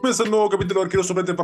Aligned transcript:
Comienza 0.00 0.22
el 0.22 0.30
nuevo 0.30 0.48
capítulo 0.48 0.80
de 0.80 0.84
Arquero 0.86 1.04
Suplente 1.04 1.34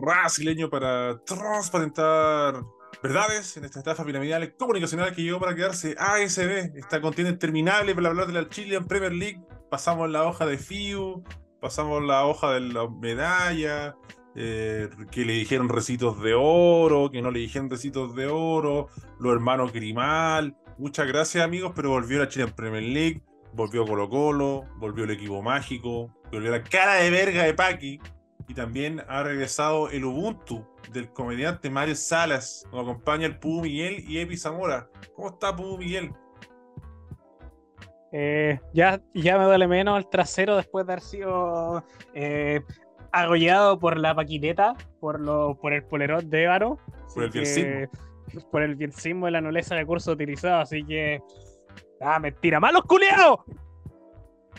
brasileño 0.00 0.70
para 0.70 1.18
transparentar 1.24 2.62
verdades 3.02 3.56
en 3.56 3.64
esta 3.64 3.80
estafa 3.80 4.04
piramidal 4.04 4.54
comunicacional 4.56 5.12
que 5.12 5.24
llegó 5.24 5.40
para 5.40 5.56
quedarse 5.56 5.96
ASB. 5.98 6.76
Esta 6.76 7.00
contienda 7.00 7.32
interminable 7.32 7.96
para 7.96 8.10
hablar 8.10 8.28
de 8.28 8.34
la 8.34 8.48
Chilean 8.48 8.86
Premier 8.86 9.12
League. 9.12 9.42
Pasamos 9.68 10.08
la 10.08 10.22
hoja 10.22 10.46
de 10.46 10.56
FIU, 10.56 11.24
pasamos 11.60 12.00
la 12.04 12.26
hoja 12.26 12.52
de 12.52 12.60
la 12.60 12.88
medalla, 12.88 13.96
eh, 14.36 14.88
que 15.10 15.24
le 15.24 15.32
dijeron 15.32 15.68
recitos 15.68 16.22
de 16.22 16.34
oro, 16.34 17.10
que 17.10 17.22
no 17.22 17.32
le 17.32 17.40
dijeron 17.40 17.68
recitos 17.70 18.14
de 18.14 18.28
oro, 18.28 18.86
los 19.18 19.32
hermanos 19.32 19.72
Grimal. 19.72 20.56
Muchas 20.78 21.08
gracias 21.08 21.44
amigos, 21.44 21.72
pero 21.74 21.90
volvió 21.90 22.20
la 22.20 22.28
Chilean 22.28 22.54
Premier 22.54 22.84
League, 22.84 23.24
volvió 23.52 23.84
Colo 23.84 24.08
Colo, 24.08 24.64
volvió 24.78 25.02
el 25.02 25.10
equipo 25.10 25.42
mágico, 25.42 26.14
volvió 26.32 26.50
la 26.50 26.62
cara 26.62 26.94
de 26.94 27.10
verga 27.10 27.44
de 27.44 27.54
Paki 27.54 28.00
y 28.48 28.54
también 28.54 29.02
ha 29.08 29.22
regresado 29.22 29.90
el 29.90 30.04
Ubuntu 30.04 30.66
del 30.92 31.12
comediante 31.12 31.70
Mario 31.70 31.94
Salas. 31.94 32.66
Nos 32.72 32.82
acompaña 32.82 33.26
el 33.26 33.38
Pudu 33.38 33.62
Miguel 33.62 34.04
y 34.08 34.18
Epi 34.18 34.36
Zamora. 34.36 34.88
¿Cómo 35.14 35.28
está 35.28 35.54
Pudu 35.54 35.78
Miguel? 35.78 36.12
Eh, 38.12 38.58
ya, 38.74 39.00
ya 39.14 39.38
me 39.38 39.44
duele 39.44 39.68
menos 39.68 39.98
el 39.98 40.08
trasero 40.08 40.56
después 40.56 40.84
de 40.84 40.92
haber 40.92 41.04
sido 41.04 41.84
eh, 42.12 42.60
agollado 43.12 43.78
por 43.78 43.98
la 43.98 44.14
paquineta, 44.14 44.74
por, 44.98 45.20
lo, 45.20 45.56
por 45.60 45.72
el 45.72 45.84
polerón 45.84 46.28
de 46.28 46.44
Ébaro. 46.44 46.78
Por 47.14 47.24
el 47.24 47.30
bienismo. 47.30 47.88
Por 48.50 48.62
el 48.62 48.76
bienismo 48.76 49.26
de 49.26 49.32
la 49.32 49.40
nobleza 49.40 49.74
de 49.74 49.86
curso 49.86 50.12
utilizado, 50.12 50.60
así 50.60 50.84
que. 50.84 51.20
¡Ah, 52.00 52.18
mentira! 52.18 52.58
¡Malos 52.58 52.82
culeados! 52.84 53.40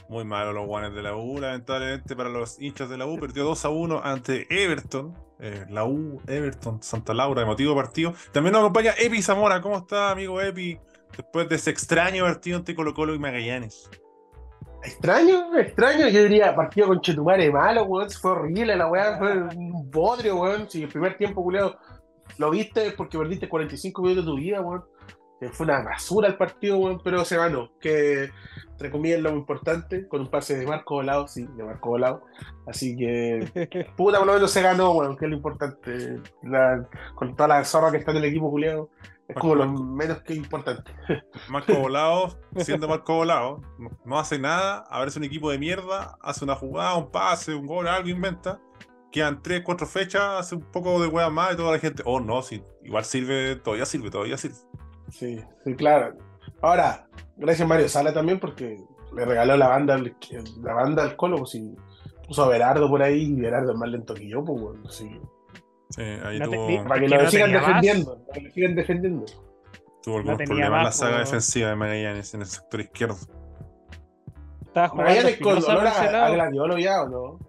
Muy 0.10 0.26
malo 0.26 0.54
los 0.54 0.66
guanes 0.66 0.94
de 0.94 1.02
la 1.02 1.16
U, 1.16 1.40
lamentablemente 1.40 2.16
para 2.16 2.30
los 2.30 2.60
hinchas 2.62 2.90
de 2.90 2.98
la 2.98 3.06
U. 3.06 3.20
Perdió 3.20 3.46
2 3.46 3.66
a 3.66 3.70
1 3.70 4.02
ante 4.04 4.48
Everton. 4.50 5.16
Eh, 5.40 5.66
la 5.70 5.86
U, 5.86 6.22
Everton, 6.28 6.84
Santa 6.84 7.14
Laura, 7.14 7.42
emotivo 7.42 7.76
partido. 7.76 8.14
También 8.32 8.54
nos 8.54 8.62
acompaña 8.62 8.94
Epi 8.98 9.22
Zamora. 9.22 9.62
¿Cómo 9.62 9.78
está, 9.78 10.12
amigo 10.12 10.40
Epi? 10.42 10.80
Después 11.16 11.50
de 11.50 11.56
ese 11.56 11.72
extraño 11.72 12.24
partido 12.24 12.58
entre 12.58 12.76
Colo 12.76 12.94
Colo 12.94 13.16
y 13.16 13.20
Magallanes. 13.20 13.90
Extraño, 14.84 15.56
extraño, 15.58 16.08
yo 16.08 16.24
diría 16.24 16.56
partido 16.56 16.88
con 16.88 17.02
Chetumare 17.02 17.52
malo, 17.52 17.84
weón, 17.84 18.10
fue 18.10 18.32
horrible 18.32 18.76
la 18.76 18.88
weá, 18.88 19.18
fue 19.20 19.38
un 19.38 19.92
bodrio, 19.92 20.38
weón, 20.38 20.68
si 20.68 20.82
el 20.82 20.90
primer 20.90 21.18
tiempo, 21.18 21.44
culiado, 21.44 21.78
lo 22.40 22.50
viste 22.50 22.92
porque 22.98 23.18
perdiste 23.18 23.48
45 23.48 24.02
minutos 24.02 24.26
de 24.26 24.32
tu 24.32 24.38
vida, 24.38 24.60
weón, 24.62 24.84
fue 25.52 25.66
una 25.66 25.84
basura 25.84 26.28
el 26.28 26.36
partido, 26.36 26.78
weón, 26.78 27.00
pero 27.04 27.24
se 27.26 27.38
ganó, 27.38 27.72
que 27.80 28.32
entre 28.82 28.92
comillas 28.92 29.22
lo 29.22 29.30
importante, 29.30 30.08
con 30.08 30.22
un 30.22 30.30
pase 30.30 30.58
de 30.58 30.66
Marco 30.66 30.96
Volado, 30.96 31.28
sí, 31.28 31.48
de 31.56 31.64
Marco 31.64 31.90
Volado, 31.90 32.24
así 32.66 32.98
que, 32.98 33.92
puta, 33.96 34.18
por 34.18 34.28
lo 34.28 34.34
menos 34.34 34.50
se 34.50 34.64
ganó, 34.64 34.94
weón, 34.94 35.16
que 35.16 35.26
es 35.26 35.30
lo 35.30 35.38
importante, 35.38 36.20
con 37.16 37.36
toda 37.36 37.48
la 37.48 37.64
zorra 37.64 37.92
que 37.92 37.98
está 37.98 38.12
en 38.12 38.18
el 38.18 38.26
equipo, 38.26 38.50
culiado, 38.50 38.90
es 39.28 39.36
como 39.36 39.54
lo 39.54 39.72
menos 39.72 40.24
que 40.24 40.34
importante. 40.34 40.92
Marco 41.50 41.76
Volado, 41.76 42.40
siendo 42.58 42.88
Marco 42.88 43.18
Volado, 43.18 43.62
no, 44.04 44.18
hace 44.18 44.40
nada, 44.40 44.80
a 44.90 45.00
ver, 45.00 45.10
es 45.10 45.16
un 45.16 45.24
equipo 45.24 45.52
de 45.52 45.60
mierda, 45.60 46.18
hace 46.22 46.44
una 46.44 46.56
jugada, 46.56 46.98
un 46.98 47.12
pase, 47.12 47.54
un 47.54 47.68
gol, 47.68 47.88
algo 47.88 48.10
inventa. 48.10 48.60
Quedan 49.12 49.44
3, 49.44 49.62
4 49.64 49.88
fechas, 49.88 50.24
hace 50.40 50.56
un 50.56 50.62
poco 50.62 51.02
de 51.02 51.08
hueá 51.08 51.30
más 51.30 51.54
y 51.54 51.58
toda 51.58 51.74
la 51.74 51.80
gente. 51.80 52.02
Oh, 52.06 52.20
no, 52.20 52.42
sí, 52.42 52.64
igual 52.82 53.04
sirve, 53.04 53.58
todavía 53.58 53.86
sirve, 53.86 54.10
todavía 54.10 54.38
sirve. 54.38 54.56
Sí, 55.10 55.44
sí, 55.66 55.76
claro. 55.76 56.31
Ahora, 56.62 57.08
gracias 57.38 57.68
Mario 57.68 57.90
Sala 57.90 58.14
también 58.14 58.40
porque 58.40 58.78
le 59.16 59.26
regaló 59.26 59.58
la 59.58 59.68
banda, 59.68 59.98
la 59.98 60.74
banda 60.74 61.04
al 61.04 61.16
Colo, 61.16 61.38
pues 61.38 61.52
si 61.52 61.76
puso 62.28 62.44
a 62.44 62.48
Berardo 62.48 62.90
por 62.90 63.02
ahí 63.02 63.24
y 63.24 63.42
Berardo 63.42 63.74
es 63.74 63.78
más 63.78 63.90
lento 63.90 64.14
que 64.14 64.28
yo, 64.28 64.44
pues 64.44 64.62
bueno, 64.62 64.90
sí. 64.90 65.20
Sí, 65.90 66.02
ahí 66.02 66.40
tuvo... 66.40 66.88
Para 66.88 67.02
que 67.02 67.10
lo 67.10 67.30
sigan 67.30 67.52
defendiendo. 67.52 68.26
Para 68.28 68.40
que 68.40 68.48
lo 68.48 68.52
sigan 68.54 68.76
defendiendo. 68.76 69.26
Tuvo 70.04 70.18
algunos 70.18 70.38
problemas 70.38 70.80
en 70.80 70.84
la 70.84 70.92
saga 70.92 71.20
defensiva 71.20 71.70
de 71.70 71.76
Magallanes 71.76 72.34
en 72.34 72.42
el 72.42 72.48
sector 72.48 72.82
izquierdo. 72.82 73.18
Magallanes 74.74 75.40
con 75.40 75.60
dolor 75.60 75.88
a, 75.88 76.26
a 76.26 76.30
Gladiolo 76.30 76.78
ya 76.78 77.04
o 77.04 77.10
no? 77.10 77.40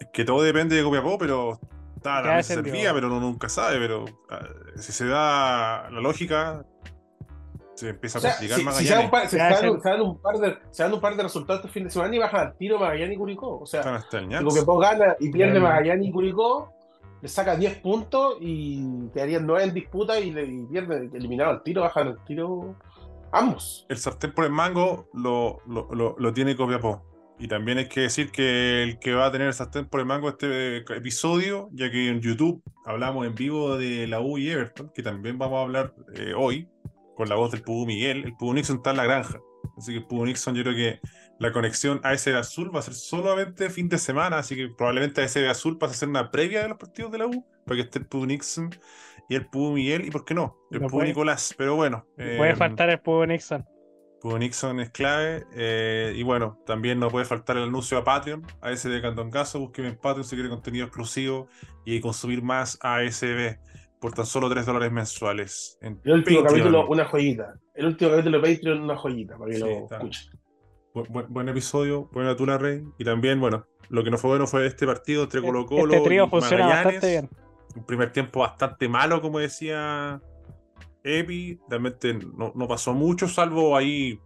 Es 0.00 0.08
que 0.12 0.24
todo 0.24 0.42
depende 0.42 0.76
de 0.76 0.82
Copiapó, 0.82 1.18
pero 1.18 1.60
está 1.96 2.22
la 2.22 2.42
servía, 2.42 2.94
pero 2.94 3.08
uno 3.08 3.20
nunca 3.20 3.48
sabe. 3.48 3.78
Pero 3.78 4.06
ah, 4.30 4.46
si 4.76 4.92
se 4.92 5.06
da 5.06 5.90
la 5.90 6.00
lógica, 6.00 6.64
se 7.78 7.90
empieza 7.90 8.18
a 8.18 8.22
complicar 8.22 8.58
Magallanes. 8.64 8.80
Si 8.80 8.86
se, 8.86 8.94
dan 8.94 9.04
un 9.04 9.10
par, 9.10 9.28
se, 9.28 9.36
dan, 9.36 10.00
un 10.00 10.18
par 10.18 10.38
de, 10.38 10.58
se 10.70 10.82
dan 10.82 10.92
un 10.92 11.00
par 11.00 11.16
de 11.16 11.22
resultados 11.22 11.60
este 11.60 11.72
fin 11.72 11.84
de 11.84 11.90
semana 11.90 12.16
y 12.16 12.18
baja 12.18 12.40
al 12.40 12.56
tiro 12.56 12.78
Magallanes 12.78 13.14
y 13.14 13.18
Curicó. 13.18 13.60
O 13.60 13.66
sea, 13.66 14.04
si 14.10 14.44
Copiapó 14.44 14.78
gana 14.78 15.16
y 15.20 15.30
pierde 15.30 15.60
Magallanes 15.60 16.08
y 16.08 16.10
Curicó, 16.10 16.72
le 17.22 17.28
saca 17.28 17.54
10 17.54 17.78
puntos 17.78 18.36
y 18.40 19.08
quedarían 19.14 19.46
9 19.46 19.62
en 19.62 19.74
disputa 19.74 20.18
y, 20.18 20.32
le, 20.32 20.44
pierde 20.68 21.08
eliminado 21.14 21.52
el 21.52 21.62
tiro, 21.62 21.82
bajan 21.82 22.08
el 22.08 22.18
tiro 22.24 22.74
ambos. 23.30 23.86
El 23.88 23.98
sartén 23.98 24.32
por 24.32 24.44
el 24.44 24.50
mango 24.50 25.08
lo, 25.14 25.60
lo, 25.68 26.16
lo, 26.18 26.32
tiene 26.32 26.56
Copiapó. 26.56 27.04
Y 27.38 27.46
también 27.46 27.78
hay 27.78 27.88
que 27.88 28.00
decir 28.00 28.32
que 28.32 28.82
el 28.82 28.98
que 28.98 29.14
va 29.14 29.26
a 29.26 29.30
tener 29.30 29.46
el 29.46 29.54
sartén 29.54 29.86
por 29.86 30.00
el 30.00 30.06
mango 30.06 30.30
este 30.30 30.78
episodio, 30.78 31.68
ya 31.70 31.88
que 31.92 32.08
en 32.08 32.20
YouTube 32.20 32.60
hablamos 32.84 33.24
en 33.24 33.36
vivo 33.36 33.76
de 33.76 34.08
la 34.08 34.20
U 34.20 34.36
y 34.38 34.50
Everton, 34.50 34.90
que 34.92 35.04
también 35.04 35.38
vamos 35.38 35.58
a 35.58 35.62
hablar 35.62 35.94
eh, 36.16 36.32
hoy, 36.36 36.68
con 37.18 37.28
la 37.28 37.34
voz 37.34 37.50
del 37.50 37.62
Pudu 37.62 37.84
Miguel. 37.84 38.24
El 38.24 38.36
Pudu 38.36 38.54
Nixon 38.54 38.76
está 38.76 38.92
en 38.92 38.96
la 38.98 39.04
granja. 39.04 39.40
Así 39.76 39.90
que 39.90 39.98
el 39.98 40.06
Pudu 40.06 40.24
Nixon 40.24 40.54
yo 40.54 40.62
creo 40.62 40.76
que 40.76 41.00
la 41.40 41.52
conexión 41.52 42.00
ASB 42.04 42.36
Azul 42.36 42.72
va 42.72 42.78
a 42.78 42.82
ser 42.82 42.94
solamente 42.94 43.70
fin 43.70 43.88
de 43.88 43.98
semana, 43.98 44.38
así 44.38 44.54
que 44.54 44.68
probablemente 44.68 45.20
ASB 45.20 45.48
Azul 45.50 45.78
pase 45.78 45.94
a 45.94 45.96
ser 45.96 46.08
una 46.08 46.30
previa 46.30 46.62
de 46.62 46.68
los 46.68 46.78
partidos 46.78 47.10
de 47.10 47.18
la 47.18 47.26
U, 47.26 47.44
para 47.66 47.74
que 47.74 47.82
esté 47.82 47.98
el 47.98 48.06
Pudo 48.06 48.24
Nixon 48.26 48.70
y 49.28 49.34
el 49.34 49.46
Pudo 49.46 49.72
Miguel, 49.72 50.06
y 50.06 50.12
por 50.12 50.24
qué 50.24 50.34
no, 50.34 50.56
el 50.70 50.80
no 50.80 51.02
Nicolás, 51.02 51.52
pero 51.58 51.74
bueno. 51.74 52.06
puede 52.14 52.50
em, 52.50 52.56
faltar 52.56 52.88
el 52.88 53.00
Pudo 53.00 53.26
Nixon. 53.26 53.66
Pudo 54.20 54.38
Nixon 54.38 54.78
es 54.78 54.90
clave, 54.90 55.44
eh, 55.56 56.12
y 56.14 56.22
bueno, 56.22 56.62
también 56.66 57.00
no 57.00 57.10
puede 57.10 57.24
faltar 57.24 57.56
el 57.56 57.64
anuncio 57.64 57.98
a 57.98 58.04
Patreon, 58.04 58.46
ASB 58.60 59.02
Cantón 59.02 59.32
Caso, 59.32 59.58
búsqueme 59.58 59.88
en 59.88 59.96
Patreon 59.96 60.24
si 60.24 60.36
quiere 60.36 60.50
contenido 60.50 60.86
exclusivo 60.86 61.48
y 61.84 61.98
consumir 61.98 62.42
más 62.42 62.78
ASB 62.80 63.58
por 64.00 64.12
tan 64.12 64.26
solo 64.26 64.48
3 64.48 64.66
dólares 64.66 64.92
mensuales. 64.92 65.78
el 65.80 66.12
último 66.12 66.42
capítulo, 66.42 66.88
una 66.88 67.04
joyita. 67.04 67.54
El 67.74 67.86
último 67.86 68.10
capítulo 68.10 68.40
de 68.40 68.54
Patreon, 68.54 68.82
una 68.82 68.96
joyita, 68.96 69.36
para 69.36 69.50
que 69.52 69.58
lo 69.58 69.66
escuchen 69.68 70.38
buen, 71.28 71.48
episodio, 71.48 72.08
buena 72.12 72.36
tula 72.36 72.58
Rey. 72.58 72.84
Y 72.98 73.04
también, 73.04 73.40
bueno, 73.40 73.66
lo 73.88 74.04
que 74.04 74.10
no 74.10 74.18
fue 74.18 74.30
bueno 74.30 74.46
fue 74.46 74.66
este 74.66 74.86
partido 74.86 75.24
entre 75.24 75.40
Colo 75.40 75.66
Colo 75.66 75.94
este 75.94 76.06
trío 76.06 76.28
funciona 76.28 76.66
bastante 76.66 77.08
bien. 77.08 77.30
Un 77.76 77.84
primer 77.84 78.12
tiempo 78.12 78.40
bastante 78.40 78.88
malo, 78.88 79.20
como 79.20 79.38
decía 79.38 80.20
Epi. 81.04 81.60
Realmente 81.68 82.14
no, 82.14 82.52
no 82.54 82.68
pasó 82.68 82.94
mucho, 82.94 83.28
salvo 83.28 83.76
ahí 83.76 84.20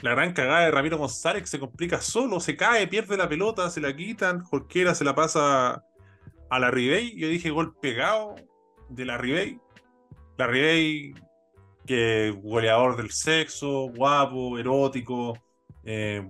la 0.00 0.12
gran 0.12 0.32
cagada 0.32 0.60
de 0.60 0.70
Ramiro 0.70 0.98
González 0.98 1.42
que 1.42 1.48
se 1.48 1.58
complica 1.58 2.00
solo, 2.00 2.38
se 2.38 2.56
cae, 2.56 2.86
pierde 2.86 3.16
la 3.16 3.28
pelota, 3.28 3.68
se 3.68 3.80
la 3.80 3.96
quitan, 3.96 4.40
Jorquera 4.44 4.94
se 4.94 5.04
la 5.04 5.14
pasa 5.14 5.84
a 6.50 6.58
la 6.58 6.70
Ribey. 6.70 7.16
Yo 7.16 7.28
dije 7.28 7.50
gol 7.50 7.74
pegado 7.80 8.36
de 8.88 9.04
la 9.04 9.18
Ribey. 9.18 9.60
La 10.36 10.46
Ribey, 10.46 11.14
que 11.86 12.34
goleador 12.42 12.96
del 12.96 13.10
sexo, 13.10 13.88
guapo, 13.94 14.58
erótico, 14.58 15.38
eh, 15.84 16.28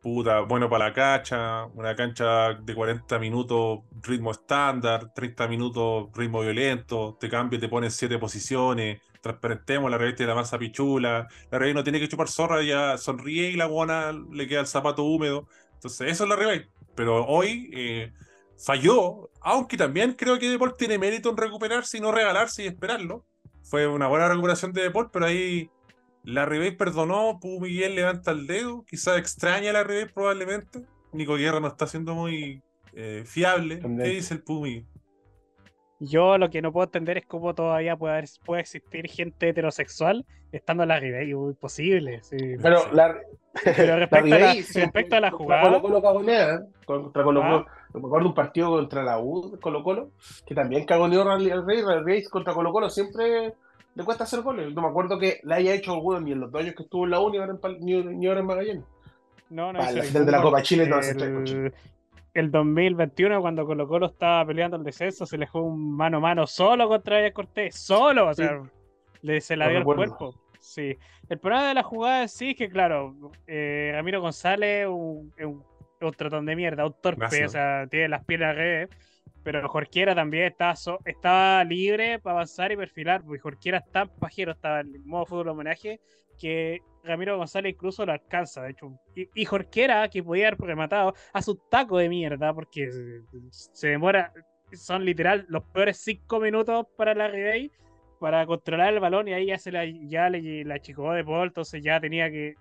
puta, 0.00 0.40
bueno 0.40 0.68
para 0.68 0.88
la 0.88 0.92
cancha, 0.92 1.64
una 1.74 1.94
cancha 1.94 2.54
de 2.54 2.74
40 2.74 3.18
minutos 3.18 3.80
ritmo 4.02 4.32
estándar, 4.32 5.12
30 5.14 5.48
minutos 5.48 6.08
ritmo 6.14 6.40
violento, 6.40 7.16
te 7.20 7.28
cambia, 7.28 7.58
te 7.60 7.68
pones 7.68 7.94
siete 7.94 8.18
posiciones, 8.18 9.00
transparentemos 9.20 9.90
la 9.90 9.98
revista 9.98 10.24
de 10.24 10.28
la 10.28 10.34
masa 10.34 10.58
pichula, 10.58 11.28
la 11.50 11.58
revista 11.58 11.80
no 11.80 11.84
tiene 11.84 12.00
que 12.00 12.08
chupar 12.08 12.28
zorra, 12.28 12.62
ya 12.62 12.98
sonríe 12.98 13.50
y 13.50 13.56
la 13.56 13.66
buena 13.66 14.12
le 14.12 14.48
queda 14.48 14.60
el 14.60 14.66
zapato 14.66 15.04
húmedo. 15.04 15.46
Entonces, 15.74 16.10
eso 16.10 16.24
es 16.24 16.30
la 16.30 16.36
revista. 16.36 16.68
Pero 16.94 17.24
hoy 17.26 17.70
eh, 17.72 18.12
falló, 18.58 19.30
aunque 19.40 19.76
también 19.76 20.14
creo 20.14 20.38
que 20.38 20.48
Deport 20.48 20.76
tiene 20.76 20.98
mérito 20.98 21.30
en 21.30 21.36
recuperarse 21.36 21.98
y 21.98 22.00
no 22.00 22.12
regalarse 22.12 22.64
y 22.64 22.66
esperarlo. 22.66 23.24
Fue 23.62 23.86
una 23.86 24.08
buena 24.08 24.28
recuperación 24.28 24.72
de 24.72 24.82
Deport, 24.82 25.10
pero 25.12 25.26
ahí 25.26 25.70
la 26.24 26.46
Ribey 26.46 26.76
perdonó, 26.76 27.38
Pu 27.40 27.60
Miguel 27.60 27.94
levanta 27.94 28.30
el 28.30 28.46
dedo, 28.46 28.84
quizás 28.86 29.18
extraña 29.18 29.70
a 29.70 29.72
la 29.72 29.84
Ribey 29.84 30.06
probablemente. 30.06 30.82
Nico 31.12 31.36
Guerra 31.36 31.60
no 31.60 31.68
está 31.68 31.86
siendo 31.86 32.14
muy 32.14 32.62
eh, 32.94 33.24
fiable. 33.26 33.80
¿Qué 33.80 34.08
dice 34.08 34.34
el 34.34 34.42
Pu 34.42 34.62
Miguel? 34.62 34.86
Yo 35.98 36.36
lo 36.36 36.50
que 36.50 36.62
no 36.62 36.72
puedo 36.72 36.84
entender 36.86 37.18
es 37.18 37.26
cómo 37.26 37.54
todavía 37.54 37.96
puede, 37.96 38.24
puede 38.44 38.62
existir 38.62 39.08
gente 39.08 39.48
heterosexual 39.48 40.26
estando 40.50 40.82
en 40.82 40.88
la 40.90 41.00
Ribey, 41.00 41.34
muy 41.34 41.54
posible. 41.54 42.20
Pero, 42.60 42.92
la, 42.92 43.18
respecto, 43.52 44.34
a, 44.34 44.38
la, 44.38 44.54
respecto 44.54 45.16
a 45.16 45.20
la 45.20 45.30
jugada. 45.30 45.62
Colo 45.62 45.82
Colo 45.82 46.02
cagonea, 46.02 46.60
contra 46.84 47.22
Colo 47.22 47.40
Colo. 47.40 47.66
Me 47.94 48.06
acuerdo 48.06 48.28
un 48.28 48.34
partido 48.34 48.70
contra 48.70 49.02
la 49.02 49.18
U, 49.18 49.58
Colo 49.60 49.82
Colo, 49.82 50.10
que 50.46 50.54
también 50.54 50.86
cagoneó 50.86 51.28
al 51.30 51.44
Rey. 51.66 51.80
El 51.80 52.04
Rey 52.04 52.24
contra 52.24 52.54
Colo 52.54 52.72
Colo 52.72 52.88
siempre 52.88 53.54
le 53.94 54.04
cuesta 54.04 54.24
hacer 54.24 54.42
goles. 54.42 54.72
No 54.74 54.82
me 54.82 54.88
acuerdo 54.88 55.18
que 55.18 55.40
le 55.42 55.54
haya 55.54 55.74
hecho 55.74 55.92
alguno 55.92 56.20
ni 56.20 56.32
en 56.32 56.40
los 56.40 56.50
dos 56.50 56.62
años 56.62 56.74
que 56.74 56.84
estuvo 56.84 57.04
en 57.04 57.10
la 57.10 57.20
Uni 57.20 57.38
ni, 57.80 58.02
ni 58.02 58.26
ahora 58.26 58.40
en 58.40 58.46
Magallanes. 58.46 58.84
No, 59.50 59.72
no 59.72 59.78
Para 59.78 59.92
la 59.92 60.02
final 60.02 60.26
de 60.26 60.32
la. 60.32 60.42
Copa 60.42 60.62
Chile 60.62 60.86
no 60.86 60.98
el, 61.00 61.72
el 62.34 62.50
2021, 62.50 63.40
cuando 63.40 63.66
Colo 63.66 63.86
Colo 63.86 64.06
estaba 64.06 64.46
peleando 64.46 64.76
el 64.78 64.84
descenso, 64.84 65.26
se 65.26 65.36
le 65.36 65.46
jugó 65.46 65.66
un 65.66 65.94
mano 65.94 66.16
a 66.16 66.20
mano 66.20 66.46
solo 66.46 66.88
contra 66.88 67.18
Arias 67.18 67.32
Cortés, 67.32 67.76
solo, 67.76 68.28
o 68.28 68.34
sea, 68.34 68.62
le, 69.20 69.40
se 69.40 69.56
la 69.56 69.68
dio 69.68 69.78
el 69.78 69.84
cuerpo. 69.84 70.34
Sí. 70.58 70.96
El 71.28 71.38
problema 71.38 71.68
de 71.68 71.74
la 71.74 71.82
jugada 71.82 72.22
en 72.22 72.28
sí 72.28 72.50
es 72.50 72.56
que, 72.56 72.68
claro, 72.70 73.14
eh, 73.46 73.90
Ramiro 73.92 74.20
González 74.20 74.82
es 74.82 74.88
un, 74.88 75.64
un 76.08 76.14
trotón 76.14 76.46
de 76.46 76.56
mierda, 76.56 76.86
un 76.86 76.94
torpe, 77.00 77.20
Gracias. 77.20 77.48
o 77.50 77.52
sea, 77.52 77.86
tiene 77.90 78.08
las 78.08 78.24
piernas 78.24 78.54
revés. 78.56 78.88
Pero 79.44 79.68
Jorquera 79.68 80.14
también 80.14 80.44
estaba, 80.44 80.76
so- 80.76 81.00
estaba 81.04 81.64
libre 81.64 82.20
para 82.20 82.34
avanzar 82.36 82.70
y 82.70 82.76
perfilar, 82.76 83.22
porque 83.24 83.40
Jorquera 83.40 83.78
es 83.78 83.90
tan 83.90 84.08
pajero, 84.08 84.52
estaba 84.52 84.80
en 84.80 85.04
modo 85.04 85.26
fútbol 85.26 85.48
homenaje, 85.48 86.00
que 86.38 86.78
Ramiro 87.02 87.36
González 87.36 87.72
incluso 87.74 88.06
lo 88.06 88.12
alcanza, 88.12 88.62
de 88.62 88.70
hecho. 88.70 88.92
Y, 89.16 89.28
y 89.34 89.44
Jorquera, 89.44 90.08
que 90.08 90.22
podía 90.22 90.46
haber 90.48 90.60
rematado, 90.60 91.14
hace 91.32 91.50
un 91.50 91.60
taco 91.68 91.98
de 91.98 92.08
mierda, 92.08 92.54
porque 92.54 92.88
se, 92.92 93.20
se 93.50 93.88
demora, 93.88 94.32
son 94.72 95.04
literal 95.04 95.44
los 95.48 95.64
peores 95.64 95.98
cinco 95.98 96.38
minutos 96.38 96.86
para 96.96 97.12
la 97.14 97.26
Ribey 97.26 97.72
para 98.20 98.46
controlar 98.46 98.94
el 98.94 99.00
balón 99.00 99.26
y 99.26 99.32
ahí 99.32 99.46
ya 99.46 99.58
se 99.58 99.72
la, 99.72 99.84
ya 99.84 100.30
le, 100.30 100.64
la 100.64 100.76
achicó 100.76 101.12
de 101.12 101.24
Paul, 101.24 101.48
entonces 101.48 101.82
ya 101.82 101.98
tenía 101.98 102.30
que... 102.30 102.54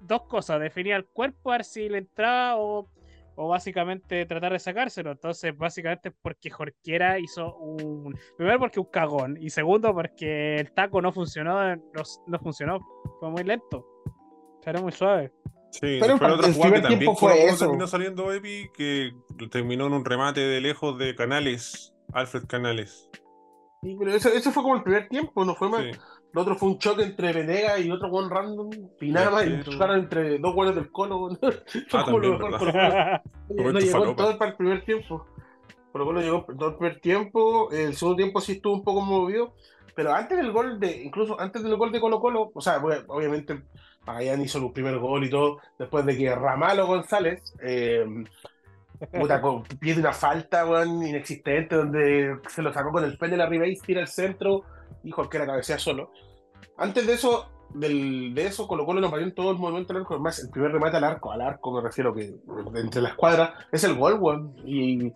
dos 0.00 0.22
cosas, 0.22 0.60
definía 0.60 0.96
el 0.96 1.06
cuerpo 1.06 1.50
a 1.50 1.58
ver 1.58 1.64
si 1.64 1.88
le 1.88 1.98
entraba 1.98 2.56
o, 2.56 2.88
o 3.36 3.48
básicamente 3.48 4.26
tratar 4.26 4.52
de 4.52 4.58
sacárselo. 4.58 5.12
Entonces, 5.12 5.56
básicamente 5.56 6.10
porque 6.10 6.50
Jorquera 6.50 7.18
hizo 7.18 7.54
un... 7.56 8.14
Primero 8.36 8.58
porque 8.58 8.80
un 8.80 8.86
cagón 8.86 9.36
y 9.40 9.50
segundo 9.50 9.94
porque 9.94 10.56
el 10.56 10.72
taco 10.72 11.00
no 11.00 11.12
funcionó, 11.12 11.76
no, 11.76 12.02
no 12.26 12.38
funcionó, 12.38 12.80
fue 13.18 13.30
muy 13.30 13.44
lento. 13.44 13.86
Era 14.64 14.80
muy 14.80 14.92
suave. 14.92 15.32
Sí, 15.72 15.98
Pero 16.00 16.14
después 16.14 16.32
el 16.32 16.38
otra 16.38 16.52
jugada 16.52 16.74
que 16.74 16.80
también 16.80 16.98
tiempo 16.98 17.16
fue 17.16 17.44
eso. 17.46 17.66
terminó 17.66 17.86
saliendo 17.86 18.32
Epi, 18.32 18.68
que 18.74 19.12
terminó 19.50 19.86
en 19.86 19.92
un 19.92 20.04
remate 20.04 20.40
de 20.40 20.60
lejos 20.60 20.98
de 20.98 21.14
Canales, 21.14 21.94
Alfred 22.12 22.46
Canales. 22.46 23.08
Sí, 23.82 23.96
pero 23.98 24.12
eso, 24.12 24.28
eso 24.28 24.50
fue 24.50 24.62
como 24.62 24.76
el 24.76 24.82
primer 24.82 25.08
tiempo, 25.08 25.44
no 25.44 25.54
fue 25.54 25.68
más. 25.68 25.84
Sí. 25.84 25.92
Lo 26.32 26.42
otro 26.42 26.54
fue 26.54 26.68
un 26.68 26.78
choque 26.78 27.02
entre 27.02 27.32
Venegas 27.32 27.80
y 27.80 27.90
otro 27.90 28.08
one 28.08 28.28
random. 28.28 28.70
Más, 29.30 29.46
y 29.46 29.62
chocaron 29.64 29.98
entre 29.98 30.38
dos 30.38 30.54
buenos 30.54 30.76
del 30.76 30.90
Colo. 30.92 31.28
fue 31.88 32.00
Ah, 32.00 32.04
como 32.04 32.18
lo 32.18 32.38
mejor. 32.38 32.74
No 33.48 33.78
llegó 33.80 34.14
todo 34.14 34.38
para 34.38 34.50
el 34.52 34.56
primer 34.56 34.84
tiempo. 34.84 35.26
Colo 35.92 36.04
Colo 36.04 36.20
llegó 36.20 36.44
todo 36.56 36.68
el 36.70 36.74
primer 36.76 37.00
tiempo. 37.00 37.70
El 37.72 37.94
segundo 37.94 38.16
tiempo 38.18 38.40
sí 38.40 38.52
estuvo 38.52 38.74
un 38.74 38.84
poco 38.84 39.00
movido. 39.00 39.54
Pero 39.96 40.14
antes 40.14 40.38
del 40.38 40.52
gol 40.52 40.78
de, 40.78 41.02
incluso 41.02 41.38
antes 41.40 41.62
del 41.64 41.76
gol 41.76 41.90
de 41.90 42.00
Colo 42.00 42.20
Colo, 42.20 42.52
o 42.54 42.60
sea, 42.60 42.80
pues, 42.80 43.02
obviamente 43.08 43.60
Magallanes 44.06 44.46
hizo 44.46 44.58
el 44.64 44.72
primer 44.72 44.98
gol 44.98 45.24
y 45.24 45.30
todo, 45.30 45.58
después 45.78 46.06
de 46.06 46.16
que 46.16 46.32
Ramalo 46.34 46.86
González 46.86 47.52
eh, 47.60 48.06
puta, 49.12 49.40
con- 49.40 49.64
pide 49.64 50.00
una 50.00 50.12
falta 50.12 50.64
weón, 50.64 51.04
inexistente 51.06 51.74
donde 51.74 52.38
se 52.48 52.62
lo 52.62 52.72
sacó 52.72 52.92
con 52.92 53.04
el 53.04 53.18
pene 53.18 53.32
de 53.32 53.36
la 53.38 53.46
Ribey, 53.46 53.76
tira 53.84 54.00
al 54.02 54.08
centro, 54.08 54.62
dijo 55.02 55.28
que 55.28 55.36
era 55.36 55.46
cabecea 55.46 55.78
solo. 55.78 56.12
Antes 56.76 57.06
de 57.06 57.14
eso, 57.14 57.48
del, 57.74 58.34
de 58.34 58.46
eso, 58.46 58.66
Colo 58.66 58.84
Colo 58.84 59.00
nos 59.00 59.10
parió 59.10 59.26
en 59.26 59.34
todo 59.34 59.50
el 59.50 59.58
movimiento 59.58 59.92
del 59.92 60.02
arco. 60.02 60.14
Además, 60.14 60.38
el 60.40 60.50
primer 60.50 60.72
remate 60.72 60.96
al 60.96 61.04
arco, 61.04 61.32
al 61.32 61.40
arco 61.40 61.72
me 61.72 61.80
refiero 61.80 62.14
que 62.14 62.34
entre 62.74 63.02
las 63.02 63.14
cuadras, 63.14 63.52
es 63.70 63.84
el 63.84 63.96
gol, 63.96 64.14
weón. 64.20 64.56
Y 64.64 65.12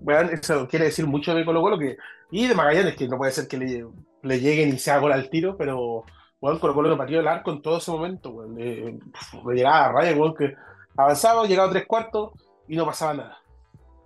weón, 0.00 0.30
eso 0.30 0.66
quiere 0.68 0.86
decir 0.86 1.06
mucho 1.06 1.34
de 1.34 1.44
Colo 1.44 1.62
Colo 1.62 1.78
que, 1.78 1.96
y 2.30 2.46
de 2.46 2.54
Magallanes, 2.54 2.96
que 2.96 3.08
no 3.08 3.18
puede 3.18 3.32
ser 3.32 3.48
que 3.48 3.58
le, 3.58 3.86
le 4.22 4.40
lleguen 4.40 4.70
y 4.70 4.78
se 4.78 4.90
haga 4.90 5.00
gol 5.00 5.12
al 5.12 5.30
tiro, 5.30 5.56
pero 5.56 6.04
weón, 6.40 6.58
Colo 6.58 6.74
Colo 6.74 6.88
nos 6.88 6.98
pateó 6.98 7.20
el 7.20 7.28
arco 7.28 7.50
en 7.50 7.62
todo 7.62 7.78
ese 7.78 7.90
momento, 7.90 8.30
weón. 8.30 8.56
Eh, 8.58 8.98
me 9.44 9.54
llegaba 9.54 9.86
a 9.86 9.92
raya, 9.92 10.16
weón, 10.16 10.34
que 10.34 10.54
avanzaba, 10.96 11.46
llegaba 11.46 11.68
a 11.68 11.72
tres 11.72 11.86
cuartos 11.86 12.32
y 12.68 12.76
no 12.76 12.86
pasaba 12.86 13.14
nada. 13.14 13.38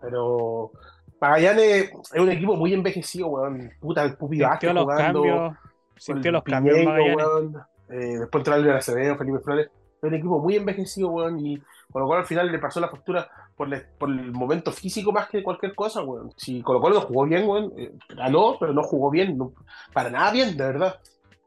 Pero 0.00 0.72
Magallanes 1.20 1.90
es 2.12 2.20
un 2.20 2.30
equipo 2.30 2.56
muy 2.56 2.74
envejecido, 2.74 3.28
weón. 3.28 3.70
Puta, 3.80 4.02
el 4.04 4.16
Pupi 4.16 4.40
Vázquez 4.40 4.70
Sintió 4.70 4.74
los 4.74 4.82
jugando, 4.84 5.22
cambios. 5.22 5.54
Sintió 5.96 6.32
los 6.32 6.42
cambios 6.42 6.84
Magallanes. 6.84 7.16
weón. 7.16 7.56
Eh, 7.90 8.18
después 8.18 8.40
entró 8.40 8.54
Álvaro 8.54 8.78
Acevedo, 8.78 9.16
Felipe 9.16 9.38
Flores. 9.40 9.66
Es 10.02 10.08
un 10.08 10.14
equipo 10.14 10.38
muy 10.38 10.56
envejecido, 10.56 11.08
weón. 11.08 11.38
Y 11.46 11.58
con 11.90 12.02
lo 12.02 12.08
cual 12.08 12.20
al 12.20 12.26
final 12.26 12.50
le 12.52 12.58
pasó 12.58 12.80
la 12.80 12.88
factura 12.88 13.28
por, 13.56 13.68
le- 13.68 13.80
por 13.98 14.10
el 14.10 14.32
momento 14.32 14.70
físico 14.72 15.12
más 15.12 15.28
que 15.28 15.42
cualquier 15.42 15.74
cosa, 15.74 16.02
weón. 16.02 16.32
Si 16.36 16.60
Colo 16.62 16.80
Colo 16.80 16.96
no 16.96 17.00
jugó 17.02 17.24
bien, 17.24 17.48
weón, 17.48 17.72
eh, 17.78 17.92
ganó, 18.16 18.56
pero 18.58 18.72
no 18.72 18.82
jugó 18.82 19.10
bien. 19.10 19.38
no- 19.38 19.52
para 19.92 20.10
nada 20.10 20.30
bien, 20.32 20.56
de 20.56 20.64
verdad. 20.64 21.00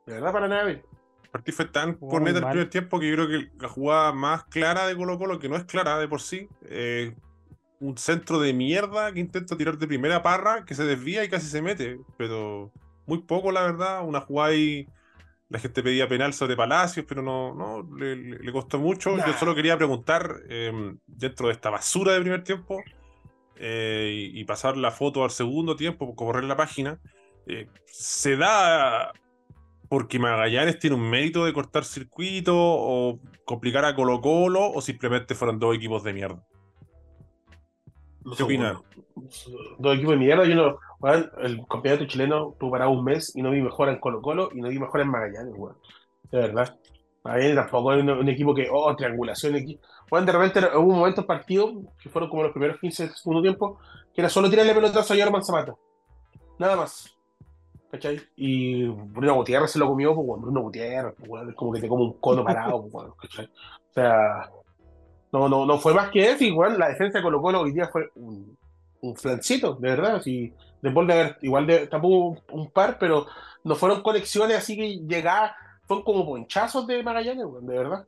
De 0.06 0.14
verdad, 0.14 0.32
para 0.32 0.48
nada 0.48 0.64
bien. 0.64 0.82
El 1.24 1.30
partido 1.30 1.56
fue 1.58 1.66
tan 1.66 2.00
Jugó 2.00 2.14
corneta 2.14 2.40
muy 2.40 2.48
el 2.48 2.52
primer 2.52 2.70
tiempo 2.70 3.00
que 3.00 3.10
yo 3.10 3.16
creo 3.16 3.28
que 3.28 3.52
la 3.62 3.68
jugada 3.68 4.14
más 4.14 4.46
clara 4.46 4.88
de 4.88 4.96
Colo 4.96 5.20
Colo, 5.20 5.38
que 5.40 5.50
no 5.50 5.58
es 5.58 5.66
clara 5.66 6.00
de 6.00 6.08
por 6.08 6.22
sí, 6.22 6.48
eh, 6.70 7.14
un 7.80 7.98
centro 7.98 8.40
de 8.40 8.54
mierda 8.54 9.12
que 9.14 9.20
intenta 9.20 9.56
tirar 9.58 9.78
de 9.78 9.88
primera 9.88 10.24
parra, 10.24 10.66
que 10.66 10.76
se 10.76 10.84
desvía 10.86 11.24
y 11.24 11.30
casi 11.30 11.48
se 11.48 11.62
mete, 11.62 12.00
pero 12.18 12.72
muy 13.06 13.20
poco 13.20 13.52
la 13.52 13.62
verdad, 13.64 14.06
una 14.06 14.22
jugada 14.22 14.50
ahí, 14.52 14.88
la 15.50 15.60
gente 15.60 15.82
pedía 15.84 16.08
penal 16.10 16.34
sobre 16.34 16.56
Palacios, 16.56 17.06
pero 17.08 17.22
no, 17.22 17.54
no 17.56 17.88
le, 17.98 18.16
le- 18.16 18.52
costó 18.52 18.80
mucho. 18.80 19.16
Yo 19.18 19.34
solo 19.40 19.56
quería 19.56 19.78
preguntar, 19.78 20.42
eh, 20.50 20.72
dentro 21.06 21.48
de 21.48 21.54
esta 21.54 21.70
basura 21.70 22.14
de 22.14 22.22
primer 22.22 22.44
tiempo, 22.44 22.82
eh, 23.56 24.32
y, 24.34 24.42
y 24.42 24.44
pasar 24.44 24.76
la 24.76 24.92
foto 24.92 25.24
al 25.24 25.32
segundo 25.32 25.76
tiempo, 25.76 26.16
correr 26.16 26.44
la 26.44 26.58
página, 26.58 27.00
eh, 27.46 27.68
¿se 27.86 28.36
da 28.36 29.14
porque 29.88 30.20
Magallanes 30.20 30.80
tiene 30.80 30.98
un 30.98 31.10
mérito 31.10 31.46
de 31.46 31.54
cortar 31.54 31.86
circuito 31.86 32.54
o 32.58 33.20
complicar 33.46 33.86
a 33.86 33.96
Colo 33.96 34.20
Colo 34.20 34.70
o 34.70 34.82
simplemente 34.82 35.34
fueron 35.34 35.60
dos 35.60 35.76
equipos 35.76 36.04
de 36.04 36.12
mierda? 36.12 36.44
Lo 38.28 38.32
¿Qué 38.32 38.38
segundo. 38.44 38.84
Dos 39.80 39.96
equipos 39.96 40.12
de 40.12 40.18
mierda. 40.18 40.46
Yo 40.46 40.56
no, 40.56 40.80
el 41.40 41.66
campeonato 41.66 42.06
chileno 42.08 42.56
tuvo 42.60 42.72
parado 42.72 42.92
un 42.92 43.06
mes 43.06 43.34
y 43.34 43.42
no 43.42 43.52
vi 43.52 43.62
mejor 43.62 43.88
en 43.88 44.00
Colo 44.00 44.22
Colo 44.22 44.50
y 44.54 44.60
no 44.60 44.68
vi 44.68 44.78
mejor 44.78 45.00
en 45.00 45.08
Magallanes, 45.08 45.54
weón. 45.56 45.78
De 46.30 46.40
verdad. 46.40 46.78
Magallanes 47.24 47.56
tampoco 47.56 47.94
es 47.94 48.04
un, 48.04 48.10
un 48.10 48.28
equipo 48.28 48.54
que, 48.54 48.68
oh, 48.70 48.94
triangulación 48.98 49.56
aquí. 49.56 49.80
Bueno, 50.10 50.26
de 50.26 50.32
repente 50.34 50.60
hubo 50.76 50.88
un 50.88 51.00
momento 51.00 51.22
en 51.22 51.28
partido, 51.28 51.72
que 52.02 52.10
fueron 52.10 52.30
como 52.30 52.44
los 52.44 52.52
primeros 52.52 52.78
15 52.82 53.04
del 53.04 53.16
segundo 53.16 53.42
tiempo, 53.42 53.80
que 54.14 54.20
era 54.20 54.30
solo 54.30 54.50
tirarle 54.50 54.76
pelotazo 54.76 55.14
a 55.14 55.18
Germán 55.18 55.46
Zapata. 55.46 55.74
Nada 56.60 56.76
más. 56.76 57.10
¿Cachai? 57.90 58.20
Y 58.36 58.88
Bruno 58.88 59.36
Gutiérrez 59.36 59.72
se 59.72 59.80
lo 59.80 59.88
comió, 59.88 60.14
pues, 60.14 60.28
weón, 60.28 60.42
Bruno 60.42 60.62
Gutiérrez, 60.64 61.16
pues, 61.18 61.30
weón, 61.30 61.50
es 61.50 61.56
como 61.56 61.72
que 61.72 61.80
te 61.80 61.88
come 61.88 62.04
un 62.04 62.20
cono 62.20 62.44
parado, 62.44 62.90
pues, 62.92 63.08
¿cachai? 63.22 63.46
O 63.46 63.94
sea, 63.94 64.50
no, 65.32 65.50
no, 65.50 65.66
no 65.66 65.78
fue 65.80 65.94
más 65.94 66.10
que 66.10 66.32
eso, 66.32 66.46
weón, 66.54 66.78
la 66.80 66.90
defensa 66.90 67.18
de 67.20 67.24
Colo 67.24 67.42
Colo 67.42 67.62
hoy 67.62 67.74
día 67.74 67.88
fue 67.88 68.10
un, 68.16 68.58
un 69.02 69.16
flancito, 69.16 69.76
de 69.76 69.90
verdad, 69.90 70.16
así, 70.18 70.54
después 70.82 71.08
de 71.08 71.14
haber, 71.14 71.38
igual 71.42 71.68
de, 71.68 71.88
tapó 71.88 72.08
un, 72.08 72.40
un 72.52 72.72
par, 72.72 72.98
pero 73.00 73.28
no 73.64 73.76
fueron 73.76 74.02
conexiones 74.02 74.58
así 74.58 74.76
que 74.76 75.00
llegaban, 75.08 75.52
fueron 75.86 76.04
como 76.06 76.26
ponchazos 76.26 76.88
de 76.88 77.04
Magallanes, 77.04 77.46
de 77.62 77.78
verdad. 77.78 78.06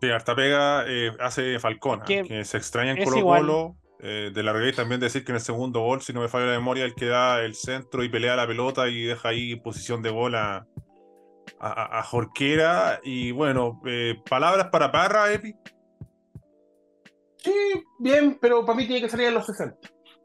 Sí, 0.00 0.10
harta 0.10 0.34
pega 0.34 0.84
eh, 0.86 1.12
hace 1.20 1.58
Falcón, 1.58 2.00
Que 2.06 2.22
que 2.22 2.44
se 2.44 2.56
extraña 2.56 2.92
en 2.92 3.04
Colo 3.04 3.18
igual. 3.18 3.40
Colo. 3.42 3.76
Eh, 4.02 4.30
de 4.32 4.42
la 4.42 4.54
también 4.74 4.98
decir 4.98 5.26
que 5.26 5.32
en 5.32 5.36
el 5.36 5.42
segundo 5.42 5.80
gol, 5.80 6.00
si 6.00 6.14
no 6.14 6.22
me 6.22 6.28
falla 6.28 6.46
la 6.46 6.52
memoria, 6.52 6.86
el 6.86 6.94
que 6.94 7.04
da 7.04 7.42
el 7.42 7.54
centro 7.54 8.02
y 8.02 8.08
pelea 8.08 8.34
la 8.34 8.46
pelota 8.46 8.88
y 8.88 9.02
deja 9.02 9.28
ahí 9.28 9.52
en 9.52 9.62
posición 9.62 10.00
de 10.00 10.08
gol 10.08 10.36
a, 10.36 10.66
a, 11.58 11.68
a- 11.68 11.98
a 11.98 12.02
Jorquera. 12.02 13.00
Y 13.04 13.30
bueno, 13.32 13.82
eh, 13.84 14.14
palabras 14.26 14.68
para 14.72 14.90
Parra, 14.90 15.30
Epi. 15.30 15.54
Sí, 17.42 17.84
bien, 17.98 18.38
pero 18.40 18.64
para 18.64 18.76
mí 18.76 18.86
tiene 18.86 19.02
que 19.02 19.08
salir 19.08 19.28
en 19.28 19.34
los 19.34 19.46
60. 19.46 19.76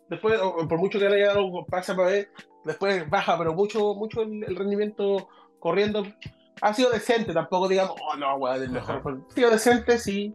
Después, 0.10 0.40
por 0.40 0.78
mucho 0.78 1.00
que 1.00 1.08
haya 1.08 1.28
dado 1.28 1.66
pasa 1.66 1.96
para 1.96 2.10
ver, 2.10 2.30
después 2.64 3.10
baja, 3.10 3.38
pero 3.38 3.54
mucho, 3.54 3.96
mucho 3.96 4.22
el, 4.22 4.44
el 4.44 4.56
rendimiento 4.56 5.30
corriendo. 5.60 6.06
Ha 6.62 6.74
sido 6.74 6.92
decente, 6.92 7.34
tampoco 7.34 7.68
digamos, 7.68 7.96
oh 8.02 8.16
no, 8.16 8.36
weón, 8.36 8.62
el 8.62 8.70
mejor. 8.70 8.98
Ajá. 8.98 9.18
Ha 9.30 9.34
sido 9.34 9.50
decente, 9.50 9.98
sí, 9.98 10.34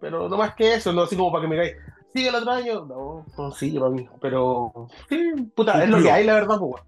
pero 0.00 0.28
no 0.28 0.36
más 0.36 0.54
que 0.54 0.74
eso, 0.74 0.92
no 0.92 1.02
así 1.02 1.16
como 1.16 1.32
para 1.32 1.42
que 1.42 1.48
me 1.48 1.54
digáis, 1.56 1.76
sigue 2.14 2.28
el 2.28 2.34
otro 2.34 2.50
año, 2.50 2.84
no, 2.84 3.26
no 3.36 3.52
sigue 3.52 3.78
para 3.78 3.90
mí, 3.90 4.08
pero 4.20 4.88
sí, 5.08 5.32
puta, 5.54 5.82
es 5.82 5.90
lo 5.90 6.02
que 6.02 6.10
hay, 6.10 6.24
la 6.24 6.34
verdad, 6.34 6.58
pues. 6.58 6.82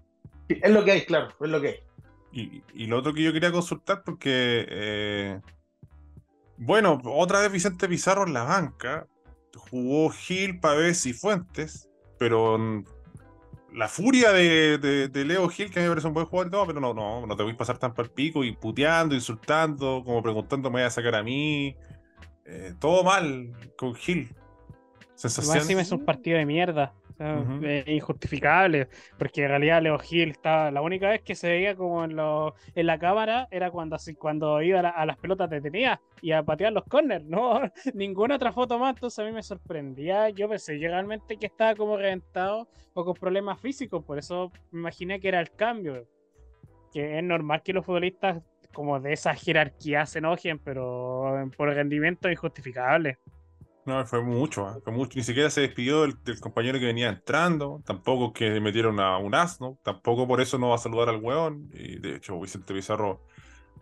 Sí, 0.47 0.59
es 0.61 0.71
lo 0.71 0.83
que 0.83 0.91
hay, 0.91 1.05
claro, 1.05 1.29
es 1.39 1.49
lo 1.49 1.61
que 1.61 1.67
hay. 1.67 1.75
Y, 2.33 2.63
y 2.73 2.87
lo 2.87 2.99
otro 2.99 3.13
que 3.13 3.23
yo 3.23 3.33
quería 3.33 3.51
consultar, 3.51 4.03
porque, 4.05 4.65
eh, 4.69 5.41
bueno, 6.57 7.01
otra 7.03 7.41
vez 7.41 7.51
Vicente 7.51 7.89
Pizarro 7.89 8.25
en 8.25 8.33
la 8.33 8.43
banca, 8.43 9.07
jugó 9.55 10.09
Gil, 10.09 10.59
Pavés 10.59 11.05
y 11.05 11.13
Fuentes, 11.13 11.89
pero 12.17 12.57
mm, 12.57 12.83
la 13.73 13.87
furia 13.87 14.31
de, 14.31 14.77
de- 14.77 15.07
de 15.07 15.25
Leo 15.25 15.47
Gil, 15.49 15.71
que 15.71 15.79
a 15.79 15.81
mí 15.81 15.87
me 15.87 15.91
parece 15.91 16.07
un 16.07 16.13
buen 16.13 16.25
jugador 16.25 16.51
todo, 16.51 16.67
pero 16.67 16.79
no, 16.81 16.93
no, 16.93 17.25
no 17.25 17.35
te 17.37 17.43
voy 17.43 17.53
a 17.53 17.57
pasar 17.57 17.77
tan 17.77 17.93
para 17.93 18.07
el 18.07 18.13
pico 18.13 18.43
y 18.43 18.51
puteando, 18.53 19.15
insultando, 19.15 20.03
como 20.05 20.21
preguntando, 20.21 20.69
¿me 20.69 20.79
voy 20.79 20.83
a 20.87 20.89
sacar 20.89 21.15
a 21.15 21.23
mí? 21.23 21.75
Eh, 22.45 22.73
todo 22.79 23.03
mal 23.03 23.51
con 23.77 23.95
Gil. 23.95 24.33
Sensación. 25.15 25.57
encima 25.57 25.81
es 25.81 25.91
un 25.91 26.03
partido 26.03 26.37
de 26.37 26.45
mierda. 26.45 26.93
Ujú. 27.21 27.65
es 27.65 27.87
injustificable, 27.87 28.87
porque 29.17 29.43
en 29.43 29.49
realidad 29.49 29.81
Leo 29.81 29.99
Gil 29.99 30.31
estaba, 30.31 30.71
la 30.71 30.81
única 30.81 31.09
vez 31.09 31.21
que 31.21 31.35
se 31.35 31.49
veía 31.49 31.75
como 31.75 32.03
en, 32.03 32.15
lo- 32.15 32.55
en 32.73 32.85
la 32.87 32.97
cámara 32.97 33.47
era 33.51 33.69
cuando, 33.69 33.97
cuando 34.17 34.61
iba 34.61 34.79
a, 34.79 34.83
la- 34.83 34.89
a 34.89 35.05
las 35.05 35.17
pelotas 35.17 35.49
detenidas 35.49 35.99
y 36.21 36.31
a 36.31 36.41
patear 36.43 36.73
los 36.73 36.83
corners, 36.85 37.23
no, 37.25 37.61
ninguna 37.93 38.35
otra 38.35 38.51
foto 38.51 38.79
más, 38.79 38.95
entonces 38.95 39.19
a 39.19 39.23
mí 39.23 39.31
me 39.31 39.43
sorprendía, 39.43 40.29
yo 40.29 40.49
pensé 40.49 40.77
realmente 40.77 41.37
que 41.37 41.45
estaba 41.45 41.75
como 41.75 41.95
reventado 41.97 42.67
o 42.93 43.05
con 43.05 43.13
problemas 43.13 43.59
físicos, 43.59 44.03
por 44.03 44.17
eso 44.17 44.51
me 44.71 44.79
imaginé 44.79 45.19
que 45.19 45.27
era 45.27 45.39
el 45.39 45.51
cambio, 45.51 46.07
que 46.91 47.17
es 47.17 47.23
normal 47.23 47.61
que 47.63 47.73
los 47.73 47.85
futbolistas 47.85 48.41
como 48.73 48.99
de 48.99 49.13
esa 49.13 49.33
jerarquía 49.35 50.05
se 50.05 50.19
enojen, 50.19 50.57
pero 50.59 51.49
por 51.57 51.69
rendimiento 51.69 52.31
injustificable. 52.31 53.17
No, 53.83 54.05
fue 54.05 54.21
mucho, 54.21 54.67
ah, 54.67 54.77
fue 54.83 54.93
mucho. 54.93 55.17
Ni 55.17 55.23
siquiera 55.23 55.49
se 55.49 55.61
despidió 55.61 56.01
del, 56.01 56.15
compañero 56.39 56.79
que 56.79 56.85
venía 56.85 57.09
entrando, 57.09 57.81
tampoco 57.85 58.31
que 58.31 58.59
metieron 58.61 58.99
a 58.99 59.17
un 59.17 59.33
asno, 59.33 59.79
tampoco 59.83 60.27
por 60.27 60.39
eso 60.39 60.59
no 60.59 60.69
va 60.69 60.75
a 60.75 60.77
saludar 60.77 61.09
al 61.09 61.17
weón. 61.17 61.69
Y 61.73 61.97
de 61.99 62.15
hecho, 62.17 62.39
Vicente 62.39 62.73
Pizarro 62.75 63.21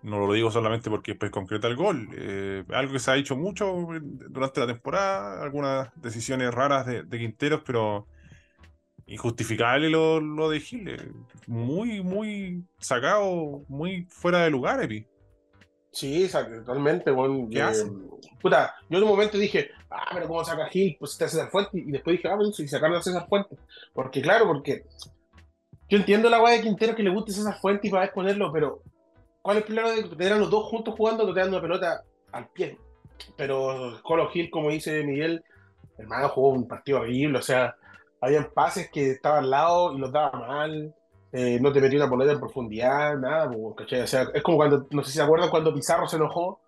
no 0.04 0.20
lo 0.20 0.34
digo 0.34 0.52
solamente 0.52 0.90
porque 0.90 1.14
después 1.14 1.32
concreta 1.32 1.68
el 1.68 1.76
gol. 1.76 2.10
eh, 2.14 2.64
algo 2.70 2.94
que 2.94 3.00
se 3.00 3.12
ha 3.12 3.16
dicho 3.16 3.36
mucho 3.38 3.88
durante 4.30 4.62
la 4.62 4.68
temporada, 4.68 5.42
algunas 5.44 5.90
decisiones 5.96 6.54
raras 6.54 6.86
de, 6.86 7.04
de 7.04 7.20
Quinteros, 7.20 7.62
pero 7.66 8.08
injustificable 9.08 9.90
lo, 9.90 10.20
lo 10.22 10.50
de 10.50 10.60
Gil. 10.62 10.88
eh, 10.90 11.12
Muy, 11.48 12.02
muy 12.04 12.66
sacado, 12.80 13.66
muy 13.68 14.06
fuera 14.10 14.40
de 14.44 14.50
lugar, 14.52 14.82
Epi. 14.84 15.06
Sí, 15.92 16.26
o 16.26 16.30
sea, 16.30 16.48
totalmente, 16.48 17.12
weón. 17.12 17.50
¿Qué 17.50 17.60
Eh, 17.60 17.64
hace? 17.64 17.92
Puta, 18.42 18.76
yo 18.90 18.98
en 18.98 19.04
un 19.04 19.10
momento 19.10 19.38
dije, 19.38 19.72
ah, 19.90 20.10
pero 20.14 20.28
¿cómo 20.28 20.44
saca 20.46 20.68
Gil? 20.68 20.96
Pues 21.00 21.12
está 21.12 21.28
César 21.28 21.50
Fuente. 21.50 21.78
Y 21.78 21.92
después 21.92 22.18
dije, 22.18 22.28
ah, 22.28 22.36
pero 22.38 22.52
si 22.52 22.68
sacaron 22.68 22.98
a 22.98 23.02
César 23.02 23.28
Fuente. 23.28 23.58
Porque, 23.94 24.22
claro, 24.22 24.46
porque 24.48 24.86
yo 25.90 25.98
entiendo 25.98 26.30
la 26.30 26.42
weá 26.42 26.54
de 26.54 26.62
Quintero 26.62 26.96
que 26.96 27.04
le 27.04 27.10
guste 27.10 27.32
César 27.32 27.60
Fuente 27.60 27.88
y 27.88 27.92
para 27.92 28.06
exponerlo, 28.06 28.52
pero 28.52 28.84
¿cuál 29.42 29.58
es 29.58 29.64
el 29.64 29.68
problema 29.74 29.92
de 29.92 30.16
tener 30.16 30.34
a 30.34 30.38
los 30.38 30.50
dos 30.50 30.66
juntos 30.66 30.94
jugando 30.96 31.34
dan 31.34 31.50
una 31.50 31.62
pelota 31.62 32.04
al 32.32 32.48
pie? 32.50 32.78
Pero 33.36 34.00
Colo 34.04 34.30
Gil, 34.30 34.50
como 34.50 34.70
dice 34.70 35.04
Miguel, 35.04 35.44
hermano, 35.98 36.30
jugó 36.30 36.50
un 36.50 36.68
partido 36.68 37.00
horrible, 37.00 37.40
o 37.40 37.42
sea, 37.42 37.76
habían 38.22 38.52
pases 38.54 38.90
que 38.92 39.12
estaban 39.12 39.46
al 39.46 39.50
lado 39.50 39.94
y 39.94 39.98
los 39.98 40.12
daba 40.12 40.32
mal. 40.40 40.96
Eh, 41.32 41.60
no 41.62 41.72
te 41.72 41.82
metió 41.82 41.98
una 42.00 42.10
boleta 42.10 42.32
en 42.34 42.40
profundidad, 42.40 43.18
nada, 43.18 43.52
¿cachai? 43.78 44.02
O 44.02 44.08
sea, 44.08 44.28
es 44.34 44.42
como 44.44 44.58
cuando, 44.58 44.88
no 44.92 45.04
sé 45.04 45.12
si 45.12 45.18
se 45.18 45.24
acuerdan 45.24 45.50
cuando 45.50 45.74
Pizarro 45.74 46.08
se 46.08 46.16
enojó 46.18 46.60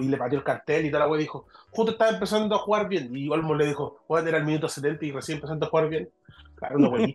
y 0.00 0.08
le 0.08 0.16
pateó 0.16 0.38
el 0.38 0.44
cartel 0.44 0.86
y 0.86 0.90
toda 0.90 1.04
la 1.04 1.10
wea 1.10 1.20
dijo, 1.20 1.46
justo 1.70 1.92
estaba 1.92 2.10
empezando 2.10 2.54
a 2.54 2.58
jugar 2.58 2.88
bien. 2.88 3.14
Y 3.14 3.28
Olmo 3.28 3.54
le 3.54 3.66
dijo, 3.66 3.98
bueno, 4.08 4.28
era 4.28 4.38
el 4.38 4.44
minuto 4.46 4.66
70 4.68 5.04
y 5.04 5.12
recién 5.12 5.36
empezando 5.36 5.66
a 5.66 5.68
jugar 5.68 5.88
bien. 5.90 6.08
Claro, 6.54 6.78
no 6.78 6.88
wey, 6.92 7.14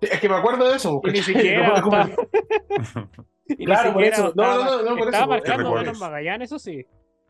Es 0.00 0.20
que 0.20 0.28
me 0.28 0.34
acuerdo 0.34 0.68
de 0.68 0.76
eso. 0.76 1.00
Y 1.04 1.10
ni 1.10 1.18
siquiera 1.22 1.80
como- 1.80 1.96
estaba- 1.98 2.28
Y 3.48 3.54
ni 3.58 3.64
Claro, 3.66 3.92
por 3.92 4.02
siquiera 4.02 4.16
eso. 4.16 4.32
No, 4.34 4.42
estaba, 4.42 4.56
no, 4.56 4.64
no, 4.64 4.82
no, 4.90 4.96
por 4.96 5.06
estaba 5.06 5.18
eso, 5.24 5.26
marcando 5.28 5.72
¿qué 5.72 5.78
menos? 5.80 6.00
Magallanes, 6.00 6.48
eso 6.48 6.58
sí. 6.58 6.84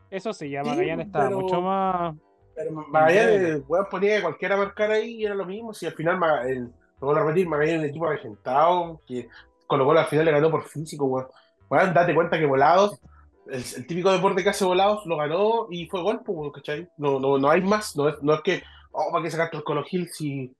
Eso 0.09 0.33
sí, 0.33 0.49
ya 0.49 0.63
Sí, 0.63 0.69
Magallanes 0.69 1.05
estaba 1.05 1.25
pero- 1.27 1.39
mucho 1.41 1.61
más. 1.61 2.15
Pero 2.55 2.71
Magallanes, 2.71 3.61
weón, 3.67 3.85
ponía 3.91 4.15
que 4.15 4.21
cualquiera 4.23 4.55
a 4.55 4.57
marcar 4.57 4.89
ahí 4.89 5.17
y 5.21 5.25
era 5.25 5.35
lo 5.35 5.45
mismo. 5.45 5.75
Si 5.75 5.85
al 5.85 5.93
final, 5.93 6.17
Maga- 6.17 6.49
el, 6.49 6.71
lo 6.99 7.07
vuelvo 7.07 7.21
a 7.21 7.25
repetir, 7.25 7.47
Magallanes 7.47 7.75
es 7.75 7.83
un 7.83 7.89
equipo 7.89 8.07
regentado, 8.07 9.01
que 9.07 9.29
con 9.65 9.79
lo 9.79 9.85
cual 9.85 9.97
al 9.99 10.05
final 10.05 10.25
le 10.25 10.31
ganó 10.31 10.49
por 10.49 10.63
físico, 10.63 11.05
weón. 11.05 11.27
Weón, 11.69 11.93
date 11.93 12.15
cuenta 12.15 12.39
que 12.39 12.45
Volados, 12.45 12.99
el, 13.47 13.63
el 13.75 13.87
típico 13.87 14.11
deporte 14.11 14.43
que 14.43 14.49
hace 14.49 14.65
Volados, 14.65 15.05
lo 15.05 15.17
ganó 15.17 15.67
y 15.69 15.87
fue 15.87 16.01
gol, 16.01 16.21
pues, 16.25 16.51
¿cachai? 16.53 16.87
No, 16.97 17.19
no, 17.19 17.37
no 17.37 17.49
hay 17.49 17.61
más, 17.61 17.95
no 17.95 18.09
es, 18.09 18.21
no 18.23 18.33
es 18.33 18.41
que, 18.41 18.63
oh, 18.91 19.11
¿para 19.11 19.23
qué 19.23 19.31
sacaste 19.31 19.57
el 19.57 19.63
Colo 19.63 19.83
Gil 19.83 20.07
si, 20.07 20.55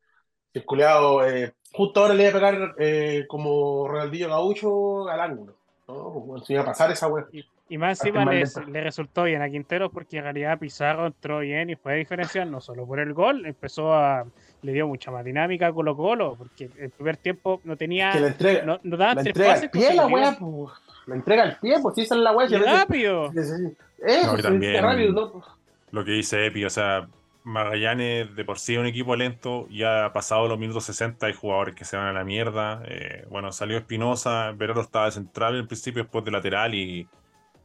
si 0.51 0.59
el 0.59 0.65
culeado 0.65 1.25
eh, 1.25 1.53
justo 1.71 2.01
ahora 2.01 2.13
le 2.13 2.23
iba 2.23 2.31
a 2.31 2.33
pegar 2.33 2.75
eh, 2.77 3.25
como 3.27 3.87
Ronaldinho 3.87 4.29
Gaucho 4.29 5.07
al 5.07 5.19
ángulo? 5.19 5.55
No, 5.87 6.23
pues, 6.27 6.49
iba 6.49 6.61
a 6.61 6.65
pasar 6.65 6.91
esa 6.91 7.07
weón. 7.07 7.27
Y 7.69 7.77
más 7.77 7.99
encima 7.99 8.23
le, 8.25 8.81
resultó 8.81 9.23
bien 9.23 9.41
a 9.41 9.49
Quintero 9.49 9.89
porque 9.89 10.17
en 10.17 10.23
realidad 10.23 10.57
Pizarro 10.57 11.07
entró 11.07 11.39
bien 11.39 11.69
y 11.69 11.75
fue 11.75 11.93
a 11.93 11.95
diferenciar 11.95 12.47
no 12.47 12.61
solo 12.61 12.85
por 12.85 12.99
el 12.99 13.13
gol, 13.13 13.45
empezó 13.45 13.93
a. 13.93 14.25
le 14.61 14.73
dio 14.73 14.87
mucha 14.87 15.11
más 15.11 15.23
dinámica 15.23 15.67
a 15.67 15.73
Colo 15.73 15.95
Colo, 15.95 16.35
porque 16.37 16.69
el 16.79 16.89
primer 16.91 17.17
tiempo 17.17 17.61
no 17.63 17.75
tenía. 17.77 18.11
Que 18.11 18.19
la 18.19 18.27
entrega, 18.27 18.65
no, 18.65 18.79
no 18.83 18.97
daban 18.97 19.17
la 19.17 19.23
tres 19.23 19.35
entrega 19.35 19.53
pases 19.53 19.63
al 19.65 19.69
pie 19.71 19.93
la 19.95 20.07
weá, 20.07 20.37
pues. 20.39 20.73
La 21.05 21.15
entrega 21.15 21.43
al 21.43 21.57
pie, 21.59 21.75
pues 21.81 21.95
si 21.95 22.01
esa 22.01 22.15
es 22.15 22.21
la 22.21 22.31
weá. 22.31 22.45
Y 22.47 22.49
que 22.49 22.55
a 22.55 22.59
veces- 22.59 22.79
rápido. 22.79 23.31
Eso, 23.33 24.35
No, 24.35 24.41
también- 24.41 24.83
rápido, 24.83 25.11
¿no? 25.13 25.43
lo 25.91 26.03
que 26.05 26.11
dice 26.11 26.45
Epi, 26.47 26.65
o 26.65 26.69
sea, 26.69 27.07
Magallanes 27.43 28.35
de 28.35 28.43
por 28.43 28.59
sí 28.59 28.73
es 28.73 28.79
un 28.79 28.85
equipo 28.87 29.15
lento, 29.15 29.67
ya 29.69 30.05
ha 30.05 30.11
pasado 30.13 30.47
los 30.49 30.59
minutos 30.59 30.83
60 30.83 31.27
hay 31.27 31.33
jugadores 31.33 31.75
que 31.75 31.85
se 31.85 31.95
van 31.95 32.07
a 32.07 32.11
la 32.13 32.25
mierda. 32.25 32.83
eh, 32.85 33.25
bueno, 33.29 33.51
salió 33.53 33.77
Espinosa, 33.77 34.51
Verano 34.51 34.81
estaba 34.81 35.05
de 35.05 35.11
central 35.11 35.57
en 35.57 35.65
principio, 35.65 36.03
después 36.03 36.25
de 36.25 36.31
lateral 36.31 36.75
y 36.75 37.07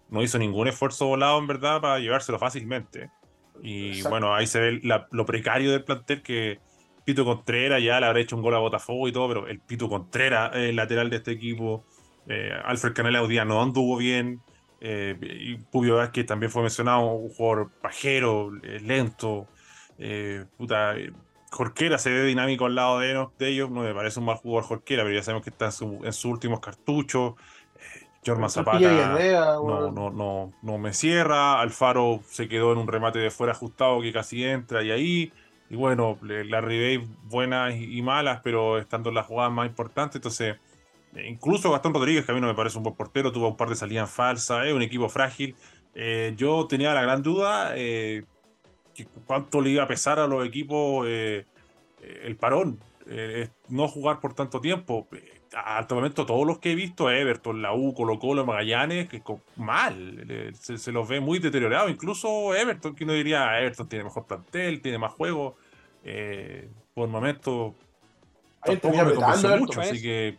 no 0.08 0.22
hizo 0.22 0.38
ningún 0.38 0.68
esfuerzo 0.68 1.06
volado 1.08 1.36
en 1.38 1.48
verdad 1.48 1.80
para 1.80 1.98
llevárselo 1.98 2.38
fácilmente. 2.38 3.10
Y 3.60 3.88
Exacto. 3.88 4.10
bueno, 4.10 4.34
ahí 4.34 4.46
se 4.46 4.60
ve 4.60 4.80
la- 4.84 5.08
lo 5.10 5.26
precario 5.26 5.72
del 5.72 5.82
plantel 5.84 6.22
que 6.22 6.60
Pito 7.04 7.24
Contreras 7.24 7.82
ya 7.82 8.00
le 8.00 8.06
habrá 8.06 8.20
hecho 8.20 8.36
un 8.36 8.42
gol 8.42 8.54
a 8.54 8.58
Botafogo 8.58 9.08
y 9.08 9.12
todo, 9.12 9.28
pero 9.28 9.46
el 9.48 9.60
Pito 9.60 9.88
Contreras, 9.88 10.52
el 10.54 10.76
lateral 10.76 11.10
de 11.10 11.16
este 11.16 11.32
equipo, 11.32 11.84
eh, 12.26 12.52
Alfred 12.64 12.92
Canela 12.94 13.22
hoy 13.22 13.28
día 13.28 13.44
no 13.44 13.62
anduvo 13.62 13.96
bien. 13.96 14.40
Eh, 14.80 15.16
y 15.20 15.56
Pubio 15.58 15.96
Vázquez 15.96 16.26
también 16.26 16.50
fue 16.50 16.62
mencionado, 16.62 17.06
un 17.14 17.28
jugador 17.30 17.70
pajero, 17.80 18.50
eh, 18.62 18.80
lento. 18.80 19.46
Eh, 19.98 20.44
puta, 20.56 20.96
eh, 20.98 21.12
Jorquera 21.50 21.98
se 21.98 22.10
ve 22.10 22.24
dinámico 22.24 22.64
al 22.66 22.74
lado 22.74 22.98
de, 22.98 23.26
de 23.38 23.48
ellos. 23.48 23.70
No 23.70 23.82
me 23.82 23.94
parece 23.94 24.18
un 24.20 24.26
mal 24.26 24.36
jugador 24.36 24.64
Jorquera, 24.64 25.02
pero 25.04 25.14
ya 25.14 25.22
sabemos 25.22 25.44
que 25.44 25.50
está 25.50 25.66
en, 25.66 25.72
su- 25.72 26.00
en 26.04 26.12
sus 26.12 26.24
últimos 26.26 26.60
cartuchos. 26.60 27.34
Eh, 27.76 28.08
Jorman 28.24 28.50
Zapata 28.50 29.28
no, 29.60 29.90
no, 29.90 30.10
no, 30.10 30.56
no 30.62 30.78
me 30.78 30.92
cierra. 30.92 31.60
Alfaro 31.60 32.20
se 32.26 32.48
quedó 32.48 32.72
en 32.72 32.78
un 32.78 32.88
remate 32.88 33.18
de 33.18 33.30
fuera 33.30 33.52
ajustado 33.52 34.00
que 34.00 34.12
casi 34.12 34.44
entra 34.44 34.82
y 34.82 34.90
ahí. 34.90 35.32
Y 35.72 35.76
bueno, 35.76 36.18
le- 36.20 36.44
la 36.44 36.60
Ribey 36.60 36.98
buenas 37.24 37.74
y, 37.74 38.02
malas, 38.02 38.42
pero 38.44 38.76
estando 38.76 39.08
en 39.08 39.14
las 39.14 39.24
jugadas 39.24 39.50
más 39.52 39.66
importantes. 39.66 40.16
Entonces, 40.16 40.56
eh, 41.16 41.26
incluso 41.26 41.72
Gastón 41.72 41.94
Rodríguez, 41.94 42.26
que 42.26 42.32
a 42.32 42.34
mí 42.34 42.42
no 42.42 42.46
me 42.46 42.54
parece 42.54 42.76
un 42.76 42.84
buen 42.84 42.94
portero, 42.94 43.32
tuvo 43.32 43.48
un 43.48 43.56
par 43.56 43.70
de 43.70 43.74
salidas 43.76 44.10
falsas, 44.10 44.70
un 44.70 44.82
equipo 44.82 45.08
frágil. 45.08 45.56
Eh, 45.94 46.34
yo 46.36 46.66
tenía 46.68 46.92
la 46.92 47.00
gran 47.00 47.22
duda 47.22 47.72
eh, 47.74 48.24
cuánto 49.26 49.62
le 49.62 49.70
iba 49.70 49.84
a 49.84 49.88
pesar 49.88 50.18
a 50.18 50.26
los 50.26 50.46
equipos 50.46 51.06
el 51.06 52.36
parón, 52.38 52.78
no 53.70 53.88
jugar 53.88 54.20
por 54.20 54.34
tanto 54.34 54.60
tiempo. 54.60 55.08
Hasta 55.54 55.94
el 55.94 56.00
momento, 56.00 56.26
todos 56.26 56.46
los 56.46 56.58
que 56.58 56.72
he 56.72 56.74
visto, 56.74 57.10
Everton, 57.10 57.62
la 57.62 57.72
U, 57.74 57.94
Colo 57.94 58.18
Colo, 58.18 58.44
Magallanes, 58.44 59.08
que 59.08 59.22
mal, 59.56 60.52
se, 60.60 60.92
los 60.92 61.08
ve 61.08 61.20
muy 61.20 61.38
deteriorados. 61.38 61.90
Incluso 61.90 62.54
Everton, 62.54 62.94
que 62.94 63.04
uno 63.04 63.14
diría, 63.14 63.58
Everton 63.58 63.88
tiene 63.88 64.04
mejor 64.04 64.26
plantel, 64.26 64.82
tiene 64.82 64.98
más 64.98 65.12
juego. 65.12 65.56
Eh, 66.04 66.68
por 66.94 67.04
el 67.06 67.10
momento, 67.10 67.74
Ahí 68.62 68.76
tampoco 68.76 69.04
me 69.04 69.14
convenció 69.14 69.56
mucho, 69.56 69.80
así 69.80 70.00
que 70.02 70.28
eh, 70.28 70.36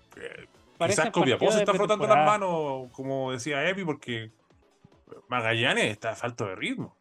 Parece 0.78 0.96
quizás 0.96 1.06
el 1.08 1.12
Copiapó 1.12 1.52
se 1.52 1.60
está 1.60 1.74
frotando 1.74 2.08
las 2.08 2.26
manos, 2.26 2.90
como 2.92 3.32
decía 3.32 3.68
Epi, 3.70 3.84
porque 3.86 4.32
Magallanes 5.30 5.86
está 5.92 6.12
a 6.12 6.16
falta 6.16 6.46
de 6.46 6.56
ritmo. 6.56 6.96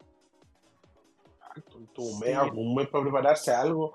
Tuvo 1.93 2.07
un 2.09 2.19
Sí. 2.19 2.25
mes, 2.25 2.37
un 2.53 2.75
mes 2.75 2.87
para 2.87 3.03
prepararse 3.03 3.51
a 3.51 3.61
algo. 3.61 3.93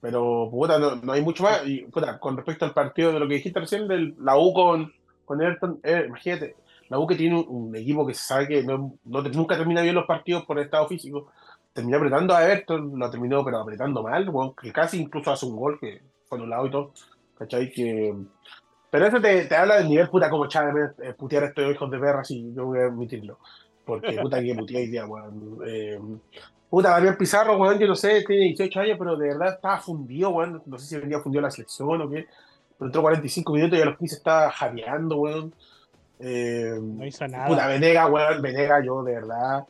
Pero, 0.00 0.48
puta, 0.50 0.78
no, 0.78 0.96
no 0.96 1.12
hay 1.12 1.22
mucho 1.22 1.42
más. 1.42 1.66
Y, 1.66 1.82
puta, 1.86 2.18
con 2.18 2.36
respecto 2.36 2.64
al 2.64 2.74
partido 2.74 3.12
de 3.12 3.18
lo 3.20 3.26
que 3.28 3.34
dijiste 3.34 3.58
recién, 3.60 3.88
del, 3.88 4.14
la 4.20 4.36
U 4.36 4.52
con, 4.52 4.92
con 5.24 5.40
Everton, 5.40 5.80
eh, 5.82 6.04
imagínate, 6.06 6.56
la 6.88 6.98
U 6.98 7.06
que 7.06 7.14
tiene 7.16 7.38
un, 7.38 7.46
un 7.68 7.76
equipo 7.76 8.06
que 8.06 8.12
se 8.14 8.22
sabe 8.24 8.48
que 8.48 8.62
no, 8.62 8.94
no 9.04 9.22
te- 9.22 9.30
nunca 9.30 9.56
termina 9.56 9.80
bien 9.82 9.94
los 9.94 10.06
partidos 10.06 10.44
por 10.44 10.58
estado 10.58 10.86
físico, 10.88 11.30
terminó 11.74 11.98
apretando 11.98 12.34
a 12.34 12.44
Everton, 12.44 12.98
lo 12.98 13.10
terminó, 13.10 13.44
pero 13.44 13.58
apretando 13.58 14.02
mal, 14.02 14.28
weón, 14.30 14.54
que 14.54 14.72
casi 14.72 15.02
incluso 15.02 15.30
hace 15.30 15.44
un 15.44 15.56
gol 15.56 15.78
que 15.78 16.00
fue 16.26 16.38
anulado 16.38 16.66
y 16.66 16.70
todo. 16.70 16.92
¿Cachai? 17.36 17.70
Que. 17.70 18.14
Pero 18.90 19.06
eso 19.06 19.20
te, 19.20 19.44
te 19.44 19.56
habla 19.56 19.76
del 19.76 19.88
nivel, 19.88 20.08
puta, 20.08 20.30
como 20.30 20.46
Chávez 20.46 20.92
eh, 21.02 21.12
putear 21.14 21.42
a 21.42 21.46
estos 21.48 21.74
hijos 21.74 21.90
de 21.90 21.98
perra, 21.98 22.24
si 22.24 22.54
yo 22.54 22.66
voy 22.66 22.78
a 22.78 22.84
admitirlo. 22.84 23.38
Porque, 23.84 24.12
puta, 24.22 24.40
que 24.40 24.54
puteé 24.54 24.76
hoy 24.78 24.86
día, 24.86 25.04
weón. 25.04 25.58
Eh, 25.66 26.00
Puta, 26.70 26.90
Damián 26.90 27.16
Pizarro, 27.16 27.56
weón, 27.56 27.78
yo 27.78 27.86
no 27.86 27.94
sé, 27.94 28.24
tiene 28.26 28.46
18 28.46 28.80
años, 28.80 28.96
pero 28.98 29.14
de 29.16 29.28
verdad 29.28 29.54
estaba 29.54 29.78
fundido, 29.78 30.30
weón. 30.30 30.60
No 30.66 30.76
sé 30.76 30.86
si 30.86 30.96
venía 30.96 31.20
fundido 31.20 31.42
la 31.42 31.50
selección 31.50 32.02
o 32.02 32.10
qué. 32.10 32.26
Pero 32.76 32.86
entró 32.86 33.02
45 33.02 33.52
minutos 33.52 33.78
y 33.78 33.82
a 33.82 33.84
los 33.84 33.98
15 33.98 34.16
estaba 34.16 34.50
jadeando, 34.50 35.16
weón. 35.18 35.54
Eh, 36.18 36.76
No 36.80 37.06
hizo 37.06 37.24
Puta, 37.26 37.28
nada. 37.28 37.66
Venega, 37.68 38.06
weón, 38.08 38.42
Venega, 38.42 38.84
yo 38.84 39.04
de 39.04 39.14
verdad. 39.14 39.64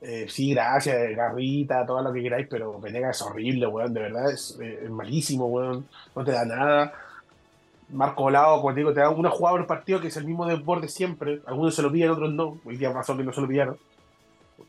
Eh, 0.00 0.26
sí, 0.28 0.52
gracias, 0.54 1.16
Garrita, 1.16 1.84
todo 1.86 2.02
lo 2.02 2.12
que 2.12 2.22
queráis, 2.22 2.46
pero 2.48 2.78
Venega 2.80 3.10
es 3.10 3.22
horrible, 3.22 3.66
weón, 3.66 3.94
de 3.94 4.00
verdad, 4.00 4.30
es, 4.30 4.58
eh, 4.60 4.86
malísimo, 4.90 5.46
weón, 5.46 5.86
no 6.14 6.24
te 6.24 6.32
da 6.32 6.44
nada. 6.44 6.92
Marco 7.88 8.24
Volado, 8.24 8.60
como 8.60 8.74
te 8.74 8.80
digo, 8.80 8.92
te 8.92 9.00
da 9.00 9.10
una 9.10 9.30
jugada 9.30 9.56
por 9.58 9.66
partido 9.66 10.00
que 10.00 10.08
es 10.08 10.16
el 10.16 10.24
mismo 10.24 10.44
desborde 10.44 10.88
siempre. 10.88 11.40
Algunos 11.46 11.74
se 11.74 11.82
lo 11.82 11.92
pillan, 11.92 12.10
otros 12.10 12.32
no. 12.32 12.58
Hoy 12.64 12.76
día 12.76 12.92
pasó 12.92 13.16
que 13.16 13.22
no 13.22 13.32
se 13.32 13.40
lo 13.40 13.46
pillaron. 13.46 13.78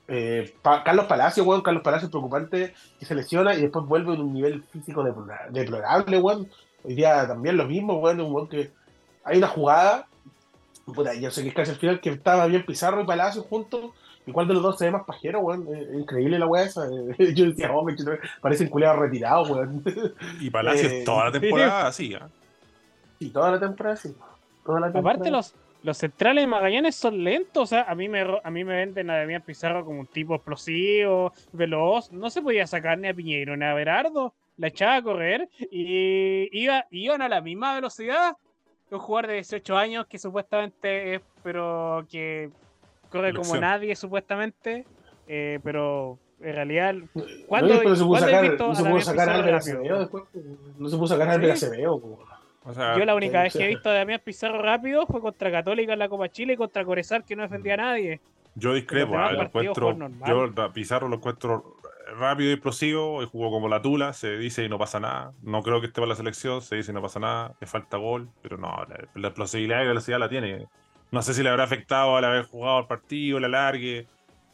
Eh, 0.07 0.53
Carlos 0.61 1.05
Palacio, 1.05 1.43
weón, 1.43 1.61
Carlos 1.61 1.81
Palacio 1.83 2.05
es 2.05 2.11
preocupante 2.11 2.73
que 2.99 3.05
se 3.05 3.15
lesiona 3.15 3.55
y 3.55 3.61
después 3.61 3.85
vuelve 3.85 4.13
en 4.13 4.21
un 4.21 4.33
nivel 4.33 4.63
físico 4.65 5.03
deplora- 5.03 5.47
deplorable, 5.49 6.19
weón. 6.19 6.47
Hoy 6.83 6.93
día 6.95 7.27
también 7.27 7.57
lo 7.57 7.65
mismo, 7.65 7.95
weón, 7.99 8.21
un 8.21 8.33
weón 8.33 8.47
que 8.47 8.71
hay 9.23 9.39
una 9.39 9.47
jugada, 9.47 10.07
puta, 10.85 11.13
yo 11.15 11.31
sé 11.31 11.41
que 11.41 11.49
es 11.49 11.55
casi 11.55 11.71
al 11.71 11.77
final 11.77 11.99
que 11.99 12.11
estaba 12.11 12.45
bien 12.45 12.65
Pizarro 12.65 13.01
y 13.01 13.05
Palacio 13.05 13.41
juntos, 13.43 13.91
y 14.27 14.31
cuál 14.33 14.47
de 14.47 14.53
los 14.53 14.61
dos 14.61 14.77
se 14.77 14.85
ve 14.85 14.91
más 14.91 15.05
pajero, 15.05 15.39
weón. 15.39 15.65
Eh, 15.73 15.99
increíble 15.99 16.37
la 16.37 16.45
weá 16.45 16.65
esa. 16.65 16.85
eh. 16.85 17.33
Yo 17.33 17.45
decía, 17.45 17.71
oh, 17.71 17.83
me 17.83 17.95
parecen 18.41 18.67
culiados 18.69 18.99
retirados, 18.99 19.49
weón. 19.49 19.83
Y 20.41 20.49
Palacios 20.49 20.91
Eh, 20.91 21.03
toda 21.05 21.25
la 21.25 21.31
temporada 21.31 21.87
así, 21.87 22.13
¿ah? 22.13 22.29
Y 23.19 23.29
toda 23.29 23.51
la 23.51 23.59
temporada, 23.59 23.95
sí. 23.95 24.13
Toda 24.65 24.81
la 24.81 24.87
temporada. 24.91 25.15
Aparte, 25.15 25.31
los, 25.31 25.55
los 25.81 25.97
centrales 25.97 26.43
de 26.43 26.47
Magallanes 26.47 26.95
son 26.95 27.23
lentos. 27.23 27.63
O 27.63 27.65
sea, 27.65 27.83
a 27.83 27.95
mí 27.95 28.09
me, 28.09 28.21
a 28.43 28.51
mí 28.51 28.63
me 28.63 28.75
venden 28.75 29.09
a 29.09 29.17
Damián 29.17 29.41
Pizarro 29.43 29.85
como 29.85 30.01
un 30.01 30.07
tipo 30.07 30.35
explosivo, 30.35 31.31
veloz. 31.53 32.11
No 32.11 32.29
se 32.29 32.41
podía 32.41 32.67
sacar 32.67 32.99
ni 32.99 33.07
a 33.07 33.13
Piñeiro 33.13 33.55
ni 33.55 33.65
a 33.65 33.73
Berardo. 33.73 34.33
La 34.57 34.67
echaba 34.67 34.97
a 34.97 35.01
correr 35.01 35.47
y 35.71 36.49
iba, 36.51 36.85
iban 36.91 37.21
a 37.21 37.29
la 37.29 37.41
misma 37.41 37.75
velocidad 37.75 38.35
que 38.89 38.95
un 38.95 39.01
jugador 39.01 39.27
de 39.27 39.33
18 39.35 39.77
años 39.77 40.05
que 40.07 40.17
supuestamente 40.17 41.15
es, 41.15 41.21
pero 41.43 42.05
que 42.09 42.49
corre 43.09 43.33
como 43.33 43.55
nadie, 43.57 43.95
supuestamente. 43.95 44.85
eh, 45.29 45.59
pero 45.63 46.17
en 46.39 46.55
realidad, 46.55 46.93
No, 46.93 47.23
¿cuándo- 47.47 47.83
no 47.83 47.95
se 47.95 48.03
pudo 48.03 48.19
sacar, 48.19 48.43
visto 48.49 48.65
no 48.65 48.71
a 48.71 48.75
se 48.75 48.83
pudo 48.83 49.01
sacar 49.01 49.29
a 49.29 49.33
Pizarro 49.33 49.39
Álvaro 49.39 49.57
rápido? 49.57 49.77
Acevedo 49.79 49.99
después. 49.99 50.23
No 50.77 50.89
se 50.89 50.95
pudo 50.97 51.07
sacar 51.07 51.27
a 51.27 51.31
Álvaro 51.33 51.55
Sí. 51.55 51.65
Acevedo. 51.65 52.19
O 52.63 52.73
sea, 52.73 52.97
yo 52.97 53.05
la 53.05 53.15
única 53.15 53.39
sí, 53.39 53.43
vez 53.43 53.53
que 53.57 53.63
he 53.65 53.67
visto 53.67 53.89
a 53.89 53.93
Damián 53.93 54.21
Pizarro 54.23 54.61
rápido 54.61 55.05
fue 55.07 55.19
contra 55.21 55.51
Católica 55.51 55.93
en 55.93 55.99
la 55.99 56.07
Copa 56.09 56.29
Chile 56.29 56.53
y 56.53 56.57
contra 56.57 56.85
Corezal 56.85 57.25
que 57.25 57.35
no 57.35 57.43
defendía 57.43 57.73
a 57.73 57.77
nadie. 57.77 58.19
Yo 58.55 58.73
discrepo, 58.73 59.17
ah, 59.17 59.31
lo 59.33 59.41
encuentro, 59.43 59.97
yo 60.25 60.51
a 60.63 60.73
Pizarro 60.73 61.07
lo 61.09 61.15
encuentro 61.17 61.75
rápido 62.17 62.49
y 62.49 62.53
explosivo, 62.53 63.21
y 63.21 63.25
jugó 63.25 63.51
como 63.51 63.67
la 63.67 63.81
tula, 63.81 64.13
se 64.13 64.37
dice 64.37 64.63
y 64.63 64.69
no 64.69 64.77
pasa 64.79 64.99
nada. 64.99 65.33
No 65.43 65.61
creo 65.61 65.81
que 65.81 65.87
esté 65.87 65.99
para 66.01 66.09
la 66.09 66.15
selección, 66.15 66.61
se 66.61 66.77
dice 66.77 66.91
y 66.91 66.95
no 66.95 67.01
pasa 67.01 67.19
nada, 67.19 67.53
le 67.59 67.67
falta 67.67 67.97
gol, 67.97 68.29
pero 68.41 68.57
no, 68.57 68.67
la, 68.87 69.07
la 69.15 69.27
explosividad 69.27 69.75
y 69.81 69.83
la 69.83 69.87
velocidad 69.89 70.19
la 70.19 70.29
tiene. 70.29 70.67
No 71.11 71.21
sé 71.21 71.33
si 71.33 71.41
le 71.43 71.49
habrá 71.49 71.63
afectado 71.63 72.15
al 72.17 72.25
haber 72.25 72.43
jugado 72.45 72.79
el 72.79 72.85
partido, 72.87 73.39
la 73.39 73.47
largue. 73.47 74.05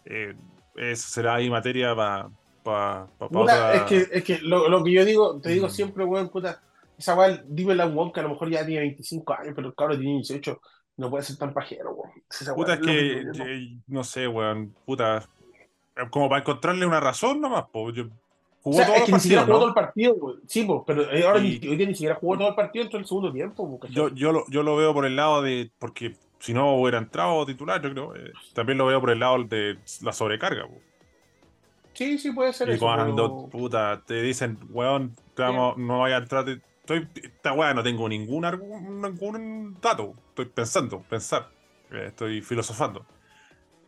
Eh, 0.06 0.34
eso 0.76 1.08
será 1.10 1.36
ahí 1.36 1.50
materia 1.50 1.96
para 1.96 2.30
pa, 2.64 3.08
pa- 3.18 3.30
pa 3.30 3.40
otra- 3.40 3.74
es 3.76 3.82
que, 3.84 3.98
es 4.12 4.24
que 4.24 4.40
lo, 4.40 4.70
lo 4.70 4.84
que 4.84 4.92
yo 4.92 5.04
digo, 5.06 5.40
te 5.42 5.50
digo 5.50 5.68
Mm. 5.68 5.72
siempre, 5.72 6.06
weón, 6.06 6.30
puta, 6.30 6.62
esa 6.98 7.16
weá, 7.16 7.44
dímela 7.48 7.84
a 7.84 7.88
un 7.88 7.98
weón 7.98 8.12
que 8.14 8.20
a 8.20 8.24
lo 8.24 8.30
mejor 8.30 8.50
ya 8.50 8.66
tiene 8.66 8.82
25 8.82 9.34
años, 9.34 9.54
pero 9.56 9.68
el 9.68 9.76
cabrón 9.76 10.00
tiene 10.00 10.16
18, 10.16 10.62
no 10.98 11.10
puede 11.10 11.24
ser 11.24 11.38
tan 11.38 11.54
pajero, 11.54 11.92
weón. 11.92 12.12
Esa 12.30 12.54
Puta, 12.56 12.74
weá 12.74 12.76
es 12.76 13.26
lo 13.26 13.44
que, 13.46 13.54
eh, 13.54 13.78
no 13.88 14.04
sé, 14.04 14.28
weón, 14.28 14.74
puta. 14.86 15.28
eh, 15.96 16.02
Como 16.10 16.30
para 16.30 16.42
encontrarle 16.42 16.86
una 16.86 17.00
razón 17.00 17.42
nomás, 17.42 17.66
po. 17.72 17.90
Yo- 17.92 18.06
O 18.06 18.72
jugó 18.72 18.78
sea, 18.78 18.86
todos 18.86 19.00
es 19.00 19.06
que 19.06 19.12
los 19.12 19.18
ni 19.20 19.22
siquiera 19.24 19.42
jugó 19.44 19.54
¿no? 19.54 19.60
todo 19.60 19.68
el 19.70 19.74
partido, 19.76 20.14
weón. 20.14 20.42
Sí, 20.48 20.64
pues, 20.64 20.82
pero 20.88 21.04
ahora 21.28 21.40
ni, 21.42 21.50
hoy 21.68 21.76
día 21.76 21.88
ni 21.88 21.94
siquiera 21.96 22.16
jugó 22.16 22.38
todo 22.38 22.48
el 22.50 22.56
partido 22.56 22.84
dentro 22.84 22.98
del 23.00 23.08
segundo 23.08 23.32
tiempo, 23.34 23.64
weón. 23.64 23.80
Yo, 23.94 24.08
yo, 24.10 24.32
lo, 24.32 24.46
yo 24.50 24.64
lo 24.64 24.76
veo 24.78 24.94
por 24.94 25.06
el 25.06 25.16
lado 25.18 25.42
de. 25.42 25.70
Porque 25.80 26.16
si 26.44 26.54
no 26.54 26.76
hubiera 26.76 26.98
entrado 26.98 27.46
titular, 27.46 27.82
yo 27.82 27.90
creo. 27.92 28.16
eh, 28.18 28.34
también 28.54 28.78
lo 28.78 28.86
veo 28.86 29.00
por 29.00 29.12
el 29.12 29.20
lado 29.20 29.42
de 29.46 29.80
la 30.02 30.12
sobrecarga. 30.12 30.68
po. 30.68 30.78
Sí, 31.94 32.18
sí, 32.18 32.32
puede 32.32 32.52
ser 32.52 32.68
Y 32.68 32.72
eso, 32.74 32.86
cuando, 32.86 33.48
pero- 33.50 33.50
puta, 33.50 34.02
te 34.06 34.22
dicen, 34.22 34.58
weón, 34.70 35.16
vamos- 35.38 35.78
no 35.78 36.00
vaya 36.00 36.16
a 36.18 36.20
entrar. 36.20 36.46
Estoy, 36.50 37.08
esta 37.16 37.54
weá 37.54 37.74
no 37.74 37.82
tengo 37.82 38.10
ningún, 38.10 38.42
ningún 39.02 39.78
dato. 39.82 40.14
Estoy 40.30 40.46
pensando, 40.46 41.02
pensar. 41.04 41.50
eh, 41.92 42.08
Estoy 42.08 42.42
filosofando. 42.42 43.06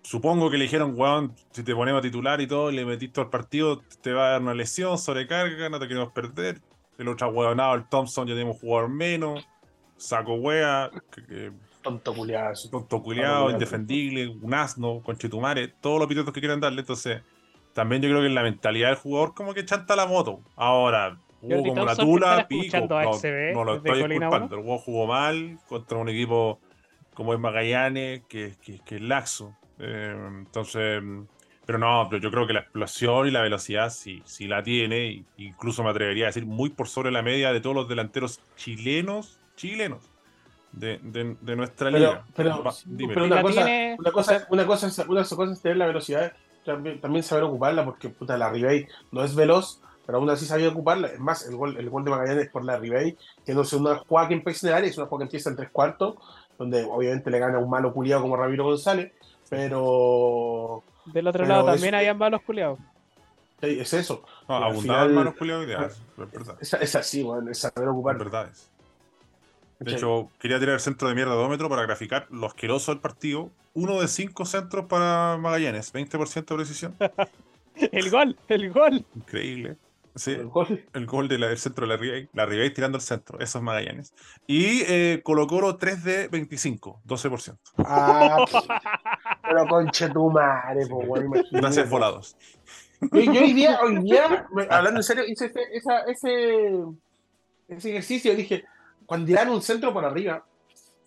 Supongo 0.02 0.50
que 0.52 0.58
le 0.58 0.64
dijeron, 0.66 0.94
weón, 0.96 1.36
si 1.52 1.64
te 1.64 1.74
ponemos 1.76 2.00
a 2.00 2.04
titular 2.04 2.40
y 2.40 2.48
todo, 2.48 2.72
le 2.72 2.86
metiste 2.86 3.20
al 3.20 3.30
partido, 3.32 3.82
te 4.02 4.14
va 4.14 4.28
a 4.28 4.30
dar 4.32 4.42
una 4.42 4.54
lesión, 4.54 4.98
sobrecarga, 5.00 5.68
no 5.70 5.80
te 5.80 5.88
queremos 5.88 6.14
perder. 6.14 6.62
El 6.98 7.08
otro 7.10 7.28
weonado, 7.32 7.74
el 7.76 7.90
Thompson, 7.90 8.28
ya 8.28 8.34
tenemos 8.34 8.60
jugador 8.62 8.90
menos. 8.90 9.46
Saco 9.98 10.36
wea, 10.36 10.92
que- 11.12 11.26
que 11.26 11.52
Tonto 11.86 12.16
culiado. 12.16 12.54
tonto 12.72 13.04
culiado, 13.04 13.52
indefendible, 13.52 14.28
un 14.28 14.56
asno, 14.56 15.04
conchetumare, 15.04 15.68
todos 15.68 16.00
los 16.00 16.08
pitetos 16.08 16.34
que 16.34 16.40
quieran 16.40 16.60
darle. 16.60 16.80
Entonces, 16.80 17.22
también 17.74 18.02
yo 18.02 18.10
creo 18.10 18.22
que 18.22 18.28
en 18.28 18.34
la 18.34 18.42
mentalidad 18.42 18.90
del 18.90 18.98
jugador, 18.98 19.36
como 19.36 19.54
que 19.54 19.64
chanta 19.66 19.96
la 19.96 20.08
moto. 20.08 20.42
Ahora, 20.56 21.20
jugó 21.40 21.62
como 21.62 21.86
la 21.86 21.96
tula, 21.96 22.48
pico. 22.48 22.76
No, 23.54 23.64
lo 23.64 23.76
estoy 23.76 24.02
culpando. 24.02 24.56
El 24.56 24.64
juego 24.64 24.80
jugó 24.80 25.06
mal 25.06 25.60
contra 25.68 26.00
un 26.00 26.10
equipo 26.10 26.60
como 27.14 27.36
es 27.36 27.40
Magallanes, 27.40 28.24
que, 28.28 28.56
que, 28.64 28.80
que 28.80 28.96
es 28.96 29.02
laxo. 29.04 29.56
Eh, 29.78 30.16
entonces, 30.40 31.04
pero 31.68 31.78
no, 31.78 32.08
pero 32.10 32.20
yo 32.20 32.32
creo 32.32 32.48
que 32.48 32.54
la 32.54 32.62
explosión 32.62 33.28
y 33.28 33.32
la 33.32 33.42
velocidad 33.42 33.92
sí, 33.92 34.24
sí 34.26 34.48
la 34.48 34.64
tiene. 34.64 35.24
incluso 35.38 35.84
me 35.84 35.92
atrevería 35.92 36.26
a 36.26 36.28
decir 36.28 36.48
muy 36.48 36.72
por 36.72 36.88
sobre 36.88 37.12
la 37.12 37.22
media 37.22 37.54
de 37.54 37.62
todos 37.62 37.76
los 37.76 37.88
delanteros 37.88 38.42
chilenos, 38.56 39.40
chilenos. 39.56 40.15
De, 40.76 41.00
de, 41.04 41.38
de 41.40 41.56
nuestra 41.56 41.90
Pero, 41.90 41.98
liga. 42.00 42.26
pero, 42.36 42.64
Va, 42.64 42.74
dime. 42.86 43.14
pero 43.14 43.26
Y 43.28 43.32
una 43.32 43.42
cosa, 43.42 43.64
tiene- 43.66 43.96
una 43.98 44.12
cosa, 44.12 44.48
una 44.50 44.66
cosa, 44.66 44.88
es- 44.88 45.00
una 45.08 45.24
cosa 45.24 45.52
es 45.54 45.62
tener 45.62 45.78
la 45.78 45.86
velocidad, 45.88 46.34
también, 46.66 47.00
también 47.00 47.24
saber 47.24 47.46
ocuparla, 47.46 47.86
porque 47.86 48.10
puta, 48.10 48.38
la 48.38 48.50
Ribey 48.50 48.88
no 49.12 49.24
es 49.24 49.36
veloz, 49.36 49.80
pero 50.06 50.18
aún 50.18 50.30
así 50.30 50.46
sabía 50.46 50.68
ocuparla. 50.70 51.08
Es 51.08 51.20
más, 51.20 51.48
el 51.48 51.56
gol, 51.56 51.78
el 51.78 51.90
gol 51.90 52.04
de 52.04 52.12
Magallanes 52.12 52.50
por 52.50 52.66
la 52.66 52.78
Ribey, 52.78 53.18
que 53.46 53.54
no 53.54 53.62
es 53.62 53.72
una 53.74 53.96
jugada 54.00 54.28
que 54.28 54.34
empieza 54.34 54.68
en 54.68 54.74
el 54.74 54.78
área, 54.80 54.90
es 54.90 54.98
una 54.98 55.08
jugada 55.08 55.20
que 55.20 55.28
empieza 55.30 55.50
en 55.50 55.56
tres 55.56 55.70
cuartos, 55.72 56.16
donde 56.58 56.84
obviamente 56.84 57.30
le 57.32 57.40
gana 57.40 57.58
un 57.60 57.70
malo 57.70 57.94
culiado 57.94 58.22
como 58.24 58.36
Ramiro 58.36 58.66
González, 58.66 59.14
pero 59.50 60.84
Del 61.06 61.28
otro 61.28 61.44
Pero 61.44 61.50
lado 61.54 61.70
es- 61.70 61.76
también 61.76 61.96
habían 61.96 62.18
malos 62.18 62.42
culiados. 62.42 62.80
es 63.62 63.94
eso. 63.94 64.24
No, 64.50 64.56
abundaban 64.56 65.34
Julio 65.38 65.60
hoy 65.60 65.66
día, 65.68 65.88
es. 65.88 66.02
Es, 66.62 66.74
es 66.82 66.96
así, 66.96 67.24
weón, 67.24 67.48
es 67.50 67.60
saber 67.60 67.84
Es 67.86 67.90
ocupar. 67.90 68.18
verdad. 68.18 68.50
De 69.80 69.94
hecho, 69.94 70.32
quería 70.40 70.60
tirar 70.60 70.76
el 70.76 70.80
centro 70.80 71.08
de 71.10 71.16
mierda 71.16 71.34
odómetro 71.36 71.68
para 71.70 71.82
graficar 71.84 72.28
lo 72.30 72.48
asqueroso 72.48 72.92
del 72.92 73.02
partido. 73.02 73.50
Uno 73.74 74.00
de 74.00 74.08
cinco 74.08 74.46
centros 74.46 74.86
para 74.86 75.38
Magallanes, 75.38 75.94
20% 75.94 76.46
de 76.46 76.56
precisión. 76.56 76.96
El 77.92 78.10
gol, 78.10 78.38
el 78.48 78.72
gol. 78.72 79.06
Increíble. 79.18 79.76
Sí, 80.16 80.32
el 80.32 80.46
gol. 80.48 80.86
el 80.94 81.06
gol 81.06 81.28
de 81.28 81.38
la- 81.38 81.48
del 81.50 81.58
centro 81.58 81.86
de 81.86 81.94
la 81.94 81.98
Ribey. 82.02 82.30
La 82.32 82.46
Ribey 82.46 82.74
tirando 82.74 82.98
el 82.98 83.02
centro, 83.02 83.38
eso 83.42 83.58
es 83.58 83.64
Magallanes. 83.66 84.14
Y 84.48 84.84
eh, 84.88 85.20
Colo 85.26 85.46
Colo 85.46 85.76
3 85.76 86.06
de 86.06 86.28
25, 86.30 87.02
12%. 87.06 87.58
Ah, 87.80 88.46
pero 89.44 89.68
conche 89.68 90.10
tu 90.10 90.30
madre, 90.32 90.88
po. 90.88 91.04
Gracias 91.52 91.90
volados. 91.90 92.38
Yo, 93.12 93.20
yo 93.20 93.42
hoy 93.42 93.52
día, 93.52 93.78
hoy 93.84 93.98
día, 94.04 94.48
me- 94.54 94.68
hablando 94.70 95.02
en 95.02 95.04
serio, 95.04 95.26
hice 95.28 95.48
ese, 95.48 95.60
esa- 95.74 96.04
ese, 96.04 96.80
ese 97.68 97.90
ejercicio. 97.90 98.34
Dije, 98.38 98.64
cuando 99.06 99.28
tiraron 99.28 99.56
un 99.56 99.62
centro 99.62 99.94
por 99.94 100.06
arriba, 100.06 100.44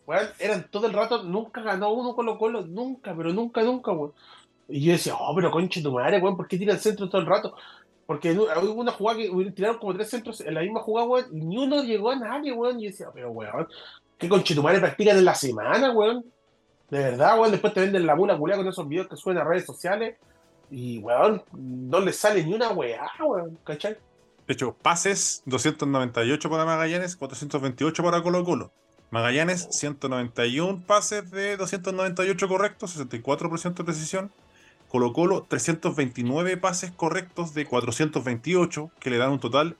weón, 0.06 0.26
eran 0.38 0.68
todo 0.70 0.86
el 0.86 0.92
rato, 0.92 1.22
nunca 1.22 1.60
ganó 1.60 1.92
uno 1.92 2.14
Colo 2.14 2.38
Colo, 2.38 2.62
nunca, 2.62 3.14
pero 3.16 3.32
nunca, 3.32 3.62
nunca, 3.62 3.92
weón. 3.92 4.12
Y 4.68 4.84
yo 4.84 4.92
decía, 4.92 5.14
oh, 5.18 5.34
pero 5.34 5.50
conche 5.50 5.82
tu 5.82 5.92
madre, 5.92 6.18
weón, 6.18 6.36
¿por 6.36 6.48
qué 6.48 6.58
tira 6.58 6.74
el 6.74 6.80
centro 6.80 7.08
todo 7.08 7.20
el 7.20 7.26
rato? 7.26 7.54
Porque 8.06 8.32
hubo 8.32 8.80
una 8.80 8.92
jugada 8.92 9.18
que 9.18 9.50
tiraron 9.54 9.78
como 9.78 9.94
tres 9.94 10.08
centros 10.08 10.40
en 10.40 10.54
la 10.54 10.62
misma 10.62 10.80
jugada, 10.80 11.06
weón, 11.06 11.26
y 11.30 11.40
ni 11.42 11.58
uno 11.58 11.82
llegó 11.82 12.10
a 12.10 12.16
nadie, 12.16 12.52
weón. 12.52 12.80
Y 12.80 12.84
yo 12.84 12.90
decía, 12.90 13.08
pero 13.12 13.30
weón, 13.30 13.68
¿qué 14.16 14.28
conche 14.28 14.54
tu 14.54 14.62
madre 14.62 14.80
practican 14.80 15.18
en 15.18 15.24
la 15.24 15.34
semana, 15.34 15.92
weón? 15.92 16.24
De 16.90 16.98
verdad, 16.98 17.38
weón, 17.38 17.50
después 17.50 17.74
te 17.74 17.80
venden 17.80 18.06
la 18.06 18.16
mula 18.16 18.38
culea 18.38 18.56
con 18.56 18.66
esos 18.66 18.88
videos 18.88 19.08
que 19.08 19.16
suben 19.16 19.38
a 19.38 19.44
redes 19.44 19.66
sociales. 19.66 20.16
Y, 20.70 20.98
weón, 20.98 21.42
no 21.52 22.00
les 22.00 22.16
sale 22.16 22.42
ni 22.42 22.54
una 22.54 22.70
weá, 22.70 23.10
weón, 23.20 23.58
¿cachai? 23.64 23.96
De 24.48 24.54
hecho, 24.54 24.72
pases 24.72 25.42
298 25.44 26.48
para 26.48 26.64
Magallanes, 26.64 27.16
428 27.16 28.02
para 28.02 28.22
Colo 28.22 28.42
Colo. 28.44 28.72
Magallanes, 29.10 29.68
191 29.70 30.84
pases 30.86 31.30
de 31.30 31.58
298 31.58 32.48
correctos, 32.48 32.98
64% 32.98 33.74
de 33.74 33.84
precisión. 33.84 34.32
Colo 34.88 35.12
Colo, 35.12 35.44
329 35.46 36.56
pases 36.56 36.90
correctos 36.90 37.52
de 37.52 37.66
428, 37.66 38.90
que 38.98 39.10
le 39.10 39.18
dan 39.18 39.32
un 39.32 39.38
total 39.38 39.76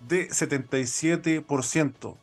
de 0.00 0.28
77%. 0.28 2.16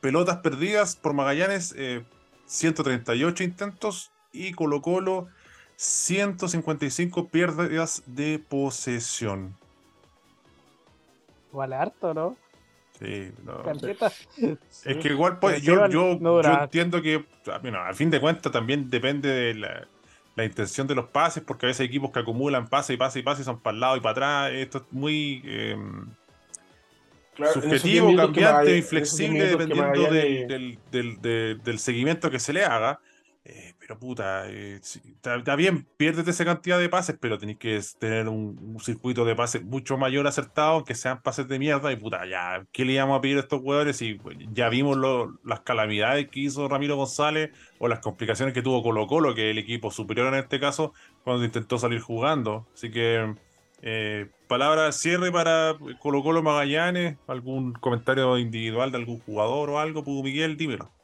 Pelotas 0.00 0.38
perdidas 0.38 0.96
por 0.96 1.14
Magallanes, 1.14 1.72
eh, 1.76 2.04
138 2.46 3.44
intentos. 3.44 4.10
Y 4.32 4.54
Colo 4.54 4.82
Colo, 4.82 5.28
155 5.76 7.28
pérdidas 7.28 8.02
de 8.06 8.40
posesión. 8.40 9.56
Igual 11.50 11.72
harto, 11.72 12.14
¿no? 12.14 12.36
Sí, 12.98 13.30
no. 13.44 13.62
Es 14.84 14.96
que 14.96 15.08
igual, 15.08 15.38
pues, 15.38 15.62
yo, 15.62 15.88
yo, 15.88 16.18
no 16.20 16.36
dura- 16.36 16.48
yo 16.58 16.62
entiendo 16.64 17.00
que, 17.02 17.24
bueno, 17.62 17.78
a 17.80 17.92
fin 17.94 18.10
de 18.10 18.20
cuentas 18.20 18.50
también 18.52 18.90
depende 18.90 19.28
de 19.28 19.54
la, 19.54 19.86
la 20.34 20.44
intención 20.44 20.86
de 20.86 20.94
los 20.94 21.06
pases, 21.06 21.42
porque 21.42 21.66
a 21.66 21.68
veces 21.68 21.80
hay 21.80 21.86
equipos 21.86 22.10
que 22.10 22.18
acumulan 22.20 22.68
pases 22.68 22.94
y 22.94 22.96
pases 22.96 23.20
y 23.20 23.22
pases 23.22 23.42
y 23.42 23.44
son 23.44 23.60
para 23.60 23.74
el 23.74 23.80
lado 23.80 23.96
y 23.96 24.00
para 24.00 24.12
atrás. 24.12 24.52
Esto 24.52 24.78
es 24.78 24.84
muy 24.90 25.42
eh, 25.44 25.76
Claro, 27.34 27.60
diez 27.60 27.80
subjetivo, 27.80 28.16
cambiante, 28.16 28.76
y 28.78 28.82
flexible 28.82 29.46
dependiendo 29.46 30.02
del, 30.10 30.78
del 31.62 31.78
seguimiento 31.78 32.30
que 32.30 32.40
se 32.40 32.52
le 32.52 32.64
haga. 32.64 33.00
Pero 33.88 34.00
puta, 34.00 34.46
eh, 34.50 34.80
está, 34.82 35.56
bien, 35.56 35.86
piérdete 35.96 36.30
esa 36.30 36.44
cantidad 36.44 36.78
de 36.78 36.90
pases, 36.90 37.16
pero 37.18 37.38
tenéis 37.38 37.56
que 37.56 37.80
tener 37.98 38.28
un, 38.28 38.78
circuito 38.80 39.24
de 39.24 39.34
pases 39.34 39.64
mucho 39.64 39.96
mayor 39.96 40.26
acertado, 40.26 40.72
aunque 40.72 40.94
sean 40.94 41.22
pases 41.22 41.48
de 41.48 41.58
mierda, 41.58 41.90
y 41.90 41.96
puta, 41.96 42.26
ya, 42.26 42.66
¿qué 42.70 42.84
le 42.84 42.92
íbamos 42.92 43.16
a 43.18 43.22
pedir 43.22 43.38
a 43.38 43.40
estos 43.40 43.60
jugadores? 43.62 44.02
Y 44.02 44.20
ya 44.52 44.68
vimos 44.68 44.98
las 45.42 45.60
calamidades 45.60 46.28
que 46.28 46.40
hizo 46.40 46.68
Ramiro 46.68 46.96
González 46.96 47.50
o 47.78 47.88
las 47.88 48.00
complicaciones 48.00 48.52
que 48.52 48.60
tuvo 48.60 48.82
Colo 48.82 49.06
Colo, 49.06 49.34
que 49.34 49.48
es 49.48 49.52
el 49.52 49.58
equipo 49.58 49.90
superior 49.90 50.28
en 50.34 50.40
este 50.40 50.60
caso, 50.60 50.92
cuando 51.24 51.46
intentó 51.46 51.78
salir 51.78 52.00
jugando. 52.00 52.66
Así 52.74 52.90
que, 52.90 53.36
eh, 53.80 54.28
palabra 54.48 54.92
cierre 54.92 55.32
para 55.32 55.78
Colo 55.98 56.22
Colo 56.22 56.42
Magallanes, 56.42 57.16
algún 57.26 57.72
comentario 57.72 58.36
individual 58.36 58.92
de 58.92 58.98
algún 58.98 59.18
jugador 59.20 59.70
o 59.70 59.78
algo, 59.78 60.04
Pudo 60.04 60.22
Miguel, 60.22 60.58
dímelo. 60.58 60.97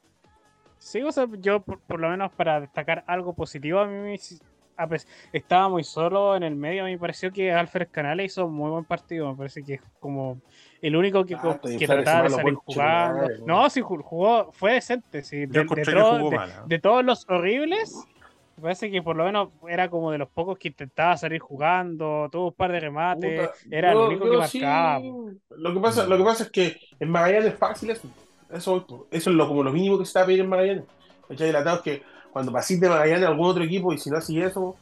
Sí, 0.84 1.02
o 1.02 1.10
sea, 1.10 1.26
yo 1.40 1.60
por, 1.60 1.98
lo 1.98 2.10
menos 2.10 2.30
para 2.32 2.60
destacar 2.60 3.04
algo 3.06 3.32
positivo, 3.32 3.80
a 3.80 3.86
mí 3.86 4.16
estaba 5.32 5.70
muy 5.70 5.82
solo 5.82 6.36
en 6.36 6.42
el 6.42 6.56
medio. 6.56 6.82
A 6.82 6.84
mí 6.84 6.92
me 6.92 6.98
pareció 6.98 7.32
que 7.32 7.50
Alfred 7.50 7.88
Canales 7.90 8.32
hizo 8.32 8.44
un 8.44 8.52
muy 8.52 8.70
buen 8.70 8.84
partido. 8.84 9.30
Me 9.30 9.34
parece 9.34 9.64
que 9.64 9.74
es 9.74 9.80
como 9.98 10.42
el 10.82 10.94
único 10.94 11.24
que, 11.24 11.36
ah, 11.36 11.58
que 11.62 11.86
trataba 11.86 12.24
de 12.24 12.30
salir 12.30 12.54
jugando. 12.56 13.28
no, 13.46 13.70
sí, 13.70 13.80
jugó, 13.80 14.52
fue 14.52 14.74
decente. 14.74 15.22
Sí, 15.22 15.46
de, 15.46 15.64
de, 16.66 16.78
todos 16.78 17.02
los 17.02 17.24
horribles, 17.30 17.94
me 18.58 18.64
parece 18.64 18.90
que 18.90 19.00
por 19.00 19.16
lo 19.16 19.24
menos 19.24 19.48
era 19.66 19.88
como 19.88 20.12
de 20.12 20.18
los 20.18 20.28
pocos 20.28 20.58
que 20.58 20.68
intentaba 20.68 21.16
salir 21.16 21.40
jugando, 21.40 22.28
tuvo 22.30 22.48
un 22.48 22.52
par 22.52 22.70
de 22.70 22.80
remates, 22.80 23.50
era 23.70 23.92
el 23.92 23.96
único 23.96 24.30
que 24.30 24.36
marcaba. 24.36 25.00
Lo, 25.48 25.72
que 25.72 25.80
pasa, 25.80 26.06
lo 26.06 26.18
que 26.18 26.24
pasa 26.24 26.44
es 26.44 26.50
que 26.50 26.78
en 27.00 27.08
Magallanes 27.08 27.54
es 27.54 27.58
fácil 27.58 27.88
eso. 27.88 28.06
Eso, 28.54 28.86
eso 29.10 29.30
es 29.30 29.36
lo, 29.36 29.48
como 29.48 29.64
lo 29.64 29.72
mínimo 29.72 29.98
que 29.98 30.04
se 30.04 30.10
está 30.10 30.22
a 30.22 30.26
pedir 30.26 30.40
en 30.40 30.48
Magallanes. 30.48 30.84
¿Cachai? 31.28 31.50
es 31.50 31.80
que 31.80 32.02
cuando 32.32 32.52
pasís 32.52 32.80
de 32.80 32.88
Magallanes 32.88 33.24
a 33.24 33.28
algún 33.28 33.46
otro 33.46 33.64
equipo 33.64 33.92
y 33.92 33.98
si 33.98 34.10
no 34.10 34.18
así 34.18 34.40
eso, 34.40 34.76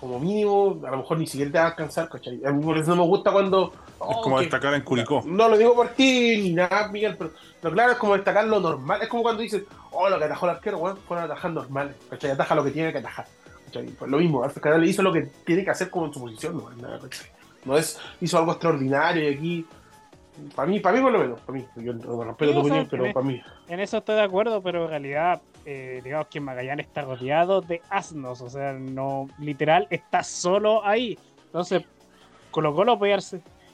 como 0.00 0.18
mínimo, 0.18 0.80
a 0.86 0.90
lo 0.90 0.98
mejor 0.98 1.18
ni 1.18 1.26
siquiera 1.26 1.52
te 1.52 1.58
va 1.58 1.64
a 1.64 1.68
alcanzar, 1.68 2.08
¿cachai? 2.08 2.40
A 2.44 2.52
mí 2.52 2.64
por 2.64 2.76
eso 2.76 2.90
no 2.90 3.02
me 3.02 3.08
gusta 3.08 3.30
cuando. 3.30 3.72
es 3.74 3.96
oh, 3.98 4.22
como 4.22 4.40
destacar 4.40 4.74
en 4.74 4.82
Curicó. 4.82 5.22
No, 5.24 5.48
lo 5.48 5.56
digo 5.56 5.74
por 5.74 5.88
ti 5.90 6.40
ni 6.42 6.52
nada, 6.52 6.88
Miguel, 6.88 7.16
pero 7.16 7.30
lo 7.62 7.72
claro 7.72 7.92
es 7.92 7.98
como 7.98 8.14
destacar 8.14 8.44
lo 8.46 8.60
normal. 8.60 9.02
Es 9.02 9.08
como 9.08 9.22
cuando 9.22 9.42
dices, 9.42 9.64
oh, 9.92 10.08
lo 10.08 10.18
que 10.18 10.24
atajó 10.24 10.46
el 10.46 10.56
arquero, 10.56 10.78
bueno, 10.78 10.96
fueron 11.06 11.24
atajar 11.24 11.52
normal, 11.52 11.94
¿cachai? 12.10 12.32
Ataja 12.32 12.54
lo 12.54 12.64
que 12.64 12.70
tiene 12.70 12.92
que 12.92 12.98
atajar. 12.98 13.26
¿cachai? 13.66 13.86
Pues 13.86 14.10
lo 14.10 14.18
mismo, 14.18 14.42
Alfred 14.42 14.62
Canal 14.62 14.84
hizo 14.84 15.02
lo 15.02 15.12
que 15.12 15.30
tiene 15.44 15.64
que 15.64 15.70
hacer 15.70 15.90
como 15.90 16.06
en 16.06 16.12
su 16.12 16.20
posición, 16.20 16.56
no, 16.56 16.70
nada, 16.70 17.00
no 17.64 17.76
es, 17.76 17.98
hizo 18.20 18.38
algo 18.38 18.52
extraordinario 18.52 19.30
y 19.30 19.34
aquí 19.34 19.66
para 20.54 20.68
mí, 20.68 20.80
para 20.80 20.96
mí 20.96 21.02
por 21.02 21.12
lo 21.12 21.18
menos, 21.18 21.40
para 21.40 21.58
mí. 21.58 21.66
Yo 21.76 21.92
respeto 21.92 22.52
tu 22.52 22.60
opinión, 22.60 22.88
pero 22.90 23.12
para 23.12 23.26
mí. 23.26 23.40
En 23.68 23.80
eso 23.80 23.98
estoy 23.98 24.16
de 24.16 24.22
acuerdo, 24.22 24.62
pero 24.62 24.84
en 24.84 24.90
realidad, 24.90 25.40
eh, 25.64 26.00
digamos 26.02 26.28
que 26.28 26.40
Magallanes 26.40 26.86
está 26.86 27.02
rodeado 27.02 27.60
de 27.60 27.82
asnos, 27.90 28.40
o 28.40 28.48
sea, 28.48 28.72
no, 28.72 29.28
literal, 29.38 29.86
está 29.90 30.22
solo 30.22 30.84
ahí. 30.84 31.18
Entonces, 31.46 31.84
Colo 32.50 32.74
Colo 32.74 32.98
puede 32.98 33.12
haber, 33.12 33.24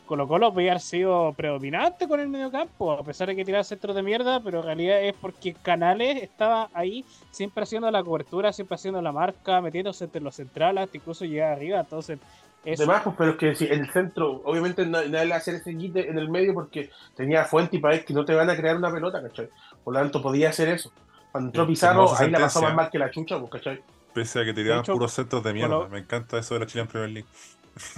Colo 0.06 0.28
Colo 0.28 0.52
puede 0.52 0.70
haber 0.70 0.80
sido 0.80 1.32
predominante 1.32 2.08
con 2.08 2.20
el 2.20 2.28
mediocampo, 2.28 2.92
a 2.92 3.02
pesar 3.02 3.28
de 3.28 3.36
que 3.36 3.44
tiraba 3.44 3.64
centros 3.64 3.94
de 3.94 4.02
mierda, 4.02 4.40
pero 4.40 4.60
en 4.60 4.64
realidad 4.66 5.02
es 5.02 5.14
porque 5.14 5.54
Canales 5.54 6.22
estaba 6.22 6.68
ahí, 6.74 7.04
siempre 7.30 7.62
haciendo 7.62 7.90
la 7.90 8.02
cobertura, 8.02 8.52
siempre 8.52 8.74
haciendo 8.74 9.00
la 9.00 9.12
marca, 9.12 9.60
metiéndose 9.60 10.04
entre 10.04 10.20
los 10.20 10.34
centrales, 10.34 10.88
incluso 10.92 11.24
llegar 11.24 11.52
arriba, 11.52 11.80
entonces 11.80 12.18
Además, 12.66 13.02
pues, 13.04 13.16
pero 13.18 13.30
es 13.32 13.36
que 13.36 13.54
si 13.54 13.66
en 13.66 13.80
el 13.80 13.90
centro, 13.90 14.42
obviamente 14.44 14.86
nadie 14.86 15.08
le 15.08 15.28
va 15.28 15.34
a 15.34 15.38
hacer 15.38 15.56
ese 15.56 15.76
quite 15.76 16.08
en 16.08 16.18
el 16.18 16.30
medio 16.30 16.54
porque 16.54 16.90
tenía 17.14 17.44
fuente 17.44 17.76
y 17.76 17.80
para 17.80 18.02
que 18.02 18.14
no 18.14 18.24
te 18.24 18.34
van 18.34 18.48
a 18.48 18.56
crear 18.56 18.76
una 18.76 18.90
pelota, 18.90 19.22
¿cachai? 19.22 19.48
Por 19.82 19.94
lo 19.94 20.00
tanto, 20.00 20.22
podía 20.22 20.48
hacer 20.48 20.68
eso. 20.68 20.90
Cuando 21.30 21.48
entró 21.48 21.66
Pizarro, 21.66 22.16
ahí 22.16 22.30
la 22.30 22.40
pasó 22.40 22.62
más 22.62 22.74
mal 22.74 22.90
que 22.90 22.98
la 22.98 23.10
chucha, 23.10 23.38
pues, 23.38 23.50
¿cachai? 23.50 23.82
Pese 24.14 24.40
a 24.40 24.44
que 24.44 24.54
tiraban 24.54 24.84
puros 24.84 25.12
centros 25.12 25.42
de 25.42 25.52
mierda. 25.52 25.88
Me 25.88 25.98
encanta 25.98 26.38
eso 26.38 26.54
de 26.54 26.60
la 26.60 26.66
Chilean 26.66 26.86
Premier 26.86 27.10
League. 27.10 27.28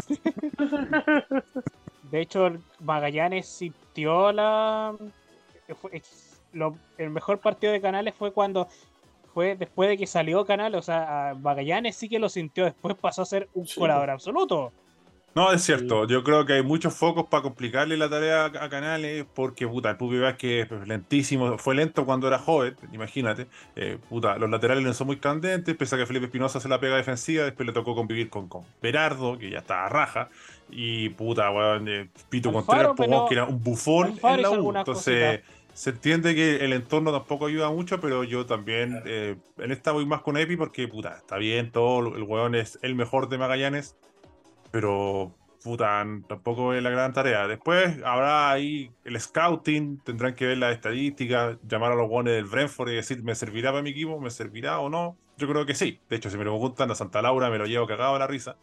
de 2.11 2.21
hecho, 2.21 2.51
Magallanes 2.81 3.47
sintió 3.47 4.33
la. 4.33 4.95
el 6.99 7.11
mejor 7.11 7.39
partido 7.39 7.73
de 7.73 7.81
Canales 7.81 8.15
fue 8.15 8.33
cuando 8.33 8.69
después 9.45 9.89
de 9.89 9.99
que 9.99 10.07
salió 10.07 10.45
Canal, 10.45 10.75
o 10.75 10.83
sea, 10.83 11.37
Magallanes 11.41 11.97
sí 11.97 12.09
que 12.09 12.19
lo 12.19 12.29
sintió, 12.29 12.65
después 12.65 12.97
pasó 12.97 13.23
a 13.23 13.27
ser 13.27 13.49
un 13.55 13.67
colador 13.77 14.11
absoluto. 14.11 14.73
No, 15.37 15.53
es 15.53 15.63
cierto. 15.63 16.07
Yo 16.07 16.25
creo 16.25 16.47
que 16.47 16.55
hay 16.55 16.63
muchos 16.63 16.95
focos 16.95 17.27
para 17.27 17.43
complicarle 17.43 17.99
la 17.99 18.09
tarea 18.09 18.47
a, 18.47 18.69
Canales, 18.71 19.27
porque 19.35 19.69
puta, 19.69 19.91
el 19.91 19.99
Pupi 19.99 20.17
que 20.39 20.63
es 20.63 20.71
lentísimo, 20.87 21.59
fue 21.59 21.75
lento 21.75 22.07
cuando 22.07 22.27
era 22.27 22.39
joven, 22.39 22.75
imagínate. 22.91 23.47
Eh, 23.77 23.99
puta, 24.09 24.39
los 24.39 24.49
laterales 24.49 24.83
no 24.83 24.95
son 24.95 25.09
muy 25.09 25.19
candentes, 25.19 25.77
pese 25.77 25.95
a 25.95 25.99
que 25.99 26.07
Felipe 26.07 26.25
Espinosa 26.25 26.59
se 26.59 26.71
la 26.71 26.81
pega 26.81 26.97
defensiva, 26.97 27.45
después 27.45 27.67
le 27.67 27.75
tocó 27.75 27.95
convivir 27.95 28.31
con, 28.31 28.49
con 28.49 28.65
Berardo, 28.81 29.37
que 29.37 29.51
ya 29.51 29.59
estaba 29.59 29.91
raja, 29.91 30.31
y 30.71 31.11
puta, 31.11 31.51
weón, 31.51 31.87
eh, 31.87 32.09
Pito 32.31 32.51
Contreras, 32.51 32.93
que 32.97 33.35
era 33.35 33.45
un 33.45 33.63
bufón 33.63 34.19
en 34.23 34.41
la 34.41 34.51
U. 34.53 34.75
Entonces 34.75 35.43
se 35.77 35.91
entiende 35.91 36.35
que 36.35 36.65
el 36.65 36.73
entorno 36.73 37.13
tampoco 37.13 37.47
ayuda 37.47 37.71
mucho, 37.71 38.01
pero 38.01 38.25
yo 38.25 38.47
también 38.47 39.03
eh, 39.05 39.37
en 39.59 39.73
esta 39.73 39.93
voy 39.93 40.07
más 40.07 40.23
con 40.23 40.39
Epi 40.39 40.57
porque, 40.57 40.89
puta, 40.89 41.19
está 41.19 41.37
bien 41.37 41.71
todo, 41.71 42.17
el 42.17 42.23
weón 42.23 42.55
es 42.55 42.79
el 42.81 42.95
mejor 42.95 43.29
de 43.29 43.37
Magallanes, 43.37 43.95
pero, 44.71 45.35
puta, 45.63 46.03
tampoco 46.27 46.73
es 46.73 46.83
la 46.83 46.89
gran 46.89 47.13
tarea. 47.13 47.47
Después 47.47 47.99
habrá 48.07 48.51
ahí 48.51 48.91
el 49.05 49.21
scouting, 49.21 49.99
tendrán 49.99 50.35
que 50.35 50.47
ver 50.47 50.57
las 50.57 50.73
estadísticas, 50.75 51.59
llamar 51.69 51.93
a 51.93 51.95
los 51.95 52.09
weones 52.09 52.33
del 52.33 52.47
Brentford 52.47 52.93
y 52.93 52.95
decir, 52.95 53.23
¿me 53.23 53.35
servirá 53.35 53.71
para 53.71 53.83
mi 53.83 53.91
equipo? 53.91 54.19
¿Me 54.19 54.31
servirá 54.31 54.81
o 54.81 54.89
no? 54.89 55.19
Yo 55.37 55.47
creo 55.47 55.67
que 55.67 55.75
sí. 55.75 56.01
De 56.09 56.17
hecho, 56.17 56.31
si 56.31 56.39
me 56.39 56.45
lo 56.45 56.53
preguntan 56.53 56.91
a 56.91 56.95
Santa 56.95 57.21
Laura, 57.21 57.51
me 57.51 57.59
lo 57.59 57.67
llevo 57.67 57.87
cagado 57.87 58.15
a 58.15 58.19
la 58.19 58.27
risa. 58.27 58.57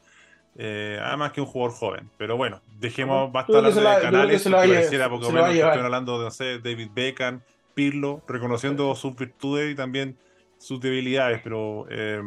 Eh, 0.55 0.99
además 1.01 1.31
que 1.31 1.41
un 1.41 1.47
jugador 1.47 1.75
joven. 1.75 2.09
Pero 2.17 2.37
bueno, 2.37 2.61
dejemos 2.79 3.31
basta 3.31 3.57
hablar 3.57 3.73
de 3.73 4.01
canales. 4.01 4.43
Que 4.43 4.49
pareciera 4.49 5.09
porque 5.09 5.31
menos 5.31 5.49
estoy 5.49 5.61
hablando 5.61 6.19
de, 6.19 6.25
no 6.25 6.31
sé, 6.31 6.59
David 6.59 6.89
Beckham, 6.93 7.41
Pirlo, 7.73 8.21
reconociendo 8.27 8.93
sus 8.95 9.15
virtudes 9.15 9.71
y 9.71 9.75
también 9.75 10.17
sus 10.57 10.79
debilidades. 10.79 11.41
Pero 11.43 11.85
eh, 11.89 12.21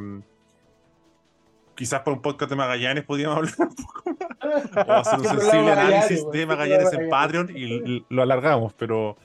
quizás 1.77 2.01
por 2.01 2.15
un 2.15 2.23
podcast 2.23 2.51
de 2.51 2.57
Magallanes 2.57 3.05
podríamos 3.05 3.37
hablar 3.39 3.55
un 3.59 3.75
poco 3.75 4.17
más. 4.19 4.87
O 4.89 4.93
hacer 4.93 5.19
un 5.21 5.25
sensible 5.41 5.73
análisis 5.73 6.25
de 6.31 6.47
Magallanes 6.47 6.93
en 6.93 7.09
Patreon 7.09 7.51
y 7.57 8.05
lo 8.09 8.23
alargamos. 8.23 8.73
Pero 8.75 9.17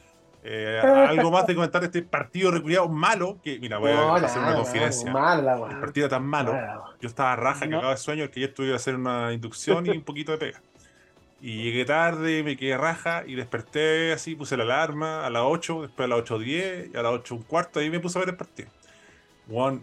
eh, 0.44 0.82
algo 0.84 1.30
más 1.30 1.46
de 1.46 1.54
comentar 1.54 1.84
este 1.84 2.02
partido 2.02 2.50
reculiado 2.52 2.90
malo, 2.90 3.40
que 3.44 3.60
mira, 3.60 3.78
voy 3.78 3.92
a 3.92 4.16
hacer 4.16 4.42
una 4.42 4.56
confidencia. 4.56 5.10
el 5.10 5.80
partido 5.80 6.10
tan 6.10 6.26
malo, 6.26 6.54
yo 7.00 7.08
estaba 7.08 7.36
raja, 7.36 7.68
que 7.68 7.76
acaba 7.76 7.92
de 7.92 7.98
sueño, 7.98 8.30
que 8.32 8.40
yo 8.40 8.48
estuve 8.48 8.74
a 8.74 8.78
hacer 8.78 8.96
una 8.96 9.34
inducción 9.34 9.86
y 9.86 9.90
un 9.92 10.04
poquito 10.04 10.32
de 10.32 10.38
pega. 10.40 10.62
Y 11.40 11.64
llegué 11.64 11.86
tarde, 11.86 12.44
me 12.44 12.56
quedé 12.56 12.78
raja 12.78 13.24
y 13.26 13.36
desperté 13.36 14.14
así, 14.14 14.36
puse 14.36 14.58
la 14.58 14.64
alarma 14.64 15.26
a 15.26 15.30
las 15.30 15.44
8, 15.44 15.84
después 15.84 16.06
a 16.06 16.08
las 16.08 16.20
8.10 16.20 16.92
y 16.94 16.98
a 16.98 17.02
las 17.02 17.14
8 17.14 17.36
un 17.36 17.42
cuarto, 17.44 17.80
ahí 17.80 17.90
me 17.90 18.00
puse 18.00 18.18
a 18.18 18.22
ver 18.22 18.30
el 18.30 18.36
partido. 18.36 18.70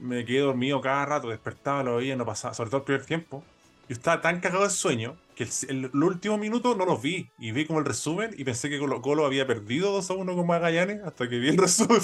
me 0.01 0.25
quedé 0.25 0.40
dormido 0.40 0.81
cada 0.81 1.05
rato, 1.07 1.29
despertaba, 1.29 1.83
lo 1.83 1.97
veía, 1.97 2.16
no 2.16 2.25
pasaba, 2.25 2.55
sobre 2.55 2.71
todo 2.71 2.79
el 2.79 2.85
primer 2.85 3.05
tiempo. 3.05 3.44
Yo 3.88 3.94
estaba 3.94 4.21
tan 4.21 4.40
cagado 4.40 4.64
de 4.64 4.71
sueño 4.71 5.16
que 5.38 5.46
el, 5.68 5.90
último 5.94 6.37
minuto 6.37 6.74
no 6.74 6.85
los 6.85 7.01
vi. 7.01 7.31
Y 7.38 7.53
vi 7.53 7.64
como 7.64 7.79
el 7.79 7.85
resumen 7.85 8.35
y 8.37 8.42
pensé 8.42 8.68
que 8.68 8.81
Colo 8.81 9.01
Colo 9.01 9.24
había 9.24 9.46
perdido 9.46 9.92
2 9.92 10.11
a 10.11 10.14
1 10.14 10.35
con 10.35 10.46
Magallanes 10.48 11.01
hasta 11.05 11.29
que 11.29 11.38
vi 11.38 11.51
el 11.51 11.59
resumen 11.59 12.01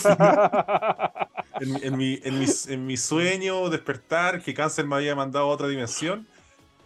en, 1.60 1.96
mi, 1.96 2.20
en, 2.22 2.86
mi, 2.86 2.96
sueño, 2.96 3.68
despertar, 3.70 4.40
que 4.40 4.54
Cáncer 4.54 4.86
me 4.86 4.94
había 4.94 5.16
mandado 5.16 5.46
a 5.46 5.48
otra 5.48 5.66
dimensión, 5.66 6.28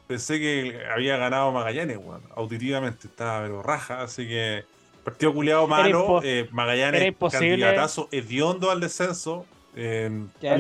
pensé 0.06 0.38
que 0.38 0.80
había 0.90 1.18
ganado 1.18 1.52
Magallanes, 1.52 1.98
bueno, 1.98 2.22
auditivamente. 2.34 3.08
Estaba 3.08 3.42
pero 3.42 3.62
raja, 3.62 4.00
así 4.00 4.26
que 4.26 4.64
partido 5.04 5.34
culiado 5.34 5.66
malo. 5.68 6.22
Eh, 6.24 6.48
Magallanes, 6.50 7.14
candidatazo 7.30 8.08
hediondo 8.10 8.70
al 8.70 8.80
descenso. 8.80 9.44
Eh, 9.76 10.24
ya 10.40 10.56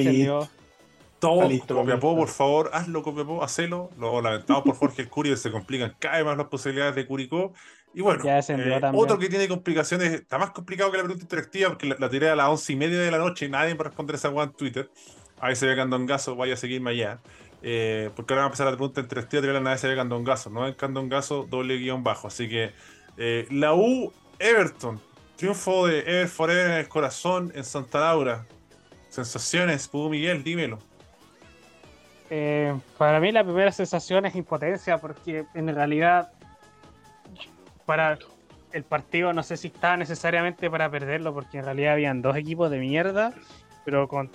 todo, 1.18 1.48
Copiapó, 1.66 2.16
por 2.16 2.28
favor, 2.28 2.70
hazlo, 2.72 3.02
Copiapó, 3.02 3.42
hacelo. 3.42 3.90
Lo 3.98 4.20
lamentamos 4.20 4.62
por 4.62 4.76
Jorge 4.76 5.02
el 5.02 5.08
Curio, 5.08 5.36
se 5.36 5.50
complican 5.50 5.94
cada 5.98 6.16
vez 6.16 6.26
más 6.26 6.36
las 6.36 6.46
posibilidades 6.46 6.94
de 6.94 7.06
Curicó. 7.06 7.52
Y 7.94 8.00
bueno, 8.02 8.22
eh, 8.24 8.80
otro 8.94 9.18
que 9.18 9.28
tiene 9.28 9.48
complicaciones, 9.48 10.12
está 10.12 10.38
más 10.38 10.50
complicado 10.50 10.90
que 10.90 10.98
la 10.98 11.02
pregunta 11.02 11.24
interactiva, 11.24 11.70
porque 11.70 11.88
la, 11.98 12.08
tiré 12.08 12.28
a 12.28 12.36
las 12.36 12.48
once 12.48 12.72
y 12.72 12.76
media 12.76 12.98
de 13.00 13.10
la 13.10 13.18
noche 13.18 13.46
y 13.46 13.48
nadie 13.48 13.74
va 13.74 13.82
a 13.82 13.84
responder 13.88 14.16
esa 14.16 14.28
en 14.28 14.52
Twitter. 14.52 14.90
Ahí 15.40 15.56
se 15.56 15.66
ve 15.66 15.74
Candongazo, 15.74 16.36
vaya 16.36 16.54
a 16.54 16.56
seguirme 16.56 16.90
allá. 16.90 17.18
Eh, 17.62 18.10
porque 18.14 18.34
ahora 18.34 18.42
va 18.42 18.46
a 18.46 18.48
empezar 18.48 18.66
la 18.66 18.72
pregunta 18.72 19.00
interactiva, 19.00 19.40
tirarla 19.40 19.60
a 19.60 19.64
nadie 19.64 19.78
se 19.78 19.88
ve 19.88 19.96
Candongazo, 19.96 20.50
no 20.50 20.68
en 20.68 20.74
Candongazo, 20.74 21.46
doble 21.48 21.78
guion 21.78 22.04
bajo. 22.04 22.28
Así 22.28 22.48
que 22.48 22.72
eh, 23.16 23.46
la 23.50 23.74
U, 23.74 24.12
Everton, 24.38 25.00
triunfo 25.36 25.86
de 25.86 26.00
Ever 26.00 26.28
Forever 26.28 26.66
en 26.66 26.76
el 26.76 26.88
corazón 26.88 27.50
en 27.54 27.64
Santa 27.64 28.00
Laura. 28.00 28.46
Sensaciones, 29.08 29.88
Pudo 29.88 30.10
Miguel, 30.10 30.44
dímelo. 30.44 30.78
Eh, 32.30 32.74
para 32.98 33.20
mí 33.20 33.32
la 33.32 33.42
primera 33.42 33.72
sensación 33.72 34.26
es 34.26 34.36
impotencia 34.36 34.98
porque 34.98 35.46
en 35.54 35.74
realidad 35.74 36.30
para 37.86 38.18
el 38.72 38.84
partido 38.84 39.32
no 39.32 39.42
sé 39.42 39.56
si 39.56 39.68
estaba 39.68 39.96
necesariamente 39.96 40.70
para 40.70 40.90
perderlo 40.90 41.32
porque 41.32 41.58
en 41.58 41.64
realidad 41.64 41.94
habían 41.94 42.20
dos 42.20 42.36
equipos 42.36 42.70
de 42.70 42.78
mierda, 42.78 43.32
pero 43.84 44.08
con 44.08 44.30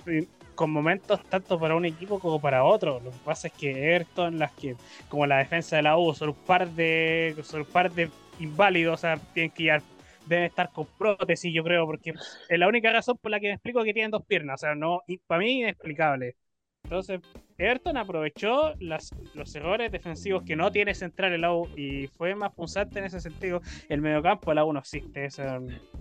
momentos 0.70 1.22
tanto 1.24 1.58
para 1.58 1.76
un 1.76 1.84
equipo 1.84 2.18
como 2.18 2.40
para 2.40 2.64
otro. 2.64 3.00
Lo 3.00 3.10
que 3.10 3.18
pasa 3.24 3.48
es 3.48 3.54
que 3.54 3.94
Everton, 3.94 4.38
las 4.38 4.52
que, 4.52 4.76
como 5.08 5.26
la 5.26 5.38
defensa 5.38 5.76
de 5.76 5.82
la 5.82 5.96
U, 5.96 6.14
son 6.14 6.30
un 6.30 6.34
par 6.34 6.68
de, 6.70 7.36
son 7.42 7.60
un 7.60 7.66
par 7.66 7.92
de 7.92 8.10
inválidos, 8.40 8.94
o 8.94 8.96
sea, 8.96 9.16
tienen 9.32 9.50
que 9.52 9.64
ir, 9.64 9.82
deben 10.26 10.44
estar 10.44 10.70
con 10.72 10.86
prótesis, 10.98 11.52
yo 11.54 11.62
creo, 11.62 11.86
porque 11.86 12.14
es 12.48 12.58
la 12.58 12.68
única 12.68 12.92
razón 12.92 13.18
por 13.18 13.30
la 13.30 13.40
que 13.40 13.48
me 13.48 13.54
explico 13.54 13.84
que 13.84 13.92
tienen 13.92 14.10
dos 14.10 14.24
piernas, 14.24 14.62
o 14.62 14.66
sea, 14.66 14.74
no, 14.74 15.02
y 15.06 15.18
para 15.18 15.40
mí 15.40 15.60
inexplicable. 15.60 16.36
Entonces, 16.84 17.20
Everton 17.56 17.96
aprovechó 17.96 18.74
los 18.80 19.54
errores 19.54 19.92
defensivos 19.92 20.42
que 20.42 20.56
no 20.56 20.72
tiene 20.72 20.94
central 20.94 21.32
el 21.32 21.44
AU 21.44 21.68
y 21.76 22.08
fue 22.08 22.34
más 22.34 22.52
punzante 22.52 22.98
en 22.98 23.04
ese 23.06 23.20
sentido. 23.20 23.60
El 23.88 24.00
mediocampo 24.00 24.50
del 24.50 24.58
AU 24.58 24.72
no 24.72 24.80
existe. 24.80 25.28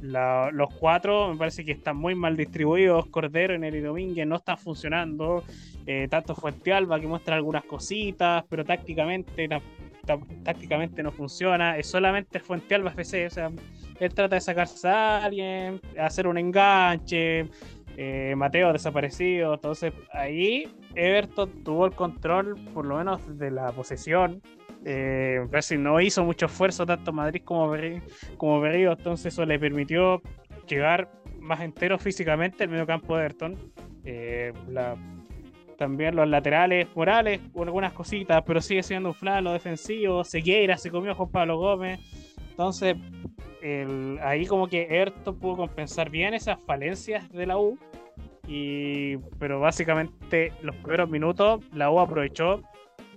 los 0.01 0.73
cuatro 0.79 1.29
me 1.29 1.37
parece 1.37 1.63
que 1.63 1.73
están 1.73 1.97
muy 1.97 2.15
mal 2.15 2.35
distribuidos. 2.35 3.07
Cordero, 3.07 3.53
y 3.53 3.79
Domínguez 3.81 4.25
no 4.27 4.37
están 4.37 4.57
funcionando. 4.57 5.43
Eh, 5.85 6.07
tanto 6.09 6.33
Fuente 6.35 6.73
Alba 6.73 6.99
que 6.99 7.07
muestra 7.07 7.35
algunas 7.35 7.65
cositas, 7.65 8.43
pero 8.49 8.63
tácticamente, 8.63 9.47
tácticamente 10.43 11.03
no 11.03 11.11
funciona. 11.11 11.77
Es 11.77 11.87
solamente 11.87 12.39
Fuente 12.39 12.73
Alba 12.73 12.91
FC. 12.91 13.27
O 13.27 13.29
sea, 13.29 13.51
él 13.99 14.13
trata 14.13 14.35
de 14.35 14.41
sacarse 14.41 14.87
a 14.87 15.23
alguien, 15.23 15.79
hacer 15.99 16.27
un 16.27 16.37
enganche 16.37 17.47
eh, 17.97 18.33
Mateo 18.35 18.73
desaparecido. 18.73 19.53
Entonces 19.53 19.93
ahí 20.11 20.67
Everton 20.95 21.63
tuvo 21.63 21.85
el 21.85 21.93
control, 21.93 22.55
por 22.73 22.85
lo 22.85 22.97
menos, 22.97 23.37
de 23.37 23.51
la 23.51 23.71
posesión. 23.71 24.41
Eh, 24.85 25.39
no 25.77 26.01
hizo 26.01 26.23
mucho 26.25 26.47
esfuerzo 26.47 26.85
tanto 26.85 27.13
Madrid 27.13 27.41
como 27.43 27.69
Berrío, 27.69 28.01
como 28.37 28.65
entonces 28.65 29.33
eso 29.33 29.45
le 29.45 29.57
permitió 29.57 30.21
llegar 30.67 31.09
más 31.39 31.61
entero 31.61 31.97
físicamente 31.97 32.65
el 32.65 32.69
medio 32.69 32.85
campo 32.85 33.15
de 33.15 33.23
Everton. 33.23 33.57
Eh, 34.05 34.51
también 35.77 36.15
los 36.15 36.27
laterales, 36.27 36.87
Morales, 36.95 37.41
algunas 37.55 37.93
cositas, 37.93 38.43
pero 38.45 38.61
sigue 38.61 38.83
siendo 38.83 39.09
un 39.09 39.15
flan 39.15 39.43
lo 39.43 39.53
defensivo. 39.53 40.23
Segueira 40.23 40.77
se 40.77 40.91
comió 40.91 41.15
con 41.15 41.31
Pablo 41.31 41.57
Gómez. 41.57 41.99
Entonces, 42.53 42.95
ahí 44.21 44.45
como 44.45 44.67
que 44.67 44.83
Everton 44.83 45.39
pudo 45.39 45.57
compensar 45.57 46.11
bien 46.11 46.35
esas 46.35 46.59
falencias 46.67 47.27
de 47.31 47.47
la 47.47 47.57
U. 47.57 47.79
Y, 48.47 49.17
pero 49.39 49.59
básicamente 49.59 50.53
los 50.61 50.75
primeros 50.75 51.09
minutos 51.09 51.63
la 51.73 51.89
U 51.89 51.99
aprovechó 51.99 52.61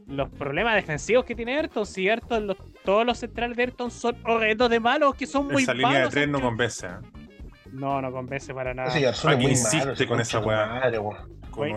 los 0.06 0.30
problemas 0.30 0.76
defensivos 0.76 1.26
que 1.26 1.34
tiene 1.34 1.56
Ayrton. 1.58 1.84
Si 1.84 2.08
Ayrton, 2.08 2.56
todos 2.82 3.04
los 3.04 3.18
centrales 3.18 3.56
de 3.58 3.64
Ayrton 3.64 3.90
son 3.90 4.16
horrendos 4.24 4.70
de 4.70 4.80
malos, 4.80 5.14
que 5.16 5.26
son 5.26 5.48
muy 5.48 5.64
Esa 5.64 5.74
línea 5.74 6.04
de 6.04 6.08
tres 6.08 6.28
no 6.28 6.40
convence. 6.40 6.86
¿eh? 6.86 6.90
No, 7.72 8.00
no 8.00 8.10
convence 8.10 8.54
para 8.54 8.72
nada. 8.72 8.90
Sí, 8.90 9.04
insiste 9.40 10.06
con 10.06 10.20
esa 10.20 10.38
weá. 10.38 10.90
Con, 11.50 11.72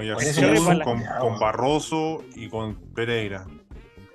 con, 0.84 1.04
con 1.20 1.40
Barroso 1.40 2.24
y 2.36 2.48
con 2.48 2.76
Pereira. 2.94 3.46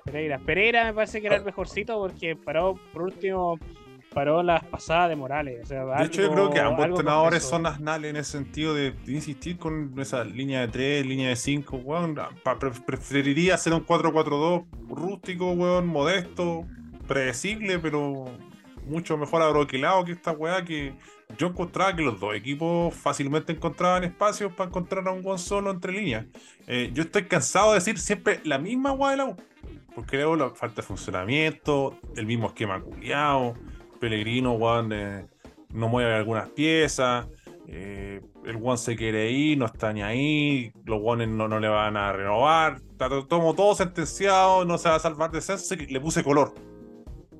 Pereira. 0.05 0.37
Pereira 0.37 0.83
me 0.85 0.93
parece 0.93 1.19
que 1.19 1.25
era 1.25 1.35
el 1.35 1.43
mejorcito 1.43 1.97
porque 1.97 2.35
paró 2.35 2.79
por 2.93 3.01
último 3.01 3.59
paró 4.13 4.43
las 4.43 4.63
pasadas 4.63 5.09
de 5.09 5.15
Morales. 5.15 5.67
de 5.67 6.05
hecho, 6.05 6.21
yo 6.21 6.31
creo 6.31 6.49
que 6.49 6.59
ambos 6.59 6.85
entrenadores 6.85 7.43
son 7.43 7.65
asnales 7.65 8.11
en 8.11 8.15
ese 8.15 8.31
sentido 8.31 8.73
de, 8.73 8.93
insistir 9.07 9.57
con 9.57 9.93
esa 9.99 10.23
línea 10.23 10.61
de 10.61 10.67
3, 10.69 11.05
línea 11.05 11.29
de 11.29 11.35
5. 11.35 11.81
preferiría 12.85 13.55
hacer 13.55 13.73
un 13.73 13.85
4-4-2 13.85 14.65
rústico, 14.87 15.51
weón, 15.51 15.87
modesto, 15.87 16.65
predecible, 17.07 17.79
pero 17.79 18.25
mucho 18.85 19.17
mejor 19.17 19.41
abroquilado 19.41 20.05
que 20.05 20.13
esta 20.13 20.31
weá 20.31 20.63
que 20.63 20.93
yo 21.37 21.47
encontraba 21.47 21.95
que 21.95 22.01
los 22.01 22.19
dos 22.19 22.35
equipos 22.35 22.93
fácilmente 22.93 23.51
encontraban 23.53 24.03
espacios 24.03 24.53
para 24.53 24.69
encontrar 24.69 25.07
a 25.07 25.11
un 25.11 25.21
buen 25.21 25.39
solo 25.39 25.71
entre 25.71 25.91
líneas. 25.91 26.25
Eh, 26.67 26.91
yo 26.93 27.03
estoy 27.03 27.25
cansado 27.25 27.69
de 27.71 27.75
decir 27.75 27.97
siempre 27.97 28.39
la 28.43 28.57
misma 28.59 28.91
weá 28.91 29.11
de 29.11 29.17
la 29.17 29.25
U. 29.25 29.35
Porque 29.93 30.17
luego 30.17 30.35
la 30.35 30.49
falta 30.51 30.81
de 30.81 30.87
funcionamiento, 30.87 31.97
el 32.15 32.25
mismo 32.25 32.47
esquema 32.47 32.81
culiado 32.81 33.55
Pellegrino, 33.99 34.57
Juan, 34.57 34.91
eh, 34.91 35.25
no 35.69 35.87
mueve 35.87 36.13
algunas 36.13 36.49
piezas. 36.49 37.27
Eh, 37.67 38.21
el 38.45 38.55
Juan 38.57 38.77
se 38.77 38.95
quiere 38.95 39.31
ir, 39.31 39.57
no 39.57 39.65
está 39.65 39.91
ni 39.93 40.03
ahí. 40.03 40.71
Los 40.85 41.01
Juanes 41.01 41.29
no, 41.29 41.47
no 41.47 41.59
le 41.59 41.67
van 41.67 41.97
a 41.97 42.13
renovar. 42.13 42.81
Está 42.91 43.09
todo, 43.09 43.53
todo 43.53 43.75
sentenciado, 43.75 44.65
no 44.65 44.77
se 44.77 44.89
va 44.89 44.95
a 44.95 44.99
salvar 44.99 45.31
de 45.31 45.41
censo. 45.41 45.75
Le 45.75 45.99
puse 45.99 46.23
color. 46.23 46.53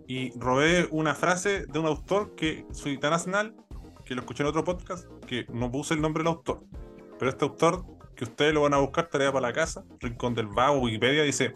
Y 0.07 0.37
robé 0.39 0.87
una 0.91 1.15
frase 1.15 1.65
de 1.65 1.79
un 1.79 1.85
autor 1.85 2.35
que 2.35 2.65
soy 2.71 2.97
tan 2.97 3.11
nacional 3.11 3.55
que 4.05 4.13
lo 4.13 4.21
escuché 4.21 4.43
en 4.43 4.49
otro 4.49 4.63
podcast 4.63 5.05
que 5.25 5.45
no 5.51 5.71
puse 5.71 5.95
el 5.95 6.01
nombre 6.01 6.23
del 6.23 6.27
autor. 6.33 6.63
Pero 7.17 7.29
este 7.29 7.45
autor, 7.45 7.85
que 8.15 8.25
ustedes 8.25 8.53
lo 8.53 8.61
van 8.61 8.73
a 8.73 8.77
buscar, 8.77 9.07
tarea 9.07 9.31
para 9.31 9.47
la 9.47 9.53
casa, 9.53 9.83
Rincón 9.99 10.35
del 10.35 10.47
Vago, 10.47 10.79
Wikipedia, 10.79 11.23
dice: 11.23 11.55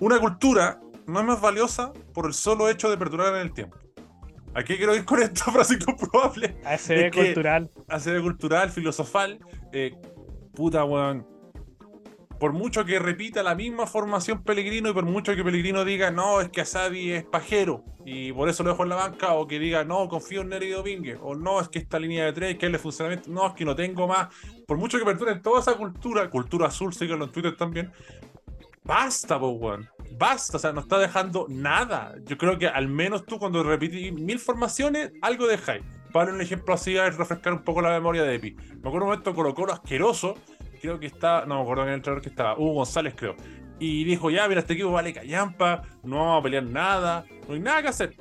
Una 0.00 0.18
cultura 0.18 0.80
no 1.06 1.20
es 1.20 1.26
más 1.26 1.40
valiosa 1.40 1.92
por 2.14 2.26
el 2.26 2.34
solo 2.34 2.68
hecho 2.68 2.90
de 2.90 2.96
perdurar 2.96 3.34
en 3.34 3.42
el 3.42 3.52
tiempo. 3.52 3.76
¿A 4.54 4.64
qué 4.64 4.76
quiero 4.76 4.94
ir 4.94 5.04
con 5.04 5.22
esto? 5.22 5.44
Frase 5.52 5.78
comprobable. 5.78 6.56
ACB 6.64 7.12
cultural. 7.12 7.70
ACB 7.88 8.22
cultural, 8.22 8.70
filosofal. 8.70 9.38
Eh, 9.72 9.94
puta, 10.54 10.84
weón. 10.84 11.26
Por 12.38 12.52
mucho 12.52 12.84
que 12.84 12.98
repita 12.98 13.42
la 13.42 13.54
misma 13.54 13.86
formación 13.86 14.42
Pellegrino 14.42 14.90
y 14.90 14.92
por 14.92 15.04
mucho 15.04 15.34
que 15.34 15.42
Pellegrino 15.42 15.84
diga, 15.84 16.10
no, 16.10 16.40
es 16.40 16.48
que 16.50 16.60
Asadi 16.60 17.12
es 17.12 17.24
pajero 17.24 17.84
y 18.04 18.32
por 18.32 18.48
eso 18.48 18.62
lo 18.62 18.70
dejo 18.70 18.84
en 18.84 18.88
la 18.88 18.96
banca, 18.96 19.34
o 19.34 19.46
que 19.46 19.58
diga, 19.58 19.84
no, 19.84 20.08
confío 20.08 20.40
en 20.40 20.48
Neri 20.48 20.70
Domínguez, 20.70 21.18
o 21.20 21.34
no, 21.34 21.60
es 21.60 21.68
que 21.68 21.78
esta 21.78 21.98
línea 21.98 22.24
de 22.24 22.32
tres, 22.32 22.56
que 22.56 22.66
es 22.66 22.72
el 22.72 22.78
funcionamiento, 22.78 23.30
no, 23.30 23.48
es 23.48 23.54
que 23.54 23.64
no 23.66 23.76
tengo 23.76 24.06
más. 24.06 24.28
Por 24.66 24.78
mucho 24.78 24.98
que 24.98 25.04
perduren 25.04 25.42
toda 25.42 25.60
esa 25.60 25.74
cultura, 25.74 26.30
cultura 26.30 26.68
azul, 26.68 26.94
síganlo 26.94 27.26
en 27.26 27.32
Twitter 27.32 27.56
también, 27.56 27.92
basta, 28.82 29.38
po, 29.38 29.50
weón 29.50 29.88
basta, 30.18 30.56
o 30.56 30.60
sea, 30.60 30.72
no 30.72 30.80
está 30.80 30.98
dejando 30.98 31.46
nada. 31.48 32.14
Yo 32.24 32.36
creo 32.36 32.58
que 32.58 32.66
al 32.66 32.88
menos 32.88 33.24
tú 33.24 33.38
cuando 33.38 33.62
repites 33.62 34.12
mil 34.12 34.38
formaciones, 34.38 35.12
algo 35.22 35.46
dejáis. 35.46 35.82
Para 36.12 36.32
un 36.32 36.40
ejemplo 36.40 36.74
así, 36.74 36.96
a 36.96 37.10
refrescar 37.10 37.52
un 37.52 37.62
poco 37.62 37.82
la 37.82 37.90
memoria 37.90 38.22
de 38.22 38.34
Epi. 38.34 38.52
Me 38.52 38.88
acuerdo 38.88 39.04
un 39.04 39.10
momento 39.10 39.34
Colo 39.34 39.54
Colo 39.54 39.72
asqueroso, 39.72 40.36
creo 40.78 40.98
que 40.98 41.06
está, 41.06 41.44
no 41.46 41.56
me 41.56 41.62
acuerdo 41.62 41.82
en 41.84 41.88
el 41.90 41.94
entrenador 41.96 42.22
que 42.22 42.28
estaba, 42.28 42.58
Hugo 42.58 42.74
González 42.74 43.14
creo. 43.16 43.36
Y 43.78 44.04
dijo, 44.04 44.30
ya, 44.30 44.48
mira, 44.48 44.60
este 44.60 44.74
equipo 44.74 44.90
vale 44.90 45.12
callampa, 45.12 45.82
no 46.02 46.16
vamos 46.18 46.40
a 46.40 46.42
pelear 46.42 46.64
nada, 46.64 47.24
no 47.46 47.54
hay 47.54 47.60
nada 47.60 47.82
que 47.82 47.88
hacer. 47.88 48.16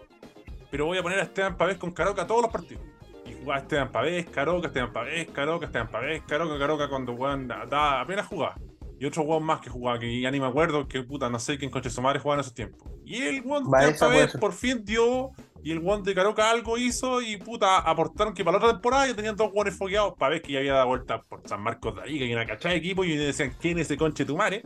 Pero 0.69 0.85
voy 0.85 0.97
a 0.97 1.03
poner 1.03 1.19
a 1.19 1.23
Esteban 1.23 1.57
Pavés 1.57 1.77
con 1.77 1.91
Caroca 1.91 2.27
todos 2.27 2.41
los 2.41 2.51
partidos. 2.51 2.83
Y 3.25 3.33
jugaba 3.33 3.61
Esteban 3.61 3.91
Pavés, 3.91 4.25
Caroca, 4.27 4.67
Esteban 4.67 4.93
Pavés, 4.93 5.27
Caroca, 5.29 5.65
Esteban 5.65 5.89
Pavés, 5.89 6.21
Caroca, 6.27 6.59
Caroca, 6.59 6.89
cuando 6.89 7.15
jugaban, 7.15 7.49
apenas 7.51 8.27
jugaba 8.27 8.55
y 8.99 9.05
otro 9.05 9.23
weón 9.23 9.43
más 9.43 9.61
que 9.61 9.69
jugaba, 9.69 9.99
que 9.99 10.19
ya 10.19 10.31
ni 10.31 10.39
me 10.39 10.47
acuerdo, 10.47 10.87
que 10.87 11.03
puta, 11.03 11.29
no 11.29 11.39
sé 11.39 11.57
quién 11.57 11.69
coche 11.69 11.89
su 11.89 12.01
madre 12.01 12.19
jugaba 12.19 12.37
en 12.37 12.41
esos 12.41 12.53
tiempos. 12.53 12.89
Y 13.05 13.21
el 13.21 13.41
weón 13.41 13.65
de 13.69 14.27
por 14.39 14.53
fin 14.53 14.83
dio, 14.83 15.31
y 15.67 15.71
el 15.71 15.79
weón 15.79 16.01
de 16.01 16.15
Caroca 16.15 16.49
algo 16.49 16.77
hizo, 16.77 17.21
y 17.21 17.35
puta, 17.35 17.79
aportaron 17.79 18.33
que 18.33 18.45
para 18.45 18.57
la 18.57 18.63
otra 18.63 18.73
temporada 18.75 19.05
ya 19.05 19.13
tenían 19.13 19.35
dos 19.35 19.51
weones 19.53 19.75
fogueados, 19.75 20.13
para 20.17 20.29
ver 20.29 20.41
que 20.41 20.53
ya 20.53 20.59
había 20.59 20.71
dado 20.71 20.87
vuelta 20.87 21.21
por 21.21 21.45
San 21.45 21.61
Marcos 21.61 21.93
de 21.93 22.03
que 22.03 22.23
hay 22.23 22.33
una 22.33 22.45
cachada 22.45 22.71
de 22.71 22.79
equipo, 22.79 23.03
y 23.03 23.17
decían, 23.17 23.53
¿quién 23.59 23.77
es 23.77 23.87
ese 23.87 23.97
conche 23.97 24.23
tu 24.23 24.37
madre? 24.37 24.63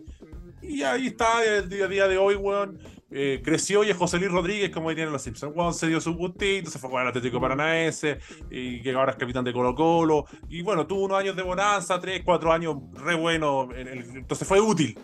Y 0.62 0.84
ahí 0.84 1.08
está 1.08 1.44
el 1.44 1.68
día 1.68 1.86
a 1.86 1.88
día 1.88 2.08
de 2.08 2.20
hoy, 2.20 2.36
weón. 2.36 2.78
Eh, 3.10 3.42
creció 3.44 3.84
y 3.84 3.90
es 3.90 3.98
José 3.98 4.20
Luis 4.20 4.32
Rodríguez, 4.32 4.70
como 4.70 4.94
tienen 4.94 5.12
los 5.12 5.24
Simpsons. 5.24 5.56
Juan 5.56 5.74
se 5.74 5.88
dio 5.88 6.00
su 6.00 6.14
gustito, 6.14 6.70
se 6.70 6.78
fue 6.78 6.88
a 6.88 6.92
jugar 6.92 7.06
al 7.06 7.10
Atlético 7.10 7.42
Paranaense, 7.42 8.20
y 8.52 8.84
que 8.84 8.92
ahora 8.92 9.14
es 9.14 9.18
capitán 9.18 9.44
de 9.44 9.54
Colo 9.54 9.74
Colo. 9.74 10.26
Y 10.50 10.62
bueno, 10.62 10.86
tuvo 10.86 11.06
unos 11.06 11.18
años 11.18 11.36
de 11.36 11.42
bonanza, 11.42 12.00
tres, 12.00 12.22
cuatro 12.24 12.54
años 12.54 12.76
re 12.94 13.16
bueno, 13.16 13.70
entonces 13.76 14.48
fue 14.48 14.62
útil. 14.62 15.00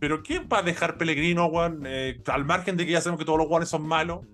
Pero 0.00 0.24
¿quién 0.24 0.48
va 0.52 0.58
a 0.58 0.62
dejar 0.62 0.98
Pellegrino, 0.98 1.48
Juan? 1.48 1.84
Eh, 1.86 2.20
al 2.26 2.44
margen 2.44 2.76
de 2.76 2.84
que 2.84 2.90
ya 2.90 3.00
sabemos 3.00 3.20
que 3.20 3.24
todos 3.24 3.38
los 3.38 3.46
Juanes 3.46 3.68
son 3.68 3.86
malos, 3.86 4.26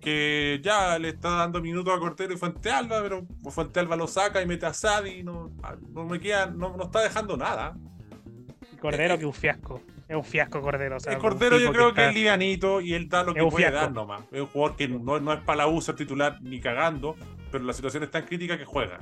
que 0.00 0.60
ya 0.62 0.98
le 0.98 1.10
está 1.10 1.30
dando 1.30 1.60
minutos 1.60 1.94
a 1.94 1.98
Cortero 1.98 2.32
y 2.32 2.36
Fuente 2.36 2.70
Alba, 2.70 3.00
pero 3.02 3.26
Fuente 3.50 3.80
Alba 3.80 3.96
lo 3.96 4.06
saca 4.06 4.42
y 4.42 4.46
mete 4.46 4.66
a 4.66 4.72
Sadi, 4.72 5.22
no, 5.22 5.50
no 5.92 6.04
me 6.04 6.18
queda, 6.18 6.46
no, 6.46 6.76
no 6.76 6.84
está 6.84 7.02
dejando 7.02 7.36
nada. 7.36 7.76
Cordero, 8.80 9.18
que 9.18 9.26
un 9.26 9.34
fiasco. 9.34 9.82
Es 10.08 10.16
un 10.16 10.24
fiasco 10.24 10.60
Cordero. 10.60 10.96
el 11.06 11.18
Cordero 11.18 11.58
yo 11.58 11.72
creo 11.72 11.94
que, 11.94 12.08
es 12.08 12.14
livianito 12.14 12.80
y 12.80 12.94
él 12.94 13.08
da 13.08 13.22
lo 13.22 13.32
que 13.32 13.44
puede 13.44 13.70
dar 13.70 13.92
nomás. 13.92 14.22
Es 14.32 14.40
un 14.40 14.46
jugador 14.46 14.76
que 14.76 14.88
no, 14.88 15.20
no 15.20 15.32
es 15.32 15.40
para 15.40 15.58
la 15.58 15.66
U 15.68 15.80
ser 15.80 15.94
titular 15.94 16.38
ni 16.42 16.60
cagando, 16.60 17.14
pero 17.52 17.62
la 17.62 17.72
situación 17.72 18.02
es 18.02 18.10
tan 18.10 18.24
crítica 18.24 18.58
que 18.58 18.64
juega. 18.64 18.98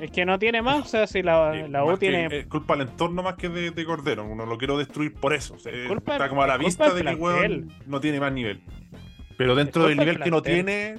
Es 0.00 0.10
que 0.10 0.24
no 0.24 0.38
tiene 0.38 0.62
más, 0.62 0.86
o 0.86 0.88
sea, 0.88 1.06
si 1.06 1.22
la, 1.22 1.54
la 1.68 1.84
U 1.84 1.96
tiene. 1.98 2.26
Es 2.34 2.46
culpa 2.46 2.74
del 2.74 2.88
entorno 2.88 3.22
más 3.22 3.34
que 3.34 3.48
de, 3.48 3.84
Cordero. 3.84 4.24
Uno 4.24 4.46
lo 4.46 4.56
quiero 4.56 4.78
destruir 4.78 5.12
por 5.14 5.34
eso. 5.34 5.56
está 5.56 6.28
como 6.28 6.42
a 6.42 6.46
la 6.46 6.56
vista 6.56 6.92
de 6.92 7.04
que 7.04 7.44
el 7.44 7.70
no 7.86 8.00
tiene 8.00 8.18
más 8.18 8.32
nivel. 8.32 8.62
Pero 9.40 9.54
dentro 9.54 9.84
del 9.84 9.96
nivel 9.96 10.20
que 10.20 10.30
no 10.30 10.42
tiene, 10.42 10.98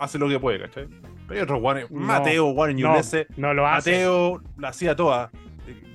hace 0.00 0.18
lo 0.18 0.28
que 0.28 0.40
puede, 0.40 0.58
¿cachai? 0.58 0.88
Pero 1.28 1.38
hay 1.38 1.44
otros 1.44 1.60
Juan, 1.60 1.84
Mateo, 1.90 2.52
Juan 2.52 2.76
no, 2.76 2.88
no, 3.36 3.54
lo 3.54 3.64
hace. 3.68 3.92
Mateo 3.92 4.42
la 4.58 4.68
hacía 4.70 4.96
toda. 4.96 5.30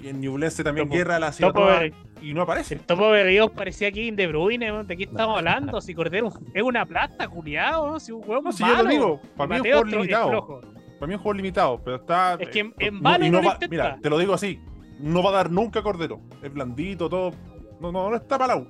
Y 0.01 0.07
en 0.07 0.21
Ñublense 0.21 0.63
también 0.63 0.89
guerra 0.89 1.19
la 1.19 1.33
ciudad 1.33 1.83
y 2.21 2.33
no 2.33 2.43
aparece. 2.43 2.75
El 2.75 2.79
Topo 2.81 3.09
Berríos 3.09 3.51
parecía 3.51 3.89
aquí 3.89 4.07
en 4.07 4.15
De 4.15 4.27
Bruyne, 4.27 4.71
¿de 4.85 4.95
qué 4.95 5.03
estamos 5.03 5.39
hablando? 5.39 5.81
Si 5.81 5.93
Cordero 5.93 6.29
es 6.53 6.63
una 6.63 6.85
plata, 6.85 7.27
culiado, 7.27 7.99
si 7.99 8.13
un 8.13 8.21
huevo 8.25 8.43
no, 8.43 8.51
si 8.53 8.63
yo 8.65 8.83
lo 8.83 8.89
digo, 8.89 9.21
para 9.35 9.59
mí 9.59 9.67
es 9.69 9.75
un 9.75 9.91
limitado. 9.91 10.61
Para 10.99 11.07
mí 11.07 11.13
es 11.15 11.17
un 11.17 11.23
juego 11.23 11.33
limitado, 11.33 11.81
pero 11.83 11.97
está. 11.97 12.37
Es 12.39 12.47
que 12.47 12.59
en- 12.59 12.67
eh, 12.67 12.85
en 12.87 13.01
vano 13.01 13.29
no 13.29 13.43
va-. 13.43 13.57
Mira, 13.69 13.99
te 14.01 14.09
lo 14.09 14.17
digo 14.17 14.33
así: 14.35 14.57
no 14.99 15.21
va 15.21 15.31
a 15.31 15.33
dar 15.33 15.51
nunca 15.51 15.81
Cordero. 15.83 16.21
Es 16.41 16.53
blandito, 16.53 17.09
todo. 17.09 17.33
No, 17.81 17.91
no, 17.91 18.09
no 18.09 18.15
está 18.15 18.37
para 18.37 18.55
la 18.55 18.61
U. 18.61 18.67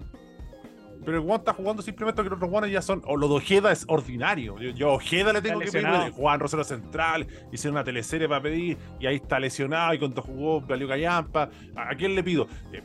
Pero 1.04 1.18
el 1.18 1.24
Juan 1.24 1.40
está 1.40 1.54
jugando 1.54 1.82
simplemente 1.82 2.18
porque 2.18 2.30
los 2.30 2.38
otros 2.38 2.52
Juanes 2.52 2.72
ya 2.72 2.82
son. 2.82 3.02
O 3.06 3.18
lo 3.18 3.28
de 3.28 3.36
Ojeda 3.36 3.72
es 3.72 3.86
ordinario. 3.88 4.60
Yo, 4.60 4.70
yo 4.72 4.94
Ojeda 4.94 5.34
le 5.34 5.42
tengo 5.42 5.60
que 5.60 5.72
pedir. 5.72 6.12
Juan 6.12 6.40
Rosero 6.40 6.64
Central, 6.64 7.28
hicieron 7.52 7.76
una 7.76 7.84
teleserie 7.84 8.28
para 8.28 8.42
pedir, 8.42 8.78
y 9.00 9.08
ahí 9.08 9.16
está 9.16 9.40
lesionado, 9.40 9.94
y 9.94 10.00
cuando 10.00 10.22
jugó 10.22 10.62
Galio 10.62 10.88
Callampa. 10.88 11.50
¿A, 11.76 11.92
a 11.92 11.96
quién 11.96 12.16
le 12.16 12.24
pido? 12.24 12.48
Eh, 12.72 12.84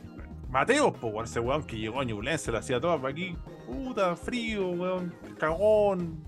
Mateo, 0.49 0.93
pues, 0.93 1.13
weón, 1.13 1.25
ese 1.25 1.39
weón 1.39 1.63
que 1.63 1.77
llegó 1.77 1.99
a 1.99 2.05
Ñublense, 2.05 2.45
se 2.45 2.51
la 2.51 2.59
hacía 2.59 2.79
toda 2.79 2.97
para 2.97 3.09
aquí. 3.09 3.35
Puta, 3.65 4.15
frío, 4.15 4.69
weón, 4.69 5.13
cagón. 5.37 6.23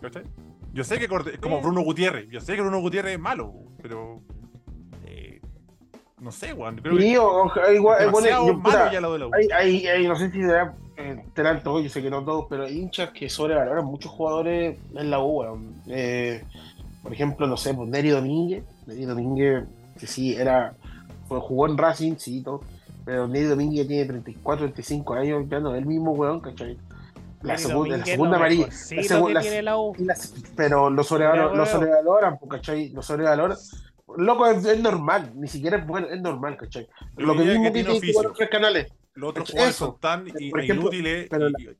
¿Cachai? 0.00 0.24
Yo 0.72 0.84
sé 0.84 0.98
que 0.98 1.08
como. 1.38 1.60
Bruno 1.60 1.82
Gutiérrez. 1.82 2.28
Yo 2.30 2.40
sé 2.40 2.56
que 2.56 2.62
Bruno 2.62 2.80
Gutiérrez 2.80 3.14
es 3.14 3.20
malo, 3.20 3.52
pero. 3.82 4.22
No 6.24 6.32
sé, 6.32 6.52
weón. 6.52 6.76
Creo 6.76 6.96
que 6.96 7.02
Sí, 7.02 7.16
o- 7.16 7.52
igual, 7.72 8.04
es 8.04 8.10
bueno, 8.10 8.28
yo, 8.28 8.44
malo 8.46 8.62
puta, 8.62 8.92
ya 8.92 9.00
lo 9.00 9.12
de 9.12 9.18
la 9.20 9.26
U. 9.26 9.30
hay, 9.34 9.48
hay, 9.54 9.86
hay- 9.86 10.08
no 10.08 10.16
sé 10.16 10.30
si 10.30 10.40
será, 10.40 10.74
eh, 10.96 11.22
todos, 11.62 11.82
yo 11.82 11.88
sé 11.90 12.02
que 12.02 12.10
no 12.10 12.24
todos, 12.24 12.46
pero 12.48 12.64
hay 12.64 12.78
hinchas 12.78 13.10
que 13.10 13.28
sobrevaloran 13.28 13.84
muchos 13.84 14.10
jugadores 14.10 14.78
en 14.94 15.10
la 15.10 15.20
U, 15.20 15.40
weón. 15.40 15.74
Eh, 15.86 16.42
por 17.02 17.12
ejemplo, 17.12 17.46
no 17.46 17.56
sé, 17.56 17.74
pues 17.74 17.88
Neri 17.88 18.08
Domínguez, 18.08 18.64
Neri 18.86 19.04
Domínguez, 19.04 19.64
que 20.00 20.06
sí, 20.06 20.34
era, 20.34 20.74
fue, 21.28 21.38
jugó 21.40 21.66
en 21.68 21.76
Racing, 21.76 22.16
sí, 22.16 22.42
todo, 22.42 22.62
pero 23.04 23.28
Neri 23.28 23.44
Domínguez 23.46 23.86
tiene 23.86 24.06
34, 24.06 24.64
35 24.66 25.14
años, 25.14 25.44
ya 25.48 25.60
no 25.60 25.74
es 25.74 25.78
el 25.82 25.86
mismo 25.86 26.12
weón, 26.12 26.40
¿cachai? 26.40 26.78
La, 27.42 27.58
segun- 27.58 27.90
la 27.90 28.02
segunda 28.06 28.38
amarilla, 28.38 28.68
mejorcito 28.68 29.18
la 29.20 29.26
que 29.28 29.34
la- 29.34 29.40
tiene 29.42 29.62
la 29.62 29.76
pero 30.56 30.88
lo, 30.88 31.02
sobrevalo- 31.04 31.32
Pero, 31.32 31.48
lo 31.48 31.62
weón. 31.64 31.66
sobrevaloran, 31.66 32.38
pues, 32.38 32.50
¿cachai? 32.52 32.88
Lo 32.88 33.02
sobrevaloran. 33.02 33.58
Loco, 34.16 34.46
es, 34.46 34.64
es 34.64 34.80
normal, 34.80 35.32
ni 35.34 35.48
siquiera 35.48 35.78
es 35.78 35.86
bueno, 35.86 36.08
es 36.08 36.20
normal, 36.20 36.56
¿cachai? 36.56 36.88
Lo 37.16 37.34
que 37.34 37.44
mismo 37.44 37.64
que 37.64 37.70
tiene 37.70 38.00
que 38.00 38.12
los 38.12 38.32
tres 38.34 38.50
canales. 38.50 38.92
Los 39.14 39.30
otros 39.30 39.48
Eso, 39.48 39.52
jugadores 39.52 39.76
son 39.76 40.00
tan 40.00 40.26
ejemplo, 40.26 40.64
inútiles 40.64 41.28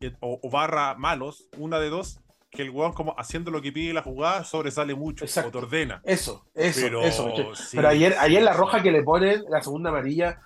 y- 0.01 0.07
y- 0.07 0.13
o, 0.21 0.39
o 0.43 0.51
barra 0.51 0.95
malos, 0.95 1.49
una 1.59 1.81
de 1.81 1.91
dos, 1.91 2.21
que 2.49 2.63
el 2.63 2.71
weón 2.71 2.93
como 2.93 3.13
haciendo 3.19 3.51
lo 3.51 3.61
que 3.61 3.73
pide 3.73 3.93
la 3.93 4.03
jugada 4.03 4.45
sobresale 4.45 4.95
mucho 4.95 5.25
Exacto. 5.25 5.49
o 5.49 5.51
te 5.51 5.59
ordena. 5.67 6.01
Eso, 6.05 6.45
eso, 6.55 6.81
Pero, 6.83 7.03
eso. 7.03 7.55
sí. 7.57 7.77
Pero 7.77 7.89
ayer, 7.89 8.15
ayer 8.21 8.41
la 8.45 8.53
roja 8.53 8.81
que 8.81 8.93
le 8.93 9.03
ponen, 9.03 9.43
la 9.49 9.61
segunda 9.61 9.91
amarilla, 9.91 10.41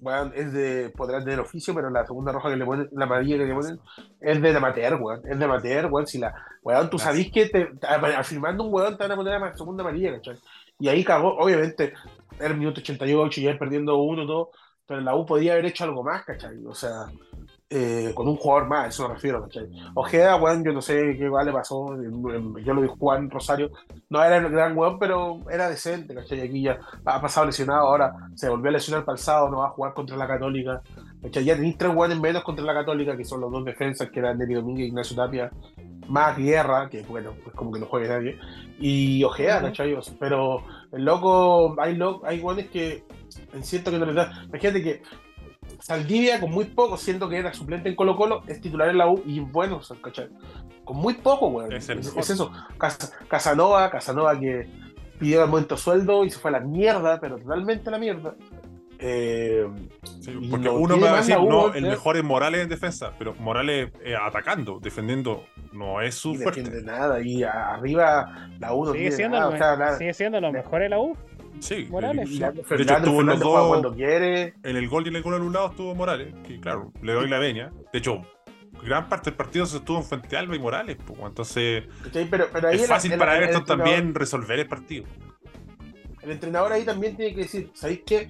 weón, 0.00 0.32
es 0.34 0.54
de, 0.54 0.88
podrán 0.96 1.22
tener 1.22 1.38
oficio, 1.38 1.74
pero 1.74 1.90
la 1.90 2.06
segunda 2.06 2.32
roja 2.32 2.48
que 2.48 2.56
le 2.56 2.64
ponen, 2.64 2.88
la 2.92 3.04
amarilla 3.04 3.36
que 3.36 3.44
le 3.44 3.52
ponen, 3.54 3.78
es 4.22 4.40
de 4.40 4.56
amateur, 4.56 4.94
weón. 5.02 5.20
Es 5.30 5.38
de 5.38 5.44
amateur, 5.44 5.86
weón. 5.92 6.06
Si 6.06 6.16
la, 6.16 6.32
weón, 6.62 6.88
tú 6.88 6.98
sabís 6.98 7.30
que 7.30 7.50
te, 7.50 7.68
afirmando 8.16 8.64
un 8.64 8.72
weón 8.72 8.96
te 8.96 9.02
van 9.04 9.12
a 9.12 9.16
poner 9.16 9.38
la 9.38 9.54
segunda 9.54 9.82
amarilla, 9.82 10.14
¿cachai? 10.14 10.38
Y 10.80 10.88
ahí 10.88 11.04
cagó, 11.04 11.36
obviamente, 11.38 11.92
era 12.38 12.48
el 12.48 12.56
minuto 12.56 12.80
88 12.80 13.40
y 13.40 13.44
ya 13.44 13.58
perdiendo 13.58 13.96
uno, 13.98 14.26
todo, 14.26 14.50
pero 14.86 15.00
la 15.02 15.14
U 15.14 15.24
podía 15.24 15.52
haber 15.52 15.66
hecho 15.66 15.84
algo 15.84 16.02
más, 16.02 16.24
¿cachai? 16.24 16.64
O 16.66 16.74
sea, 16.74 17.06
eh, 17.68 18.10
con 18.14 18.26
un 18.26 18.36
jugador 18.36 18.66
más, 18.66 18.88
eso 18.88 19.06
me 19.06 19.14
refiero, 19.14 19.42
¿cachai? 19.42 19.68
Ojeda, 19.94 20.34
weón, 20.36 20.64
yo 20.64 20.72
no 20.72 20.82
sé 20.82 21.16
qué 21.16 21.30
le 21.44 21.52
pasó, 21.52 21.96
yo 22.02 22.74
lo 22.74 22.80
vi 22.80 22.88
Juan 22.98 23.30
Rosario, 23.30 23.70
no 24.08 24.24
era 24.24 24.38
el 24.38 24.48
gran 24.50 24.76
weón, 24.76 24.98
pero 24.98 25.38
era 25.48 25.68
decente, 25.68 26.12
¿cachai? 26.12 26.40
Aquí 26.40 26.62
ya 26.62 26.80
ha 27.04 27.20
pasado 27.20 27.46
lesionado, 27.46 27.86
ahora 27.86 28.12
se 28.34 28.48
volvió 28.48 28.70
a 28.70 28.72
lesionar 28.72 29.04
el 29.06 29.18
sábado, 29.18 29.50
no 29.50 29.58
va 29.58 29.66
a 29.66 29.70
jugar 29.70 29.94
contra 29.94 30.16
la 30.16 30.26
Católica, 30.26 30.82
¿cachai? 31.22 31.44
Ya 31.44 31.54
tenéis 31.54 31.78
tres 31.78 31.94
weones 31.94 32.18
menos 32.18 32.42
contra 32.42 32.64
la 32.64 32.74
Católica, 32.74 33.16
que 33.16 33.24
son 33.24 33.40
los 33.42 33.52
dos 33.52 33.64
defensas, 33.64 34.10
que 34.10 34.18
eran 34.18 34.38
Neri 34.38 34.54
Domínguez 34.54 34.86
y 34.86 34.88
Ignacio 34.88 35.14
Tapia, 35.14 35.52
más 36.10 36.36
Guerra, 36.36 36.88
que 36.90 37.02
bueno, 37.02 37.34
pues 37.42 37.54
como 37.54 37.72
que 37.72 37.80
no 37.80 37.86
juegue 37.86 38.08
nadie, 38.08 38.38
y 38.78 39.22
Ojeda, 39.24 39.56
Ujú. 39.58 39.66
¿cachai? 39.66 39.94
O 39.94 40.02
sea, 40.02 40.14
Pero 40.18 40.64
el 40.92 41.04
loco, 41.04 41.74
hay, 41.80 41.96
lo, 41.96 42.20
hay 42.26 42.40
weones 42.40 42.68
que 42.70 43.04
siento 43.62 43.90
que 43.90 43.98
no 43.98 44.06
les 44.06 44.16
da, 44.16 44.42
imagínate 44.46 44.82
que 44.82 45.02
Saldivia 45.78 46.40
con 46.40 46.50
muy 46.50 46.64
poco, 46.66 46.96
siendo 46.96 47.28
que 47.28 47.38
era 47.38 47.54
suplente 47.54 47.88
en 47.88 47.94
Colo 47.96 48.16
Colo, 48.16 48.42
es 48.46 48.60
titular 48.60 48.88
en 48.88 48.98
la 48.98 49.08
U 49.08 49.22
y 49.24 49.40
bueno, 49.40 49.80
¿cachai? 50.02 50.28
Con 50.84 50.96
muy 50.96 51.14
poco, 51.14 51.46
weón. 51.48 51.72
Es 51.72 51.88
eso. 51.88 52.50
Cas- 52.76 53.12
Casanova, 53.28 53.88
Casanova 53.90 54.38
que 54.38 54.68
pidió 55.18 55.44
el 55.44 55.48
momento 55.50 55.76
sueldo 55.76 56.24
y 56.24 56.30
se 56.30 56.38
fue 56.38 56.50
a 56.50 56.54
la 56.54 56.60
mierda, 56.60 57.18
pero 57.20 57.38
totalmente 57.38 57.88
a 57.88 57.92
la 57.92 57.98
mierda. 57.98 58.34
Eh, 59.02 59.66
Sí, 60.20 60.32
porque 60.50 60.66
no 60.66 60.74
uno 60.74 60.94
a 60.94 60.98
más 60.98 61.26
decir, 61.26 61.42
no, 61.42 61.72
el 61.72 61.84
¿eh? 61.86 61.88
mejor 61.88 62.16
es 62.18 62.22
Morales 62.24 62.60
en 62.62 62.68
defensa, 62.68 63.12
pero 63.18 63.34
Morales 63.36 63.90
eh, 64.04 64.14
atacando, 64.14 64.78
defendiendo, 64.78 65.46
no 65.72 66.02
es 66.02 66.14
su 66.14 66.32
y 66.34 66.36
fuerte. 66.38 66.62
defiende 66.62 66.84
nada. 66.92 67.22
Y 67.22 67.42
a- 67.42 67.74
arriba 67.74 68.50
la 68.58 68.74
U 68.74 68.84
no 68.84 68.92
Sigue 68.92 69.10
siendo, 69.12 69.38
nada. 69.38 69.50
lo, 69.50 69.54
o 69.54 69.58
sea, 69.58 69.76
la- 69.76 69.96
sigue 69.96 70.12
siendo 70.12 70.38
lo 70.40 70.52
mejor 70.52 70.82
de 70.82 70.88
la 70.90 70.98
U. 70.98 71.16
Sí, 71.60 71.86
Morales. 71.90 72.28
el- 72.30 72.38
de 72.38 72.82
hecho, 72.82 72.96
estuvo 72.96 73.20
en 73.22 73.26
los 73.28 73.40
dos, 73.40 73.68
cuando 73.68 73.94
quiere. 73.94 74.54
en 74.62 74.76
el 74.76 74.88
gol 74.88 75.06
y 75.06 75.08
en 75.08 75.16
el 75.16 75.22
gol 75.22 75.34
anulado 75.34 75.68
estuvo 75.70 75.94
Morales, 75.94 76.34
que 76.46 76.60
claro, 76.60 76.92
le 77.02 77.12
doy 77.14 77.28
la 77.28 77.38
veña. 77.38 77.72
De 77.92 77.98
hecho, 77.98 78.20
gran 78.84 79.08
parte 79.08 79.30
del 79.30 79.36
partido 79.38 79.64
se 79.64 79.78
estuvo 79.78 79.96
en 79.98 80.04
Fuente 80.04 80.36
Alba 80.36 80.54
y 80.56 80.58
Morales, 80.58 80.98
pues, 81.06 81.18
entonces 81.22 81.84
¿cachai? 82.04 82.26
Pero, 82.28 82.46
pero 82.52 82.68
ahí 82.68 82.76
es 82.80 82.86
fácil 82.86 83.12
el- 83.12 83.18
para 83.18 83.36
Everton 83.38 83.64
también 83.64 84.14
resolver 84.14 84.58
el 84.58 84.68
partido. 84.68 85.04
El 86.22 86.32
entrenador 86.32 86.70
ahí 86.72 86.84
también 86.84 87.16
tiene 87.16 87.34
que 87.34 87.42
decir, 87.42 87.70
¿sabéis 87.72 88.02
qué? 88.06 88.28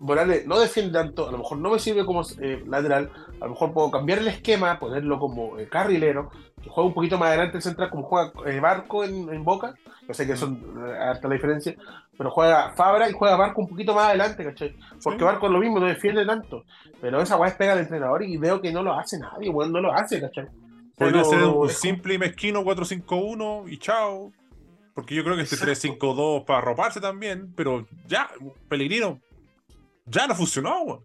Morales 0.00 0.46
no 0.46 0.58
defiende 0.60 0.92
tanto, 0.92 1.28
a 1.28 1.32
lo 1.32 1.38
mejor 1.38 1.58
no 1.58 1.70
me 1.70 1.78
sirve 1.78 2.04
como 2.06 2.22
eh, 2.40 2.62
lateral, 2.66 3.10
a 3.40 3.44
lo 3.44 3.50
mejor 3.50 3.72
puedo 3.72 3.90
cambiar 3.90 4.20
el 4.20 4.28
esquema, 4.28 4.78
ponerlo 4.78 5.18
como 5.18 5.58
eh, 5.58 5.68
carrilero, 5.68 6.30
que 6.62 6.70
juega 6.70 6.88
un 6.88 6.94
poquito 6.94 7.18
más 7.18 7.28
adelante 7.28 7.56
el 7.56 7.62
central, 7.62 7.90
como 7.90 8.04
juega 8.04 8.32
eh, 8.46 8.60
Barco 8.60 9.02
en, 9.02 9.28
en 9.32 9.42
Boca, 9.44 9.74
yo 10.06 10.14
sé 10.14 10.26
que 10.26 10.36
son 10.36 10.62
harta 11.00 11.26
la 11.26 11.34
diferencia, 11.34 11.74
pero 12.16 12.30
juega 12.30 12.70
Fabra 12.76 13.10
y 13.10 13.12
juega 13.12 13.36
Barco 13.36 13.60
un 13.60 13.68
poquito 13.68 13.92
más 13.92 14.06
adelante, 14.06 14.44
¿cachai? 14.44 14.76
Porque 15.02 15.18
Sí. 15.18 15.24
Barco 15.24 15.46
es 15.46 15.52
lo 15.52 15.58
mismo, 15.58 15.80
no 15.80 15.86
defiende 15.86 16.24
tanto, 16.24 16.64
pero 17.00 17.20
esa 17.20 17.36
weá 17.36 17.50
es 17.50 17.56
pega 17.56 17.72
al 17.72 17.80
entrenador 17.80 18.22
y 18.22 18.36
veo 18.36 18.60
que 18.60 18.72
no 18.72 18.82
lo 18.84 18.94
hace 18.94 19.18
nadie, 19.18 19.50
weón, 19.50 19.72
no 19.72 19.80
lo 19.80 19.92
hace, 19.92 20.20
¿cachai? 20.20 20.46
Podría 20.96 21.22
Pero 21.22 21.24
ser 21.24 21.42
un 21.44 21.68
es 21.70 21.78
simple 21.78 22.14
y 22.14 22.18
mezquino 22.18 22.62
4-5-1 22.62 23.70
y 23.70 23.78
chao. 23.78 24.32
Porque 24.94 25.14
yo 25.14 25.22
creo 25.22 25.36
que 25.36 25.42
este 25.42 25.54
Exacto. 25.54 25.96
3-5-2 25.98 26.44
para 26.44 26.58
arroparse 26.58 27.00
también, 27.00 27.52
pero 27.54 27.86
ya, 28.06 28.28
Pellegrino, 28.68 29.20
ya 30.10 30.26
no 30.26 30.34
funcionó, 30.34 30.82
weón. 30.82 31.04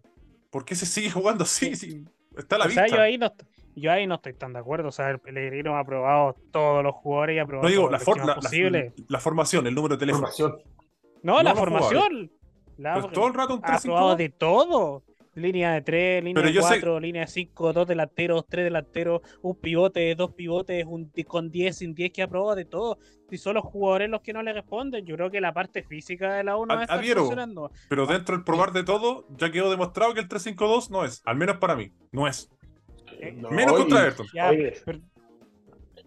¿Por 0.50 0.64
qué 0.64 0.74
se 0.74 0.86
sigue 0.86 1.10
jugando 1.10 1.44
así? 1.44 1.74
Si 1.76 2.04
está 2.36 2.56
a 2.56 2.58
la 2.60 2.64
o 2.66 2.70
sea, 2.70 2.82
vista. 2.84 2.96
yo 2.96 3.02
ahí, 3.02 3.18
no, 3.18 3.32
yo 3.74 3.90
ahí 3.92 4.06
no 4.06 4.14
estoy 4.16 4.34
tan 4.34 4.52
de 4.52 4.60
acuerdo. 4.60 4.88
O 4.88 4.92
sea, 4.92 5.10
el 5.10 5.18
Pellegrino 5.18 5.76
ha 5.76 5.84
probado 5.84 6.36
todos 6.52 6.82
los 6.84 6.94
jugadores 6.94 7.36
y 7.36 7.38
ha 7.40 7.46
probado 7.46 7.64
No 7.64 7.70
digo, 7.70 7.90
la, 7.90 7.98
for- 7.98 8.18
la- 8.18 8.24
la- 8.26 8.34
posibles. 8.36 8.92
la 9.08 9.18
formación, 9.20 9.66
el 9.66 9.74
número 9.74 9.96
de 9.96 10.00
teléfono. 10.00 10.26
Formación. 10.28 10.58
No, 11.22 11.36
no 11.38 11.42
la 11.42 11.54
formación. 11.54 12.30
La- 12.76 13.00
todo 13.08 13.26
el 13.28 13.34
rato 13.34 13.54
un 13.54 13.60
ha 13.64 13.78
probado 13.78 14.14
3-5-2. 14.14 14.16
de 14.16 14.28
todo. 14.30 15.02
Línea 15.34 15.72
de 15.72 15.82
3, 15.82 16.22
línea 16.22 16.34
Pero 16.42 16.46
de 16.48 16.54
yo 16.54 16.62
sé- 16.62 16.68
4, 16.80 17.00
línea 17.00 17.22
de 17.22 17.26
5, 17.26 17.72
dos 17.72 17.86
delanteros, 17.88 18.44
tres 18.48 18.64
delanteros, 18.64 19.20
un 19.42 19.56
pivote, 19.56 20.14
dos 20.14 20.32
pivotes, 20.32 20.84
un 20.86 21.10
con 21.26 21.50
10, 21.50 21.76
sin 21.76 21.94
10 21.94 22.12
que 22.12 22.26
probado 22.28 22.54
de 22.54 22.64
todo. 22.64 22.98
Y 23.30 23.38
son 23.38 23.54
los 23.54 23.64
jugadores 23.64 24.08
los 24.10 24.20
que 24.20 24.32
no 24.32 24.42
le 24.42 24.52
responden. 24.52 25.04
Yo 25.04 25.16
creo 25.16 25.30
que 25.30 25.40
la 25.40 25.52
parte 25.52 25.82
física 25.82 26.34
de 26.34 26.44
la 26.44 26.56
1 26.56 26.72
Ad- 26.72 26.76
va 26.76 26.80
a 26.80 26.84
estar 26.84 26.98
adhiero. 27.00 27.20
funcionando. 27.22 27.70
Pero 27.88 28.06
dentro 28.06 28.36
del 28.36 28.44
probar 28.44 28.72
de 28.72 28.84
todo, 28.84 29.26
ya 29.36 29.50
quedó 29.50 29.70
demostrado 29.70 30.14
que 30.14 30.20
el 30.20 30.28
3-5-2 30.28 30.90
no 30.90 31.04
es. 31.04 31.20
Al 31.24 31.36
menos 31.36 31.56
para 31.56 31.74
mí. 31.74 31.90
No 32.12 32.28
es. 32.28 32.48
No, 33.36 33.50
Menos 33.50 33.74
y- 33.74 33.76
contra 33.82 34.00
Everton. 34.02 34.26
Ya, 34.34 34.50
Oye, 34.50 34.74
pero- 34.84 35.00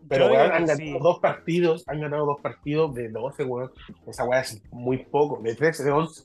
Pero 0.10 0.28
weón, 0.28 0.52
han 0.52 0.66
ganado 0.66 0.78
sí. 0.78 0.98
dos 1.02 1.20
partidos, 1.20 1.84
han 1.88 2.00
ganado 2.00 2.26
dos 2.28 2.40
partidos 2.42 2.94
de 2.94 3.10
12, 3.10 3.44
weón. 3.44 3.72
Esa 4.08 4.24
weá 4.24 4.40
es 4.42 4.62
muy 4.72 5.00
poco, 5.06 5.42
de 5.42 5.54
13, 5.54 5.84
de 5.84 5.92
11. 5.92 6.24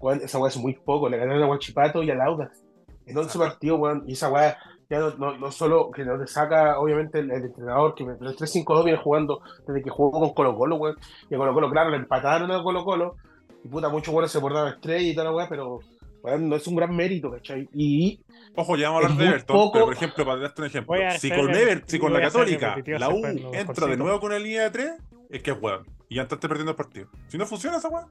Weón, 0.00 0.20
esa 0.22 0.38
weá 0.38 0.48
es 0.48 0.56
muy 0.56 0.74
poco. 0.74 1.08
Le 1.08 1.18
ganaron 1.18 1.42
a 1.42 1.46
Guachipato 1.46 2.02
y 2.02 2.10
a 2.10 2.24
Audax. 2.24 2.62
En 3.06 3.16
11 3.18 3.38
partidos, 3.38 3.78
weón. 3.80 4.04
Y 4.06 4.12
esa 4.14 4.30
weá 4.30 4.56
ya 4.88 4.98
no, 4.98 5.10
no, 5.16 5.36
no 5.38 5.52
solo 5.52 5.90
que 5.90 6.04
no 6.04 6.18
te 6.18 6.26
saca, 6.26 6.78
obviamente, 6.78 7.20
el, 7.20 7.30
el 7.30 7.44
entrenador, 7.44 7.94
que 7.94 8.02
el 8.04 8.18
3-5-2 8.18 8.84
viene 8.84 8.98
jugando 8.98 9.40
desde 9.66 9.82
que 9.82 9.90
jugó 9.90 10.10
con 10.20 10.34
Colo 10.34 10.56
Colo, 10.56 10.76
weón. 10.76 10.96
Y 11.30 11.34
a 11.34 11.38
Colo 11.38 11.52
Colo, 11.54 11.70
claro, 11.70 11.90
le 11.90 11.96
empataron 11.98 12.50
a 12.50 12.62
Colo 12.62 12.84
Colo. 12.84 13.16
Y 13.64 13.68
puta, 13.68 13.88
muchos 13.88 14.12
weones 14.14 14.32
se 14.32 14.40
portaron 14.40 14.72
estrella 14.72 15.06
y 15.08 15.14
toda 15.14 15.26
la 15.26 15.32
weá, 15.36 15.48
pero 15.48 15.80
weón, 16.22 16.48
no 16.48 16.56
es 16.56 16.66
un 16.66 16.76
gran 16.76 16.96
mérito, 16.96 17.30
¿cachai? 17.30 17.68
Y 17.74 18.20
Ojo, 18.56 18.76
ya 18.76 18.88
vamos 18.90 19.04
a 19.04 19.06
hablar 19.06 19.18
de 19.18 19.24
Everton, 19.30 19.56
poco- 19.56 19.72
pero 19.72 19.84
por 19.84 19.94
ejemplo, 19.94 20.24
para 20.24 20.40
darte 20.40 20.62
un 20.62 20.66
ejemplo, 20.66 20.94
si 21.18 21.28
con, 21.30 21.38
Ever- 21.54 21.82
si 21.86 21.98
con 21.98 22.12
la 22.12 22.18
Católica 22.32 22.74
la 22.98 23.08
U 23.10 23.22
entra 23.54 23.86
de 23.86 23.96
nuevo 23.96 24.20
con 24.20 24.32
la 24.32 24.38
línea 24.38 24.62
de 24.64 24.70
3, 24.70 24.90
es 25.30 25.42
que 25.42 25.50
es 25.52 25.56
weón. 25.60 25.86
Y 26.08 26.16
ya 26.16 26.22
entraste 26.22 26.48
perdiendo 26.48 26.72
el 26.72 26.76
partido. 26.76 27.06
Si 27.28 27.38
no 27.38 27.46
funciona 27.46 27.76
esa 27.76 27.88
weón, 27.88 28.10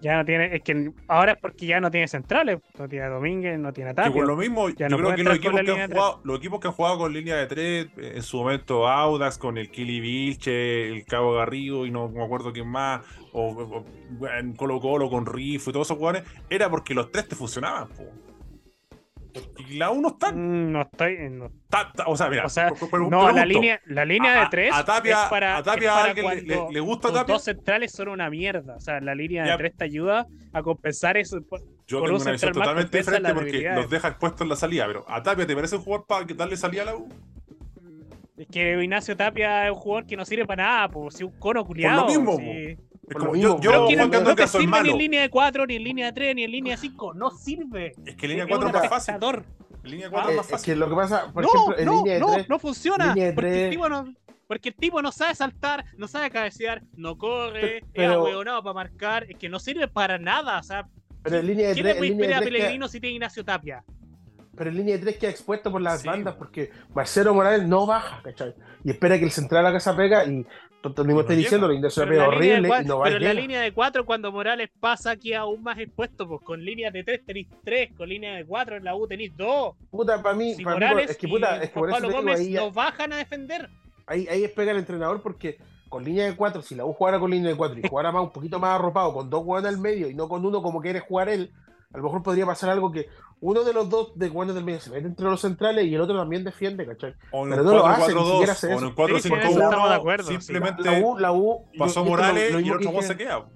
Ya 0.00 0.16
no 0.16 0.24
tiene, 0.24 0.54
es 0.54 0.62
que 0.62 0.92
ahora 1.08 1.32
es 1.32 1.38
porque 1.38 1.66
ya 1.66 1.80
no 1.80 1.90
tiene 1.90 2.08
centrales, 2.08 2.60
no 2.78 2.88
tiene 2.88 3.06
a 3.06 3.08
Domínguez, 3.08 3.58
no 3.58 3.72
tiene 3.72 3.90
a 3.90 3.92
que 3.94 4.02
Tapia. 4.02 4.12
por 4.12 4.26
lo 4.26 4.36
mismo, 4.36 4.68
Ya 4.70 4.88
yo 4.88 4.96
no 4.96 5.04
creo 5.04 5.16
que 5.16 5.24
los 5.24 5.36
equipos 5.36 5.60
que, 5.62 5.70
han 5.72 5.90
jugado, 5.90 6.20
los 6.24 6.38
equipos 6.38 6.60
que 6.60 6.68
han 6.68 6.74
jugado 6.74 6.98
con 6.98 7.12
línea 7.12 7.36
de 7.36 7.46
3, 7.46 7.86
en 7.96 8.22
su 8.22 8.38
momento 8.38 8.88
Audax, 8.88 9.38
con 9.38 9.58
el 9.58 9.70
Kili 9.70 10.00
Vilche, 10.00 10.88
el 10.88 11.04
Cabo 11.06 11.34
Garrido 11.34 11.86
y 11.86 11.90
no 11.90 12.08
me 12.08 12.24
acuerdo 12.24 12.52
quién 12.52 12.68
más, 12.68 13.02
o, 13.32 13.84
en 14.38 14.54
Colo 14.54 14.80
Colo 14.80 15.08
con 15.08 15.26
Riff 15.26 15.68
y 15.68 15.72
todos 15.72 15.86
esos 15.86 15.96
jugadores, 15.96 16.28
era 16.50 16.70
porque 16.70 16.94
los 16.94 17.10
tres 17.10 17.28
te 17.28 17.36
funcionaban. 17.36 17.88
po. 17.88 18.04
Y 19.68 19.74
la 19.78 19.90
U 19.90 20.00
no 20.00 20.08
está. 20.08 20.32
Mm, 20.32 20.72
No 20.72 20.82
estoy. 20.82 21.16
no- 21.30 21.46
está- 21.46 21.82
está- 21.82 22.04
o 22.06 22.16
sea, 22.16 22.28
mira, 22.28 22.44
O 22.46 22.48
sea, 22.48 22.70
por- 22.70 22.88
por- 22.90 23.10
No, 23.10 23.30
la 23.32 23.44
línea, 23.44 23.80
la 23.86 24.04
línea 24.04 24.40
A- 24.40 24.44
de 24.44 24.50
tres 24.50 24.74
a 24.74 24.84
Tapia- 24.84 25.24
es 25.24 25.28
para, 25.30 25.56
a 25.58 25.62
Tapia 25.62 25.88
es 25.88 25.94
para 25.94 26.04
alguien 26.10 26.46
le- 26.46 26.72
le- 26.72 26.80
gusta 26.80 27.12
Tapia. 27.12 27.34
dos 27.34 27.44
centrales 27.44 27.92
son 27.92 28.08
una 28.08 28.28
mierda. 28.30 28.76
O 28.76 28.80
sea, 28.80 29.00
la 29.00 29.14
línea 29.14 29.44
Ya. 29.44 29.52
de 29.52 29.58
tres 29.58 29.76
te 29.76 29.84
ayuda 29.84 30.26
a 30.52 30.62
compensar 30.62 31.16
eso. 31.16 31.38
Yo 31.86 32.02
tengo 32.02 32.16
un 32.16 32.22
una 32.22 32.32
visión 32.32 32.52
totalmente 32.52 32.98
diferente 32.98 33.34
porque 33.34 33.70
los 33.74 33.88
deja 33.90 34.08
expuestos 34.08 34.40
en 34.42 34.48
la 34.48 34.56
salida. 34.56 34.86
Pero 34.86 35.04
a 35.08 35.22
Tapia, 35.22 35.46
¿te 35.46 35.54
parece 35.54 35.76
un 35.76 35.82
jugador 35.82 36.06
para 36.06 36.24
darle 36.34 36.56
salida 36.56 36.82
a 36.82 36.86
la 36.86 36.96
U? 36.96 37.08
Es 38.36 38.46
que 38.48 38.82
Ignacio 38.82 39.16
Tapia 39.16 39.64
es 39.66 39.72
un 39.72 39.78
jugador 39.78 40.06
que 40.06 40.14
no 40.16 40.24
sirve 40.26 40.44
para 40.44 40.62
nada, 40.64 40.88
pues 40.90 41.14
si 41.16 41.24
un 41.24 41.32
cono 41.38 41.64
culiado. 41.64 42.06
mismo, 42.06 42.36
sí. 42.36 42.76
Es 43.08 43.14
como, 43.16 43.36
yo, 43.36 43.60
yo 43.60 43.70
pero 43.70 43.86
Pero 43.86 43.86
que 43.88 43.94
Juan 43.94 44.06
no, 44.08 44.10
Candón 44.10 44.30
no 44.32 44.36
te 44.36 44.42
es 44.42 44.50
sirve 44.50 44.82
ni 44.82 44.90
en 44.90 44.98
línea 44.98 45.22
de 45.22 45.30
4, 45.30 45.66
ni 45.66 45.76
en 45.76 45.84
línea 45.84 46.06
de 46.06 46.12
3, 46.12 46.34
ni 46.34 46.44
en 46.44 46.50
línea 46.50 46.72
de 46.74 46.80
5. 46.80 47.14
No 47.14 47.30
sirve. 47.30 47.92
Es 48.04 48.16
que 48.16 48.26
línea 48.28 48.44
Es 48.44 48.48
4 48.50 48.68
es 48.68 48.74
un 48.74 48.80
más 48.80 48.88
fácil. 48.88 49.14
Línea 49.84 50.06
Ah, 50.08 50.10
4 50.10 50.30
es 50.30 50.36
más 50.36 50.46
es 50.46 50.50
fácil. 50.52 50.74
que 50.74 50.76
lo 50.80 50.88
que 50.88 50.94
pasa, 50.96 51.32
por 51.32 51.42
no, 51.44 51.48
ejemplo, 51.48 51.78
en 51.78 51.84
no, 51.86 51.92
línea 51.98 52.14
de 52.14 52.20
no, 52.20 52.32
tres, 52.32 52.48
no 52.48 52.58
funciona. 52.58 53.06
línea 53.14 53.26
de 53.26 53.32
porque, 53.34 53.64
el 53.64 53.70
tipo 53.70 53.88
no, 53.88 54.14
porque 54.48 54.68
el 54.70 54.74
tipo 54.74 55.02
no 55.02 55.12
sabe 55.12 55.34
saltar, 55.36 55.84
no 55.96 56.08
sabe 56.08 56.30
cabecear, 56.30 56.82
no 56.96 57.16
corre, 57.16 57.84
Pero- 57.94 58.26
es 58.26 58.44
para 58.62 58.72
marcar, 58.74 59.26
es 59.30 59.36
que 59.38 59.48
no 59.48 59.60
sirve 59.60 59.86
para 59.86 60.18
nada. 60.18 60.58
O 60.58 60.62
sea, 60.64 60.88
pero 61.22 61.38
en 61.38 61.46
línea 61.46 61.68
de 61.68 61.74
¿qué 61.76 61.82
puede 61.94 62.34
a 62.34 62.40
Pellegrino 62.40 62.88
si 62.88 62.98
tiene 63.00 63.14
Ignacio 63.14 63.44
Tapia? 63.44 63.84
pero 64.56 64.70
en 64.70 64.76
línea 64.78 64.94
de 64.96 65.02
tres 65.02 65.18
queda 65.18 65.30
expuesto 65.30 65.70
por 65.70 65.82
las 65.82 66.00
Sí. 66.00 66.08
bandas 66.08 66.34
porque 66.36 66.70
Marcelo 66.94 67.34
Morales 67.34 67.68
no 67.68 67.84
baja, 67.84 68.22
¿cachai? 68.22 68.54
Y 68.84 68.90
espera 68.90 69.18
que 69.18 69.26
el 69.26 69.30
central 69.30 69.66
haga 69.66 69.76
esa 69.76 69.94
pega 69.94 70.24
y 70.24 70.46
tú 70.94 71.04
mismo 71.04 71.20
estás 71.22 71.36
diciendo, 71.36 71.70
es 71.70 71.96
la 71.96 72.04
línea 72.04 72.22
de 72.22 72.28
horrible 72.28 72.68
cua- 72.68 72.82
y 72.82 72.86
no 72.86 72.98
va 72.98 73.04
pero 73.04 73.14
a 73.14 73.18
en 73.18 73.22
la 73.24 73.28
llegar. 73.30 73.42
línea 73.42 73.60
de 73.62 73.72
4, 73.72 74.06
cuando 74.06 74.32
Morales 74.32 74.70
pasa 74.80 75.10
aquí 75.12 75.32
aún 75.34 75.62
más 75.62 75.78
expuesto, 75.78 76.26
pues 76.28 76.40
con 76.42 76.64
línea 76.64 76.90
de 76.90 77.04
3 77.04 77.24
tenéis 77.24 77.48
3, 77.64 77.92
con 77.96 78.08
línea 78.08 78.34
de 78.34 78.44
4 78.46 78.76
en 78.76 78.84
la 78.84 78.94
U 78.96 79.06
tenéis 79.06 79.32
2. 79.36 79.74
Puta, 79.90 80.22
para 80.22 80.34
mí, 80.34 80.54
Si 80.54 80.64
para 80.64 80.76
mí, 80.76 80.80
Morales 80.86 81.10
es 81.10 81.16
que 81.16 81.28
puta, 81.28 81.62
es 81.62 81.70
que 81.70 81.78
por 81.80 81.90
Pablo 81.90 82.10
Gómez 82.10 82.40
ahí, 82.40 82.50
nos 82.54 82.74
bajan 82.74 83.12
a 83.12 83.16
defender. 83.16 83.68
ahí, 84.06 84.26
ahí 84.30 84.44
es 84.44 84.50
pega 84.52 84.72
el 84.72 84.78
entrenador 84.78 85.20
porque 85.22 85.58
con 85.88 86.02
línea 86.04 86.24
de 86.26 86.34
4, 86.36 86.62
si 86.62 86.74
la 86.74 86.84
U 86.84 86.92
jugara 86.92 87.18
con 87.20 87.30
línea 87.30 87.50
de 87.50 87.56
4 87.56 87.78
y 87.78 87.88
jugara 87.88 88.10
más, 88.12 88.22
un 88.22 88.30
poquito 88.32 88.58
más 88.58 88.74
arropado, 88.74 89.14
con 89.14 89.30
dos 89.30 89.42
jugadores 89.44 89.74
al 89.76 89.80
medio 89.80 90.10
y 90.10 90.14
no 90.14 90.28
con 90.28 90.44
uno 90.44 90.60
como 90.62 90.80
quiere 90.80 91.00
jugar 91.00 91.28
él, 91.28 91.50
a 91.92 91.96
lo 91.98 92.02
mejor 92.04 92.22
podría 92.22 92.46
pasar 92.46 92.70
algo 92.70 92.90
que 92.92 93.08
uno 93.40 93.64
de 93.64 93.72
los 93.72 93.88
dos 93.88 94.12
de 94.18 94.28
jugadores 94.28 94.54
del 94.54 94.64
medio 94.64 94.80
se 94.80 94.90
mete 94.90 95.06
entre 95.06 95.24
los 95.26 95.40
centrales 95.40 95.84
y 95.86 95.94
el 95.94 96.00
otro 96.00 96.16
también 96.16 96.42
defiende, 96.44 96.86
¿cachai? 96.86 97.14
O 97.32 97.44
en 97.44 97.50
pero 97.50 97.62
no 97.64 97.74
lo 97.74 97.86
hace, 97.86 98.12
ni 98.14 98.20
4-4-2, 98.20 98.30
siquiera 98.32 98.52
hace 98.52 98.74
o 98.74 98.78
en 98.78 98.84
un 98.84 98.94
4 98.94 99.16
Sí, 99.16 99.22
5 99.22 99.36
sí, 99.36 99.42
en 99.42 99.48
eso 99.50 99.62
estamos 99.62 99.88
de 99.90 99.94
acuerdo. 99.94 100.24
Simplemente 100.28 100.82
La 100.84 101.00
U, 101.00 101.18
la 101.18 101.32
U 101.32 101.64
pasó 101.78 101.78
yo- 101.78 101.86
esto 101.86 102.00
lo- 102.04 102.06
Morales 102.10 102.52
lo 102.52 102.60
y 102.60 102.68
el 102.68 102.74
otro 102.76 102.90
que 102.92 103.02
se 103.02 103.16
queda. 103.16 103.46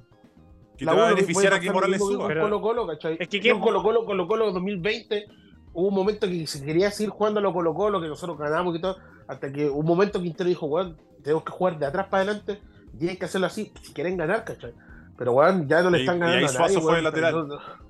Que 0.77 0.85
La 0.85 0.93
te 0.93 0.99
va 0.99 1.07
a 1.09 1.11
beneficiar 1.15 1.55
a 1.55 1.61
que 1.61 1.71
Morales 1.73 1.99
suba. 2.01 2.27
Pero- 2.29 2.43
Colo 2.43 2.61
Colo, 2.61 2.87
¿cachai? 2.87 3.17
Es 3.19 3.29
que 3.29 3.41
¿quién- 3.41 3.57
en 3.57 3.63
Colo 3.63 3.83
Colo, 3.83 4.05
Colo 4.05 4.27
Colo 4.29 4.53
2020, 4.53 5.27
hubo 5.73 5.89
un 5.89 5.95
momento 5.95 6.27
que 6.27 6.47
se 6.47 6.65
quería 6.65 6.91
seguir 6.91 7.11
jugando 7.11 7.41
a 7.41 7.43
lo 7.43 7.53
Colo 7.53 7.75
Colo, 7.75 8.01
que 8.01 8.09
nosotros 8.09 8.39
ganamos 8.39 8.75
y 8.77 8.81
todo, 8.81 8.97
hasta 9.29 9.51
que 9.53 9.69
un 9.69 9.85
momento 9.87 10.21
Quintero 10.21 10.49
dijo, 10.49 10.67
weón, 10.67 10.97
tenemos 11.23 11.45
que 11.45 11.53
jugar 11.53 11.79
de 11.79 11.87
atrás 11.87 12.07
para 12.09 12.23
adelante, 12.23 12.61
y 12.95 12.99
tienen 12.99 13.17
que 13.19 13.25
hacerlo 13.27 13.47
así, 13.47 13.73
si 13.83 13.93
quieren 13.93 14.17
ganar, 14.17 14.45
¿cachai? 14.45 14.73
Pero 15.19 15.33
weón, 15.33 15.69
ya 15.69 15.83
no 15.83 15.91
le 15.91 15.99
Y- 15.99 16.01
están 16.03 16.17
y 16.17 16.21
ganando 16.21 16.47
ahí 16.49 16.55
a 16.57 16.59
nadie, 16.61 16.79
fue 16.81 16.93
weón, 16.93 17.05
lateral. 17.05 17.33
no- 17.35 17.45
no- 17.45 17.90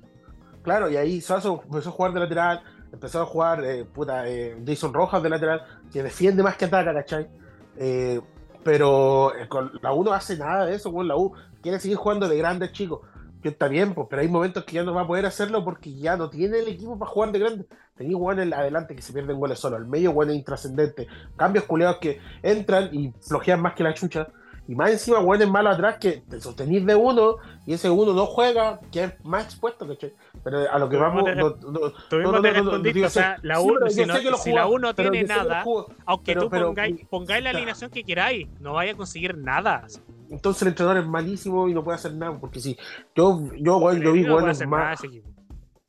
Claro, 0.63 0.91
y 0.91 0.97
ahí 0.97 1.21
Suazo 1.21 1.63
empezó 1.65 1.89
a 1.89 1.93
jugar 1.93 2.13
de 2.13 2.21
lateral, 2.21 2.63
empezó 2.93 3.23
a 3.23 3.27
jugar, 3.27 3.65
eh, 3.65 3.85
puta, 3.85 4.29
eh, 4.29 4.57
Jason 4.67 4.93
Rojas 4.93 5.23
de 5.23 5.31
lateral, 5.31 5.63
que 5.93 6.03
defiende 6.03 6.43
más 6.43 6.57
que 6.57 6.67
ataca, 6.67 6.93
¿cachai? 6.93 7.29
Eh, 7.77 8.21
pero 8.63 9.33
la 9.81 9.93
U 9.93 10.05
no 10.05 10.13
hace 10.13 10.37
nada 10.37 10.67
de 10.67 10.75
eso, 10.75 11.03
la 11.03 11.17
U 11.17 11.33
quiere 11.63 11.79
seguir 11.79 11.97
jugando 11.97 12.29
de 12.29 12.37
grandes 12.37 12.73
chicos. 12.73 13.01
Que 13.43 13.49
está 13.49 13.69
bien, 13.69 13.95
pues, 13.95 14.07
pero 14.11 14.21
hay 14.21 14.29
momentos 14.29 14.65
que 14.65 14.75
ya 14.75 14.83
no 14.83 14.93
va 14.93 15.01
a 15.03 15.07
poder 15.07 15.25
hacerlo 15.25 15.65
porque 15.65 15.95
ya 15.95 16.15
no 16.15 16.29
tiene 16.29 16.59
el 16.59 16.69
equipo 16.69 16.99
para 16.99 17.11
jugar 17.11 17.33
de 17.33 17.39
grande. 17.39 17.67
Tenía 17.97 18.19
en 18.43 18.53
adelante 18.53 18.95
que 18.95 19.01
se 19.01 19.15
pierden 19.15 19.39
goles 19.39 19.59
solo, 19.59 19.77
al 19.77 19.87
medio 19.87 20.23
es 20.23 20.35
intrascendente. 20.35 21.07
Cambios 21.37 21.65
culeados 21.65 21.97
que 21.99 22.21
entran 22.43 22.91
y 22.93 23.15
flojean 23.23 23.63
más 23.63 23.73
que 23.73 23.83
la 23.83 23.95
chucha. 23.95 24.29
Y 24.69 24.75
más 24.77 24.91
encima, 24.93 25.19
es 25.39 25.49
malo 25.49 25.71
atrás 25.71 25.97
que 25.99 26.23
te 26.29 26.41
sostenís 26.41 26.87
de 26.87 26.95
uno 26.95 27.37
y 27.67 27.73
ese 27.73 27.91
uno 27.91 28.13
no 28.13 28.27
juega, 28.27 28.79
que 28.93 29.05
es 29.05 29.25
más 29.25 29.45
expuesto, 29.47 29.87
¿cachai? 29.87 30.13
Pero 30.45 30.71
a 30.71 30.79
lo 30.79 30.89
que 30.89 30.97
vamos. 30.97 31.25
no 31.25 31.25
te- 31.25 31.35
no- 31.35 31.71
no- 31.73 31.93
Tú 32.09 32.17
no, 32.17 32.19
mismo 32.19 32.33
no, 32.33 32.43
te 32.43 32.53
no, 32.53 32.57
no, 32.59 32.63
respondiste, 32.71 33.01
yo 33.01 33.07
o 33.07 33.11
sea, 33.11 33.37
la 33.43 33.57
sí, 33.57 33.63
si, 33.91 34.05
si 34.39 34.53
la 34.53 34.63
jugó, 34.65 34.75
U 34.77 34.79
no 34.79 34.95
pero 34.95 35.11
tiene 35.11 35.27
nada, 35.27 35.65
aunque 36.07 36.33
pero- 36.35 36.43
tú 36.43 36.51
pero- 36.51 36.67
pongáis, 36.67 37.05
pongáis 37.09 37.43
la 37.43 37.51
alineación 37.51 37.91
que 37.91 38.05
queráis, 38.05 38.49
no 38.61 38.75
vaya 38.75 38.93
a 38.93 38.97
conseguir 38.97 39.37
nada. 39.37 39.87
Entonces 40.31 40.63
el 40.63 40.69
entrenador 40.69 41.03
es 41.03 41.09
malísimo 41.09 41.69
y 41.69 41.75
no 41.75 41.83
puede 41.83 41.97
hacer 41.97 42.15
nada. 42.15 42.39
Porque 42.39 42.61
si 42.61 42.77
yo, 43.17 43.41
yo, 43.59 43.79
weón, 43.79 44.01
yo 44.01 44.13
vi 44.13 44.25
hacer 44.25 44.69
nada 44.69 44.91
más. 44.91 45.03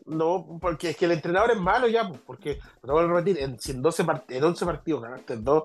No, 0.03 0.57
porque 0.59 0.89
es 0.89 0.97
que 0.97 1.05
el 1.05 1.11
entrenador 1.11 1.51
es 1.51 1.59
malo 1.61 1.87
ya, 1.87 2.07
pues, 2.07 2.19
porque, 2.25 2.55
te 2.55 2.91
voy 2.91 3.03
a 3.03 3.07
repetir, 3.07 3.37
en, 3.37 3.59
si 3.59 3.71
en, 3.71 3.81
12 3.83 4.03
part- 4.03 4.23
en 4.29 4.43
11 4.43 4.65
partidos 4.65 5.03
ganaste 5.03 5.37
dos 5.37 5.63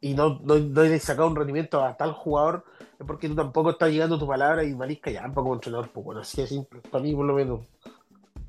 y 0.00 0.14
no, 0.14 0.40
no, 0.42 0.56
no 0.58 0.80
hay 0.80 0.98
sacado 0.98 1.28
un 1.28 1.36
rendimiento 1.36 1.84
a 1.84 1.96
tal 1.96 2.12
jugador, 2.12 2.64
es 2.98 3.06
porque 3.06 3.28
tú 3.28 3.34
tampoco 3.34 3.70
estás 3.70 3.90
llegando 3.90 4.16
a 4.16 4.18
tu 4.18 4.26
palabra 4.26 4.64
y 4.64 4.74
marisca 4.74 5.10
ya 5.10 5.30
como 5.32 5.54
entrenador, 5.54 5.90
pues 5.92 6.04
bueno, 6.04 6.20
así 6.22 6.40
es 6.42 6.48
simple, 6.48 6.80
para 6.90 7.02
mí 7.02 7.14
por 7.14 7.26
lo 7.26 7.34
menos. 7.34 7.60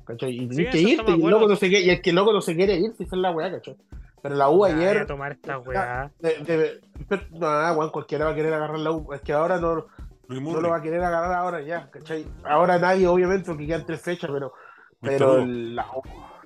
¿Cachai? 0.04 0.32
Y 0.32 0.48
tienes 0.48 0.56
Sí, 0.56 0.64
que 0.84 0.90
irte, 0.92 1.12
y 1.12 1.24
el, 1.24 1.30
loco 1.30 1.46
no 1.46 1.56
se 1.56 1.68
quiere, 1.68 1.84
y 1.84 1.90
el 1.90 2.02
que 2.02 2.12
loco 2.12 2.32
no 2.32 2.40
se 2.40 2.56
quiere 2.56 2.74
ir, 2.76 2.92
esa 2.98 3.04
es 3.04 3.12
la 3.12 3.30
weá, 3.30 3.50
¿cachai? 3.52 3.76
Pero 4.20 4.34
la 4.34 4.50
U 4.50 4.64
Ay, 4.64 4.72
ayer. 4.74 4.98
a 4.98 5.06
tomar 5.06 5.32
esta 5.32 5.58
weá. 5.58 6.10
de- 6.20 6.38
de- 6.44 6.80
pero, 7.08 7.22
no, 7.32 7.46
weón, 7.74 7.90
cualquiera 7.90 8.24
va 8.24 8.32
a 8.32 8.34
querer 8.34 8.52
agarrar 8.54 8.78
la 8.78 8.90
U, 8.92 9.12
es 9.12 9.20
que 9.20 9.32
ahora 9.32 9.58
no, 9.60 9.86
no 10.28 10.60
lo 10.60 10.70
va 10.70 10.76
a 10.76 10.82
querer 10.82 11.02
agarrar 11.04 11.34
ahora 11.34 11.60
ya, 11.62 11.88
¿cachai? 11.90 12.26
Ahora 12.44 12.78
nadie, 12.78 13.06
obviamente, 13.06 13.46
porque 13.46 13.66
quedan 13.66 13.86
tres 13.86 14.00
fechas, 14.00 14.30
pero, 14.32 14.52
pero 15.00 15.44
la- 15.46 15.86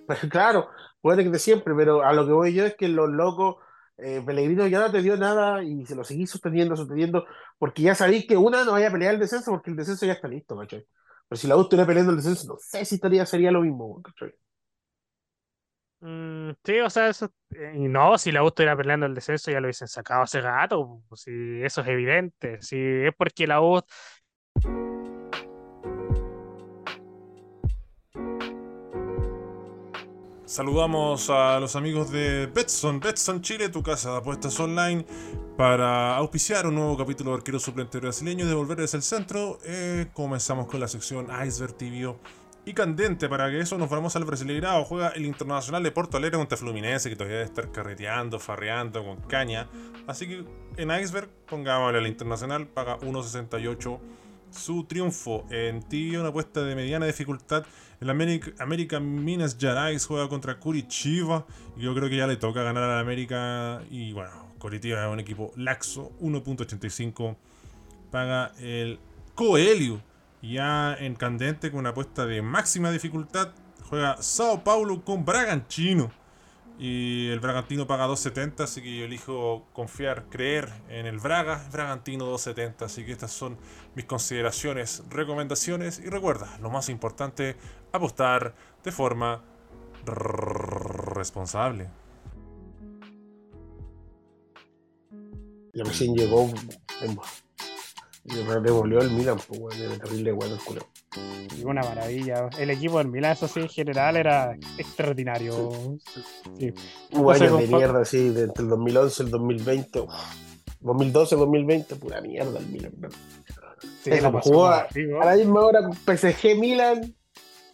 pues, 0.07 0.19
claro, 0.31 0.69
puede 1.01 1.25
que 1.25 1.31
de 1.31 1.39
siempre, 1.39 1.75
pero 1.77 2.03
a 2.03 2.13
lo 2.13 2.27
que 2.27 2.33
voy 2.33 2.53
yo 2.55 2.65
es 2.67 2.77
que 2.77 2.89
los 2.89 3.09
locos, 3.09 3.57
eh, 3.99 4.23
Pellegrino 4.25 4.67
ya 4.67 4.81
no 4.81 4.93
te 4.93 5.03
dio 5.03 5.17
nada 5.17 5.63
y 5.63 5.87
se 5.87 5.95
lo 5.95 6.05
seguís 6.05 6.31
sosteniendo, 6.31 6.77
sosteniendo, 6.77 7.27
porque 7.59 7.83
ya 7.83 7.95
sabéis 7.95 8.27
que 8.27 8.37
una 8.37 8.65
no 8.65 8.73
vaya 8.73 8.89
a 8.89 8.93
pelear 8.93 9.15
el 9.15 9.21
descenso 9.21 9.51
porque 9.53 9.71
el 9.71 9.77
descenso 9.77 10.07
ya 10.07 10.13
está 10.15 10.29
listo, 10.29 10.57
¿cachai? 10.59 10.87
Pero 11.29 11.39
si 11.41 11.47
la 11.49 11.57
U 11.57 11.63
estuviera 11.63 11.87
peleando 11.87 12.11
el 12.13 12.19
descenso, 12.19 12.47
no 12.49 12.57
sé 12.59 12.85
si 12.85 12.97
estaría, 12.97 13.27
sería 13.27 13.51
lo 13.51 13.63
mismo, 13.63 14.03
¿cachai? 14.03 14.33
Mm, 16.01 16.53
sí, 16.65 16.79
o 16.81 16.91
sea, 16.91 17.09
eso. 17.09 17.33
eh, 17.51 17.73
Y 17.77 17.89
no, 17.89 18.19
si 18.19 18.31
la 18.33 18.43
U 18.45 18.49
estuviera 18.49 18.77
peleando 18.77 19.07
el 19.07 19.15
descenso, 19.15 19.51
ya 19.51 19.61
lo 19.61 19.67
hubiesen 19.67 19.89
sacado 19.89 20.23
hace 20.23 20.41
pues, 21.09 21.23
Si 21.23 21.31
eso 21.63 21.81
es 21.83 21.89
evidente. 21.89 22.61
Si 22.63 22.77
es 22.79 23.15
porque 23.17 23.47
la 23.47 23.61
U. 23.63 23.81
Saludamos 30.47 31.29
a 31.29 31.59
los 31.59 31.75
amigos 31.75 32.13
de 32.13 32.47
Betson, 32.47 33.01
Betson 33.01 33.43
Chile, 33.43 33.69
tu 33.69 33.83
casa 33.83 34.13
de 34.13 34.19
apuestas 34.19 34.59
online, 34.61 35.05
para 35.57 36.17
auspiciar 36.17 36.69
un 36.69 36.77
nuevo 36.77 36.97
capítulo 36.97 37.33
de 37.33 37.39
Arquero 37.39 37.59
Suplente 37.59 37.99
Brasileño, 37.99 38.47
devolverles 38.47 38.95
el 38.95 39.03
centro. 39.03 39.59
Eh, 39.65 40.07
comenzamos 40.13 40.69
con 40.69 40.79
la 40.79 40.87
sección 40.87 41.27
Iceberg 41.45 41.77
Tibio 41.77 42.21
y 42.65 42.75
Candente. 42.75 43.29
Para 43.29 43.51
que 43.51 43.59
eso 43.59 43.77
nos 43.77 43.91
vamos 43.91 44.15
al 44.15 44.25
Brasileirao. 44.25 44.85
Juega 44.85 45.09
el 45.09 45.27
Internacional 45.27 45.83
de 45.83 45.91
Porto 45.91 46.17
Alegre 46.17 46.39
contra 46.39 46.57
Fluminense, 46.57 47.11
que 47.11 47.17
todavía 47.17 47.39
debe 47.39 47.49
estar 47.49 47.73
carreteando, 47.73 48.39
farreando 48.39 49.05
con 49.05 49.17
caña. 49.23 49.69
Así 50.07 50.29
que 50.29 50.45
en 50.77 50.93
Iceberg, 50.93 51.29
pongámosle 51.49 51.99
al 51.99 52.07
Internacional, 52.07 52.69
paga 52.69 53.01
1.68 53.01 53.99
su 54.57 54.85
triunfo 54.85 55.47
en 55.51 55.83
tibio, 55.83 56.21
una 56.21 56.31
apuesta 56.31 56.63
de 56.63 56.75
mediana 56.75 57.07
dificultad. 57.07 57.65
El 58.01 58.11
América, 58.11 58.51
América 58.59 59.01
Minas 59.01 59.57
Gerais 59.59 60.05
juega 60.07 60.29
contra 60.29 60.59
Curitiba. 60.59 61.47
Y 61.77 61.83
yo 61.83 61.95
creo 61.95 62.09
que 62.09 62.17
ya 62.17 62.27
le 62.27 62.37
toca 62.37 62.63
ganar 62.63 62.83
a 62.83 62.89
la 62.89 63.01
América. 63.01 63.83
Y 63.91 64.13
bueno, 64.13 64.31
Curitiba 64.59 65.05
es 65.07 65.13
un 65.13 65.21
equipo 65.21 65.53
laxo. 65.57 66.13
1.85 66.21 67.37
paga 68.11 68.53
el 68.59 68.99
Coelho. 69.35 70.01
Ya 70.43 70.95
en 70.95 71.15
candente 71.15 71.71
con 71.71 71.81
una 71.81 71.91
apuesta 71.91 72.27
de 72.27 72.43
máxima 72.43 72.91
dificultad. 72.91 73.51
Juega 73.89 74.21
Sao 74.21 74.65
Paulo 74.65 75.05
con 75.05 75.25
Bragantino. 75.25 76.11
Y 76.79 77.31
el 77.31 77.41
Bragantino 77.41 77.87
paga 77.87 78.07
2.70, 78.07 78.65
así 78.65 78.83
que 78.83 78.99
yo 78.99 79.07
elijo 79.07 79.67
confiar, 79.73 80.27
creer 80.29 80.71
en 80.91 81.07
el 81.07 81.19
Braga, 81.19 81.67
Bragantino 81.73 82.31
2.70. 82.33 82.83
Así 82.83 83.05
que 83.05 83.13
estas 83.13 83.33
son 83.33 83.57
mis 83.95 84.05
consideraciones, 84.05 85.03
recomendaciones. 85.09 85.99
Y 85.99 86.11
recuerda, 86.11 86.59
lo 86.61 86.69
más 86.71 86.91
importante, 86.91 87.57
apostar 87.93 88.55
de 88.85 88.93
forma 88.93 89.43
responsable. 91.15 91.89
Ya 95.73 95.85
recién 95.85 96.15
llegó, 96.15 96.51
y 98.25 98.35
devolvió 98.35 98.99
el 99.01 99.11
Milan, 99.11 99.39
pues, 99.47 99.79
era 99.79 99.97
terrible, 99.99 100.31
el 100.31 100.59
culo. 100.65 100.87
Y 101.57 101.65
Una 101.65 101.83
maravilla. 101.83 102.49
El 102.59 102.71
equipo 102.71 102.99
del 102.99 103.09
Milan, 103.09 103.33
eso 103.33 103.49
sí, 103.49 103.61
en 103.61 103.69
general 103.69 104.17
era 104.17 104.57
extraordinario. 104.79 105.99
Sí. 106.59 106.73
Hubo 107.13 107.31
años 107.33 107.59
de 107.59 107.67
mierda, 107.67 108.05
sí, 108.05 108.29
de 108.31 108.45
entre 108.45 108.63
el 108.65 108.71
2011 108.71 109.23
y 109.23 109.27
el 109.27 109.31
2020. 109.33 110.01
uf. 110.01 110.11
2012, 110.81 111.37
2020, 111.37 111.97
pura 111.97 112.21
mierda 112.21 112.59
el 112.59 112.67
Milan. 112.67 112.93
Sí, 114.05 114.11
Eso, 114.11 114.31
jugó 114.43 114.67
a- 114.69 114.87
la 115.25 115.35
misma 115.37 115.61
hora 115.63 115.81
PSG 116.05 116.55
Milan 116.59 117.13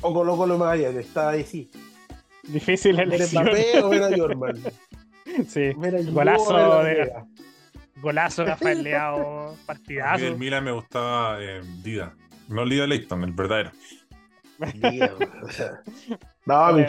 o 0.00 0.14
Colo 0.14 0.36
Colo 0.36 0.56
Magallanes, 0.56 1.06
estaba 1.06 1.30
ahí 1.32 1.44
sí. 1.44 1.70
Difícil 2.44 2.96
¿Ver 2.96 3.06
elección. 3.12 3.44
Mbappé 3.44 3.82
o 3.82 3.88
ver 3.90 4.02
a 4.04 4.16
Jorman? 4.16 4.56
Sí. 5.48 5.72
Golazo 6.12 6.82
de-. 6.84 7.12
Golazo 8.02 8.44
Rafael 8.44 8.82
Leao, 8.82 9.48
A 9.48 9.52
mí 9.52 9.56
partidazo. 9.66 10.24
del 10.24 10.36
Milan 10.38 10.64
me 10.64 10.72
gustaba 10.72 11.38
eh, 11.40 11.60
Dida. 11.82 12.14
No 12.52 12.64
Dida 12.66 12.86
Leighton, 12.86 13.24
el 13.24 13.32
verdadero. 13.32 13.70
Mira, 14.74 15.12
o 15.42 15.48
sea, 15.48 15.82
No, 16.44 16.72
mi 16.72 16.82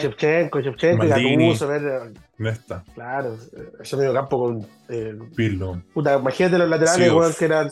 y 0.92 0.96
Maldini. 0.96 1.48
Gattuso, 1.48 1.68
ver, 1.68 2.12
Nesta, 2.38 2.84
claro, 2.94 3.36
ese 3.80 3.96
medio 3.96 4.12
campo 4.12 4.38
con 4.38 4.66
eh, 4.88 5.16
Pirlo. 5.36 5.80
Puta, 5.92 6.18
imagínate 6.18 6.58
los 6.58 6.68
laterales, 6.68 7.12
weón, 7.12 7.32
que 7.38 7.44
eran. 7.44 7.70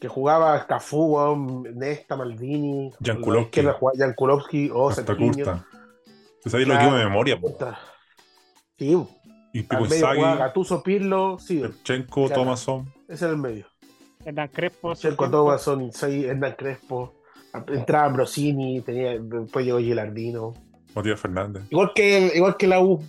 Que 0.00 0.08
jugaba 0.08 0.66
Cafú, 0.66 1.16
weón, 1.16 1.62
Nesta, 1.76 2.16
Maldini. 2.16 2.90
Jankulovski. 3.02 3.30
la 3.32 3.40
izquierda 3.42 3.72
jugaba 3.72 3.98
Jankulovski 3.98 4.70
o. 4.72 4.90
Curta. 4.90 5.66
Pues 6.42 6.54
ahí 6.54 6.64
lo 6.64 6.74
equipo 6.74 6.94
de 6.94 7.04
memoria, 7.04 7.38
po. 7.38 7.52
Puta. 7.52 7.78
Sí, 8.78 8.96
Y 9.52 9.62
tipo 9.62 9.84
Gattuso, 10.38 10.82
Pirlo, 10.82 11.38
sí. 11.38 11.62
Thomason. 12.32 12.90
ese 13.08 13.24
era 13.24 13.34
el 13.34 13.40
medio. 13.40 13.66
Hernán 14.24 14.48
Crespo. 14.48 14.94
Sergio. 14.94 15.30
Thomason, 15.30 15.82
Inzaghi, 15.82 16.24
Hernán 16.26 16.54
Crespo. 16.56 17.14
Entraba 17.68 18.06
Ambrosini, 18.06 18.80
tenía, 18.82 19.18
después 19.18 19.64
llegó 19.64 19.78
Gilardino. 19.78 20.54
Matías 20.94 21.18
Fernández. 21.20 21.64
Igual 21.70 21.92
que, 21.94 22.32
igual 22.34 22.56
que 22.56 22.66
la 22.66 22.80
U. 22.80 23.02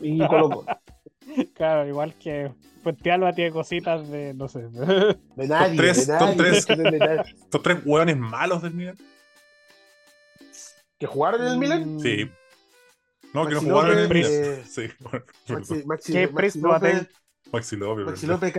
Y 0.00 0.18
Colo 0.26 0.48
Colo. 0.50 0.64
Claro, 1.54 1.86
igual 1.86 2.14
que 2.14 2.50
Puente 2.82 3.10
Alba 3.12 3.32
tiene 3.32 3.50
cositas 3.52 4.08
de, 4.08 4.32
no 4.34 4.48
sé. 4.48 4.60
De 5.36 5.48
nadie, 5.48 5.76
tres, 5.76 6.06
de 6.06 6.18
top 6.18 6.28
nadie. 6.28 6.36
tres. 6.36 6.66
de 6.66 6.98
nadie. 6.98 7.34
Estos 7.38 7.62
tres 7.62 7.78
hueones 7.84 8.16
malos 8.16 8.62
del 8.62 8.74
Milan. 8.74 8.96
¿Que 10.98 11.06
jugaron 11.06 11.42
en 11.42 11.48
el 11.48 11.58
Milan? 11.58 11.94
Mm, 11.96 12.00
Sí. 12.00 12.30
No, 13.32 13.46
que 13.46 13.54
no 13.54 13.60
jugaron 13.60 13.92
en 13.92 13.98
el 13.98 14.04
López, 14.04 14.30
Milan. 14.30 14.32
eh, 14.32 14.64
Sí, 14.66 14.88
Maxi, 15.52 15.84
Maxi, 15.86 16.12
¿Qué 16.12 16.26
Maxi 16.28 16.58
López, 16.58 16.62
Boateng? 16.62 17.08
Maxi 17.52 17.76
López. 17.76 18.06
Maxi. 18.06 18.26
López, 18.26 18.52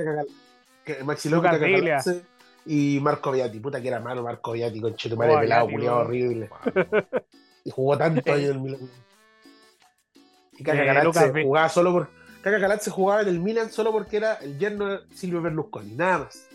Maxi 1.04 1.30
López. 1.30 1.52
Cacacalatze 1.52 2.22
y 2.66 3.00
Marco 3.02 3.32
Viati. 3.32 3.60
Puta 3.60 3.82
que 3.82 3.88
era 3.88 4.00
malo 4.00 4.24
Marco 4.24 4.52
Viati, 4.54 4.80
con 4.82 4.96
Chetumare 4.96 5.36
Oh, 5.36 5.40
pelado, 5.40 5.66
culiado 5.70 5.96
weón. 5.98 6.08
horrible. 6.08 6.50
Y 7.64 7.70
jugó 7.70 7.96
tanto 7.96 8.34
ahí 8.34 8.46
en 8.46 8.52
el 8.52 8.60
Milan. 8.60 8.80
Y 10.58 10.64
Caca 10.64 11.04
Eh, 11.40 11.44
jugaba 11.44 11.70
solo 11.70 11.92
por. 11.92 12.10
Caca 12.42 12.60
Calatze 12.60 12.90
jugaba 12.90 13.22
en 13.22 13.28
el 13.28 13.40
Milan 13.40 13.72
solo 13.72 13.92
porque 13.92 14.18
era 14.18 14.34
el 14.36 14.58
yerno 14.58 14.88
de 14.88 15.00
Silvio 15.14 15.42
Berlusconi, 15.44 15.94
nada 15.94 16.20
más. 16.20 16.48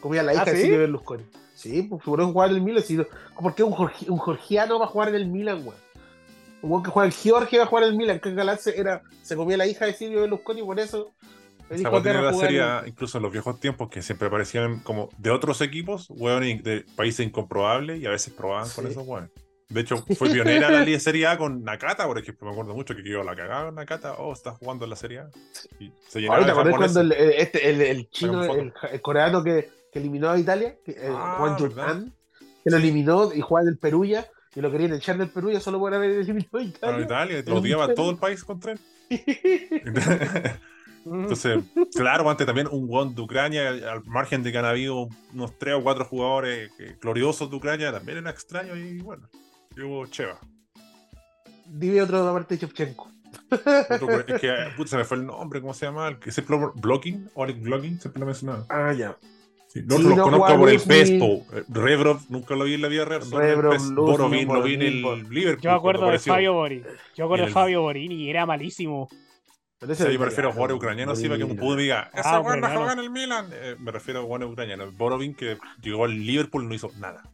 Comía 0.00 0.22
la 0.22 0.32
hija 0.32 0.42
¿Ah, 0.46 0.50
de? 0.52 0.56
Silvio 0.56 0.78
Berlusconi. 0.78 1.24
Sí, 1.54 1.82
pues 1.82 2.02
por 2.02 2.18
eso 2.20 2.32
jugaba 2.32 2.50
en 2.50 2.56
el 2.56 2.62
Milan. 2.62 2.82
Si 2.82 2.96
no- 2.96 3.06
¿Por 3.38 3.54
qué 3.54 3.62
un, 3.62 3.74
un 4.08 4.20
georgiano 4.20 4.78
va 4.78 4.86
a 4.86 4.88
jugar 4.88 5.10
en 5.10 5.16
el 5.16 5.26
Milan, 5.26 5.58
weón? 5.66 5.76
Un 6.62 6.82
que 6.82 6.90
juega 6.90 7.06
en 7.06 7.12
Georgia 7.12 7.58
va 7.58 7.64
a 7.64 7.68
jugar 7.68 7.84
en 7.84 7.90
el 7.90 7.96
Milan. 7.96 8.18
Caca 8.20 8.34
Calatze 8.36 8.80
era, 8.80 9.02
se 9.22 9.36
comía 9.36 9.58
la 9.58 9.66
hija 9.66 9.84
de 9.84 9.92
Silvio 9.92 10.22
Berlusconi, 10.22 10.62
por 10.62 10.80
eso. 10.80 11.12
Esa 11.74 11.90
la 12.22 12.32
serie, 12.34 12.62
incluso 12.86 13.18
en 13.18 13.22
los 13.22 13.32
viejos 13.32 13.58
tiempos, 13.60 13.88
que 13.88 14.02
siempre 14.02 14.28
aparecían 14.28 14.80
como 14.80 15.08
de 15.18 15.30
otros 15.30 15.60
equipos, 15.60 16.06
hueones 16.10 16.62
de 16.62 16.84
países 16.96 17.26
incomprobables 17.26 18.00
y 18.00 18.06
a 18.06 18.10
veces 18.10 18.32
probaban 18.34 18.68
con 18.70 18.84
Sí. 18.84 18.90
esos 18.90 19.06
hueones. 19.06 19.30
De 19.68 19.80
hecho, 19.80 19.96
fue 20.18 20.28
pionera 20.30 20.70
la 20.70 20.84
Liga 20.84 21.00
Serie 21.00 21.26
A 21.26 21.38
con 21.38 21.64
Nakata, 21.64 22.06
por 22.06 22.18
ejemplo. 22.18 22.46
Me 22.46 22.52
acuerdo 22.52 22.74
mucho 22.74 22.94
que 22.94 23.02
quedó 23.02 23.22
la 23.24 23.34
cagada 23.34 23.68
en 23.70 23.74
Nakata. 23.74 24.14
Oh, 24.18 24.32
está 24.34 24.52
jugando 24.52 24.84
en 24.84 24.90
la 24.90 24.96
Serie 24.96 25.20
A. 25.20 25.30
Y 25.80 25.90
se 26.08 26.20
llenaba 26.20 26.44
¿te 26.44 26.52
japoneses. 26.52 26.78
cuando 26.78 27.00
el, 27.00 27.12
este, 27.12 27.70
el, 27.70 27.80
el 27.80 28.10
chino, 28.10 28.44
el, 28.44 28.72
el 28.92 29.00
coreano 29.00 29.42
que, 29.42 29.70
que 29.90 29.98
eliminó 29.98 30.28
a 30.30 30.38
Italia, 30.38 30.76
que, 30.84 30.92
eh, 30.92 31.08
Ah, 31.10 31.36
Juan. 31.38 31.56
Jurtán, 31.58 32.14
que 32.62 32.70
lo 32.70 32.76
eliminó 32.76 33.32
y 33.34 33.40
jugaba 33.40 33.62
en 33.62 33.68
el 33.68 33.78
Perugia, 33.78 34.26
y 34.54 34.60
lo 34.60 34.70
querían 34.70 34.92
echar 34.92 35.16
del 35.16 35.30
Perugia 35.30 35.58
solo 35.60 35.78
por 35.78 35.94
haber 35.94 36.10
eliminado 36.20 36.58
a 36.58 36.62
Italia. 36.62 37.04
Italia, 37.04 37.42
lo 37.46 37.56
odiaba 37.56 37.94
todo 37.94 38.10
el 38.10 38.18
país 38.18 38.44
contra 38.44 38.72
él. 39.08 39.20
Entonces, 41.04 41.62
claro, 41.94 42.28
antes 42.28 42.46
también 42.46 42.68
un 42.70 42.88
one 42.90 43.14
de 43.14 43.22
Ucrania, 43.22 43.68
al 43.68 44.04
margen 44.04 44.42
de 44.42 44.52
que 44.52 44.58
han 44.58 44.64
habido 44.64 45.08
unos 45.32 45.58
tres 45.58 45.74
o 45.74 45.82
cuatro 45.82 46.04
jugadores 46.04 46.70
eh, 46.78 46.96
gloriosos 47.00 47.50
de 47.50 47.56
Ucrania, 47.56 47.92
también 47.92 48.18
era 48.18 48.30
extraño 48.30 48.76
y 48.76 49.00
bueno, 49.00 49.28
y 49.76 49.82
hubo 49.82 50.06
Cheva. 50.06 50.38
Dime 51.66 52.02
otro 52.02 52.28
aparte 52.28 52.56
de 52.56 52.60
Shevchenko. 52.60 53.10
Otro, 53.50 54.20
es 54.26 54.40
que 54.40 54.52
puta, 54.76 54.90
se 54.90 54.96
me 54.96 55.04
fue 55.04 55.16
el 55.18 55.26
nombre, 55.26 55.60
¿cómo 55.60 55.74
se 55.74 55.86
llama? 55.86 56.08
El 56.08 56.18
que 56.18 56.30
siempre 56.30 56.56
Blocking, 56.74 57.30
Oleg 57.34 57.60
Blocking, 57.60 58.00
siempre 58.00 58.20
lo 58.20 58.26
mencionaba. 58.26 58.66
Ah, 58.68 58.92
ya. 58.92 59.16
Sí, 59.68 59.80
no 59.86 59.96
Sí, 59.96 60.02
lo 60.02 60.16
no 60.16 60.24
conozco 60.24 60.58
por 60.58 60.68
el. 60.68 60.80
Pespo. 60.80 61.46
Rebrov, 61.68 62.20
nunca 62.28 62.54
lo 62.54 62.64
vi 62.64 62.74
en 62.74 62.82
la 62.82 62.88
vida 62.88 63.06
real. 63.06 63.22
Rebrov, 63.30 63.94
Borovin, 63.94 64.48
lo 64.48 64.62
vi 64.62 64.74
en 64.74 64.82
el 64.82 65.02
Liverpool. 65.30 65.62
Yo 65.62 65.70
me 65.70 65.76
acuerdo 65.76 66.10
de. 66.10 66.18
Fabio 66.18 66.52
Borini. 66.52 66.82
Yo 67.14 67.24
me 67.24 67.24
acuerdo 67.24 67.46
de 67.46 67.52
Fabio 67.52 67.80
Borini 67.80 68.14
y 68.16 68.30
era 68.30 68.44
malísimo. 68.44 69.08
Pero 69.82 69.94
Sí, 69.96 70.04
me 70.18 70.24
refiero 70.26 70.48
a 70.48 70.52
jugadores 70.52 70.76
ucranianos, 70.76 71.18
sí, 71.18 71.26
para 71.26 71.38
que 71.38 71.44
un 71.44 71.56
pudo 71.56 71.74
diga, 71.76 72.08
ese 72.14 72.22
Ah, 72.24 72.34
no 72.36 72.40
ucraniano. 72.42 72.74
juega 72.76 72.92
en 72.92 72.98
el 73.00 73.10
Milan. 73.10 73.46
Eh, 73.52 73.76
me 73.80 73.90
refiero 73.90 74.20
a 74.20 74.22
jugadores 74.22 74.52
ucranianos. 74.52 74.96
Borovin, 74.96 75.34
que 75.34 75.58
llegó 75.82 76.04
al 76.04 76.12
Liverpool, 76.12 76.68
no 76.68 76.74
hizo 76.74 76.90
nada. 76.98 77.24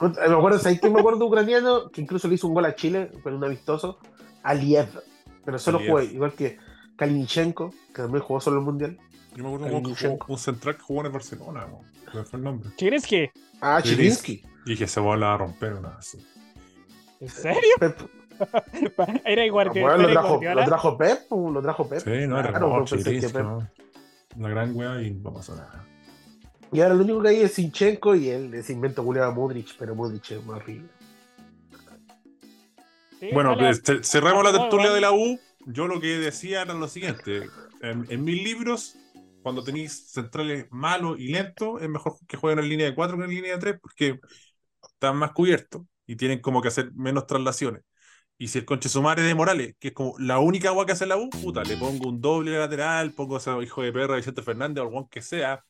Me 0.00 0.08
acuerdo, 0.08 0.58
¿sabes 0.60 0.80
qué 0.80 0.88
me 0.88 1.00
acuerdo 1.00 1.18
de 1.18 1.24
ucraniano? 1.24 1.90
Que 1.90 2.00
incluso 2.00 2.28
le 2.28 2.36
hizo 2.36 2.46
un 2.46 2.54
gol 2.54 2.64
a 2.66 2.74
Chile, 2.76 3.10
con 3.24 3.34
un 3.34 3.42
amistoso. 3.44 3.98
Aliev. 4.44 4.86
Pero 5.44 5.58
solo 5.58 5.78
Aliev. 5.78 5.90
jugó, 5.90 6.02
igual 6.04 6.32
que 6.34 6.58
Kalinichenko, 6.96 7.70
que 7.92 8.02
también 8.02 8.22
jugó 8.22 8.40
solo 8.40 8.58
el 8.60 8.64
mundial. 8.64 8.96
Yo 9.34 9.42
me 9.42 9.48
acuerdo 9.48 9.66
de 9.66 9.74
un, 9.74 9.84
weón 9.84 9.96
que 9.96 10.08
jugó- 10.08 10.26
un 10.28 10.38
central 10.38 10.76
que 10.76 10.82
jugó 10.82 11.00
en 11.00 11.06
el 11.06 11.12
Barcelona. 11.12 11.66
me 12.14 12.24
fue 12.24 12.38
el 12.38 12.44
nombre. 12.44 12.70
¿Qué 12.78 12.86
crees 12.86 13.06
que? 13.06 13.32
Ah, 13.60 13.80
Chirinsky. 13.82 14.36
Chirinsky. 14.42 14.72
Y 14.72 14.76
que 14.76 14.86
se 14.86 15.00
va 15.00 15.14
a 15.14 15.36
romper 15.36 15.72
una 15.74 15.96
así. 15.96 16.24
¿En 17.20 17.28
serio? 17.28 17.60
Pep, 17.80 17.98
Era 19.24 19.44
igual 19.44 19.72
que 19.72 19.80
bueno, 19.80 20.08
lo, 20.08 20.12
trajo, 20.12 20.40
lo 20.42 20.64
trajo 20.64 20.98
Pep, 20.98 21.20
lo 21.30 21.62
trajo 21.62 21.88
Pep. 21.88 22.00
Sí, 22.00 22.26
no, 22.26 22.38
era 22.38 22.50
Claro, 22.50 22.78
no, 22.78 22.84
pues, 22.84 23.04
que 23.04 23.20
Pep- 23.20 23.42
no. 23.42 23.68
Una 24.36 24.48
gran 24.50 24.76
wea 24.76 25.02
y 25.02 25.12
no 25.12 25.32
pasó 25.32 25.56
nada. 25.56 25.84
Y 26.70 26.80
ahora 26.80 26.94
lo 26.94 27.04
único 27.04 27.22
que 27.22 27.28
hay 27.30 27.40
es 27.40 27.54
Sinchenko 27.54 28.14
y 28.14 28.28
él, 28.28 28.52
ese 28.54 28.72
invento 28.72 29.02
culiado 29.02 29.30
a 29.30 29.34
Modric, 29.34 29.74
pero 29.78 29.94
Modric 29.94 30.30
es 30.32 30.44
más 30.44 30.60
horrible. 30.60 30.88
Sí, 33.20 33.30
Bueno, 33.32 33.50
dale, 33.50 33.62
pues, 33.62 33.82
te- 33.82 34.04
cerramos 34.04 34.44
la 34.44 34.52
tertulia 34.52 34.90
de 34.92 35.00
la 35.00 35.12
U. 35.12 35.38
Yo 35.66 35.86
lo 35.88 36.00
que 36.00 36.18
decía 36.18 36.62
era 36.62 36.74
lo 36.74 36.88
siguiente. 36.88 37.48
En, 37.82 38.06
en 38.10 38.24
mis 38.24 38.42
libros, 38.42 38.96
cuando 39.42 39.64
tenéis 39.64 40.10
centrales 40.10 40.66
malos 40.70 41.18
y 41.18 41.28
lentos, 41.28 41.82
es 41.82 41.88
mejor 41.88 42.14
que 42.26 42.36
jueguen 42.36 42.60
en 42.60 42.68
línea 42.68 42.86
de 42.86 42.94
4 42.94 43.16
que 43.16 43.24
en 43.24 43.30
línea 43.30 43.54
de 43.54 43.58
3 43.58 43.78
porque 43.80 44.20
están 44.82 45.16
más 45.16 45.32
cubiertos 45.32 45.82
y 46.06 46.16
tienen 46.16 46.40
como 46.40 46.62
que 46.62 46.68
hacer 46.68 46.92
menos 46.94 47.26
traslaciones. 47.26 47.82
Y 48.38 48.48
si 48.48 48.58
el 48.58 48.64
conche 48.64 48.88
sumare 48.88 49.22
de 49.22 49.34
Morales, 49.34 49.74
que 49.80 49.88
es 49.88 49.94
como 49.94 50.14
la 50.18 50.38
única 50.38 50.68
agua 50.68 50.86
que 50.86 50.92
hace 50.92 51.06
la 51.06 51.16
U, 51.16 51.28
puta, 51.28 51.64
le 51.64 51.76
pongo 51.76 52.08
un 52.08 52.20
doble 52.20 52.56
lateral, 52.56 53.12
pongo 53.12 53.34
a 53.34 53.38
ese 53.38 53.50
hijo 53.62 53.82
de 53.82 53.92
perra 53.92 54.16
Vicente 54.16 54.42
Fernández 54.42 54.80
o 54.80 54.86
algún 54.86 55.08
que 55.08 55.20
sea. 55.20 55.64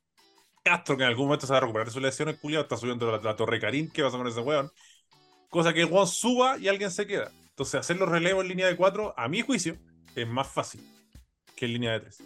Castro, 0.62 0.96
que 0.96 1.04
en 1.04 1.08
algún 1.08 1.26
momento 1.26 1.46
se 1.46 1.52
va 1.52 1.58
a 1.58 1.60
recuperar 1.62 1.86
de 1.86 1.94
sus 1.94 2.02
lesiones, 2.02 2.38
culiado, 2.38 2.64
está 2.64 2.76
subiendo 2.76 3.10
la, 3.10 3.18
la 3.18 3.36
torre 3.36 3.58
Karim, 3.58 3.90
¿qué 3.90 4.02
pasa 4.02 4.18
con 4.18 4.26
ese 4.26 4.40
weón? 4.40 4.70
Cosa 5.48 5.72
que 5.72 5.80
el 5.80 5.86
weón 5.86 6.06
suba 6.06 6.58
y 6.58 6.68
alguien 6.68 6.90
se 6.90 7.06
queda. 7.06 7.30
Entonces, 7.58 7.80
hacer 7.80 7.96
los 7.96 8.08
relevos 8.08 8.42
en 8.42 8.50
línea 8.50 8.66
de 8.66 8.76
4, 8.76 9.14
a 9.16 9.28
mi 9.28 9.40
juicio, 9.40 9.76
es 10.14 10.28
más 10.28 10.46
fácil 10.46 10.80
que 11.56 11.64
en 11.64 11.72
línea 11.72 11.92
de 11.92 12.00
3. 12.00 12.22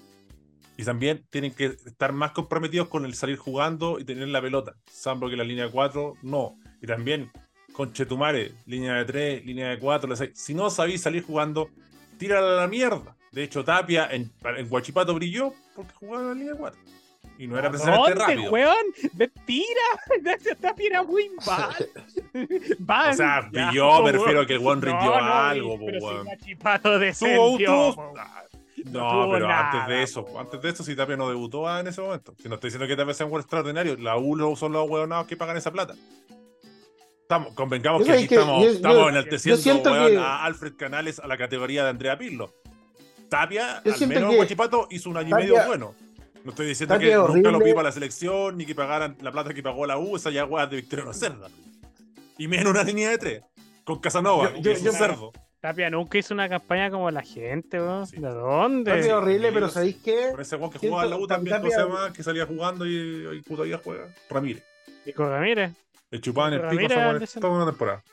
Y 0.76 0.84
también 0.84 1.24
tienen 1.30 1.55
que 1.55 1.66
estar 1.66 2.12
más 2.12 2.32
comprometidos 2.32 2.88
con 2.88 3.05
el 3.05 3.14
salir 3.14 3.36
jugando 3.36 4.01
y 4.01 4.05
tener 4.05 4.26
la 4.28 4.43
pelota. 4.43 4.74
Salvo 4.90 5.30
que 5.30 5.36
la 5.36 5.45
línea 5.45 5.66
de 5.66 5.70
4, 5.70 6.14
no. 6.22 6.59
Y 6.80 6.86
también, 6.86 7.30
con 7.73 7.93
Chetumare, 7.93 8.53
línea 8.66 8.95
de 8.95 9.05
3, 9.05 9.47
línea 9.47 9.68
de 9.70 9.79
4, 9.79 10.09
la 10.09 10.16
seis. 10.16 10.31
si 10.35 10.55
no 10.55 10.68
sabéis 10.70 11.03
salir 11.03 11.25
jugando, 11.25 11.70
tírala 12.18 12.53
a 12.53 12.61
la 12.62 12.68
mierda. 12.68 13.16
De 13.31 13.43
hecho, 13.45 13.64
Tapia 13.64 14.09
en, 14.11 14.31
en 14.45 14.68
Guachipato 14.68 15.14
brilló 15.14 15.55
porque 15.75 15.95
jugaba 15.95 16.23
en 16.23 16.29
la 16.29 16.35
línea 16.35 16.53
de 16.53 16.59
4. 16.59 16.81
Y 17.39 17.47
no 17.47 17.59
era 17.59 17.70
precisamente 17.70 18.11
¿Dónde, 18.11 18.25
rápido. 18.27 18.51
weón? 18.53 18.85
Mentira. 19.14 19.81
Esta 20.45 20.75
era 20.79 21.03
muy 21.03 21.31
mal. 21.47 21.75
O 23.11 23.14
sea, 23.14 23.49
brilló, 23.51 23.97
me 24.03 24.11
weón. 24.11 24.12
refiero 24.12 24.41
a 24.43 24.47
que 24.47 24.53
el 24.55 24.59
weón 24.61 24.83
rindió 24.83 25.11
No, 25.11 25.20
no, 25.20 25.35
algo, 25.35 25.79
pero 25.85 25.99
weón. 26.05 26.25
Guachipato 26.25 26.99
descendió, 26.99 27.95
No 28.85 29.25
No, 29.27 29.31
pero 29.33 29.49
antes 29.49 29.87
de 29.89 30.03
eso, 30.03 30.27
antes 30.39 30.61
de 30.61 30.68
eso, 30.68 30.85
si 30.85 30.95
Tapia 30.95 31.16
no 31.16 31.29
debutó 31.29 31.66
ah, 31.66 31.81
en 31.81 31.87
ese 31.87 32.01
momento. 32.03 32.35
Si 32.41 32.49
no 32.49 32.57
estoy 32.57 32.68
diciendo 32.68 32.87
que 32.87 32.97
Tapia 32.97 33.14
sea 33.14 33.27
un 33.27 33.31
jugador 33.31 33.45
extraordinario, 33.45 33.97
la 33.97 34.16
U 34.18 34.37
lo- 34.37 34.55
son 34.57 34.73
los 34.73 34.89
hueonados 34.89 35.27
que 35.27 35.37
pagan 35.37 35.57
esa 35.57 35.70
plata. 35.73 35.95
Estamos, 37.33 37.55
convengamos 37.55 38.01
Yo 38.01 38.07
que 38.07 38.12
sé 38.12 38.18
aquí 38.18 38.28
que 38.28 38.35
estamos, 38.35 38.62
yo- 38.64 38.70
estamos 38.70 38.97
yo- 38.99 39.09
enalteciendo 39.09 39.57
yo 39.57 39.62
siento 39.62 39.91
weón, 39.93 40.11
que- 40.11 40.18
a 40.18 40.45
Alfred 40.45 40.74
Canales 40.76 41.18
a 41.18 41.26
la 41.26 41.37
categoría 41.39 41.85
de 41.85 41.91
Andrea 41.91 42.18
Pirlo. 42.18 42.53
Tapia, 43.28 43.80
Yo 43.85 43.95
al 43.95 44.07
menos 44.09 44.35
Guachipato, 44.37 44.89
hizo 44.91 45.09
un 45.11 45.16
año 45.16 45.30
y 45.30 45.41
medio 45.43 45.57
bueno. 45.66 45.95
No 46.45 46.51
estoy 46.51 46.66
diciendo 46.66 46.95
Tapia 46.95 47.09
que 47.11 47.33
nunca 47.33 47.51
lo 47.51 47.59
pidió 47.61 47.74
para 47.74 47.89
la 47.89 47.93
selección, 47.93 48.59
ni 48.59 48.66
que 48.66 48.74
pagaran 48.74 49.16
la 49.22 49.33
plata 49.33 49.55
que 49.55 49.62
pagó 49.62 49.87
la 49.87 49.97
U, 49.97 50.16
esa 50.16 50.30
ya 50.30 50.45
weá 50.45 50.66
de 50.66 50.76
Victoriano 50.76 51.12
Cerda. 51.14 51.49
Y 52.37 52.49
menos 52.49 52.70
una 52.72 52.83
línea 52.83 53.11
de 53.11 53.18
tres, 53.18 53.43
con 53.85 54.01
Casanova, 54.01 54.51
Yo- 54.51 54.55
que 54.57 54.62
yo- 54.62 54.70
es 54.72 54.78
un 54.80 54.85
yo- 54.87 54.93
cerdo. 54.93 55.33
Tapia 55.61 55.89
nunca 55.91 56.18
hizo 56.18 56.35
una 56.35 56.49
campaña 56.49 56.91
como 56.91 57.09
la 57.12 57.22
gente, 57.22 57.78
weón. 57.80 58.07
Sí. 58.07 58.16
¿De 58.16 58.28
dónde? 58.28 58.91
Tapia 58.91 59.07
es 59.07 59.12
horrible, 59.12 59.49
sí, 59.49 59.55
pero 59.55 59.68
sí. 59.68 59.74
¿sabéis 59.74 59.97
qué? 60.05 60.28
Con 60.33 60.41
ese 60.41 60.57
weón 60.57 60.70
que 60.72 60.78
jugaba 60.78 61.05
en 61.05 61.11
la 61.11 61.16
U 61.16 61.26
también, 61.26 61.57
¿cómo 61.59 61.70
Tapia- 61.70 61.76
se 61.85 61.89
llama? 61.89 62.12
Que 62.12 62.22
salía 62.24 62.45
jugando 62.47 62.85
y, 62.85 63.28
y 63.39 63.43
todavía 63.43 63.80
juega. 63.83 64.09
Ramírez. 64.28 64.64
Nico 65.07 65.28
Ramírez. 65.28 65.70
Le 66.13 66.21
chupaban 66.21 66.53
el 66.53 66.61
pico 66.69 66.93
Anderson. 66.95 67.41
toda 67.41 67.53
una 67.55 67.67
temporada. 67.67 68.05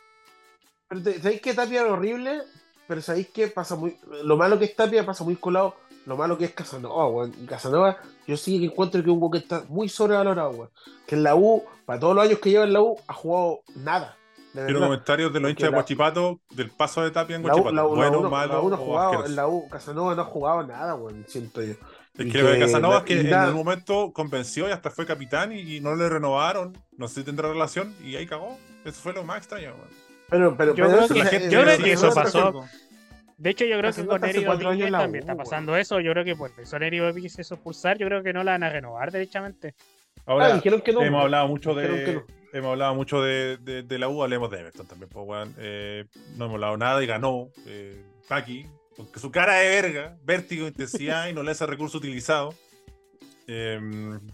Pero 0.88 1.04
te- 1.04 1.22
¿sabéis 1.22 1.42
que 1.42 1.54
Tapia 1.54 1.84
es 1.86 1.92
horrible? 1.92 2.42
Pero 2.88 3.02
¿sabéis 3.02 3.28
que 3.30 3.48
pasa 3.50 3.76
muy. 3.76 3.96
Lo 4.24 4.36
malo 4.38 4.58
que 4.58 4.66
es 4.66 4.76
Tapia 4.76 5.06
pasa 5.06 5.24
muy 5.24 5.36
colado. 5.36 5.76
Lo 6.06 6.18
malo 6.18 6.38
que 6.38 6.46
es 6.46 6.54
Casanova, 6.54 7.08
weón. 7.08 7.34
Y 7.40 7.46
Casanova, 7.46 7.98
yo 8.26 8.36
sí 8.38 8.58
que 8.60 8.66
encuentro 8.66 9.04
que 9.04 9.10
es 9.10 9.14
un 9.14 9.20
weón 9.22 9.32
que 9.34 9.38
está 9.40 9.64
muy 9.68 9.90
sobrevalorado, 9.90 10.50
weón. 10.52 10.70
Que 11.06 11.16
en 11.16 11.24
la 11.24 11.36
U, 11.36 11.64
para 11.86 12.00
todos 12.00 12.16
los 12.16 12.26
años 12.26 12.40
que 12.40 12.50
lleva 12.50 12.64
en 12.64 12.74
la 12.74 12.82
U, 12.82 12.98
ha 13.08 13.14
jugado 13.14 13.60
nada. 13.76 14.16
Quiero 14.54 14.80
comentarios 14.80 15.32
de 15.32 15.40
los 15.42 15.52
hinchas 15.52 15.68
de 15.68 15.72
la- 15.72 15.78
Guachipato 15.78 16.40
del 16.50 16.72
paso 16.72 17.04
de 17.04 17.12
Tapia 17.12 17.36
en 17.36 17.44
Guachipato. 17.44 17.90
bueno, 17.90 18.22
malo 18.30 18.54
la 18.54 18.62
U 18.62 18.70
no 18.70 18.76
ha 18.76 18.80
jugado, 18.80 19.26
en 19.26 19.36
la 19.36 19.48
U 19.48 19.70
Casanova 19.70 20.16
no 20.16 20.22
ha 20.24 20.26
jugado 20.26 20.64
nada, 20.66 20.96
weón, 20.96 21.24
siento 21.28 21.62
yo. 21.62 21.76
Es 22.24 22.32
que 22.34 22.40
que- 22.42 22.60
Casanova 22.60 22.98
es 23.00 23.04
que 23.04 23.20
en 23.20 23.34
un 23.34 23.54
momento 23.54 24.12
convenció 24.14 24.68
y 24.68 24.72
hasta 24.72 24.90
fue 24.92 25.06
capitán 25.06 25.52
y, 25.52 25.78
y 25.78 25.80
no 25.80 25.96
le 25.96 26.10
renovaron. 26.10 26.78
No 26.98 27.08
sé 27.08 27.22
si 27.22 27.24
tendrá 27.24 27.50
relación 27.50 27.94
y 28.04 28.16
ahí 28.16 28.26
cagó. 28.28 28.58
Eso 28.86 29.02
fue 29.02 29.14
lo 29.14 29.24
más 29.24 29.38
extraño. 29.38 29.74
Pero, 30.30 30.56
pero, 30.56 30.76
Yo 30.76 30.86
pero 30.86 31.08
creo 31.08 31.30
que- 31.30 31.50
yo 31.50 31.62
creo 31.64 31.86
eso 31.94 32.14
pasó. 32.14 32.52
cosa. 32.54 32.72
De 33.38 33.50
hecho, 33.52 33.64
yo 33.66 33.78
creo 33.80 33.94
que 33.94 34.06
con 34.06 34.24
Eri 34.26 34.44
también 34.92 35.24
U, 35.24 35.28
está 35.28 35.36
pasando 35.36 35.76
eso. 35.78 36.00
Yo 36.02 36.12
creo 36.12 36.26
que 36.26 36.36
por 36.36 36.52
eso 36.58 36.76
Eri 36.76 37.00
Rodríguez 37.00 37.34
se 37.34 37.42
expulsar. 37.42 37.98
Yo 37.98 38.06
creo 38.08 38.22
que 38.22 38.34
no 38.34 38.44
la 38.44 38.52
van 38.52 38.64
a 38.64 38.70
renovar 38.70 39.12
derechamente. 39.12 39.76
Ahora, 40.26 40.48
Ah, 40.48 40.54
dijeron 40.56 40.82
que 40.82 40.92
no, 40.92 41.02
hemos 41.02 41.22
hablado 41.24 41.48
mucho 41.48 41.74
de. 41.74 42.14
no. 42.16 42.24
Hemos 42.52 42.72
hablado 42.72 42.96
mucho 42.96 43.22
de, 43.22 43.58
de- 43.58 43.84
de 43.84 44.00
la 44.00 44.10
U, 44.10 44.24
hablemos 44.24 44.50
de 44.52 44.60
Everton 44.60 44.88
también, 44.88 45.08
pues, 45.10 45.26
weón. 45.26 45.56
Eh, 45.60 46.06
no 46.36 46.46
hemos 46.46 46.56
hablado 46.56 46.78
nada 46.78 47.02
y 47.04 47.08
ganó. 47.08 47.48
Eh, 47.66 48.04
Paqui, 48.28 48.66
porque 49.00 49.22
su 49.22 49.32
cara 49.32 49.56
de 49.56 49.70
verga, 49.70 50.18
vértigo, 50.26 50.68
intensidad 50.68 51.30
y 51.30 51.34
no 51.34 51.42
le 51.42 51.52
hace 51.52 51.66
recurso 51.66 52.00
utilizado. 52.00 52.54
Eh, 53.48 53.80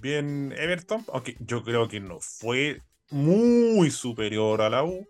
bien, 0.01 0.55
Everton, 0.57 1.05
aunque 1.13 1.37
yo 1.39 1.63
creo 1.63 1.87
que 1.87 1.99
no 1.99 2.19
fue 2.19 2.81
muy 3.11 3.91
superior 3.91 4.63
a 4.63 4.71
la 4.71 4.83
U, 4.83 5.07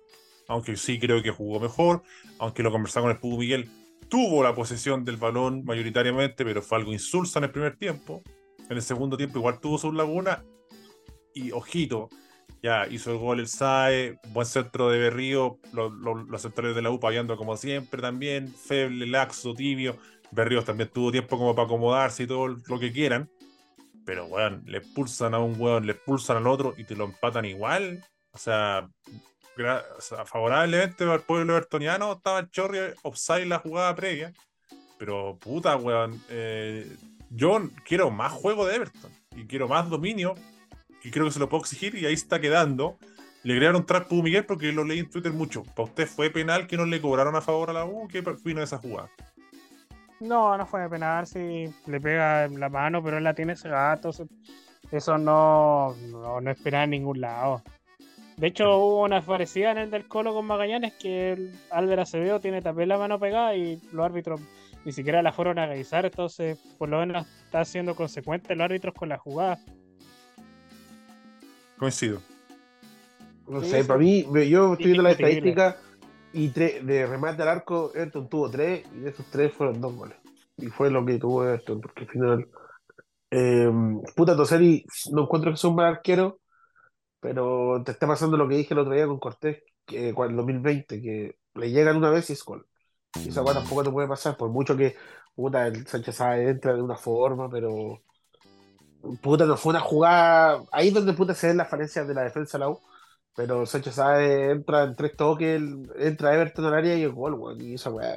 aunque 0.49 0.75
sí 0.75 0.99
creo 0.99 1.23
que 1.23 1.31
jugó 1.31 1.61
mejor, 1.61 2.03
aunque 2.37 2.63
lo 2.63 2.71
conversaba 2.71 3.05
con 3.05 3.11
el 3.13 3.21
Pugu 3.21 3.37
Miguel, 3.37 3.69
tuvo 4.09 4.43
la 4.43 4.53
posesión 4.53 5.05
del 5.05 5.15
balón 5.15 5.63
mayoritariamente, 5.63 6.43
pero 6.43 6.61
fue 6.61 6.79
algo 6.79 6.91
insulsa 6.91 7.39
en 7.39 7.45
el 7.45 7.51
primer 7.51 7.77
tiempo. 7.77 8.23
En 8.69 8.75
el 8.75 8.81
segundo 8.81 9.15
tiempo 9.15 9.39
igual 9.39 9.61
tuvo 9.61 9.77
sus 9.77 9.93
lagunas 9.93 10.39
y 11.33 11.53
ojito, 11.53 12.09
ya 12.65 12.87
hizo 12.87 13.11
el 13.11 13.19
gol 13.19 13.39
el 13.39 13.47
SAE, 13.47 14.17
buen 14.29 14.47
centro 14.47 14.89
de 14.89 14.97
Berrío, 14.97 15.59
lo- 15.71 15.91
lo- 15.91 16.15
los 16.15 16.41
centrales 16.41 16.75
de 16.75 16.81
la 16.81 16.89
U 16.89 16.99
pagando 16.99 17.37
como 17.37 17.55
siempre 17.57 18.01
también, 18.01 18.51
feble, 18.51 19.05
laxo, 19.05 19.53
tibio. 19.53 19.97
Berríos 20.31 20.65
también 20.65 20.89
tuvo 20.89 21.11
tiempo 21.11 21.37
como 21.37 21.53
para 21.53 21.67
acomodarse 21.67 22.23
y 22.23 22.27
todo 22.27 22.47
lo 22.47 22.79
que 22.79 22.91
quieran. 22.91 23.29
Pero, 24.03 24.25
weón, 24.25 24.63
le 24.65 24.79
expulsan 24.79 25.35
a 25.35 25.39
un 25.39 25.61
weón, 25.61 25.85
le 25.85 25.91
expulsan 25.91 26.37
al 26.37 26.47
otro 26.47 26.73
y 26.75 26.85
te 26.85 26.95
lo 26.95 27.05
empatan 27.05 27.45
igual. 27.45 28.03
O 28.31 28.37
sea, 28.39 28.89
favorablemente 30.25 31.03
al 31.03 31.21
pueblo 31.21 31.55
evertoniano 31.55 32.13
estaba 32.13 32.39
el 32.39 32.49
chorri 32.49 32.79
offside 33.03 33.45
la 33.45 33.59
jugada 33.59 33.93
previa. 33.95 34.33
Pero, 34.97 35.37
puta, 35.39 35.75
weón, 35.77 36.19
eh, 36.29 36.97
yo 37.29 37.61
quiero 37.85 38.09
más 38.09 38.31
juego 38.31 38.65
de 38.65 38.75
Everton 38.77 39.11
y 39.35 39.45
quiero 39.45 39.67
más 39.67 39.87
dominio 39.87 40.33
y 41.05 41.11
creo 41.11 41.25
que 41.25 41.31
se 41.31 41.39
lo 41.39 41.47
puedo 41.47 41.61
exigir 41.61 41.93
y 41.95 42.07
ahí 42.07 42.13
está 42.13 42.41
quedando. 42.41 42.97
Le 43.43 43.53
agregaron 43.53 43.85
tras 43.85 44.05
Pudo 44.05 44.23
Miguel 44.23 44.43
porque 44.43 44.71
lo 44.71 44.83
leí 44.83 44.97
en 44.99 45.09
Twitter 45.09 45.31
mucho. 45.31 45.61
¿Para 45.63 45.83
usted 45.83 46.07
fue 46.07 46.31
penal 46.31 46.65
que 46.65 46.77
no 46.77 46.85
le 46.85 46.99
cobraron 46.99 47.35
a 47.35 47.41
favor 47.41 47.69
a 47.69 47.73
la 47.73 47.85
U? 47.85 48.07
¿Qué 48.07 48.23
vino 48.43 48.59
de 48.59 48.65
esa 48.65 48.79
jugada? 48.79 49.11
No, 50.19 50.57
no 50.57 50.65
fue 50.65 50.81
de 50.81 50.89
penar 50.89 51.27
si 51.27 51.71
le 51.85 52.01
pega 52.01 52.47
la 52.47 52.69
mano, 52.69 53.03
pero 53.03 53.19
él 53.19 53.23
la 53.23 53.35
tiene 53.35 53.53
ese 53.53 53.69
gato. 53.69 54.09
Eso, 54.91 55.17
no, 55.19 55.95
no, 56.09 56.41
no 56.41 56.51
es 56.51 56.59
penal 56.59 56.85
en 56.85 56.89
ningún 56.89 57.21
lado. 57.21 57.61
De 58.37 58.47
hecho, 58.47 58.75
hubo 58.75 59.03
una 59.03 59.21
parecida 59.21 59.71
en 59.71 59.77
el 59.77 59.91
del 59.91 60.07
Colo 60.07 60.33
con 60.33 60.47
Magallanes 60.47 60.93
que 60.93 61.33
el 61.33 61.51
Álvaro 61.69 62.01
Acevedo 62.01 62.39
tiene 62.39 62.63
también 62.63 62.89
la 62.89 62.97
mano 62.97 63.19
pegada 63.19 63.55
y 63.55 63.79
los 63.91 64.03
árbitros 64.03 64.41
ni 64.83 64.91
siquiera 64.91 65.21
la 65.21 65.31
fueron 65.31 65.59
a 65.59 65.67
revisar. 65.67 66.05
Entonces, 66.05 66.57
por 66.79 66.89
lo 66.89 66.97
menos 66.97 67.27
está 67.43 67.63
siendo 67.63 67.95
consecuente 67.95 68.55
los 68.55 68.65
árbitros 68.65 68.95
con 68.95 69.09
la 69.09 69.19
jugada. 69.19 69.59
Coincido. 71.77 72.21
No 73.47 73.63
sé, 73.63 73.85
para 73.85 73.99
mí, 73.99 74.25
yo 74.49 74.73
estoy 74.73 74.91
viendo 74.91 75.03
la 75.03 75.11
estadística 75.11 75.77
y 76.31 76.51
tre- 76.51 76.81
de 76.83 77.05
remate 77.05 77.43
al 77.43 77.49
arco, 77.49 77.91
Everton 77.93 78.27
tuvo 78.29 78.49
tres 78.49 78.85
y 78.91 78.99
de 79.01 79.09
esos 79.11 79.29
tres 79.29 79.53
fueron 79.53 79.79
dos 79.81 79.95
goles. 79.95 80.17
Y 80.57 80.67
fue 80.67 80.89
lo 80.89 81.05
que 81.05 81.19
tuvo 81.19 81.43
Everton, 81.45 81.81
porque 81.81 82.03
al 82.05 82.09
final, 82.09 82.47
eh, 83.31 83.69
puta 84.15 84.35
Toseri, 84.37 84.85
no 85.13 85.23
encuentro 85.23 85.51
que 85.51 85.57
sea 85.57 85.71
un 85.71 85.77
mal 85.77 85.87
arquero, 85.87 86.39
pero 87.21 87.83
te 87.85 87.91
está 87.93 88.07
pasando 88.07 88.37
lo 88.37 88.47
que 88.49 88.57
dije 88.57 88.73
el 88.75 88.81
otro 88.81 88.93
día 88.95 89.07
con 89.07 89.19
Cortés, 89.19 89.63
que 89.85 90.13
cuando 90.13 90.31
el 90.33 90.37
2020, 90.37 91.01
que 91.01 91.37
le 91.55 91.71
llegan 91.71 91.97
una 91.97 92.11
vez 92.11 92.29
y 92.31 92.33
es 92.33 92.43
gol. 92.45 92.67
Y 93.23 93.29
esa 93.29 93.41
cosa 93.43 93.55
tampoco 93.61 93.83
te 93.85 93.91
puede 93.91 94.07
pasar, 94.09 94.37
por 94.37 94.49
mucho 94.51 94.77
que 94.77 94.95
puta, 95.35 95.67
el 95.67 95.87
Sánchez 95.87 96.15
Sáenz 96.17 96.49
entra 96.51 96.75
de 96.75 96.83
una 96.83 96.97
forma, 96.97 97.49
pero 97.49 98.03
puta, 99.21 99.45
no 99.45 99.57
fue 99.57 99.71
una 99.71 99.79
jugada. 99.79 100.63
Ahí 100.71 100.89
es 100.89 100.93
donde 100.93 101.13
puta 101.13 101.33
se 101.33 101.47
ven 101.47 101.57
las 101.57 101.69
falencias 101.69 102.07
de 102.07 102.13
la 102.13 102.23
defensa 102.23 102.57
de 102.57 102.63
la 102.63 102.69
U. 102.69 102.79
Pero 103.35 103.65
Sánchez 103.65 103.95
Sáenz 103.95 104.51
entra 104.51 104.83
en 104.83 104.95
tres 104.95 105.15
toques, 105.17 105.61
entra 105.97 106.33
Everton 106.33 106.65
al 106.65 106.73
área 106.75 106.95
y 106.95 107.03
el 107.03 107.11
gol, 107.11 107.33
weón. 107.33 107.61
Y 107.61 107.73
esa 107.73 107.89
weá. 107.89 108.15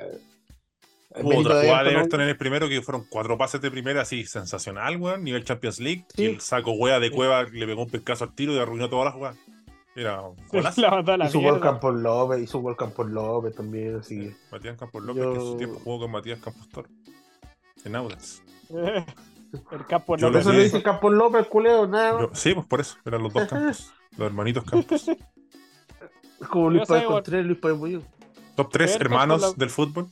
Hubo 1.20 1.38
otra 1.38 1.56
de 1.56 1.66
jugada 1.66 1.84
de 1.84 1.90
Everton, 1.92 2.20
en 2.20 2.28
el 2.28 2.36
primero 2.36 2.68
que 2.68 2.82
fueron 2.82 3.04
cuatro 3.10 3.36
pases 3.36 3.60
de 3.60 3.70
primera 3.70 4.02
así, 4.02 4.24
sensacional, 4.24 4.96
weón, 4.98 5.24
nivel 5.24 5.44
Champions 5.44 5.80
League. 5.80 6.04
Sí. 6.14 6.22
Y 6.22 6.26
el 6.26 6.40
saco 6.40 6.72
wea 6.72 7.00
de 7.00 7.10
cueva 7.10 7.42
le 7.44 7.66
pegó 7.66 7.82
un 7.82 7.90
pescazo 7.90 8.24
al 8.24 8.34
tiro 8.34 8.52
y 8.52 8.58
arruinó 8.58 8.88
toda 8.88 9.06
la 9.06 9.10
jugada. 9.12 9.36
Era 9.96 10.22
la 10.52 11.30
un 11.34 11.42
gol. 11.42 11.60
Campos 11.60 11.94
López, 11.96 12.40
hizo 12.40 12.58
un 12.58 12.64
gol 12.64 12.76
Campos 12.76 13.10
López 13.10 13.56
también, 13.56 13.96
así. 13.96 14.32
Matías 14.52 14.78
Campos 14.78 15.02
López, 15.02 15.24
Yo- 15.24 15.32
que 15.32 15.38
en 15.40 15.44
su 15.44 15.56
tiempo 15.56 15.80
jugó 15.82 15.98
con 16.00 16.12
Matías 16.12 16.38
Campos 16.38 16.68
Toro. 16.68 16.88
En 17.84 17.96
Audax. 17.96 18.42
el 19.72 19.86
campo 19.86 20.16
Yo 20.16 20.26
no 20.28 20.32
lo 20.34 20.38
Eso 20.40 20.50
sé. 20.50 20.56
le 20.56 20.62
dice 20.64 20.82
Campos 20.82 21.12
López, 21.12 21.46
culeo, 21.46 21.86
nada. 21.86 22.20
Yo- 22.20 22.30
sí, 22.34 22.54
pues 22.54 22.66
por 22.66 22.80
eso, 22.80 22.96
eran 23.04 23.22
los 23.22 23.32
dos 23.32 23.46
campos. 23.48 23.92
Los 24.16 24.26
hermanitos 24.26 24.64
campos. 24.64 25.08
Es 25.08 26.48
como 26.48 26.70
Luis 26.70 26.86
Yo 26.88 26.94
weón. 26.94 27.06
Contreras, 27.06 27.46
Luis 27.46 27.58
Pérez 27.58 27.76
Muñoz. 27.78 28.04
Top 28.56 28.70
3 28.72 28.90
Cerca 28.90 29.04
hermanos 29.04 29.40
la- 29.40 29.52
del 29.52 29.70
fútbol. 29.70 30.08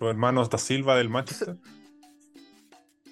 Los 0.00 0.10
hermanos 0.10 0.50
da 0.50 0.58
Silva 0.58 0.96
del 0.96 1.08
Manchester. 1.08 1.56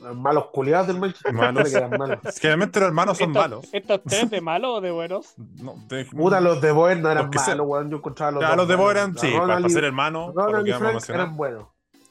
Los 0.00 0.16
malos 0.16 0.46
culiados 0.52 0.88
del 0.88 0.98
Manchester. 0.98 1.32
Malos. 1.32 1.72
malos. 1.98 2.18
Generalmente 2.40 2.80
los 2.80 2.86
hermanos 2.88 3.18
son 3.18 3.30
estos, 3.30 3.42
malos. 3.42 3.68
¿Estos 3.72 4.00
tres 4.04 4.30
de 4.30 4.40
malos 4.40 4.78
o 4.78 4.80
de 4.80 4.90
buenos? 4.90 5.34
No, 5.36 5.74
de- 5.88 6.04
Puta, 6.06 6.40
los 6.40 6.60
de 6.60 6.72
Boer 6.72 6.98
no 7.00 7.10
eran 7.10 7.30
malos, 7.30 7.66
weón. 7.68 7.88
Yo 7.90 7.98
encontraba 7.98 8.32
los 8.32 8.40
Ya, 8.42 8.48
dos 8.48 8.56
los 8.56 8.68
de 8.68 8.74
Boer 8.76 8.96
eran, 8.96 9.16
sí, 9.16 9.30
Ronald 9.30 9.48
para, 9.62 9.66
y- 9.68 9.70
ser 9.70 9.84
hermano, 9.84 10.26
por 10.26 10.34
lo 10.34 10.42
Ronald 10.46 10.64
que 10.64 10.70
y 10.70 10.72
vamos 10.72 10.82
a 10.82 10.90
Frank 10.90 10.94
mencionar. 10.94 11.20
eran 11.26 11.36
buenos. 11.36 11.66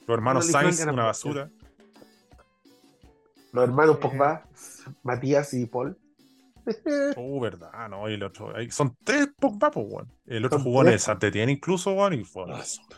Los 0.08 0.16
hermanos 0.18 0.48
Ronald 0.52 0.74
Sainz, 0.76 0.94
una 0.94 1.04
basura. 1.04 1.50
Los 3.54 3.64
hermanos 3.66 3.98
Pogba, 3.98 4.46
Matías 5.04 5.54
y 5.54 5.66
Paul. 5.66 5.98
Oh, 7.16 7.40
verdad, 7.42 7.90
no, 7.90 8.10
y 8.10 8.14
el 8.14 8.24
otro. 8.24 8.54
Son 8.70 8.96
tres 9.04 9.30
Pogba, 9.38 9.72
pues, 9.72 9.86
weón. 9.90 10.12
El 10.26 10.46
otro 10.46 10.60
jugó 10.60 10.82
en 10.82 10.88
el 10.88 10.94
tres. 10.94 11.04
Saint-Étienne 11.04 11.52
incluso, 11.52 11.92
weón, 11.94 12.14
y 12.14 12.24
fue. 12.24 12.46
Los 12.48 12.90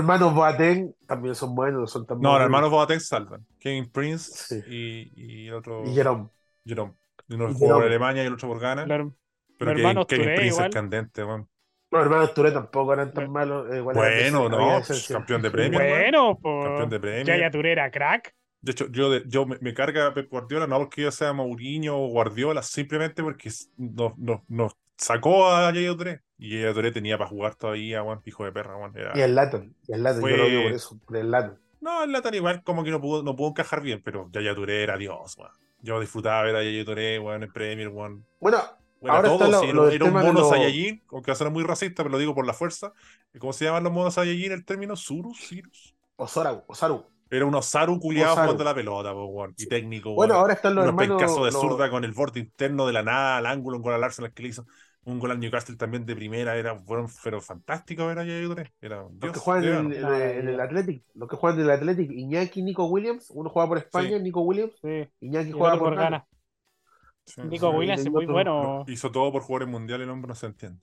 hermanos 0.00 0.34
Boateng 0.34 0.94
también 1.06 1.34
son 1.36 1.54
buenos, 1.54 1.80
no 1.80 1.86
son 1.86 2.06
tan 2.06 2.20
No, 2.20 2.32
los 2.34 2.42
hermanos 2.42 2.70
Boateng 2.70 3.00
salvan. 3.00 3.46
Kevin 3.60 3.90
Prince 3.90 4.32
Sí. 4.34 4.62
y, 4.68 5.44
y 5.44 5.48
el 5.48 5.54
otro. 5.54 5.84
Y 5.86 5.94
Jerome. 5.94 6.28
Jerome. 6.64 6.94
Uno 7.28 7.52
jugó 7.54 7.74
por. 7.74 7.84
Alemania 7.84 8.22
y 8.24 8.26
el 8.26 8.34
otro 8.34 8.48
por 8.48 8.60
Ghana. 8.60 8.84
Pero 9.58 9.74
los 9.74 10.06
Kevin, 10.06 10.24
Prince 10.26 10.46
igual. 10.46 10.68
es 10.68 10.74
candente, 10.74 11.24
weón. 11.24 11.48
Los 11.90 12.02
hermanos 12.02 12.34
Touré 12.34 12.50
tampoco 12.50 12.92
eran 12.92 13.12
tan 13.12 13.30
malos. 13.30 13.72
eh, 13.72 13.80
Bueno, 13.80 14.48
no, 14.48 14.82
campeón 15.08 15.42
de 15.42 15.50
premio. 15.50 15.78
Bueno, 15.78 16.38
pues. 16.42 16.64
Campeón 16.66 16.90
de 16.90 17.00
premio. 17.00 17.24
Yaya 17.26 17.50
Touré 17.50 17.72
era 17.72 17.90
crack. 17.90 18.34
De 18.66 18.72
hecho, 18.72 18.88
yo, 18.90 19.10
de- 19.10 19.22
yo 19.28 19.46
me, 19.46 19.56
me 19.60 19.72
carga 19.74 20.12
Pep 20.12 20.28
Guardiola, 20.28 20.66
no 20.66 20.76
porque 20.78 21.02
yo 21.02 21.12
sea 21.12 21.32
Mourinho 21.32 21.96
o 21.96 22.08
Guardiola, 22.08 22.62
simplemente 22.62 23.22
porque 23.22 23.48
nos, 23.76 24.18
nos, 24.18 24.40
nos 24.48 24.72
sacó 24.96 25.48
a 25.48 25.72
Yaya 25.72 25.96
Touré. 25.96 26.22
Y 26.36 26.50
Yaya 26.50 26.74
Touré 26.74 26.90
tenía 26.90 27.16
para 27.16 27.30
jugar 27.30 27.54
todavía, 27.54 28.02
weón, 28.02 28.20
pijo 28.22 28.44
de 28.44 28.50
perra. 28.50 28.74
Era- 28.94 29.12
Y 29.16 29.20
el 29.20 29.36
Latin. 29.36 29.72
Y 29.86 29.92
el 29.92 30.02
Latin, 30.02 30.20
yo 30.28 30.36
lo 30.36 30.44
digo 30.48 30.62
por 30.64 30.72
eso. 30.72 30.98
Por 31.06 31.16
el 31.16 31.30
Latin. 31.30 31.58
No, 31.80 32.02
el 32.02 32.10
Latan 32.10 32.34
igual 32.34 32.62
como 32.64 32.82
que 32.82 32.90
no 32.90 33.00
pudo, 33.00 33.22
no 33.22 33.36
pudo 33.36 33.50
encajar 33.50 33.80
bien, 33.82 34.02
pero 34.04 34.28
Yaya 34.32 34.54
Touré 34.54 34.82
era 34.82 34.96
Dios, 34.96 35.36
weón. 35.38 35.52
Yo 35.80 36.00
disfrutaba 36.00 36.42
ver 36.42 36.56
a 36.56 36.64
Yaya 36.64 36.84
Touré, 36.84 37.18
weón, 37.20 37.44
en 37.44 37.52
Premier, 37.52 37.88
weón. 37.88 38.26
Bueno, 38.40 38.58
Era 39.02 39.14
Ahora 39.14 39.28
todo, 39.28 39.44
está 39.44 39.48
lo- 39.48 39.60
sí, 39.60 39.72
lo 39.72 39.88
era, 39.90 40.04
un 40.06 40.12
mono 40.14 40.32
los- 40.40 40.48
Saiyajin, 40.48 41.02
aunque 41.12 41.30
va 41.30 41.34
a 41.34 41.36
ser 41.38 41.50
muy 41.50 41.62
racista, 41.62 42.02
pero 42.02 42.10
lo 42.10 42.18
digo 42.18 42.34
por 42.34 42.46
la 42.46 42.54
fuerza. 42.54 42.92
¿Cómo 43.38 43.52
se 43.52 43.66
llaman 43.66 43.84
los 43.84 43.92
monos 43.92 44.14
Saiyajin 44.14 44.50
el 44.52 44.64
término? 44.64 44.96
¿Surus? 44.96 45.38
¿Sirus? 45.46 45.94
Osaru, 46.16 46.64
Osaru. 46.66 47.04
Era 47.28 47.44
un 47.44 47.54
Osaru 47.54 47.98
culiado 47.98 48.32
Osaru. 48.32 48.46
jugando 48.46 48.64
la 48.64 48.74
pelota, 48.74 49.12
po, 49.12 49.24
weón. 49.26 49.54
Y 49.58 49.66
técnico, 49.66 50.14
Bueno, 50.14 50.34
weón. 50.34 50.40
ahora 50.42 50.54
están 50.54 50.74
los 50.74 50.84
unos 50.88 51.02
hermanos. 51.02 51.20
de 51.44 51.50
los- 51.50 51.60
zurda 51.60 51.90
con 51.90 52.04
el 52.04 52.12
borde 52.12 52.40
interno 52.40 52.86
de 52.86 52.92
la 52.92 53.02
nada 53.02 53.38
al 53.38 53.46
ángulo, 53.46 53.78
un 53.78 53.82
gol 53.82 53.94
al 53.94 54.04
Arsenal 54.04 54.32
que 54.32 54.42
le 54.44 54.50
hizo, 54.50 54.64
un 55.04 55.18
gol 55.18 55.32
al 55.32 55.40
Newcastle 55.40 55.76
también 55.76 56.06
de 56.06 56.14
primera, 56.14 56.56
era 56.56 56.76
fueron, 56.78 57.08
pero 57.24 57.40
fantástico 57.40 58.06
ver 58.06 58.18
a 58.20 58.24
Yaya 58.24 58.46
Touré. 58.46 58.72
Era 58.80 59.04
un 59.04 59.18
Los 59.20 59.32
que 59.32 59.38
juegan 59.40 59.92
en, 59.92 60.04
en 60.04 60.48
el 60.48 60.60
Athletic, 60.60 61.02
los 61.14 61.28
que 61.28 61.36
juegan 61.36 61.58
en 61.58 61.64
el 61.66 61.70
Athletic, 61.72 62.10
Iñaki, 62.12 62.62
Nico 62.62 62.86
Williams, 62.86 63.30
uno 63.34 63.50
juega 63.50 63.68
por 63.68 63.78
España, 63.78 64.16
Sí. 64.18 64.22
Nico 64.22 64.40
Williams, 64.42 64.72
Sí. 64.80 65.08
Iñaki 65.20 65.50
juega 65.52 65.78
por 65.78 65.88
por 65.90 65.96
Ghana. 65.96 66.26
Sí, 67.24 67.40
Nico 67.42 67.70
sí, 67.72 67.76
Williams 67.76 68.00
es 68.02 68.10
muy 68.10 68.22
otro- 68.24 68.34
bueno. 68.34 68.84
Hizo 68.86 69.10
todo 69.10 69.32
por 69.32 69.42
jugar 69.42 69.62
en 69.64 69.70
mundial, 69.70 70.00
el 70.00 70.10
hombre 70.10 70.28
no 70.28 70.34
se 70.36 70.46
entiende. 70.46 70.80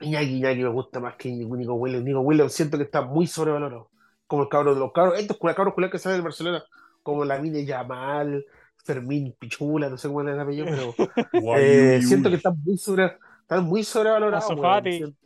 Iñaki, 0.00 0.36
Iñaki 0.38 0.62
me 0.62 0.68
gusta 0.70 1.00
más 1.00 1.16
que 1.16 1.30
Nico 1.30 1.74
Williams. 1.74 2.04
Nico 2.04 2.20
Williams 2.20 2.52
siento 2.54 2.76
que 2.78 2.84
está 2.84 3.02
muy 3.02 3.26
sobrevalorado. 3.26 3.90
Como 4.26 4.42
el 4.42 4.48
cabro 4.48 4.74
de 4.74 4.80
los 4.80 4.92
cabros, 4.92 5.18
estos 5.18 5.38
cabros 5.38 5.74
culiados 5.74 5.92
que 5.92 5.98
salen 5.98 6.18
de 6.18 6.24
Barcelona, 6.24 6.64
como 7.02 7.24
la 7.24 7.38
mini 7.38 7.64
Yamal, 7.64 8.44
Fermín 8.84 9.34
Pichula, 9.38 9.88
no 9.88 9.96
sé 9.96 10.08
cómo 10.08 10.22
es 10.22 10.28
el 10.28 10.40
apellido, 10.40 10.66
pero 10.66 10.94
eh, 11.58 12.00
siento 12.02 12.28
que 12.30 12.36
están 12.36 12.56
muy 12.64 12.76
sobre, 12.78 13.16
están 13.42 13.64
muy 13.64 13.84
sobrevalorados. 13.84 14.48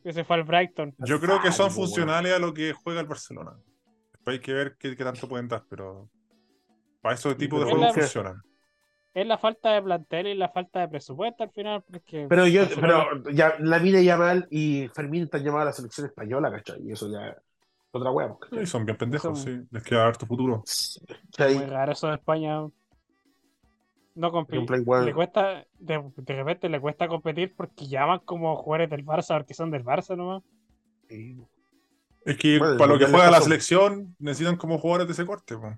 Que 0.03 0.13
se 0.13 0.25
fue 0.25 0.37
al 0.37 0.45
Brighton. 0.45 0.95
Yo 0.99 1.21
creo 1.21 1.41
que 1.41 1.53
son 1.53 1.71
funcionales 1.71 2.35
a 2.35 2.39
lo 2.39 2.53
que 2.53 2.73
juega 2.73 3.01
el 3.01 3.07
Barcelona. 3.07 3.53
Después 4.13 4.35
hay 4.35 4.41
que 4.41 4.53
ver 4.53 4.77
qué, 4.79 4.97
qué 4.97 5.05
tanto 5.05 5.29
pueden 5.29 5.49
dar, 5.49 5.65
pero 5.69 6.09
para 7.01 7.15
esos 7.15 7.37
tipos 7.37 7.61
de 7.61 7.67
juegos 7.71 7.87
la- 7.87 7.93
funcionan. 7.95 8.43
Es 9.13 9.27
la 9.27 9.39
falta 9.39 9.73
de 9.73 9.83
plantel 9.83 10.29
y 10.29 10.35
la 10.35 10.51
falta 10.51 10.81
de 10.81 10.89
presupuesto 10.89 11.43
al 11.43 11.51
final. 11.51 11.83
Porque 11.91 12.27
Pero 12.29 12.47
yo, 12.47 12.63
Barcelona- 12.63 13.07
pero 13.25 13.31
ya, 13.35 13.55
la 13.59 13.79
mine 13.81 14.05
Yamal 14.05 14.47
y 14.51 14.89
Fermín 14.95 15.25
están 15.25 15.43
llamados 15.43 15.63
a 15.63 15.65
la 15.67 15.73
selección 15.73 16.07
española, 16.07 16.51
¿cachai? 16.51 16.81
Y 16.83 16.93
eso 16.93 17.11
ya 17.11 17.37
otra 17.93 18.11
hueá, 18.11 18.27
Y 18.37 18.41
¿cachai? 18.51 18.67
son 18.67 18.85
bien 18.85 18.97
pendejos, 18.97 19.39
Son- 19.41 19.61
sí. 19.63 19.67
Les 19.71 19.83
queda 19.83 20.07
harto 20.07 20.27
futuro. 20.27 20.63
¿Cachai? 21.37 21.55
muy 21.57 21.67
raro 21.67 21.93
eso 21.93 22.09
de 22.09 22.15
España. 22.15 22.61
No 22.63 22.73
Por 24.15 24.33
compite. 24.33 24.57
ejemplo, 24.57 24.77
igual- 24.77 25.07
Le 25.07 25.15
cuesta, 25.15 25.65
de, 25.79 26.13
de 26.17 26.35
repente 26.37 26.69
le 26.69 26.81
cuesta 26.81 27.09
competir 27.09 27.55
porque 27.57 27.87
llaman 27.87 28.21
como 28.25 28.57
jugadores 28.57 28.91
del 28.91 29.05
Barça 29.05 29.37
porque 29.37 29.55
son 29.55 29.71
del 29.71 29.85
Barça 29.85 30.17
nomás. 30.17 30.43
Sí. 31.09 31.41
Es 32.25 32.37
que 32.37 32.59
Bueno, 32.59 32.77
para 32.77 32.93
lo 32.93 32.99
que 32.99 33.07
juega 33.07 33.31
la 33.31 33.41
selección 33.41 34.15
necesitan 34.19 34.57
como 34.57 34.79
jugadores 34.79 35.07
de 35.07 35.13
ese 35.15 35.25
corte. 35.27 35.57
po. 35.57 35.75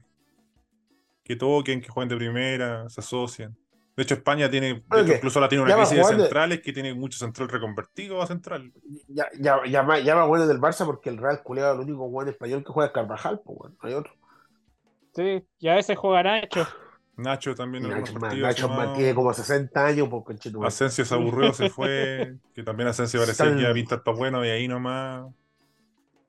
Que 1.23 1.37
toquen, 1.37 1.81
que 1.81 1.89
jueguen 1.89 2.09
de 2.09 2.17
primera, 2.17 2.89
se 2.89 3.01
asocien. 3.01 3.57
De 3.97 4.03
hecho, 4.05 4.15
España 4.15 4.51
tiene, 4.51 4.83
hecho, 4.91 5.15
incluso 5.15 5.39
la 5.39 5.49
tiene 5.49 5.65
una 5.65 5.77
crisis 5.77 5.99
de 5.99 6.05
centrales 6.05 6.63
que 6.63 6.73
tiene 6.73 6.95
mucho 6.95 7.19
central 7.19 7.49
reconvertido 7.49 8.23
a 8.23 8.27
central. 8.27 8.73
Ya, 9.09 9.27
ya, 9.39 9.61
ya, 9.67 9.99
ya 9.99 10.15
más 10.17 10.29
bueno 10.29 10.47
del 10.47 10.61
Barça 10.61 10.87
porque 10.87 11.11
el 11.11 11.19
Real 11.19 11.43
culeado, 11.43 11.75
el 11.75 11.81
único 11.81 12.09
buen 12.09 12.29
español 12.29 12.65
que 12.65 12.73
juega 12.73 12.87
es 12.87 12.95
Carvajal, 12.95 13.43
pues 13.45 13.59
bueno, 13.59 13.77
no 13.83 13.89
hay 13.89 13.95
otro. 13.95 14.15
Sí, 15.15 15.47
y 15.59 15.69
a 15.69 15.75
veces 15.75 15.99
juega 15.99 16.23
Nacho. 16.23 16.67
Nacho 17.17 17.55
también 17.55 17.85
en 17.85 17.91
Nacho. 18.41 18.69
Man 18.71 18.95
tiene 18.95 19.15
como 19.15 19.33
60 19.33 19.85
años, 19.85 20.09
pues 20.09 20.25
conchetumare. 20.25 20.69
Asensio 20.69 21.05
se 21.05 21.15
aburrió, 21.15 21.53
se 21.53 21.69
fue. 21.69 22.37
Que 22.55 22.63
también 22.63 22.89
Asensio 22.89 23.21
parecía 23.21 23.55
que 23.55 23.61
iba 23.61 23.71
a 23.71 23.75
pintar 23.75 24.03
para 24.03 24.17
bueno 24.17 24.45
y 24.45 24.49
ahí 24.49 24.69
nomás. 24.69 25.27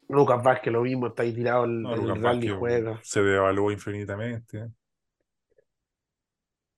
Lucas 0.09 0.43
Vázquez 0.43 0.74
lo 0.74 0.82
mismo, 0.82 1.07
está 1.07 1.24
ahí 1.24 1.34
tirado 1.34 1.64
el, 1.64 1.82
No, 1.82 1.93
el 1.93 2.01
Lucas 2.01 2.22
Real 2.22 2.43
y 2.43 2.47
Vázquez 2.49 2.59
juega. 2.59 2.99
se 3.03 3.24
devaluó 3.24 3.72
infinitamente. 3.72 4.68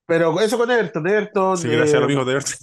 Pero 0.08 0.40
eso 0.40 0.58
con 0.58 0.70
Everton, 0.70 1.08
Everton. 1.08 1.58
Sí, 1.58 1.68
gracias 1.68 1.96
a 1.96 2.00
los 2.02 2.10
eh, 2.10 2.14
hijos 2.14 2.26
de 2.28 2.32
Everton. 2.34 2.58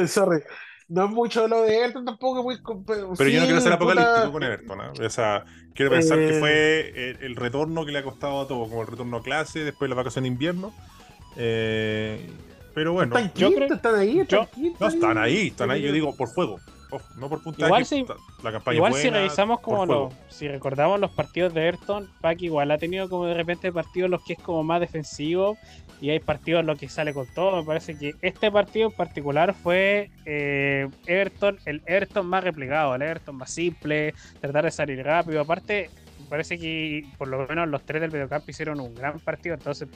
No, 0.00 0.06
sorry. 0.08 0.42
No 0.88 1.04
es 1.06 1.10
mucho 1.10 1.48
lo 1.48 1.62
de 1.62 1.76
Everton 1.78 2.04
tampoco, 2.04 2.42
muy. 2.42 2.56
Pero, 2.86 3.12
Pero 3.16 3.30
yo 3.30 3.40
no 3.40 3.46
quiero 3.46 3.60
ser 3.60 3.72
apocalíptico 3.72 4.32
con 4.32 4.42
Everton. 4.42 4.80
¿ah? 4.80 4.92
O 5.04 5.10
sea, 5.10 5.44
quiero 5.74 5.90
pensar 5.90 6.18
que 6.18 6.36
Eh. 6.36 6.40
fue 6.40 7.10
el, 7.10 7.16
el 7.22 7.36
retorno 7.36 7.84
que 7.86 7.92
le 7.92 7.98
ha 7.98 8.04
costado 8.04 8.42
a 8.42 8.46
todo, 8.48 8.68
como 8.68 8.82
el 8.82 8.86
retorno 8.88 9.16
a 9.16 9.22
clase, 9.22 9.60
después 9.64 9.86
de 9.88 9.90
la 9.90 9.96
vacación 9.96 10.24
de 10.24 10.28
invierno. 10.28 10.72
Eh, 11.36 12.30
pero 12.74 12.92
bueno, 12.92 13.16
Están 13.16 13.32
Yo 13.34 13.48
quintos, 13.48 13.64
creo- 13.66 13.76
están 13.76 13.94
ahí, 13.96 14.20
están 14.20 14.40
yo- 14.56 14.72
no 14.80 14.86
están 14.86 15.18
ahí. 15.18 15.36
ahí, 15.36 15.46
están 15.48 15.70
ahí, 15.70 15.82
yo 15.82 15.92
digo, 15.92 16.14
por 16.16 16.28
juego. 16.28 16.58
Ojo, 16.92 17.08
no 17.16 17.28
por 17.30 17.42
puntaje. 17.42 17.64
Igual 17.66 17.86
si- 17.86 18.04
la 18.42 18.52
campaña 18.52 18.76
Igual 18.76 18.92
si 18.92 19.08
revisamos 19.08 19.60
como 19.60 19.86
los, 19.86 20.12
si 20.28 20.46
recordamos 20.46 21.00
los 21.00 21.10
partidos 21.10 21.54
de 21.54 21.66
Everton, 21.68 22.06
Pac 22.20 22.40
igual 22.42 22.70
ha 22.70 22.76
tenido 22.76 23.08
como 23.08 23.24
de 23.26 23.32
repente 23.34 23.72
partidos 23.72 24.10
los 24.10 24.22
que 24.22 24.34
es 24.34 24.38
como 24.38 24.62
más 24.62 24.78
defensivo 24.80 25.56
y 26.02 26.10
hay 26.10 26.20
partidos 26.20 26.60
en 26.60 26.66
los 26.66 26.78
que 26.78 26.88
sale 26.90 27.14
con 27.14 27.26
todo. 27.28 27.56
Me 27.56 27.64
parece 27.64 27.96
que 27.96 28.12
este 28.20 28.50
partido 28.52 28.88
en 28.90 28.94
particular 28.94 29.54
fue 29.54 30.10
eh, 30.26 30.86
Everton, 31.06 31.58
el 31.64 31.82
Everton 31.86 32.26
más 32.26 32.44
replegado, 32.44 32.94
el 32.94 33.00
Everton 33.02 33.36
más 33.36 33.50
simple, 33.50 34.12
tratar 34.40 34.64
de 34.64 34.70
salir 34.70 35.02
rápido. 35.02 35.40
Aparte, 35.40 35.88
me 36.20 36.26
parece 36.26 36.58
que 36.58 37.06
por 37.16 37.28
lo 37.28 37.46
menos 37.46 37.68
los 37.68 37.82
tres 37.86 38.02
del 38.02 38.10
mediocampo 38.12 38.50
hicieron 38.50 38.80
un 38.80 38.94
gran 38.94 39.18
partido, 39.20 39.54
entonces 39.54 39.88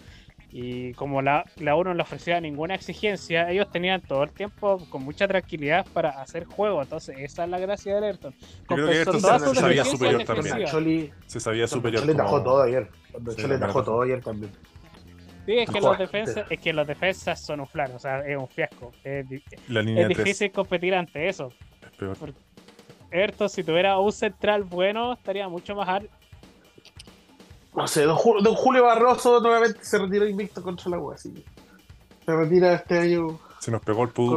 y 0.50 0.92
como 0.94 1.22
la, 1.22 1.44
la 1.56 1.74
uno 1.74 1.90
no 1.90 1.94
le 1.96 2.02
ofrecía 2.02 2.40
ninguna 2.40 2.74
exigencia, 2.74 3.50
ellos 3.50 3.70
tenían 3.70 4.00
todo 4.00 4.22
el 4.22 4.30
tiempo 4.30 4.78
con 4.90 5.02
mucha 5.04 5.26
tranquilidad 5.28 5.84
para 5.92 6.20
hacer 6.22 6.44
juego. 6.44 6.80
Entonces, 6.82 7.16
esa 7.18 7.44
es 7.44 7.50
la 7.50 7.58
gracia 7.58 7.94
del 7.96 8.04
Everton. 8.04 8.34
creo 8.66 8.86
que 8.88 9.04
todas 9.04 9.42
se- 9.42 9.48
se 9.48 9.54
sabía 9.60 9.84
superior 9.84 10.24
también. 10.24 10.64
Choli, 10.66 11.12
Se 11.26 11.40
sabía 11.40 11.66
superior. 11.66 12.02
Chole 12.02 12.14
tajó 12.14 12.30
como- 12.30 12.42
todo 12.44 12.62
ayer. 12.62 12.88
Cuando 13.12 13.30
Sí, 13.32 13.42
Chole 13.42 13.54
la 13.58 13.66
tajó 13.66 13.82
todo 13.84 14.02
ayer 14.02 14.22
también. 14.22 14.52
Sí, 15.46 15.58
es 15.58 15.70
que, 15.70 15.80
los 15.80 15.96
defensas, 15.98 16.46
es 16.50 16.58
que 16.60 16.72
los 16.72 16.86
defensas 16.86 17.40
son 17.40 17.60
un 17.60 17.66
flan, 17.68 17.92
o 17.92 17.98
sea, 18.00 18.18
es 18.26 18.36
un 18.36 18.48
fiasco. 18.48 18.92
Es, 19.04 19.28
di- 19.28 19.42
La 19.68 19.80
línea 19.82 20.02
es 20.02 20.08
3 20.08 20.18
difícil 20.24 20.50
competir 20.52 20.94
ante 20.94 21.28
eso. 21.28 21.52
es 21.82 21.96
peor. 21.96 22.16
Everton, 23.12 23.48
si 23.48 23.62
tuviera 23.62 23.96
un 23.98 24.10
central 24.10 24.64
bueno, 24.64 25.12
estaría 25.12 25.48
mucho 25.48 25.74
más 25.76 26.02
No 27.76 27.86
sé, 27.86 28.04
don 28.04 28.16
Julio, 28.16 28.42
don 28.42 28.54
Julio 28.54 28.84
Barroso 28.84 29.40
nuevamente 29.40 29.84
se 29.84 29.98
retiró 29.98 30.26
invicto 30.26 30.62
contra 30.62 30.90
la 30.90 30.98
U, 30.98 31.12
así 31.12 31.32
que 31.32 31.44
Se 32.24 32.34
retira 32.34 32.72
este 32.74 32.98
año 32.98 33.38
Se 33.60 33.70
nos 33.70 33.82
pegó 33.82 34.02
el 34.04 34.08
pudo. 34.10 34.36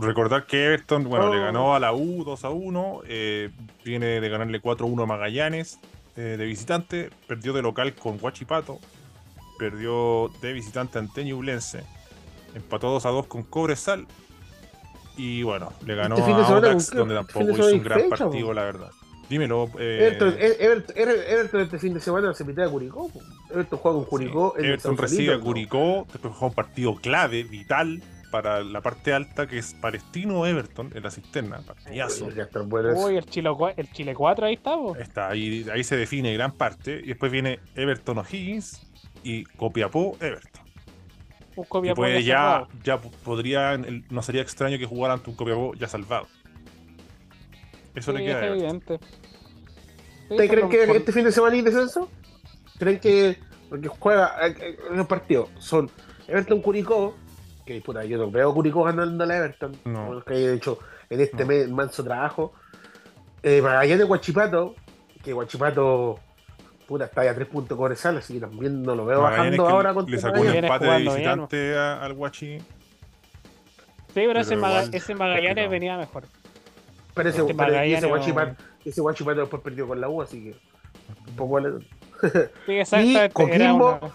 Recordar 0.00 0.46
que 0.46 0.64
Everton, 0.64 1.04
bueno, 1.04 1.26
Oh. 1.26 1.34
le 1.34 1.40
ganó 1.40 1.74
a 1.74 1.78
la 1.80 1.92
U 1.92 2.24
2 2.24 2.44
a 2.44 2.50
1, 2.50 3.00
eh, 3.06 3.50
viene 3.84 4.20
de 4.20 4.28
ganarle 4.28 4.60
4 4.60 4.86
a 4.86 4.90
1 4.90 5.02
a 5.02 5.06
Magallanes 5.06 5.78
eh, 6.16 6.36
de 6.38 6.44
visitante, 6.46 7.10
perdió 7.26 7.52
de 7.52 7.62
local 7.62 7.94
con 7.94 8.18
Huachipato, 8.20 8.78
perdió 9.58 10.30
de 10.40 10.52
visitante 10.52 10.98
ante 10.98 11.24
Ñublense, 11.24 11.84
empató 12.54 12.90
2 12.90 13.06
a 13.06 13.10
2 13.10 13.26
con 13.26 13.42
Cobresal 13.42 14.06
y 15.16 15.42
bueno, 15.42 15.72
le 15.84 15.94
ganó 15.96 16.16
Este 16.16 16.30
a 16.32 16.46
Audax, 16.46 16.90
donde 16.92 17.14
tampoco 17.14 17.50
hizo 17.50 17.66
un 17.66 17.82
gran 17.82 18.00
fecha, 18.00 18.16
partido, 18.16 18.52
la 18.52 18.62
verdad. 18.64 18.90
Dímelo. 19.28 19.68
eh, 19.78 20.06
Everton, 20.06 20.34
Everton, 20.38 20.96
Everton- 20.96 21.24
Everton 21.28 21.60
este 21.62 21.78
fin 21.78 21.94
de 21.94 22.00
semana 22.00 22.32
se 22.34 22.44
pitía 22.44 22.64
a 22.64 22.70
Curicó. 22.70 23.10
Everton 23.50 23.78
juega 23.78 23.98
con 23.98 24.04
Curicó. 24.06 24.52
sí, 24.54 24.60
en 24.60 24.64
el 24.64 24.70
Everton 24.72 24.96
recibe 24.96 25.34
a. 25.34 25.38
Curicó, 25.40 26.06
después 26.12 26.32
juega 26.34 26.46
un 26.46 26.54
partido 26.54 26.94
clave, 26.96 27.42
vital. 27.44 28.02
Para 28.30 28.60
la 28.62 28.82
parte 28.82 29.14
alta, 29.14 29.46
que 29.46 29.56
es 29.56 29.72
Palestino 29.72 30.44
Everton 30.44 30.92
en 30.94 31.02
la 31.02 31.10
cisterna, 31.10 31.62
partidazo. 31.66 32.26
Uy, 32.94 33.16
el 33.16 33.24
Chile, 33.24 33.48
cua- 33.48 33.72
el 33.74 33.90
Chile 33.90 34.14
4 34.14 34.44
ahí 34.44 34.52
está. 34.52 34.76
Está 35.00 35.30
ahí, 35.30 35.64
ahí 35.72 35.82
se 35.82 35.96
define 35.96 36.34
gran 36.34 36.52
parte. 36.52 37.00
Y 37.02 37.06
después 37.06 37.32
viene 37.32 37.58
Everton 37.74 38.18
O'Higgins 38.18 38.86
y 39.24 39.44
Copiapó 39.44 40.14
Everton. 40.20 40.62
Un 41.56 41.64
Copiapó 41.64 42.02
puede 42.02 42.22
ya 42.22 42.28
ya, 42.34 42.36
salvado. 42.36 42.68
ya 42.84 43.00
podría, 43.24 43.72
el- 43.72 44.04
no 44.10 44.22
sería 44.22 44.42
extraño 44.42 44.76
que 44.76 44.84
jugaran 44.84 45.16
ante 45.20 45.30
un 45.30 45.36
Copiapó 45.36 45.72
ya 45.74 45.88
salvado. 45.88 46.26
Eso 47.98 48.12
le 48.12 48.18
Sí, 48.20 48.24
queda 48.26 48.36
a 48.36 48.38
es 48.40 48.46
Everton. 48.46 48.64
evidente. 48.64 48.98
Sí, 49.00 50.26
¿Ustedes 50.30 50.50
creen 50.50 50.68
que 50.68 50.86
por- 50.86 50.96
este 50.96 51.12
fin 51.12 51.24
de 51.24 51.32
semana 51.32 51.54
hay 51.54 51.62
descenso? 51.62 52.08
¿Creen 52.78 53.00
que.? 53.00 53.38
Porque 53.68 53.88
juega. 53.88 54.34
eh, 54.46 54.54
eh, 54.60 54.78
Los 54.92 55.06
partidos 55.06 55.50
son 55.58 55.90
Everton 56.26 56.60
Curicó. 56.62 57.16
Que 57.66 57.80
puta, 57.82 58.04
yo 58.04 58.16
no 58.18 58.30
veo 58.30 58.52
Curicó 58.54 58.82
ganando 58.84 59.24
a 59.24 59.26
la 59.26 59.36
Everton. 59.38 59.76
No. 59.84 60.06
Como 60.06 60.22
que 60.22 60.34
haya 60.34 60.52
hecho 60.52 60.78
en 61.10 61.20
este 61.20 61.42
No. 61.42 61.46
mes 61.46 61.68
manso 61.70 62.02
trabajo. 62.04 62.52
Eh, 63.42 63.60
Magallanes 63.62 64.06
Guachipato. 64.06 64.74
Que 65.22 65.32
Guachipato. 65.32 66.18
Puta, 66.86 67.04
está 67.04 67.24
ya 67.24 67.32
a 67.32 67.34
tres 67.34 67.48
puntos 67.48 67.76
con 67.76 67.84
Cobresal, 67.84 68.16
así 68.16 68.32
que 68.34 68.40
también 68.40 68.82
no 68.82 68.94
lo 68.94 69.04
veo 69.04 69.20
Magallanes 69.20 69.58
bajando 69.58 69.66
que 69.66 69.72
ahora 69.72 69.90
le 69.90 69.94
contra 69.94 70.18
sacó 70.18 70.40
un 70.40 70.46
Magallanes. 70.46 70.70
empate 70.70 70.86
de 70.86 70.98
visitante 71.00 71.76
a- 71.76 72.02
al 72.02 72.14
Guachi. 72.14 72.58
Sí, 72.58 72.64
pero, 74.14 74.40
ese, 74.40 74.48
pero 74.50 74.60
Maga- 74.62 74.82
igual, 74.84 74.94
ese 74.94 75.14
Magallanes 75.14 75.70
venía 75.70 75.96
mejor. 75.98 76.24
Pero 77.18 77.28
ese, 77.30 77.40
Este 77.40 77.54
pero- 77.54 77.74
ese 77.74 78.06
ese 78.84 79.00
Guachipato 79.00 79.40
después 79.40 79.60
perdió 79.62 79.86
con 79.88 80.00
la 80.00 80.08
U, 80.08 80.22
así 80.22 80.42
que. 80.44 80.56
Un 81.30 81.36
poco 81.36 81.54
vale. 81.54 81.70
Sí, 82.86 83.16
Coquimbo, 83.32 83.98
una- 84.00 84.12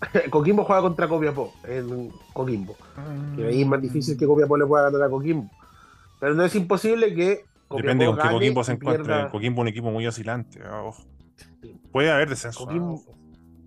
Coquimbo 0.30 0.64
juega 0.64 0.82
contra 0.82 1.06
Copiapó 1.08 1.52
en 1.64 2.10
Coquimbo. 2.32 2.76
Que 3.36 3.46
ahí 3.46 3.62
es 3.62 3.66
más 3.66 3.80
difícil 3.80 4.18
que 4.18 4.26
Copiapó 4.26 4.56
le 4.56 4.66
pueda 4.66 4.90
ganar 4.90 5.06
a 5.06 5.10
Coquimbo. 5.10 5.48
Pero 6.18 6.34
no 6.34 6.44
es 6.44 6.54
imposible 6.56 7.14
que 7.14 7.44
Copiapó 7.68 7.76
Depende 7.86 8.06
con 8.06 8.16
qué 8.16 8.28
Coquimbo 8.28 8.64
se 8.64 8.72
encuentre. 8.72 9.04
pierda- 9.04 9.30
Coquimbo 9.30 9.60
es 9.60 9.62
un 9.62 9.68
equipo 9.68 9.90
muy 9.90 10.06
oscilante. 10.06 10.60
ojo. 10.68 11.02
Puede 11.92 12.10
haber 12.10 12.28
descenso. 12.28 12.66
Coquimbo-. 12.66 13.02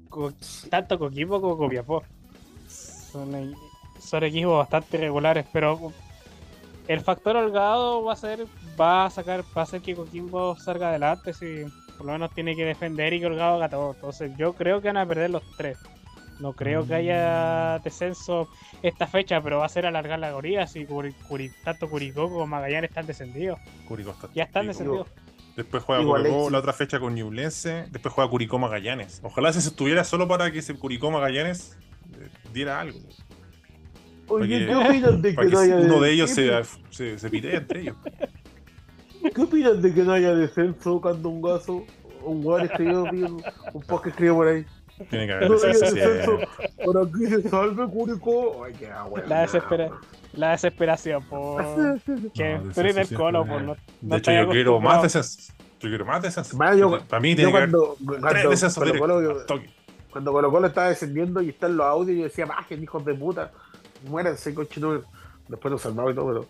Co- 0.10 0.34
tanto 0.70 1.00
Coquimbo 1.00 1.40
como 1.42 1.58
Copiapó. 1.58 2.04
Son, 2.68 3.34
e- 3.36 3.54
son 4.00 4.24
equipos 4.26 4.58
bastante 4.58 4.98
regulares, 4.98 5.46
pero 5.54 5.92
el 6.88 7.02
factor 7.02 7.36
holgado 7.36 8.04
va 8.04 8.14
a 8.14 8.16
ser, 8.16 8.46
va 8.80 9.06
a 9.06 9.10
sacar, 9.10 9.42
va 9.58 9.62
a 9.62 9.64
hacer 9.64 9.82
que 9.82 9.96
Coquimbo 9.96 10.56
salga 10.58 10.90
adelante 10.90 11.34
si 11.34 11.66
por 11.98 12.06
lo 12.08 12.14
menos 12.14 12.32
tiene 12.34 12.56
que 12.56 12.66
defender 12.66 13.14
y 13.14 13.20
que 13.20 13.26
Holgado 13.28 13.56
haga 13.56 13.70
todo. 13.70 13.94
Entonces 13.94 14.32
yo 14.38 14.54
creo 14.54 14.82
que 14.82 14.90
van 14.90 14.98
a 14.98 15.06
perder 15.06 15.30
los 15.30 15.44
tres. 15.58 15.78
No 16.40 16.52
creo 16.52 16.86
que 16.86 16.94
haya 16.96 17.80
descenso 17.80 18.50
esta 18.84 19.08
fecha, 19.08 19.40
pero 19.42 19.60
va 19.60 19.66
a 19.66 19.70
ser 19.70 19.86
alargar 19.86 20.20
la 20.20 20.32
gorilla 20.32 20.68
si 20.68 20.86
Curi- 20.86 21.16
Curi- 21.30 21.54
tanto 21.64 21.90
Curicó 21.90 22.30
como 22.30 22.46
Magallanes 22.46 22.90
están 22.90 23.06
descendidos. 23.08 23.58
Curicó 23.88 24.12
está 24.12 24.28
Ya 24.36 24.44
están 24.44 24.68
descendidos. 24.68 25.08
Después 25.56 25.82
juega 25.84 26.02
Igual 26.02 26.26
Alexis. 26.26 26.52
la 26.52 26.58
otra 26.60 26.74
fecha 26.74 27.00
con 27.00 27.16
Ñublense. 27.16 27.86
Después 27.90 28.14
juega 28.14 28.30
Curicó 28.30 28.60
Magallanes. 28.60 29.22
Ojalá 29.24 29.54
se 29.54 29.60
estuviera 29.60 30.04
solo 30.04 30.28
para 30.28 30.52
que 30.52 30.60
ese 30.60 30.76
Curicó 30.76 31.10
Magallanes 31.12 31.78
eh, 32.20 32.28
diera 32.52 32.82
algo. 32.82 33.00
Oye, 34.28 34.66
¿qué 34.66 34.76
opinan 34.76 35.22
de 35.22 35.36
que 35.36 35.46
no 35.46 35.60
haya 35.60 35.76
uno 35.76 36.00
de 36.02 36.12
ellos 36.12 36.34
¿qué, 36.34 36.64
se, 36.64 37.14
se, 37.14 37.20
se 37.20 37.30
pitee 37.30 37.56
entre 37.58 37.82
ellos. 37.82 37.96
¿Qué 39.34 39.42
opinan 39.42 39.82
de 39.82 39.94
que 39.94 40.04
no 40.04 40.14
haya 40.14 40.34
descenso, 40.36 41.00
candongazo? 41.02 41.84
Un 42.24 42.46
weón 42.46 42.62
escribió, 42.66 43.04
vi 43.12 43.24
un, 43.24 43.44
un 43.74 43.82
post 43.84 44.04
que 44.04 44.10
escribió 44.10 44.36
por 44.36 44.48
ahí. 44.48 44.66
Tiene 45.10 45.28
que 45.28 45.34
haber 45.34 45.50
No 45.50 45.60
descenso. 45.60 46.40
Por 46.84 47.08
aquí 47.08 47.26
se 47.28 47.50
salve 47.50 47.88
Curicó. 47.88 48.64
Ay, 48.64 48.74
qué 48.80 48.88
weón. 48.88 49.30
La 49.30 49.42
desespera- 49.42 49.92
La 50.34 50.52
desesperación, 50.52 51.24
por. 51.28 51.64
Que 52.34 52.60
tú 52.74 52.82
eres 52.82 52.96
del 52.96 53.18
colo, 53.18 53.44
siempre. 53.44 53.66
por 53.68 53.78
no. 53.78 53.78
De 54.02 54.18
hecho, 54.18 54.32
yo 54.32 54.50
quiero 54.50 54.80
más 54.80 55.04
descenso. 55.04 55.54
Yo 55.80 55.90
quiero 55.90 56.06
más 56.06 56.22
descenso. 56.24 56.58
Para 56.58 57.20
mí 57.20 57.36
tiene 57.36 57.52
que 57.52 57.58
haber 57.58 57.70
cuando, 57.72 57.96
tres 58.00 58.20
cuando, 58.22 58.50
descensos 58.50 58.84
cuando 60.16 60.32
Colo 60.32 60.50
Colo 60.50 60.68
estaba 60.68 60.88
descendiendo 60.88 61.42
y 61.42 61.50
están 61.50 61.76
los 61.76 61.86
audios, 61.86 62.18
yo 62.18 62.24
decía, 62.24 62.46
bajen, 62.46 62.82
hijos 62.82 63.04
de 63.04 63.14
puta, 63.16 63.52
muéranse, 64.10 64.54
cochino. 64.54 65.02
Después 65.48 65.72
nos 65.72 65.82
salvaba 65.82 66.12
y 66.12 66.16
todo, 66.16 66.28
pero 66.28 66.46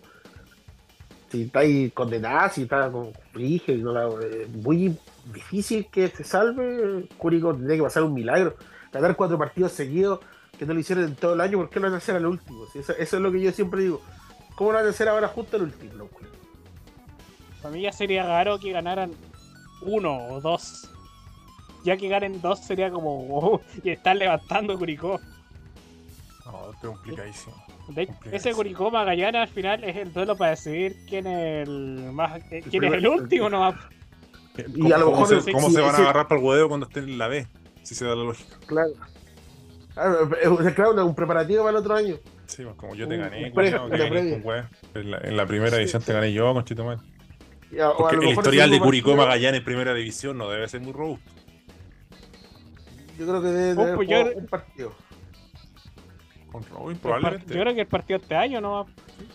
si 1.30 1.42
estáis 1.42 1.92
condenados, 1.92 2.52
si 2.52 2.62
está 2.62 2.90
con 2.90 3.12
la- 3.34 4.08
es 4.42 4.48
muy 4.48 4.96
difícil 5.32 5.86
que 5.90 6.08
se 6.08 6.24
salve. 6.24 7.08
Curicó 7.18 7.54
tendría 7.54 7.76
que 7.76 7.82
pasar 7.82 8.02
un 8.04 8.14
milagro. 8.14 8.56
Ganar 8.92 9.16
cuatro 9.16 9.36
partidos 9.36 9.72
seguidos 9.72 10.20
que 10.58 10.64
no 10.64 10.72
lo 10.72 10.80
hicieron 10.80 11.04
en 11.04 11.16
todo 11.16 11.34
el 11.34 11.40
año, 11.42 11.58
¿por 11.58 11.68
qué 11.68 11.78
lo 11.80 11.86
van 11.86 11.94
a 11.94 11.98
hacer 11.98 12.16
al 12.16 12.24
último? 12.26 12.64
Si 12.72 12.78
eso, 12.78 12.92
eso 12.94 13.16
es 13.16 13.22
lo 13.22 13.30
que 13.30 13.40
yo 13.42 13.52
siempre 13.52 13.82
digo. 13.82 14.00
¿Cómo 14.54 14.72
lo 14.72 14.78
van 14.78 14.86
a 14.86 14.90
hacer 14.90 15.08
ahora 15.08 15.28
justo 15.28 15.56
al 15.56 15.64
último? 15.64 16.08
Para 17.60 17.74
mí 17.74 17.82
ya 17.82 17.92
sería 17.92 18.24
raro 18.24 18.58
que 18.58 18.72
ganaran 18.72 19.12
uno 19.82 20.16
o 20.28 20.40
dos. 20.40 20.88
Ya 21.84 21.96
que 21.96 22.08
ganen 22.08 22.40
dos 22.40 22.60
sería 22.60 22.90
como. 22.90 23.28
oh, 23.38 23.60
y 23.84 23.90
están 23.90 24.18
levantando 24.18 24.78
Curicó. 24.78 25.20
No, 26.66 26.72
es 26.72 26.78
complicadísimo. 26.78 27.54
De 27.88 28.08
ese 28.32 28.52
Curicó 28.52 28.90
Magallanes 28.90 29.42
al 29.42 29.48
final 29.48 29.84
es 29.84 29.96
el 29.96 30.12
duelo 30.12 30.36
para 30.36 30.50
decidir 30.52 30.96
quién 31.08 31.26
es 31.26 31.68
el 31.68 32.10
más 32.12 32.36
eh, 32.50 32.62
quién 32.62 32.64
es 32.64 32.90
primer- 32.90 32.98
el 32.98 33.06
último 33.08 33.48
no 33.48 33.74
Y 34.74 34.90
a 34.92 34.98
lo 34.98 35.04
¿Cómo, 35.06 35.20
mejor 35.20 35.42
se, 35.42 35.50
el- 35.50 35.54
cómo 35.54 35.68
sí, 35.68 35.74
se 35.74 35.80
van 35.80 35.94
a 35.94 35.96
sí. 35.96 36.02
agarrar 36.02 36.28
para 36.28 36.40
el 36.40 36.46
huevo 36.46 36.68
cuando 36.68 36.86
estén 36.86 37.04
en 37.04 37.18
la 37.18 37.28
B? 37.28 37.46
Si 37.82 37.94
se 37.94 38.04
da 38.06 38.16
la 38.16 38.24
lógica. 38.24 38.56
Claro. 38.66 38.90
Ah, 39.96 40.14
es- 40.42 40.74
Claro, 40.74 41.06
un 41.06 41.14
preparativo 41.14 41.60
para 41.64 41.70
el 41.70 41.76
otro 41.76 41.94
año. 41.94 42.16
Sí, 42.46 42.62
pues 42.64 42.74
como 42.76 42.94
yo 42.94 43.06
te 43.06 43.16
gané, 43.16 43.50
con 43.52 44.42
hueá. 44.44 44.70
En 44.94 45.10
la, 45.10 45.18
en 45.18 45.36
la 45.36 45.46
primera 45.46 45.76
edición 45.76 46.02
te 46.02 46.12
gané 46.12 46.32
yo, 46.32 46.52
conchito 46.54 46.84
mal. 46.84 46.98
A- 47.80 48.08
a 48.08 48.10
el 48.12 48.24
historial 48.28 48.70
de 48.70 48.78
Curicó 48.80 49.10
partido- 49.10 49.26
Magallanes 49.26 49.58
en 49.58 49.64
primera 49.64 49.92
división 49.94 50.38
no 50.38 50.48
debe 50.48 50.68
ser 50.68 50.80
muy 50.80 50.92
robusto. 50.92 51.30
Yo 53.18 53.26
creo 53.26 53.42
que 53.42 53.48
debe 53.48 53.72
Oh, 53.72 53.74
de 53.74 53.82
haber 53.82 53.94
pues 53.96 54.06
jugado 54.08 54.32
yo- 54.32 54.38
un 54.38 54.46
partido. 54.46 54.92
Con 56.56 56.64
Robin, 56.70 56.90
El 56.92 56.96
par- 56.96 57.00
probablemente. 57.20 57.54
Yo 57.54 57.60
creo 57.60 57.74
que 57.74 57.80
el 57.82 57.86
partido 57.86 58.18
este 58.18 58.34
año 58.34 58.60
no 58.60 58.86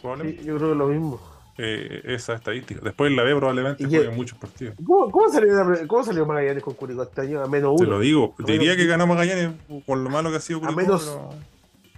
probablemente. 0.02 0.42
Sí, 0.42 0.48
yo 0.48 0.58
creo 0.58 0.70
que 0.70 0.76
lo 0.76 0.88
mismo. 0.88 1.22
Eh, 1.58 2.02
esa 2.06 2.34
estadística. 2.34 2.82
Después 2.82 3.12
en 3.12 3.18
la 3.18 3.24
B 3.24 3.36
probablemente 3.36 3.86
jueguen 3.86 4.16
muchos 4.16 4.38
partidos. 4.40 4.74
¿Cómo, 4.84 5.12
cómo, 5.12 5.30
salió, 5.30 5.52
¿Cómo 5.88 6.04
salió 6.04 6.26
Magallanes 6.26 6.64
con 6.64 6.74
Curicó 6.74 7.04
este 7.04 7.22
año? 7.22 7.44
A 7.44 7.48
menos 7.48 7.76
Te 7.76 7.84
uno. 7.84 7.92
lo 7.94 8.00
digo. 8.00 8.34
A 8.40 8.44
Diría 8.44 8.62
menos- 8.72 8.78
que 8.78 8.86
ganó 8.88 9.06
Magallanes 9.08 9.52
con 9.86 10.04
lo 10.04 10.10
malo 10.10 10.32
que 10.32 10.38
ha 10.38 10.40
sido 10.40 10.60
A 10.60 10.62
Curicó, 10.62 10.82
menos- 10.82 11.20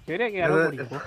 pero 0.06 0.26
yo 0.28 0.32
que 0.32 0.38
ganó 0.40 0.66
Curicó. 0.70 1.02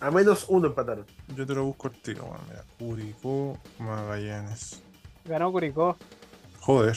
A 0.00 0.10
menos 0.10 0.46
uno 0.48 0.66
empataron. 0.68 1.06
yo 1.34 1.46
te 1.46 1.54
lo 1.54 1.64
busco 1.64 1.88
el 1.88 1.94
tiro. 2.02 2.24
Bueno, 2.26 2.44
mira. 2.48 2.64
Curicó 2.78 3.58
Magallanes. 3.80 4.82
Ganó 5.24 5.50
Curicó. 5.50 5.96
Joder. 6.60 6.96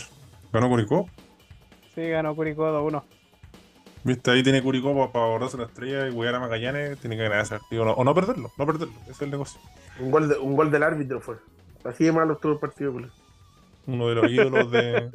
¿Ganó 0.52 0.70
Curicó? 0.70 1.10
Sí, 1.96 2.02
ganó 2.10 2.36
Curicó 2.36 2.66
2-1. 2.72 3.04
Viste, 4.06 4.32
ahí 4.32 4.44
tiene 4.44 4.62
Curicó 4.62 5.12
para 5.12 5.26
borrarse 5.26 5.58
la 5.58 5.66
estrella 5.66 6.08
y 6.08 6.14
jugar 6.14 6.36
a 6.36 6.40
Magallanes. 6.40 6.98
Tiene 7.00 7.18
que 7.18 7.24
ganar 7.24 7.42
ese 7.42 7.58
partido. 7.60 7.82
O 7.82 7.86
no, 7.86 7.92
o 7.94 8.04
no 8.04 8.14
perderlo, 8.16 8.52
no 8.58 8.66
perderlo. 8.66 8.94
Ese 9.02 9.12
es 9.12 9.22
el 9.24 9.32
negocio. 9.32 9.60
Un 10.00 10.12
gol, 10.12 10.30
de- 10.30 10.38
un 10.38 10.56
gol 10.56 10.70
del 10.72 10.84
árbitro 10.84 11.20
fue. 11.20 11.38
Así 11.84 12.04
de 12.06 12.12
malo 12.12 12.34
estuvo 12.34 12.54
el 12.54 12.60
partido. 12.60 12.94
culo. 12.94 13.10
Uno 13.88 14.08
de 14.08 14.16
los 14.16 14.32
ídolos 14.32 14.72
de. 14.72 15.12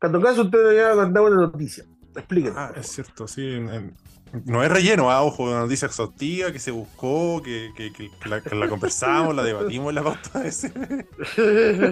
Todo 0.00 0.20
caso, 0.20 0.42
usted 0.42 0.76
ya 0.76 0.94
mandaba 0.94 1.26
una 1.28 1.36
noticia. 1.42 1.84
Explíquenos. 2.16 2.56
Ah, 2.56 2.72
es 2.76 2.86
cierto, 2.86 3.26
sí. 3.28 3.42
en- 3.54 3.68
en- 3.68 3.96
no 4.44 4.62
es 4.62 4.70
relleno, 4.70 5.10
ah, 5.10 5.22
ojo, 5.22 5.44
una 5.44 5.60
noticia 5.60 5.86
exhaustiva 5.86 6.52
que 6.52 6.58
se 6.58 6.70
buscó, 6.70 7.42
que, 7.42 7.70
que- 7.76 7.92
que- 7.92 8.10
que 8.42 8.54
la, 8.54 8.68
conversamos, 8.68 9.34
la 9.34 9.42
debatimos 9.42 9.88
en 9.90 9.94
la 9.94 10.02
pauta 10.02 10.46
ese. 10.46 10.72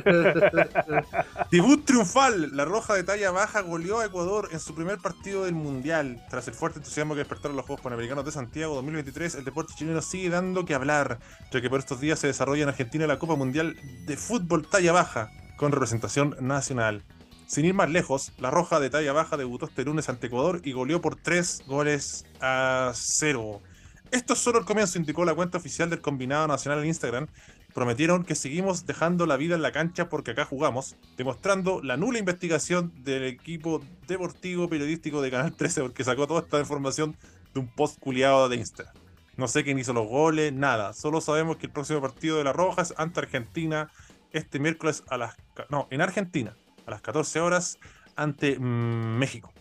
Debut 1.50 1.84
triunfal. 1.84 2.56
La 2.56 2.64
Roja 2.64 2.94
de 2.94 3.04
talla 3.04 3.30
baja 3.30 3.60
goleó 3.60 4.00
a 4.00 4.06
Ecuador 4.06 4.48
en 4.52 4.60
su 4.60 4.74
primer 4.74 4.98
partido 4.98 5.44
del 5.44 5.54
Mundial. 5.54 6.22
Tras 6.30 6.48
el 6.48 6.54
fuerte 6.54 6.78
entusiasmo 6.78 7.14
que 7.14 7.20
despertaron 7.20 7.56
los 7.56 7.66
Juegos 7.66 7.82
Panamericanos 7.82 8.24
de 8.24 8.32
Santiago 8.32 8.74
2023, 8.76 9.36
el 9.36 9.44
deporte 9.44 9.74
chileno 9.76 10.02
sigue 10.02 10.30
dando 10.30 10.64
que 10.64 10.74
hablar, 10.74 11.18
ya 11.52 11.60
que 11.60 11.70
por 11.70 11.80
estos 11.80 12.00
días 12.00 12.18
se 12.18 12.26
desarrolla 12.26 12.62
en 12.64 12.68
Argentina 12.68 13.06
la 13.06 13.18
Copa 13.18 13.36
Mundial 13.36 13.76
de 14.06 14.16
Fútbol 14.16 14.66
Talla 14.68 14.92
Baja, 14.92 15.30
con 15.56 15.72
representación 15.72 16.36
nacional. 16.40 17.02
Sin 17.46 17.64
ir 17.64 17.74
más 17.74 17.88
lejos, 17.88 18.32
la 18.38 18.50
Roja 18.50 18.80
de 18.80 18.90
talla 18.90 19.12
baja 19.12 19.36
debutó 19.36 19.66
este 19.66 19.84
lunes 19.84 20.08
ante 20.08 20.26
Ecuador 20.26 20.60
y 20.64 20.72
goleó 20.72 21.00
por 21.00 21.14
3 21.14 21.62
goles 21.68 22.26
a 22.40 22.90
0. 22.92 23.62
Esto 24.10 24.32
es 24.32 24.38
solo 24.40 24.58
el 24.58 24.64
comienzo, 24.64 24.98
indicó 24.98 25.24
la 25.24 25.34
cuenta 25.34 25.58
oficial 25.58 25.88
del 25.88 26.00
combinado 26.00 26.48
nacional 26.48 26.80
en 26.80 26.86
Instagram. 26.86 27.28
Prometieron 27.72 28.24
que 28.24 28.34
seguimos 28.34 28.84
dejando 28.84 29.26
la 29.26 29.36
vida 29.36 29.54
en 29.54 29.62
la 29.62 29.70
cancha 29.70 30.08
porque 30.08 30.32
acá 30.32 30.44
jugamos, 30.44 30.96
demostrando 31.16 31.80
la 31.82 31.96
nula 31.96 32.18
investigación 32.18 32.92
del 33.04 33.22
equipo 33.24 33.80
deportivo 34.08 34.68
periodístico 34.68 35.22
de 35.22 35.30
Canal 35.30 35.54
13 35.54 35.82
porque 35.82 36.02
sacó 36.02 36.26
toda 36.26 36.40
esta 36.40 36.58
información 36.58 37.16
de 37.54 37.60
un 37.60 37.68
post 37.68 38.00
culiado 38.00 38.48
de 38.48 38.56
Instagram. 38.56 38.94
No 39.36 39.46
sé 39.46 39.62
quién 39.62 39.78
hizo 39.78 39.92
los 39.92 40.08
goles, 40.08 40.52
nada. 40.52 40.94
Solo 40.94 41.20
sabemos 41.20 41.58
que 41.58 41.66
el 41.66 41.72
próximo 41.72 42.00
partido 42.00 42.38
de 42.38 42.44
la 42.44 42.52
Roja 42.52 42.82
es 42.82 42.94
ante 42.96 43.20
Argentina 43.20 43.88
este 44.32 44.58
miércoles 44.58 45.04
a 45.08 45.16
las... 45.16 45.36
No, 45.68 45.86
en 45.90 46.00
Argentina, 46.00 46.56
a 46.86 46.90
las 46.90 47.00
14 47.02 47.40
horas 47.40 47.78
ante 48.16 48.58
mm, 48.58 49.18
México. 49.18 49.52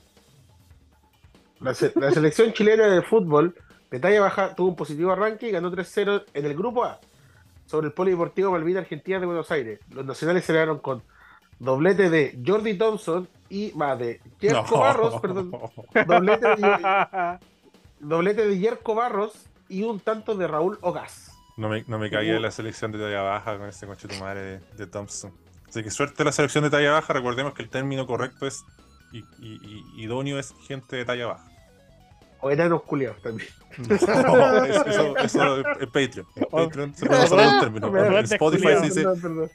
La, 1.60 1.74
se- 1.74 1.92
la 1.96 2.12
selección 2.12 2.54
chilena 2.54 2.88
de 2.88 3.02
fútbol 3.02 3.56
de 3.92 4.00
talla 4.00 4.22
baja 4.22 4.56
tuvo 4.56 4.70
un 4.70 4.76
positivo 4.76 5.12
arranque 5.12 5.48
y 5.48 5.52
ganó 5.52 5.72
3-0 5.72 6.26
en 6.34 6.46
el 6.46 6.56
grupo 6.56 6.84
A 6.84 7.00
sobre 7.66 7.88
el 7.88 7.94
Polideportivo 7.94 8.52
Malvina 8.52 8.82
Argentina 8.82 9.20
de 9.20 9.26
Buenos 9.26 9.50
Aires. 9.52 9.80
Los 9.92 10.06
nacionales 10.06 10.46
celebraron 10.46 10.80
con 10.80 11.02
doblete 11.60 12.10
de 12.10 12.38
Jordi 12.46 12.78
Thompson 12.78 13.28
y 13.50 13.72
va 13.72 13.96
de 13.96 14.22
Jerko 14.40 14.80
Barros, 14.80 15.22
perdón, 15.22 15.52
doblete 16.06 16.48
de, 16.48 17.40
doblete 18.00 18.48
de 18.48 18.58
Jerko 18.60 18.96
Barros 18.96 19.34
y 19.70 19.84
un 19.84 20.00
tanto 20.00 20.36
de 20.36 20.48
Raúl 20.48 20.78
Ogas. 20.82 21.32
No 21.58 21.70
me, 21.70 21.84
no 21.88 21.98
me 21.98 22.10
caía 22.12 22.40
la 22.40 22.52
selección 22.52 22.92
de 22.92 23.00
talla 23.00 23.22
baja 23.22 23.58
con 23.58 23.70
ese 23.70 23.88
conche 23.88 24.08
tu 24.10 24.16
madre 24.20 24.42
de, 24.42 24.60
de 24.78 24.88
Thompson. 24.88 25.32
Así 25.76 25.84
que 25.84 25.92
suerte 25.92 26.24
la 26.24 26.32
selección 26.32 26.64
de 26.64 26.70
talla 26.70 26.92
baja. 26.94 27.12
Recordemos 27.12 27.54
que 27.54 27.62
el 27.62 27.70
término 27.70 28.08
correcto 28.08 28.48
es 28.48 28.64
y, 29.12 29.18
y- 29.18 29.84
y- 29.98 30.04
idóneo 30.04 30.40
es 30.40 30.54
gente 30.66 30.96
de 30.96 31.04
talla 31.04 31.28
baja. 31.28 31.46
O 32.40 32.50
enanos 32.50 32.84
culiados 32.84 33.22
también. 33.22 33.50
No, 33.78 34.64
eso, 34.64 34.86
eso- 34.86 35.18
eso 35.18 35.58
es 35.60 35.88
Patreon. 35.88 36.26
En 36.38 36.46
Patreon 36.50 36.96
se 36.96 37.06
puede 37.08 37.26
usar 37.26 37.56
un 37.56 37.60
término. 37.60 38.08
En 38.18 38.24
Spotify 38.24 38.68
se 38.80 38.86
dice 38.86 39.06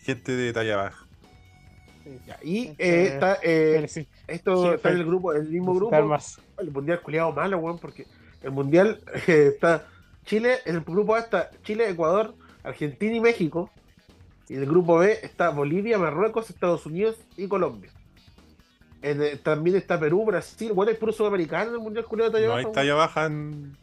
gente 0.03 0.33
de 0.37 0.53
talla 0.53 0.77
baja. 0.77 1.07
Ya, 2.27 2.39
Y 2.43 2.75
eh, 2.77 3.13
está, 3.15 3.39
eh, 3.43 3.87
Sí, 3.89 4.07
esto 4.27 4.63
Sí, 4.65 4.75
está 4.75 4.91
en 4.91 4.97
el 4.99 5.07
grupo, 5.07 5.33
el 5.33 5.49
mismo 5.49 5.75
grupo. 5.75 6.03
más. 6.03 6.39
El 6.59 6.71
mundial 6.71 7.01
culiado 7.01 7.33
malo, 7.33 7.57
weón, 7.61 7.79
porque 7.79 8.07
el 8.43 8.51
mundial 8.51 9.01
eh, 9.27 9.53
está 9.55 9.87
Chile, 10.27 10.59
en 10.67 10.75
el 10.77 10.81
grupo 10.83 11.15
A 11.15 11.21
está 11.21 11.51
Chile, 11.63 11.89
Ecuador, 11.89 12.35
Argentina 12.63 13.15
y 13.17 13.21
México. 13.21 13.71
Y 14.51 14.57
en 14.57 14.63
el 14.65 14.67
grupo 14.69 14.99
B 14.99 15.17
está 15.23 15.51
Bolivia, 15.51 15.97
Marruecos, 15.97 16.51
Estados 16.51 16.85
Unidos 16.85 17.17
y 17.37 17.47
Colombia. 17.47 17.89
En, 19.01 19.23
eh, 19.23 19.37
también 19.37 19.77
está 19.77 19.99
Perú, 20.01 20.25
Brasil, 20.27 20.73
bueno, 20.73 20.91
es 20.91 20.99
puro 20.99 21.13
sudamericano 21.13 21.69
en 21.71 21.77
el 21.77 21.81
mundial 21.81 22.05
culiado 22.05 22.33
de 22.33 22.41
No 22.41 22.49
talla 22.49 22.59
hay 22.59 22.65
baja, 22.65 22.75
talla 22.75 22.95
baja 22.95 23.27
en, 23.27 23.77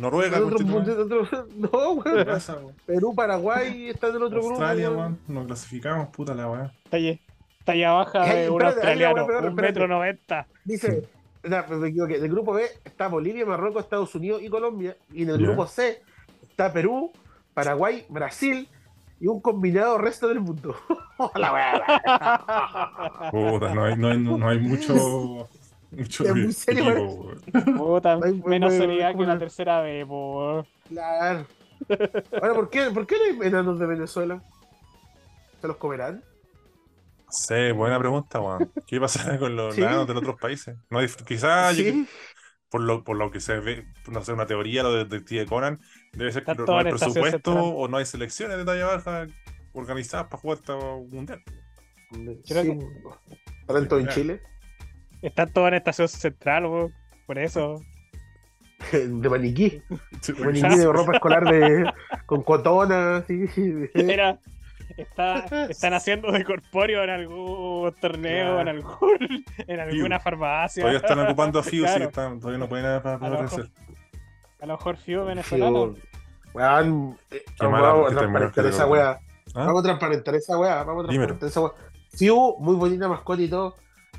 Noruega. 0.00 0.36
En 0.36 0.42
otro 0.44 0.58
otro- 1.00 1.46
No, 1.56 2.02
¿Qué 2.02 2.10
weón. 2.10 2.26
pasa, 2.26 2.56
weón? 2.56 2.74
Perú, 2.84 3.14
Paraguay 3.14 3.88
está 3.88 4.08
en 4.08 4.16
el 4.16 4.22
otro 4.24 4.40
Australia, 4.42 4.86
grupo. 4.88 5.00
weón. 5.00 5.18
Nos 5.28 5.46
clasificamos, 5.46 6.08
puta 6.08 6.34
la 6.34 6.48
weá. 6.50 6.72
Talla, 6.90 7.18
talla 7.64 7.92
baja 7.92 8.32
Eh, 8.34 8.42
de 8.42 8.50
un 8.50 8.56
espérate, 8.56 8.76
australiano, 8.76 9.20
espérate, 9.22 9.46
un 9.48 9.54
metro 9.54 9.88
noventa. 9.88 10.46
Dice, 10.66 11.08
no, 11.42 11.66
me 11.78 11.88
equivoqué. 11.88 12.16
En 12.18 12.24
el 12.24 12.30
grupo 12.30 12.52
B 12.52 12.66
está 12.84 13.08
Bolivia, 13.08 13.46
Marruecos, 13.46 13.84
Estados 13.84 14.14
Unidos 14.14 14.42
y 14.42 14.50
Colombia. 14.50 14.94
Y 15.10 15.22
en 15.22 15.30
el 15.30 15.38
grupo 15.38 15.66
C 15.66 16.02
está 16.50 16.70
Perú, 16.70 17.10
Paraguay, 17.54 18.04
Brasil 18.10 18.68
y 19.22 19.28
un 19.28 19.40
combinado 19.40 19.98
resto 19.98 20.26
del 20.26 20.40
mundo. 20.40 20.74
La. 21.36 23.30
Puta, 23.30 23.72
no 23.72 23.84
hay, 23.84 23.96
no 23.96 24.08
hay, 24.08 24.18
no 24.18 24.48
hay 24.48 24.58
mucho. 24.58 25.48
mucho 25.92 26.24
Es 26.24 26.34
muy 26.34 26.52
serio. 26.52 27.36
Puta, 27.76 28.18
menos 28.44 28.74
seriedad 28.74 29.14
que 29.14 29.22
una 29.22 29.38
tercera 29.38 29.80
vez, 29.80 30.04
po. 30.06 30.66
Claro. 30.88 31.46
Ahora, 32.40 32.54
¿por 32.54 32.68
qué, 32.68 32.90
¿por 32.90 33.06
qué 33.06 33.14
no 33.16 33.42
hay 33.42 33.48
enanos 33.48 33.78
de 33.78 33.86
Venezuela? 33.86 34.42
¿Se 35.60 35.68
los 35.68 35.76
comerán? 35.76 36.24
Sí, 37.30 37.70
buena 37.72 37.98
pregunta, 38.00 38.40
weón. 38.40 38.72
¿Qué 38.86 39.00
pasa 39.00 39.38
con 39.38 39.54
los 39.54 39.74
Sí. 39.76 39.80
de 39.82 39.88
los 39.88 40.16
otros 40.16 40.36
países? 40.40 40.76
No, 40.90 40.98
quizás 41.24 41.76
sí. 41.76 42.06
por 42.68 42.80
lo, 42.80 43.04
por 43.04 43.16
lo 43.16 43.30
que 43.30 43.40
se 43.40 43.60
ve, 43.60 43.86
no 44.10 44.24
sé, 44.24 44.32
una 44.32 44.46
teoría, 44.46 44.82
lo 44.82 44.92
de 44.92 45.04
Detective 45.04 45.46
Conan, 45.46 45.80
debe 46.12 46.32
ser 46.32 46.44
que 46.44 46.54
no 46.54 46.78
hay 46.78 46.84
presupuesto 46.86 47.52
o 47.54 47.88
no 47.88 47.96
hay 47.96 48.06
selecciones 48.06 48.56
de 48.58 48.64
talla 48.64 48.86
baja 48.86 49.26
organizadas 49.72 50.26
para 50.26 50.40
jugar 50.40 50.58
esta 50.58 50.76
mundial. 50.76 51.42
Creo 52.46 52.62
Sí, 52.62 52.78
talento 53.66 53.98
en. 53.98 54.08
Chile. 54.08 54.40
Está 55.22 55.46
todo 55.46 55.68
en 55.68 55.74
estación 55.74 56.08
central, 56.08 56.66
weón. 56.66 56.94
Por 57.26 57.38
eso. 57.38 57.80
De 58.92 59.28
maniquí. 59.28 59.80
Sí, 60.20 60.32
De 60.32 60.44
maniquí 60.44 60.76
de 60.76 60.86
ropa 60.92 61.12
escolar 61.14 61.44
de, 61.44 61.90
con 62.26 62.42
cotona, 62.42 63.18
así. 63.18 63.44
Era, 63.94 64.38
está, 64.96 65.44
están 65.70 65.94
haciendo 65.94 66.32
de 66.32 66.44
corpóreo 66.44 67.04
en 67.04 67.10
algún 67.10 67.94
torneo, 68.00 68.60
en, 68.60 68.68
algún, 68.68 69.44
en 69.58 69.80
alguna 69.80 70.18
farmacia. 70.18 70.82
Todavía 70.82 70.98
están 71.00 71.20
ocupando 71.20 71.60
a 71.60 71.62
FIU, 71.62 71.84
sí, 71.86 71.92
Claro. 71.92 72.04
están- 72.08 72.40
todavía 72.40 72.58
no 72.58 72.68
pueden 72.68 72.84
nada 72.84 73.02
para 73.02 73.18
para. 73.20 73.48
A 74.62 74.66
lo 74.66 74.76
mejor 74.76 74.96
FIU 74.96 75.24
venezolano. 75.24 75.96
Weón, 76.54 77.18
eh, 77.32 77.42
Qué 77.58 77.66
mala 77.66 77.88
vamos 77.88 78.12
a 78.12 78.16
transparentar 78.16 78.64
este 78.64 78.76
esa 78.76 78.86
weá. 78.86 79.10
¿Ah? 79.54 79.66
Vamos 79.66 79.80
a 79.80 79.82
transparentar 79.82 80.34
esa 80.36 80.56
weá. 80.56 80.84
Vamos 80.84 81.04
a 81.04 81.08
transparentar 81.08 81.48
esa 81.48 81.60
weá. 81.62 81.72
Fiu, 82.12 82.56
muy 82.60 82.76
bonita 82.76 83.08
mascota 83.08 83.42
y 83.42 83.48
todo, 83.48 83.76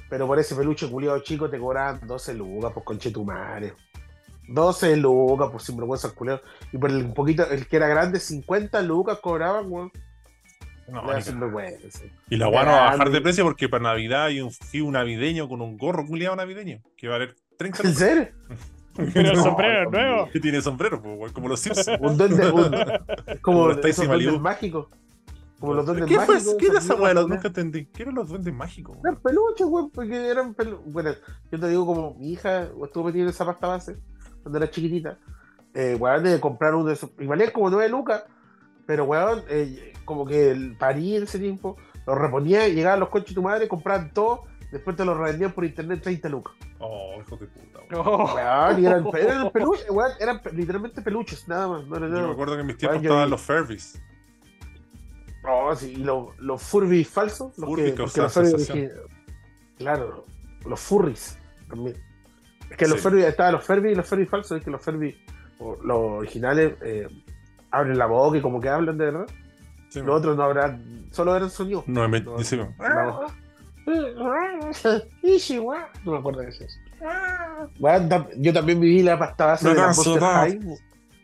pero 0.09 0.27
por 0.27 0.37
ese 0.39 0.53
peluche 0.53 0.89
culiado 0.89 1.19
chico 1.19 1.49
te 1.49 1.57
cobraban 1.57 2.05
12 2.05 2.33
lucas 2.33 2.73
por 2.73 2.83
conchetumare. 2.83 3.73
12 4.49 4.97
lucas 4.97 5.49
por 5.49 5.61
sinvergüenza 5.61 6.09
el 6.09 6.13
culiado. 6.13 6.41
Y 6.73 6.77
por 6.77 6.91
el 6.91 7.13
poquito, 7.13 7.49
el 7.49 7.65
que 7.65 7.77
era 7.77 7.87
grande, 7.87 8.19
50 8.19 8.81
lucas 8.81 9.19
cobraban, 9.19 9.71
weón. 9.71 9.91
No. 10.89 11.03
Y 12.29 12.35
la 12.35 12.47
guano 12.47 12.71
va 12.71 12.87
a 12.87 12.91
bajar 12.91 13.09
de 13.11 13.21
precio 13.21 13.45
porque 13.45 13.69
para 13.69 13.83
Navidad 13.83 14.25
hay 14.25 14.41
un 14.41 14.51
FIU 14.51 14.91
navideño 14.91 15.47
con 15.47 15.61
un 15.61 15.77
gorro 15.77 16.05
culiado 16.05 16.35
navideño 16.35 16.81
que 16.97 17.07
va 17.07 17.15
a 17.15 17.19
valer 17.19 17.35
30 17.57 17.77
¿En 17.77 17.87
lucas. 17.87 17.97
serio? 17.97 18.27
Pero 18.95 19.33
No, 19.33 19.43
sombrero 19.43 19.83
no, 19.85 19.91
nuevo. 19.91 20.29
Que 20.31 20.39
tiene 20.39 20.61
sombrero, 20.61 21.01
güey, 21.01 21.31
como 21.31 21.47
los 21.47 21.59
Simpsons. 21.59 21.99
Un 21.99 22.17
duende, 22.17 22.51
un, 22.51 22.61
Como 23.41 23.69
como 23.69 24.15
los 24.15 24.41
mágicos. 24.41 24.87
Como 25.59 25.73
los 25.73 25.85
duendes 25.85 26.07
¿Qué, 26.09 26.15
fue, 26.19 26.35
mágicos. 26.35 26.55
¿Qué 26.59 26.67
era 26.67 26.79
esa 26.79 26.95
weá? 26.95 27.13
Nunca 27.13 27.47
entendí. 27.47 27.85
¿Qué 27.85 28.03
eran 28.03 28.15
los 28.15 28.29
duendes 28.29 28.53
mágicos? 28.53 28.97
Eran 29.03 29.15
peluches, 29.17 29.65
weón, 29.65 29.89
porque 29.91 30.27
eran 30.27 30.53
peluches. 30.53 30.93
Bueno, 30.93 31.11
yo 31.51 31.59
te 31.59 31.69
digo, 31.69 31.85
como 31.85 32.13
mi 32.15 32.31
hija 32.31 32.69
estuvo 32.83 33.05
metida 33.05 33.23
en 33.23 33.29
esa 33.29 33.45
pasta 33.45 33.67
base 33.67 33.97
cuando 34.43 34.57
era 34.57 34.69
chiquitita, 34.69 35.17
eh, 35.73 35.95
weón, 35.99 36.23
de 36.23 36.39
comprar 36.39 36.75
uno 36.75 36.85
de 36.85 36.93
esos. 36.93 37.11
Y 37.17 37.25
valían 37.25 37.51
como 37.51 37.69
9 37.69 37.89
lucas, 37.89 38.25
pero 38.85 39.05
weón, 39.05 39.43
eh, 39.49 39.93
como 40.05 40.25
que 40.25 40.51
el 40.51 40.77
parí 40.77 41.15
en 41.15 41.23
ese 41.23 41.39
tiempo, 41.39 41.77
lo 42.05 42.15
reponía, 42.15 42.67
llegaban 42.67 42.99
los 42.99 43.09
coches 43.09 43.29
de 43.29 43.35
tu 43.35 43.41
madre, 43.41 43.67
compraban 43.67 44.13
todo, 44.13 44.43
después 44.73 44.95
te 44.97 45.05
lo 45.05 45.13
revendían 45.17 45.53
por 45.53 45.63
internet 45.63 46.01
30 46.03 46.27
lucas. 46.29 46.53
Oh, 46.79 47.15
hijo 47.21 47.37
de 47.37 47.47
puta, 47.47 47.79
güey. 47.89 48.03
No. 48.03 48.33
Weón, 48.35 48.83
y 48.83 48.85
eran, 48.85 49.05
eran 49.17 49.51
peluches, 49.51 49.89
weón, 49.89 50.11
eran 50.19 50.41
literalmente 50.51 51.01
peluches, 51.01 51.47
nada 51.47 51.67
más. 51.67 51.85
No, 51.87 51.95
era 51.97 52.07
Yo 52.09 52.27
me 52.27 52.33
acuerdo 52.33 52.55
que 52.55 52.61
en 52.61 52.67
mis 52.67 52.77
tiempos 52.77 53.01
estaban 53.01 53.29
los 53.29 53.41
Furbies. 53.41 54.01
No, 55.43 55.75
sí, 55.75 55.91
y 55.93 55.95
los, 55.97 56.37
los 56.39 56.61
Furbies 56.61 57.07
falsos, 57.07 57.57
los 57.57 57.69
Furby 57.69 57.91
que, 57.93 57.97
los 57.97 58.33
Furbies 58.33 58.91
Claro, 59.77 60.25
los 60.65 60.79
Furries 60.79 61.37
también. 61.69 61.97
Es 62.69 62.77
que 62.77 62.87
los 62.87 62.97
Sí. 62.97 63.03
Furbies, 63.03 63.25
estaban 63.25 63.53
los 63.53 63.63
Furbies 63.65 63.93
y 63.93 63.95
los 63.95 64.07
Furbies 64.07 64.29
falsos, 64.29 64.57
es 64.57 64.63
que 64.63 64.71
los 64.71 64.81
Furbies, 64.81 65.15
los 65.83 65.97
originales, 65.97 66.73
eh, 66.81 67.07
abren 67.71 67.97
la 67.97 68.05
boca 68.05 68.37
y 68.37 68.41
como 68.41 68.59
que 68.61 68.69
hablan 68.69 68.97
de 68.97 69.05
verdad. 69.05 69.25
Sí, 69.89 70.01
Los 70.01 70.17
otros 70.17 70.35
no 70.35 70.43
habrán, 70.43 71.05
solo 71.11 71.35
eran 71.35 71.49
sonidos. 71.51 71.87
no, 71.87 72.07
me, 72.09 72.19
No, 72.21 72.37
dice, 72.37 72.57
no. 72.57 72.73
No 76.05 76.11
me 76.13 76.17
acuerdo 76.17 76.41
de 76.41 76.49
eso. 76.49 76.65
Bueno, 77.79 78.27
yo 78.37 78.53
también 78.53 78.79
viví 78.79 79.03
la 79.03 79.17
pasta 79.17 79.45
base 79.45 79.65
No 79.65 79.73
de 79.73 80.19
no. 80.19 80.19
High. 80.19 80.59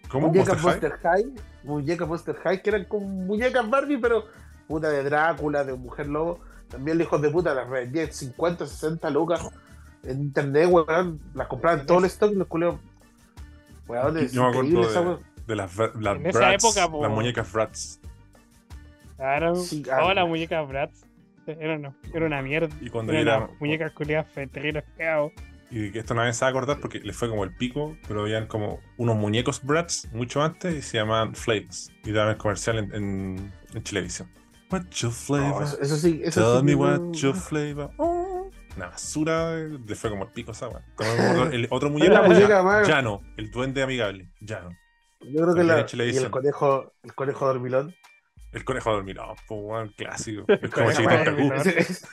¿Cómo? 0.09 0.27
Muñecas 0.27 0.61
¿Monster 0.61 0.91
High? 0.91 1.23
High, 1.23 1.33
muñecas 1.63 2.07
Monster 2.07 2.35
High, 2.35 2.61
que 2.61 2.69
eran 2.69 2.85
como 2.85 3.07
muñecas 3.07 3.69
Barbie, 3.69 3.97
pero 3.97 4.25
puta 4.67 4.89
de 4.89 5.03
Drácula, 5.03 5.63
de 5.63 5.73
Mujer 5.73 6.07
Lobo. 6.07 6.39
También 6.69 6.97
los 6.97 7.07
hijos 7.07 7.21
de 7.21 7.29
puta 7.29 7.53
las 7.53 7.69
vendían 7.69 8.11
50, 8.11 8.65
60 8.65 9.09
lucas 9.09 9.49
en 10.03 10.21
internet, 10.21 10.67
weón. 10.69 11.19
Las 11.33 11.47
compraban 11.47 11.85
todo 11.85 11.99
el 11.99 12.05
stock 12.05 12.31
y 12.31 12.35
los 12.35 12.47
culeos. 12.47 12.75
Weón, 13.87 14.17
es 14.17 14.31
Yo 14.31 14.43
me 14.43 14.49
increíble 14.49 14.79
acuerdo 14.79 14.89
esa 14.89 14.99
de, 15.01 15.05
weón. 15.07 15.19
de 15.47 15.55
las, 15.55 15.77
las 15.77 16.15
En 16.15 16.25
esa 16.27 16.53
época, 16.53 16.89
po. 16.89 17.01
las 17.01 17.11
muñecas 17.11 17.51
Bratz. 17.51 17.99
Claro. 19.17 19.55
Sí, 19.55 19.83
oh, 19.87 20.07
ah. 20.07 20.13
la 20.13 20.25
muñeca 20.25 20.61
Bratz. 20.61 21.08
Era 21.59 21.75
una, 21.75 21.95
era 22.13 22.25
una 22.25 22.41
mierda. 22.41 22.75
Y 22.81 22.89
cuando 22.89 23.13
Era 23.13 23.37
una 23.37 23.49
muñeca 23.59 23.89
culiada 23.91 24.25
y 25.71 25.91
que 25.91 25.99
esto 25.99 26.15
nadie 26.15 26.33
se 26.33 26.41
va 26.43 26.47
a 26.47 26.49
acordar 26.49 26.79
porque 26.79 26.99
le 26.99 27.13
fue 27.13 27.29
como 27.29 27.43
el 27.43 27.53
pico, 27.55 27.95
pero 28.07 28.21
habían 28.21 28.47
como 28.47 28.79
unos 28.97 29.15
muñecos 29.15 29.61
Bratz 29.63 30.07
mucho 30.13 30.41
antes 30.41 30.73
y 30.75 30.81
se 30.81 30.97
llamaban 30.97 31.35
Flavors. 31.35 31.91
Y 32.03 32.11
daban 32.11 32.31
el 32.31 32.37
comercial 32.37 32.79
en, 32.79 32.93
en, 32.95 33.53
en 33.75 33.83
Televisión. 33.83 34.29
What 34.71 34.85
your 34.91 35.11
No, 35.11 35.17
flavor? 35.17 35.63
eso, 35.63 35.79
eso 35.81 35.95
sí, 35.97 36.21
eso 36.23 36.41
Tell 36.41 36.59
sí 36.59 36.65
me 36.65 36.75
what 36.75 36.99
no- 36.99 37.13
your 37.13 37.35
flavor. 37.35 37.91
Oh. 37.97 38.49
Una 38.77 38.87
basura, 38.87 39.55
le 39.57 39.95
fue 39.95 40.09
como 40.09 40.23
el 40.25 40.31
pico 40.31 40.51
esa 40.53 40.67
el 40.67 40.71
otro- 41.37 41.51
El 41.51 41.67
otro 41.69 41.89
muñeco, 41.91 42.13
la 42.13 42.21
muñeca 42.23 42.63
ya. 42.63 42.87
Llano, 42.87 43.21
el 43.37 43.51
duende 43.51 43.83
amigable, 43.83 44.29
Llano. 44.39 44.69
Yo 45.21 45.41
creo 45.43 45.53
que 45.53 45.63
la, 45.63 45.77
y 45.77 45.79
el 45.81 45.85
Chilevisión. 45.85 46.31
conejo, 46.31 46.93
el 47.03 47.13
conejo 47.13 47.45
dormilón. 47.45 47.93
El 48.51 48.63
conejo 48.65 48.91
dormirado, 48.91 49.35
pues 49.47 49.59
weón, 49.63 49.93
clásico. 49.95 50.45
Como 50.73 50.91
dormilón. 50.91 51.53
Ese- 51.59 52.07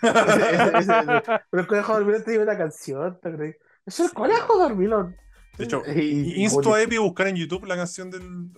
pero 1.50 1.62
el 1.62 1.66
conejo 1.66 1.94
dormilón 1.94 2.24
tiene 2.24 2.42
una 2.42 2.56
canción, 2.58 3.18
¿te 3.22 3.32
crees? 3.34 3.56
Es 3.86 4.00
el 4.00 4.10
conejo 4.12 4.58
dormilón. 4.58 5.16
De 5.58 5.64
hecho, 5.64 5.82
Y- 5.86 6.00
y- 6.00 6.42
insto 6.42 6.74
a 6.74 6.82
Epi 6.82 6.96
a 6.96 7.00
buscar 7.00 7.28
en 7.28 7.36
YouTube 7.36 7.64
la 7.64 7.76
canción 7.76 8.10
del. 8.10 8.50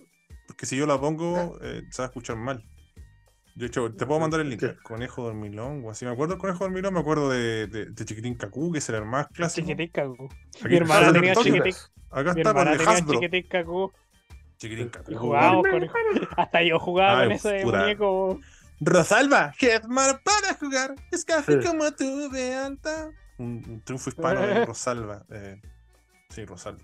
Porque 0.47 0.65
si 0.65 0.75
yo 0.75 0.85
la 0.85 0.99
pongo, 0.99 1.57
eh, 1.61 1.83
se 1.91 2.01
va 2.01 2.07
a 2.07 2.09
escuchar 2.09 2.35
mal. 2.35 2.63
De 3.55 3.67
hecho, 3.67 3.93
te 3.93 4.05
puedo 4.05 4.19
mandar 4.19 4.39
el 4.41 4.49
link. 4.49 4.59
¿Qué? 4.61 4.75
Conejo 4.83 5.23
dormilón, 5.23 5.83
o 5.85 5.91
así. 5.91 6.05
Me 6.05 6.11
acuerdo 6.11 6.33
del 6.33 6.41
conejo 6.41 6.63
dormilón, 6.63 6.93
me 6.93 6.99
acuerdo 6.99 7.29
de, 7.29 7.67
de, 7.67 7.85
de 7.87 8.05
Chiquitín 8.05 8.35
Cacú, 8.35 8.71
que 8.71 8.79
es 8.79 8.89
el 8.89 9.05
más 9.05 9.27
clásico. 9.27 9.67
Chiquitín 9.67 9.91
Cacú. 9.91 10.29
Mi 10.65 10.77
hermana 10.77 11.13
tenía 11.13 11.35
chiquitín. 11.35 11.73
Acá 12.11 12.33
Mi 12.33 12.41
está 12.41 12.53
con 12.53 12.67
hermana 12.67 12.71
el 12.83 12.87
Hasbro. 12.89 13.13
Chiquitín 13.19 13.47
Cacú. 13.49 13.91
Jugábamos 15.15 15.65
con 15.69 15.89
Hasta 16.37 16.63
yo 16.63 16.79
jugaba 16.79 17.19
Ay, 17.21 17.27
con 17.27 17.31
ese 17.33 17.61
puta. 17.63 17.81
muñeco. 17.81 18.39
Rosalba, 18.81 19.53
Headmar 19.59 20.21
para 20.23 20.53
jugar. 20.59 20.95
Es 21.11 21.25
café 21.25 21.61
Sí. 21.61 21.67
como 21.67 21.91
tú 21.91 22.29
de 22.29 22.53
alta. 22.55 23.09
Un, 23.37 23.63
un 23.67 23.81
triunfo 23.81 24.09
hispano 24.09 24.41
de 24.41 24.65
Rosalba. 24.65 25.23
eh, 25.31 25.61
sí, 26.29 26.45
Rosalba. 26.45 26.81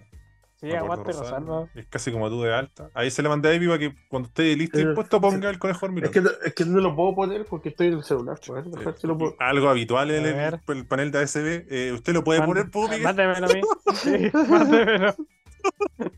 Sí, 0.57 0.71
aguante 0.71 1.11
Rosalba. 1.11 1.67
Es 1.75 1.85
casi 1.87 2.11
como 2.13 2.29
tú 2.29 2.41
de 2.41 2.53
alta. 2.53 2.89
Ahí 2.93 3.11
se 3.11 3.21
le 3.21 3.27
mandé 3.29 3.49
a 3.49 3.53
Epi 3.53 3.67
para 3.67 3.77
que 3.79 3.93
cuando 4.07 4.27
esté 4.27 4.55
listo 4.55 4.79
y 4.79 4.83
Eh, 4.83 4.85
dispuesto 4.87 5.19
ponga 5.19 5.49
el 5.49 5.59
conejo 5.59 5.81
dormilón. 5.81 6.05
Es 6.09 6.13
que, 6.13 6.21
no- 6.21 6.29
es 6.45 6.53
que 6.53 6.65
no 6.65 6.79
lo 6.79 6.95
puedo 6.95 7.13
poner 7.13 7.45
porque 7.45 7.69
estoy 7.69 7.87
en 7.87 7.93
el 7.95 8.03
celular. 8.03 8.39
pues, 8.45 8.63
Sí, 8.63 8.71
dejar 8.71 8.97
si 8.97 9.05
lo 9.07 9.17
puedo- 9.17 9.35
Algo 9.39 9.67
habitual 9.69 10.11
en 10.11 10.25
el, 10.25 10.85
panel 10.87 11.11
de 11.11 11.19
ASB. 11.19 11.65
eh, 11.69 11.91
usted 11.93 12.13
lo 12.13 12.23
puede 12.23 12.41
poner, 12.41 12.71
¿puedo, 12.71 12.87
Miguel? 12.87 13.03
Mándemelo 13.03 13.45
a 13.47 13.53
mí. 13.53 13.61
Sí, 13.95 14.31
mándemelo. 14.49 15.15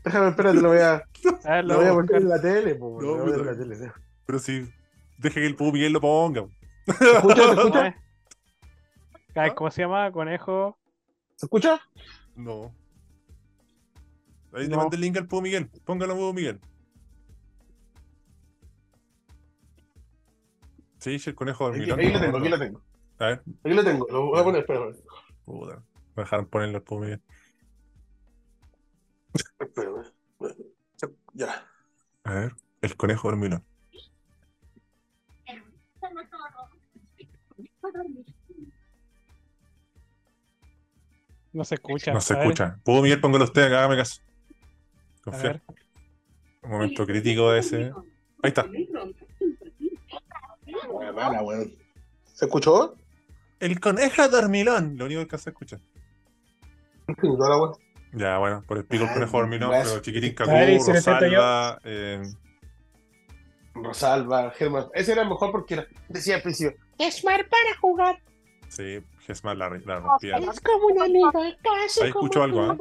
Déjame, 0.04 0.28
espérate, 0.30 0.60
lo 0.60 0.68
voy 0.68 0.78
a, 0.78 0.94
A 1.44 1.54
ver, 1.56 1.64
lo 1.64 1.74
lo 1.74 1.76
voy 1.80 1.86
a 1.86 1.90
a 1.90 1.94
poner 1.94 2.16
en 2.16 2.22
buscar. 2.22 2.22
la 2.22 2.40
tele. 2.40 2.74
po, 2.76 2.98
No, 3.02 3.16
lo 3.16 3.18
voy 3.18 3.18
a 3.18 3.24
poner 3.24 3.34
en 3.34 3.40
puta. 3.40 3.52
la 3.52 3.58
tele. 3.58 3.76
¿Se 3.76 3.92
Pero 4.26 4.38
si 4.38 4.68
deje 5.18 5.40
que 5.40 5.46
el 5.46 5.56
Pudo 5.56 5.72
Miguel 5.72 5.92
lo 5.92 6.00
ponga. 6.00 6.46
escucha? 6.86 7.42
¿Se 7.42 7.52
escucha? 7.54 7.96
Ay, 9.34 9.50
¿Cómo 9.54 9.70
se 9.70 9.82
llama? 9.82 10.10
Conejo. 10.10 10.78
¿Se 11.36 11.46
escucha? 11.46 11.80
No. 12.34 12.74
Ahí 14.52 14.62
le 14.64 14.68
No. 14.70 14.78
mandé 14.78 14.96
el 14.96 15.02
link 15.02 15.16
al 15.16 15.26
Pudo 15.28 15.42
Miguel. 15.42 15.70
Póngalo, 15.84 16.14
Pudo 16.16 16.32
Miguel. 16.32 16.60
Sí, 20.98 21.16
el 21.24 21.34
conejo 21.34 21.66
Aquí, 21.68 21.86
dormilón. 21.86 22.00
aquí 22.00 22.10
lo 22.12 22.20
tengo, 22.20 22.38
aquí 22.38 22.48
lo 22.48 22.58
tengo. 22.58 22.82
A 23.20 23.26
ver, 23.26 23.42
Aquí 23.64 23.74
lo 23.74 23.84
tengo, 23.84 24.06
lo 24.10 24.26
voy 24.26 24.40
a 24.40 24.44
poner, 24.44 24.60
espérame. 24.60 24.94
puta. 25.44 25.82
Me 26.16 26.22
dejaron 26.24 26.46
ponerlo 26.46 26.78
al 26.78 26.82
Pudo 26.82 27.00
Miguel. 27.00 27.22
Ya. 31.34 31.66
A 32.24 32.34
ver, 32.34 32.52
el 32.82 32.96
conejo 32.96 33.28
dormilón. 33.28 33.64
No 41.52 41.64
se 41.64 41.74
escucha. 41.76 42.12
No 42.12 42.20
se 42.20 42.34
ver, 42.34 42.42
escucha. 42.42 42.78
Pudo 42.84 43.02
Miguel, 43.02 43.20
póngalo 43.20 43.44
usted 43.44 43.62
acá, 43.62 43.80
hágame 43.80 43.96
caso. 43.96 44.20
Ver. 45.42 45.60
Un 46.62 46.70
momento 46.70 47.06
crítico 47.06 47.50
de 47.50 47.60
ese. 47.60 47.92
Ahí 48.42 48.48
está. 48.48 48.66
Mala, 51.14 51.42
weón. 51.42 51.72
¿Se 52.24 52.44
escuchó? 52.44 52.96
El 53.60 53.80
conejo 53.80 54.28
dormilón. 54.28 54.96
Lo 54.96 55.06
único 55.06 55.26
que 55.26 55.38
se 55.38 55.50
escucha. 55.50 55.80
Ya, 58.18 58.38
bueno, 58.38 58.62
por 58.66 58.78
el 58.78 58.84
pico 58.84 59.04
el 59.04 59.12
conejo 59.12 59.46
pero 59.48 60.00
Chiquitín 60.00 60.34
Cacú, 60.34 60.50
Rosalba. 60.86 61.80
Eh, 61.84 62.22
Rosalba, 63.74 64.50
Germán. 64.50 64.86
Ese 64.94 65.12
era 65.12 65.24
mejor 65.24 65.52
porque 65.52 65.86
decía 66.08 66.36
al 66.36 66.42
principio: 66.42 66.76
Gesmar 66.98 67.48
para 67.48 67.78
jugar. 67.80 68.22
Sí, 68.68 69.00
Gesmar 69.20 69.56
la, 69.56 69.70
la 69.70 69.96
ah, 69.96 70.00
rompía. 70.00 70.36
Es 70.36 70.60
como 70.60 70.88
casi. 71.62 72.02
Ahí 72.02 72.08
escucho 72.08 72.42
algo. 72.42 72.62
¿ah? 72.62 72.76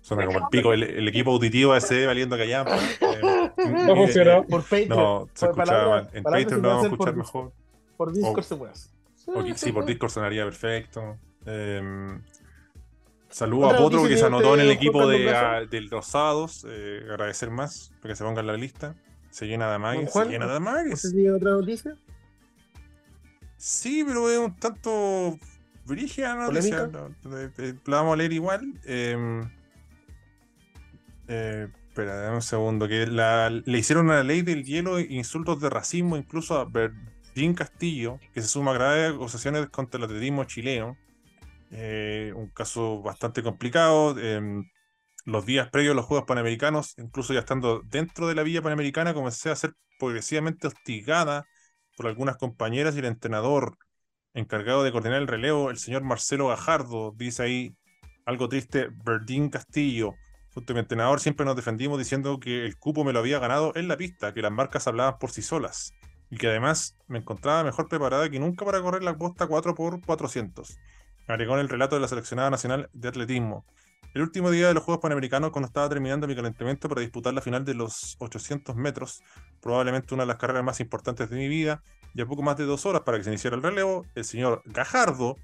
Suena 0.00 0.26
como 0.26 0.38
el 0.38 0.44
pico, 0.50 0.72
el, 0.72 1.08
equipo 1.08 1.32
auditivo 1.32 1.74
ese 1.74 2.06
valiendo 2.06 2.36
callar. 2.36 2.68
¿eh? 2.68 2.72
eh, 3.00 3.50
no 3.86 3.96
funcionó. 3.96 4.38
Eh, 4.38 4.46
por 4.48 4.62
Patreon. 4.62 4.88
No, 4.88 5.28
se 5.34 5.46
escuchaba 5.46 5.64
palabras, 5.64 6.14
En 6.14 6.22
Patreon 6.22 6.62
lo 6.62 6.68
vamos 6.68 6.84
a 6.84 6.88
escuchar 6.88 7.16
mejor. 7.16 7.52
Por 7.96 8.12
Discord 8.12 8.38
o, 8.38 8.42
se 8.42 8.56
puede 8.56 8.72
hacer. 8.72 8.90
Sí, 9.56 9.72
por 9.72 9.86
Discord 9.86 10.10
sonaría 10.10 10.44
perfecto. 10.44 11.16
Eh, 11.46 12.18
saludo 13.28 13.70
a 13.70 13.76
Potro 13.76 14.06
que 14.06 14.16
se 14.16 14.24
anotó 14.26 14.54
en 14.54 14.60
el 14.60 14.70
equipo 14.70 15.06
de, 15.06 15.24
Carlos 15.26 15.66
ah, 15.66 15.70
de 15.70 15.80
los 15.82 16.06
sábados. 16.06 16.66
eh, 16.68 17.02
agradecer 17.10 17.50
más 17.50 17.92
para 18.00 18.12
que 18.12 18.16
se 18.16 18.24
ponga 18.24 18.40
en 18.40 18.46
la 18.46 18.56
lista. 18.56 18.94
Se 19.30 19.46
llena 19.46 19.68
de 19.68 19.74
amagues. 19.74 20.12
Se 20.12 20.24
llena 20.26 20.46
de 20.46 20.52
¿Usted 20.58 20.68
amagues. 20.68 21.14
otra 21.34 21.50
noticia? 21.52 21.96
Sí, 23.56 24.04
pero 24.06 24.30
es 24.30 24.38
un 24.38 24.54
tanto 24.56 25.38
brígida 25.86 26.34
la 26.36 26.46
noticia. 26.46 26.88
Eh, 27.32 27.50
eh, 27.58 27.74
La 27.86 27.96
vamos 27.96 28.14
a 28.14 28.16
leer 28.16 28.32
igual. 28.32 28.74
Eh, 28.84 29.42
eh, 31.28 31.68
espera, 31.88 32.16
dame 32.16 32.36
un 32.36 32.42
segundo. 32.42 32.88
Que 32.88 33.06
la- 33.06 33.50
le 33.50 33.78
hicieron 33.78 34.06
una 34.06 34.22
ley 34.22 34.42
del 34.42 34.64
hielo 34.64 34.98
e 34.98 35.06
insultos 35.10 35.60
de 35.60 35.70
racismo 35.70 36.16
incluso 36.16 36.56
a 36.58 36.64
Verdín 36.66 37.54
Castillo, 37.54 38.20
que 38.32 38.42
se 38.42 38.48
suma 38.48 38.72
a 38.72 38.74
graves 38.74 39.14
acusaciones 39.14 39.68
contra 39.70 39.98
el 39.98 40.04
atletismo 40.04 40.44
chileno. 40.44 40.96
Eh, 41.70 42.32
un 42.36 42.48
caso 42.50 43.02
bastante 43.02 43.42
complicado. 43.42 44.18
em, 44.18 44.64
los 45.24 45.46
días 45.46 45.70
previos 45.70 45.92
a 45.92 45.96
los 45.96 46.06
Juegos 46.06 46.26
Panamericanos, 46.26 46.94
incluso 46.98 47.32
ya 47.32 47.40
estando 47.40 47.80
dentro 47.86 48.28
de 48.28 48.34
la 48.34 48.42
Villa 48.42 48.62
Panamericana, 48.62 49.14
comencé 49.14 49.50
a 49.50 49.56
ser 49.56 49.72
progresivamente 49.98 50.66
hostigada 50.66 51.46
por 51.96 52.06
algunas 52.06 52.36
compañeras 52.36 52.94
y 52.96 52.98
el 53.00 53.06
entrenador 53.06 53.76
encargado 54.34 54.82
de 54.82 54.92
coordinar 54.92 55.20
el 55.22 55.28
relevo, 55.28 55.70
el 55.70 55.78
señor 55.78 56.02
Marcelo 56.02 56.48
Gajardo, 56.48 57.12
dice 57.16 57.42
ahí 57.42 57.76
algo 58.26 58.48
triste, 58.48 58.88
Verdín 59.04 59.48
Castillo. 59.48 60.14
Junto 60.52 60.72
a 60.72 60.74
mi 60.74 60.80
entrenador 60.80 61.20
siempre 61.20 61.46
nos 61.46 61.56
defendimos 61.56 61.98
diciendo 61.98 62.38
que 62.40 62.64
el 62.64 62.76
cupo 62.78 63.04
me 63.04 63.12
lo 63.12 63.20
había 63.20 63.38
ganado 63.38 63.72
en 63.76 63.88
la 63.88 63.96
pista, 63.96 64.34
que 64.34 64.42
las 64.42 64.52
marcas 64.52 64.86
hablaban 64.86 65.18
por 65.18 65.30
sí 65.30 65.42
solas 65.42 65.92
y 66.30 66.36
que 66.36 66.48
además 66.48 66.96
me 67.06 67.18
encontraba 67.18 67.64
mejor 67.64 67.88
preparada 67.88 68.28
que 68.30 68.38
nunca 68.40 68.64
para 68.64 68.80
correr 68.80 69.02
la 69.02 69.16
costa 69.16 69.46
4x400. 69.46 70.76
Agregó 71.26 71.54
en 71.54 71.60
el 71.60 71.68
relato 71.68 71.96
de 71.96 72.00
la 72.00 72.08
seleccionada 72.08 72.50
nacional 72.50 72.90
de 72.92 73.08
atletismo. 73.08 73.64
El 74.14 74.22
último 74.22 74.50
día 74.50 74.68
de 74.68 74.74
los 74.74 74.84
Juegos 74.84 75.02
Panamericanos, 75.02 75.50
cuando 75.50 75.66
estaba 75.66 75.88
terminando 75.88 76.28
mi 76.28 76.36
calentamiento 76.36 76.88
para 76.88 77.00
disputar 77.00 77.34
la 77.34 77.40
final 77.40 77.64
de 77.64 77.74
los 77.74 78.16
800 78.20 78.76
metros, 78.76 79.22
probablemente 79.60 80.14
una 80.14 80.22
de 80.22 80.28
las 80.28 80.36
carreras 80.36 80.62
más 80.62 80.78
importantes 80.80 81.30
de 81.30 81.36
mi 81.36 81.48
vida, 81.48 81.82
y 82.14 82.20
a 82.20 82.26
poco 82.26 82.42
más 82.42 82.56
de 82.56 82.64
dos 82.64 82.86
horas 82.86 83.02
para 83.02 83.18
que 83.18 83.24
se 83.24 83.30
iniciara 83.30 83.56
el 83.56 83.62
relevo, 83.62 84.06
el 84.14 84.24
señor 84.24 84.62
Gajardo 84.66 85.36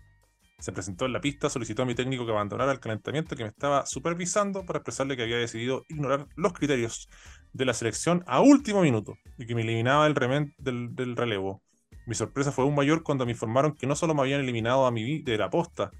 se 0.60 0.72
presentó 0.72 1.06
en 1.06 1.14
la 1.14 1.20
pista, 1.20 1.50
solicitó 1.50 1.82
a 1.82 1.86
mi 1.86 1.94
técnico 1.94 2.26
que 2.26 2.32
abandonara 2.32 2.70
el 2.70 2.80
calentamiento 2.80 3.34
que 3.34 3.42
me 3.42 3.48
estaba 3.48 3.86
supervisando 3.86 4.64
para 4.64 4.78
expresarle 4.78 5.16
que 5.16 5.22
había 5.22 5.38
decidido 5.38 5.84
ignorar 5.88 6.28
los 6.36 6.52
criterios 6.52 7.08
de 7.52 7.64
la 7.64 7.74
selección 7.74 8.22
a 8.26 8.40
último 8.40 8.82
minuto 8.82 9.14
y 9.38 9.46
que 9.46 9.54
me 9.54 9.62
eliminaba 9.62 10.06
del, 10.06 10.94
del 10.94 11.16
relevo. 11.16 11.62
Mi 12.10 12.16
sorpresa 12.16 12.50
fue 12.50 12.64
aún 12.64 12.74
mayor 12.74 13.04
cuando 13.04 13.24
me 13.24 13.30
informaron 13.30 13.76
que 13.76 13.86
no 13.86 13.94
solo 13.94 14.16
me 14.16 14.22
habían 14.22 14.40
eliminado 14.40 14.84
a 14.84 14.90
mí 14.90 15.20
de 15.20 15.38
la 15.38 15.48
posta, 15.48 15.92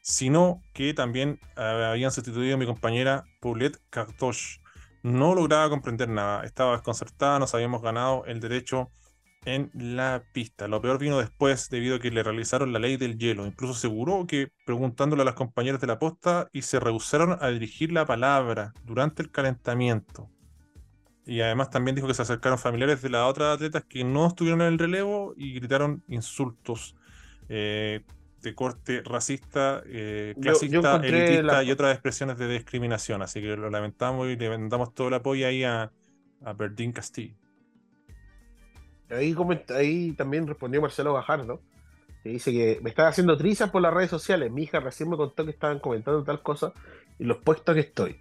sino 0.00 0.62
que 0.72 0.94
también 0.94 1.38
eh, 1.54 1.88
habían 1.90 2.10
sustituido 2.12 2.54
a 2.54 2.58
mi 2.58 2.64
compañera 2.64 3.24
Paulette 3.42 3.78
Cartoche. 3.90 4.62
No 5.02 5.34
lograba 5.34 5.68
comprender 5.68 6.08
nada, 6.08 6.44
estaba 6.44 6.72
desconcertada, 6.72 7.38
nos 7.38 7.54
habíamos 7.54 7.82
ganado 7.82 8.24
el 8.24 8.40
derecho 8.40 8.88
en 9.44 9.70
la 9.74 10.24
pista. 10.32 10.66
Lo 10.66 10.80
peor 10.80 10.98
vino 10.98 11.18
después 11.18 11.68
debido 11.68 11.96
a 11.96 12.00
que 12.00 12.10
le 12.10 12.22
realizaron 12.22 12.72
la 12.72 12.78
ley 12.78 12.96
del 12.96 13.18
hielo. 13.18 13.44
Incluso 13.44 13.74
aseguró 13.74 14.26
que 14.26 14.48
preguntándole 14.64 15.20
a 15.20 15.26
las 15.26 15.34
compañeras 15.34 15.82
de 15.82 15.88
la 15.88 15.98
posta 15.98 16.48
y 16.54 16.62
se 16.62 16.80
rehusaron 16.80 17.36
a 17.38 17.48
dirigir 17.48 17.92
la 17.92 18.06
palabra 18.06 18.72
durante 18.86 19.22
el 19.22 19.30
calentamiento. 19.30 20.30
Y 21.30 21.42
además 21.42 21.70
también 21.70 21.94
dijo 21.94 22.08
que 22.08 22.14
se 22.14 22.22
acercaron 22.22 22.58
familiares 22.58 23.02
de 23.02 23.08
las 23.08 23.30
otras 23.30 23.54
atletas 23.54 23.84
que 23.84 24.02
no 24.02 24.26
estuvieron 24.26 24.62
en 24.62 24.66
el 24.66 24.78
relevo 24.80 25.32
y 25.36 25.54
gritaron 25.54 26.02
insultos 26.08 26.96
eh, 27.48 28.00
de 28.42 28.54
corte 28.56 29.00
racista, 29.04 29.80
eh, 29.86 30.34
Yo- 30.36 30.42
yo 30.42 30.58
clasista, 30.58 30.96
elitista 30.96 31.42
la- 31.42 31.62
y 31.62 31.70
otras 31.70 31.92
expresiones 31.92 32.36
de 32.36 32.48
discriminación. 32.48 33.22
Así 33.22 33.40
que 33.40 33.56
lo 33.56 33.70
lamentamos 33.70 34.26
y 34.28 34.34
le 34.34 34.48
damos 34.68 34.92
todo 34.92 35.06
el 35.06 35.14
apoyo 35.14 35.46
ahí 35.46 35.62
a, 35.62 35.92
a 36.44 36.52
Verdín 36.52 36.90
Castillo. 36.90 37.36
Ahí, 39.08 40.12
también 40.16 40.48
respondió 40.48 40.80
Marcelo 40.80 41.14
Gajardo, 41.14 41.60
que 42.24 42.30
dice 42.30 42.50
que 42.50 42.80
me 42.82 42.90
estaba 42.90 43.08
haciendo 43.08 43.36
trizas 43.36 43.70
por 43.70 43.82
las 43.82 43.94
redes 43.94 44.10
sociales. 44.10 44.50
Mi 44.50 44.64
hija 44.64 44.80
recién 44.80 45.08
me 45.08 45.16
contó 45.16 45.44
que 45.44 45.50
estaban 45.52 45.78
comentando 45.78 46.24
tal 46.24 46.42
cosa 46.42 46.72
y 47.20 47.24
los 47.24 47.36
puestos 47.38 47.74
que 47.74 47.80
estoy. 47.82 48.16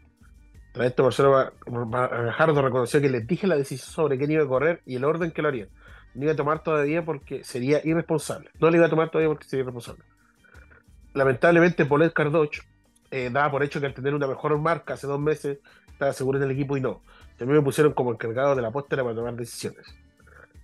Tras 0.71 0.87
esto, 0.87 1.03
Marcelo 1.03 1.51
Gajardo 1.65 2.61
reconoció 2.61 3.01
que 3.01 3.09
les 3.09 3.25
dije 3.25 3.47
la 3.47 3.55
decisión 3.55 3.91
sobre 3.91 4.17
quién 4.17 4.31
iba 4.31 4.43
a 4.43 4.47
correr 4.47 4.81
y 4.85 4.95
el 4.95 5.03
orden 5.03 5.31
que 5.31 5.41
lo 5.41 5.47
harían. 5.47 5.69
No 6.13 6.23
iba 6.23 6.33
a 6.33 6.35
tomar 6.35 6.63
todavía 6.63 7.03
porque 7.03 7.43
sería 7.43 7.81
irresponsable. 7.83 8.49
No 8.59 8.69
le 8.69 8.77
iba 8.77 8.85
a 8.85 8.89
tomar 8.89 9.09
todavía 9.09 9.29
porque 9.29 9.47
sería 9.47 9.63
irresponsable. 9.63 10.03
Lamentablemente, 11.13 11.85
Paulette 11.85 12.13
Cardoch 12.13 12.57
eh, 13.11 13.29
daba 13.31 13.51
por 13.51 13.63
hecho 13.63 13.79
que 13.79 13.87
al 13.87 13.93
tener 13.93 14.13
una 14.13 14.27
mejor 14.27 14.57
marca 14.59 14.93
hace 14.93 15.07
dos 15.07 15.19
meses 15.19 15.59
estaba 15.91 16.13
seguro 16.13 16.37
en 16.37 16.45
el 16.45 16.51
equipo 16.51 16.77
y 16.77 16.81
no. 16.81 17.01
También 17.37 17.57
me 17.57 17.63
pusieron 17.63 17.93
como 17.93 18.11
encargado 18.11 18.55
de 18.55 18.61
la 18.61 18.71
póstera 18.71 19.03
para 19.03 19.15
tomar 19.15 19.35
decisiones. 19.35 19.85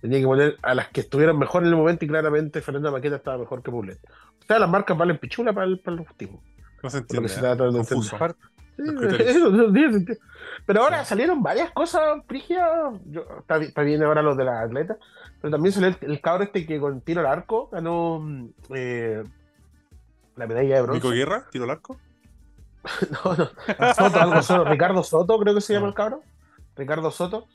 Tenía 0.00 0.20
que 0.20 0.26
poner 0.26 0.56
a 0.62 0.74
las 0.74 0.88
que 0.88 1.00
estuvieran 1.00 1.38
mejor 1.38 1.62
en 1.62 1.70
el 1.70 1.76
momento 1.76 2.04
y 2.04 2.08
claramente 2.08 2.60
Fernanda 2.60 2.90
Maqueta 2.90 3.16
estaba 3.16 3.38
mejor 3.38 3.62
que 3.62 3.70
Poulet. 3.70 3.98
O 4.40 4.44
sea, 4.46 4.58
las 4.58 4.68
marcas 4.68 4.96
valen 4.96 5.18
pichula 5.18 5.52
para, 5.52 5.66
el, 5.66 5.80
para 5.80 5.96
los 5.96 6.06
tipos. 6.16 6.40
No 6.82 6.90
se 6.90 6.98
entiende. 6.98 7.28
que 7.28 7.34
se 7.34 7.40
¿eh? 7.40 7.42
trata 7.42 7.64
de 7.64 7.70
Pero 10.66 10.82
ahora 10.82 11.04
salieron 11.04 11.42
varias 11.42 11.70
cosas, 11.72 12.02
Frigia. 12.26 12.66
Yo- 13.06 13.24
Está, 13.40 13.58
bi- 13.58 13.66
está 13.66 13.82
bien 13.82 14.02
ahora 14.02 14.22
los 14.22 14.36
de 14.36 14.44
las 14.44 14.64
atletas. 14.64 14.98
Pero 15.40 15.50
también 15.52 15.72
salió 15.72 15.88
el, 15.88 15.96
el 16.00 16.20
cabro 16.20 16.44
este 16.44 16.66
que 16.66 16.80
con 16.80 17.00
tiro 17.00 17.20
al 17.20 17.26
arco 17.26 17.68
ganó 17.70 18.20
mm, 18.20 18.48
eh, 18.74 19.22
la 20.36 20.46
medalla 20.46 20.76
de 20.76 20.82
bronce. 20.82 20.98
Nico 21.02 21.10
Guerra, 21.14 21.44
tiro 21.50 21.64
al 21.64 21.70
arco. 21.70 21.98
No, 23.24 23.34
no. 23.34 23.94
Soto, 23.94 24.20
algo 24.20 24.42
Soto. 24.42 24.64
Ricardo 24.64 25.02
Soto, 25.02 25.38
creo 25.38 25.54
que 25.54 25.60
se 25.60 25.72
llama 25.74 25.86
Ah. 25.86 25.90
el 25.90 25.94
cabro. 25.94 26.22
Ricardo 26.76 27.10
Soto. 27.10 27.46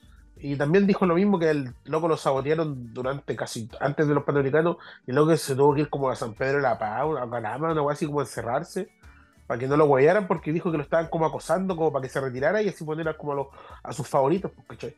Y 0.43 0.55
también 0.55 0.88
dijo 0.88 1.05
lo 1.05 1.13
mismo 1.15 1.38
que 1.38 1.49
el 1.51 1.74
loco 1.86 2.07
lo 2.07 2.17
sabotearon 2.17 2.93
durante 2.93 3.36
casi 3.36 3.69
antes 3.80 4.07
de 4.07 4.13
los 4.15 4.24
panamericanos. 4.24 4.78
Y 5.05 5.11
luego 5.11 5.36
se 5.38 5.55
tuvo 5.55 5.76
que 5.76 5.82
ir 5.82 5.89
como 5.89 6.09
a 6.09 6.15
San 6.15 6.34
Pedro 6.34 6.57
de 6.57 6.63
la 6.63 6.80
Paz, 6.80 7.03
a 7.22 7.30
Calama, 7.30 7.72
una 7.72 7.82
cosa 7.82 7.93
así 7.93 8.05
como 8.07 8.19
a 8.22 8.24
encerrarse. 8.24 8.89
Para 9.52 9.60
que 9.60 9.68
no 9.68 9.78
lo 9.78 9.86
guayaran, 9.88 10.28
porque 10.28 10.54
dijo 10.54 10.72
que 10.72 10.78
lo 10.78 10.84
estaban 10.84 11.10
como 11.10 11.26
acosando, 11.26 11.76
como 11.76 11.91
para 11.91 12.04
que 12.04 12.10
se 12.10 12.22
retirara 12.22 12.62
y 12.62 12.70
así 12.70 12.86
poner 12.86 13.18
como 13.18 13.34
a, 13.34 13.36
los- 13.36 13.47
a 13.84 13.91
sus 13.93 14.08
favoritos. 14.08 14.52
pues, 14.56 14.66
¿cachai? 14.70 14.95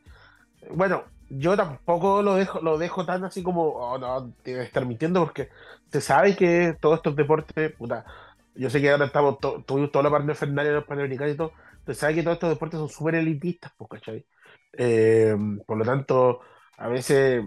Bueno, 0.70 1.04
yo 1.28 1.56
tampoco 1.56 2.22
lo 2.22 2.34
dejo, 2.36 2.60
lo 2.60 2.78
dejo 2.78 3.04
tan 3.06 3.24
así 3.24 3.42
como, 3.42 3.68
oh, 3.68 3.98
no, 3.98 4.34
debe 4.44 4.64
estar 4.64 4.86
mintiendo, 4.86 5.20
porque 5.24 5.50
se 5.92 6.00
sabe 6.00 6.36
que 6.36 6.76
todos 6.80 6.96
estos 6.98 7.16
deportes, 7.16 7.72
puta, 7.76 8.04
yo 8.54 8.70
sé 8.70 8.80
que 8.80 8.90
ahora 8.90 9.06
estamos, 9.06 9.38
to- 9.40 9.62
tuvimos 9.66 9.90
toda 9.92 10.04
la 10.04 10.10
parte 10.10 10.32
de 10.46 10.72
los 10.72 10.84
Panamericanos 10.84 11.34
y 11.34 11.36
todo, 11.36 11.52
se 11.86 11.94
sabe 11.94 12.14
que 12.14 12.22
todos 12.22 12.36
estos 12.36 12.50
deportes 12.50 12.78
son 12.80 12.88
súper 12.88 13.16
elitistas, 13.16 13.72
pues, 13.76 13.90
¿cachai? 13.90 14.26
Eh, 14.78 15.36
por 15.66 15.78
lo 15.78 15.84
tanto, 15.84 16.40
a 16.78 16.88
veces, 16.88 17.42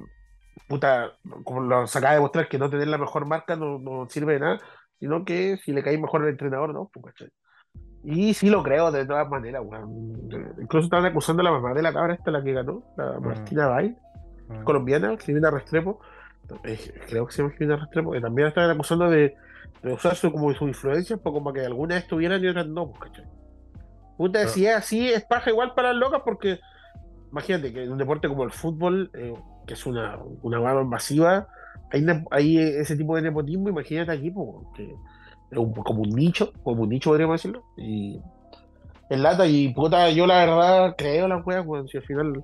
puta, 0.68 1.14
como 1.44 1.62
lo 1.62 1.78
acaba 1.80 2.10
de 2.12 2.16
demostrar 2.16 2.48
que 2.50 2.58
no 2.58 2.70
tener 2.70 2.88
la 2.88 2.98
mejor 2.98 3.26
marca 3.26 3.56
no, 3.56 3.80
no 3.80 4.08
sirve 4.10 4.34
de 4.34 4.40
nada, 4.40 4.62
sino 4.99 5.24
que 5.26 5.57
si 5.57 5.74
le 5.74 5.84
cae 5.84 5.98
mejor 5.98 6.24
al 6.24 6.30
entrenador, 6.30 6.74
¿no? 6.74 6.90
Pues, 6.94 7.06
¿cachai? 7.14 7.30
Y 8.03 8.34
sí 8.34 8.49
lo 8.49 8.64
creo 8.64 8.91
de 8.91 9.06
todas 9.06 9.28
maneras, 9.30 9.61
weón. 9.65 10.30
Incluso 10.61 10.86
estaban 10.86 11.06
acusando 11.06 11.41
a 11.41 11.45
la 11.45 11.52
mamá 11.52 11.74
de 11.74 11.82
la 11.82 11.91
cabra 11.94 12.14
esta, 12.14 12.32
la 12.32 12.44
que 12.44 12.53
ganó, 12.53 12.84
la 12.95 13.19
Mm. 13.19 13.26
Martina 13.26 13.68
Bay, 13.68 13.95
Mm. 14.48 14.64
colombiana, 14.64 15.18
Jimena 15.18 15.52
Restrepo, 15.52 15.99
eh, 16.64 16.80
creo 17.10 17.26
que 17.28 17.34
se 17.34 17.41
llama 17.41 17.53
Jimena 17.57 17.76
Restrepo, 17.78 18.11
que 18.11 18.22
también 18.22 18.48
estaban 18.48 18.69
acusando 18.69 19.10
de, 19.10 19.36
de 19.84 19.94
usar 19.94 20.15
su, 20.15 20.32
como 20.32 20.53
su 20.53 20.68
influencia, 20.68 21.18
pues 21.18 21.34
como 21.34 21.52
que 21.52 21.65
algunas 21.65 22.02
estuvieran 22.03 22.41
y 22.44 22.48
otras 22.48 22.68
no, 22.68 22.88
pues, 22.91 23.11
¿cachai? 23.11 23.26
Puta, 24.18 24.40
Pero- 24.40 24.49
si 24.52 24.65
es 24.65 24.76
así, 24.76 25.10
es 25.10 25.26
paja 25.26 25.49
igual 25.49 25.74
para 25.76 25.90
las 25.91 25.98
locas, 25.99 26.22
porque 26.24 26.60
imagínate 27.32 27.74
que 27.74 27.84
en 27.84 27.91
un 27.91 27.98
deporte 27.98 28.28
como 28.30 28.44
el 28.44 28.52
fútbol, 28.52 29.11
eh, 29.14 29.34
que 29.65 29.74
es 29.74 29.86
una, 29.86 30.18
una 30.41 30.60
masiva, 30.86 31.48
hay, 31.91 32.06
hay 32.32 32.58
ese 32.58 32.95
tipo 32.95 33.16
de 33.16 33.22
nepotismo, 33.24 33.70
imagínate 33.70 34.12
aquí, 34.12 34.32
pues, 34.32 34.48
que 34.76 34.84
es 35.52 35.58
un- 35.58 35.74
como 35.74 36.02
un 36.02 36.10
nicho, 36.10 36.52
como 36.64 36.84
un 36.84 36.90
nicho 36.90 37.10
podríamos 37.10 37.36
decirlo, 37.36 37.64
y 37.78 38.20
en 39.10 39.24
lata, 39.24 39.48
y 39.48 39.74
puta, 39.74 40.10
yo 40.12 40.28
la 40.28 40.45
verdad 40.45 40.95
creo 40.98 41.28
las 41.28 41.45
weas, 41.45 41.66
weón, 41.66 41.88
si 41.88 41.98
al 41.98 42.04
final 42.04 42.44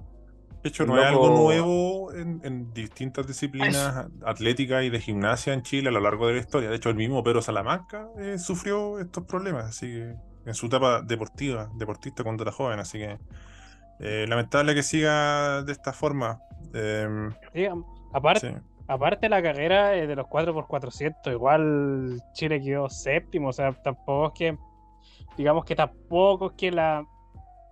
De 0.64 0.69
hecho, 0.69 0.85
no 0.85 0.97
es 0.97 1.05
algo 1.05 1.27
nuevo 1.30 2.14
en, 2.14 2.39
en 2.43 2.73
distintas 2.73 3.27
disciplinas 3.27 4.05
atléticas 4.26 4.84
y 4.85 4.89
de 4.89 5.01
gimnasia 5.01 5.53
en 5.53 5.61
Chile 5.61 5.89
a 5.89 5.91
lo 5.91 5.99
largo 5.99 6.27
de 6.27 6.35
la 6.35 6.39
historia. 6.39 6.69
De 6.69 6.77
hecho, 6.77 6.89
el 6.89 6.95
mismo 6.95 7.22
Pedro 7.22 7.41
Salamanca 7.41 8.07
eh, 8.18 8.38
sufrió 8.39 8.97
estos 8.99 9.26
problemas, 9.26 9.65
así 9.65 9.88
que 9.88 10.15
en 10.45 10.53
su 10.53 10.68
etapa 10.68 11.01
deportiva, 11.01 11.69
deportista 11.76 12.23
cuando 12.23 12.43
era 12.43 12.53
joven, 12.53 12.80
así 12.80 12.97
que 12.97 13.18
eh, 13.99 14.26
lamentable 14.27 14.73
que 14.73 14.84
siga 14.84 15.64
de 15.64 15.72
esta 15.73 15.91
forma. 15.91 16.39
Eh, 16.73 17.07
Sí, 17.53 17.65
aparte, 18.14 18.51
sí. 18.51 18.55
Aparte 18.88 19.30
la 19.30 19.41
carrera 19.41 19.95
eh, 19.95 20.07
de 20.07 20.15
los 20.15 20.27
4x400, 20.27 21.31
igual 21.31 22.22
Chile 22.34 22.61
quedó 22.61 22.89
séptimo, 22.89 23.49
o 23.49 23.53
sea, 23.53 23.72
tampoco 23.73 24.27
es 24.27 24.34
que 24.34 24.57
digamos 25.38 25.65
que 25.65 25.76
tampoco 25.76 26.47
es 26.47 26.53
que 26.53 26.72
la. 26.72 27.05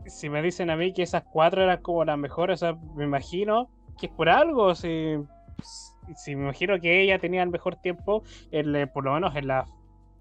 Si 0.08 0.30
me 0.30 0.42
dicen 0.42 0.70
a 0.72 0.76
mí 0.76 0.94
que 0.94 1.04
esas 1.04 1.24
cuatro 1.24 1.62
eran 1.62 1.82
como 1.82 2.04
las 2.04 2.18
mejores, 2.18 2.62
o 2.64 2.66
sea, 2.66 2.78
me 2.96 3.04
imagino 3.04 3.70
que 4.00 4.08
es 4.08 4.12
por 4.12 4.30
algo. 4.30 4.74
Si, 4.74 5.16
si 6.16 6.36
me 6.36 6.44
imagino 6.44 6.80
que 6.80 7.02
ella 7.02 7.20
tenía 7.20 7.44
el 7.44 7.50
mejor 7.50 7.76
tiempo, 7.76 8.24
en, 8.52 8.90
por 8.90 9.04
lo 9.04 9.14
menos 9.14 9.36
en 9.36 9.48
la, 9.48 9.66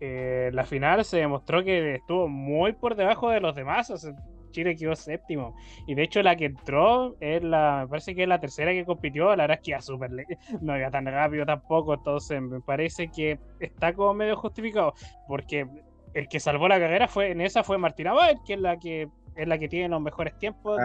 eh, 0.01 0.51
la 0.53 0.67
final 0.67 1.03
se 1.05 1.17
demostró 1.19 1.65
que 1.65 1.95
estuvo 1.95 2.29
muy 2.29 2.73
por 2.75 2.95
debajo 2.95 3.31
de 3.31 3.41
los 3.41 3.55
demás. 3.55 3.91
O 3.91 3.97
sea, 3.97 4.13
Chile 4.51 4.77
quedó 4.77 4.95
séptimo. 4.95 5.55
Y 5.87 5.95
de 5.95 6.03
hecho 6.03 6.23
la 6.23 6.37
que 6.37 6.47
entró 6.47 7.17
es 7.21 7.43
la, 7.43 7.81
me 7.83 7.89
parece 7.89 8.15
que 8.15 8.23
es 8.23 8.29
la 8.29 8.41
tercera 8.41 8.73
que 8.73 8.85
compitió, 8.85 9.35
la 9.37 9.45
verdad 9.45 9.59
es 9.59 9.63
que 9.63 9.71
iba 9.71 9.81
súper 9.81 10.11
no 10.61 10.77
iba 10.77 10.91
tan 10.91 11.07
rápido 11.07 11.47
tampoco, 11.47 11.95
entonces 11.95 12.41
me 12.41 12.61
parece 12.61 13.09
que 13.09 13.39
está 13.59 13.93
como 13.93 14.15
medio 14.15 14.37
justificado, 14.37 14.95
porque 15.27 15.67
el 16.15 16.29
que 16.29 16.41
salvó 16.41 16.69
la 16.69 16.79
carrera 16.79 17.09
fue 17.09 17.31
en 17.31 17.41
esa 17.41 17.63
fue 17.63 17.79
Martina 17.79 18.13
Baer, 18.13 18.39
que 18.45 18.55
es 18.55 18.61
la 18.61 18.79
que 18.79 19.09
es 19.37 19.49
la 19.49 19.59
que 19.59 19.69
tiene 19.69 19.89
los 19.89 20.01
mejores 20.01 20.37
tiempos. 20.39 20.79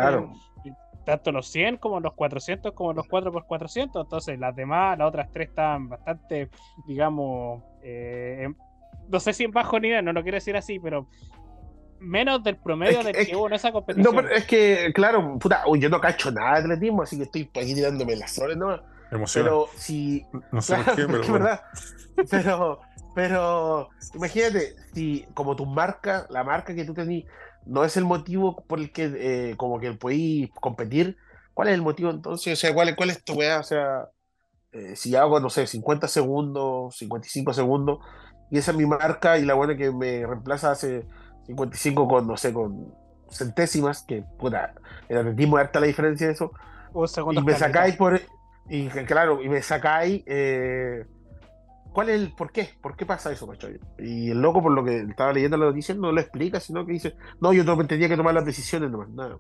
tanto 1.06 1.32
los 1.32 1.48
100 1.50 1.78
como 1.78 2.00
los 2.00 2.14
400 2.14 2.74
como 2.74 2.94
los 2.94 3.08
4x400. 3.08 4.02
Entonces 4.02 4.40
las 4.40 4.56
demás, 4.56 4.98
las 4.98 5.08
otras 5.08 5.32
tres 5.32 5.50
estaban 5.50 5.90
bastante, 5.90 6.50
digamos, 6.88 7.64
eh, 7.84 8.48
no 9.08 9.20
sé 9.20 9.34
si 9.34 9.44
en 9.44 9.52
bajo 9.52 9.80
nivel, 9.80 10.04
no 10.04 10.14
lo 10.14 10.24
quiero 10.24 10.38
decir 10.38 10.58
así, 10.58 10.80
pero 10.80 11.08
menos 12.00 12.44
del 12.44 12.58
promedio 12.58 13.04
del 13.04 13.16
que, 13.16 13.36
hubo 13.36 13.48
en 13.48 13.54
esa 13.54 13.72
competición. 13.72 14.16
No, 14.16 14.22
pero 14.22 14.34
es 14.34 14.46
que, 14.46 14.92
claro, 14.94 15.38
puta, 15.40 15.64
yo 15.78 15.90
no 15.90 16.00
cacho 16.00 16.32
nada 16.32 16.54
de 16.54 16.60
atletismo, 16.62 17.04
así 17.04 17.18
que 17.18 17.24
estoy 17.24 17.50
aquí 17.54 17.74
tirándome 17.74 18.16
las 18.16 18.34
flores 18.34 18.58
nomás. 18.58 18.82
Pero 19.34 19.68
si. 19.78 20.26
No 20.52 20.62
sé 20.62 20.76
por 20.78 20.96
qué, 20.96 21.06
pero. 21.08 21.22
verdad. 21.34 21.62
pero, 22.30 22.80
pero, 23.14 23.90
imagínate, 24.14 24.76
si 24.94 25.26
como 25.34 25.56
tu 25.56 25.66
marca, 25.66 26.28
la 26.30 26.44
marca 26.44 26.74
que 26.74 26.86
tú 26.86 26.94
tenés, 26.94 27.26
no 27.66 27.84
es 27.84 27.98
el 27.98 28.06
motivo 28.06 28.64
por 28.68 28.80
el 28.80 28.92
que, 28.92 29.12
eh, 29.16 29.56
como 29.58 29.80
que 29.80 29.92
podéis 29.94 30.50
competir, 30.60 31.18
¿cuál 31.54 31.70
es 31.70 31.76
el 31.76 31.82
motivo 31.82 32.10
entonces? 32.10 32.54
O 32.54 32.56
sea, 32.56 32.74
¿cuál, 32.74 32.96
cuál 32.96 33.10
es 33.10 33.24
tu 33.24 33.34
weá? 33.34 33.60
O 33.60 33.64
sea, 33.64 34.10
eh, 34.72 34.96
si 34.96 35.16
hago, 35.16 35.40
no 35.40 35.50
sé, 35.50 35.68
50 35.68 36.08
segundos, 36.08 36.98
55 36.98 37.54
segundos, 37.54 38.00
y 38.52 38.58
esa 38.58 38.72
es 38.72 38.78
mi 38.78 38.86
marca, 38.86 39.38
y 39.38 39.46
la 39.46 39.54
buena 39.54 39.76
que 39.76 39.92
me 39.92 40.26
reemplaza 40.26 40.72
hace 40.72 41.06
55 41.46 42.08
con, 42.08 42.28
no 42.28 42.38
sé, 42.38 42.54
con 42.54 42.94
centésimas, 43.30 44.04
que 44.04 44.24
puta, 44.38 44.74
el 45.10 45.18
atletismo 45.18 45.58
es 45.58 45.66
harta 45.66 45.80
la 45.80 45.88
diferencia 45.88 46.28
de 46.28 46.34
eso. 46.34 46.52
y 47.32 47.42
me 47.42 47.56
sacáis 47.56 47.96
por. 47.96 48.20
Y 48.70 48.88
claro, 48.88 49.42
y 49.44 49.50
me 49.50 49.62
sacáis. 49.62 50.24
Eh, 50.26 51.06
¿Cuál 51.92 52.10
es 52.10 52.20
el 52.20 52.34
por 52.34 52.52
qué? 52.52 52.70
¿Por 52.82 52.98
qué 52.98 53.06
pasa 53.06 53.32
eso, 53.32 53.48
macho? 53.48 53.70
Y 54.00 54.32
el 54.32 54.42
loco, 54.42 54.62
por 54.62 54.74
lo 54.74 54.84
que 54.84 54.98
estaba 55.02 55.32
leyendo 55.32 55.56
la 55.56 55.68
noticia, 55.68 55.96
no 55.96 56.12
lo 56.12 56.20
explica, 56.20 56.60
sino 56.60 56.86
que 56.86 56.92
dice, 56.92 57.16
no, 57.40 57.54
yo 57.54 57.64
tenía 57.88 58.10
que 58.10 58.18
tomar 58.18 58.34
las 58.34 58.46
decisiones 58.46 58.92
nomás, 58.92 59.08
nada. 59.10 59.38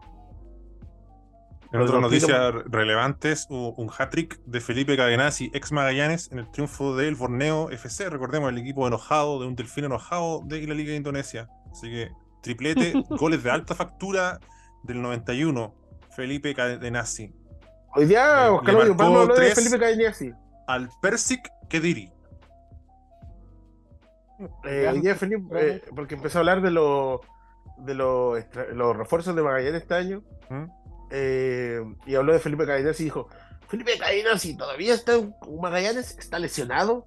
En 1.74 1.82
otras 1.82 2.00
noticias 2.00 2.54
relevantes, 2.68 3.48
un 3.50 3.90
hat-trick 3.98 4.40
de 4.46 4.62
Felipe 4.62 4.96
Cadenazzi, 4.96 5.52
ex 5.54 5.74
Magallanes, 5.74 6.32
en 6.32 6.40
el 6.40 6.50
triunfo 6.50 6.96
del 6.96 7.16
Borneo 7.16 7.70
FC. 7.70 8.10
Recordemos 8.10 8.50
el 8.50 8.60
equipo 8.60 8.88
enojado, 8.88 9.42
de 9.42 9.48
un 9.48 9.56
delfín 9.56 9.84
enojado 9.84 10.42
de 10.46 10.66
la 10.66 10.74
Liga 10.74 10.92
de 10.92 10.98
Indonesia. 10.98 11.50
Así 11.76 11.92
que 11.92 12.10
triplete, 12.42 12.94
goles 13.10 13.44
de 13.44 13.52
alta 13.52 13.76
factura 13.76 14.40
del 14.84 15.02
91, 15.02 15.76
Felipe 16.16 16.56
Cadenazzi. 16.56 17.34
Hoy 17.94 18.06
día, 18.06 18.50
Oscar 18.54 18.76
habló 18.76 19.28
de 19.28 19.54
Felipe 19.54 19.78
Cadenazzi. 19.78 20.32
Al 20.68 20.90
Persic 21.02 21.50
Kediri. 21.68 22.14
Eh, 24.64 24.88
hoy 24.90 25.02
día 25.02 25.16
Felipe, 25.16 25.44
eh, 25.54 25.82
porque 25.94 26.16
empezó 26.16 26.38
a 26.38 26.42
hablar 26.42 26.62
de, 26.62 26.72
lo, 26.72 27.20
de 27.80 27.94
los 27.94 28.98
refuerzos 28.98 29.36
de 29.36 29.42
Magallanes 29.42 29.82
este 29.82 29.96
año. 29.96 30.24
¿Mm? 30.50 30.66
Eh, 31.12 31.82
y 32.06 32.16
habló 32.16 32.32
de 32.32 32.40
Felipe 32.40 32.66
Cadenazzi 32.66 33.04
y 33.04 33.06
dijo: 33.06 33.28
Felipe 33.68 33.98
Cadenazzi 33.98 34.56
todavía 34.56 34.94
está 34.94 35.16
en 35.16 35.36
Magallanes, 35.62 36.18
está 36.18 36.40
lesionado. 36.40 37.06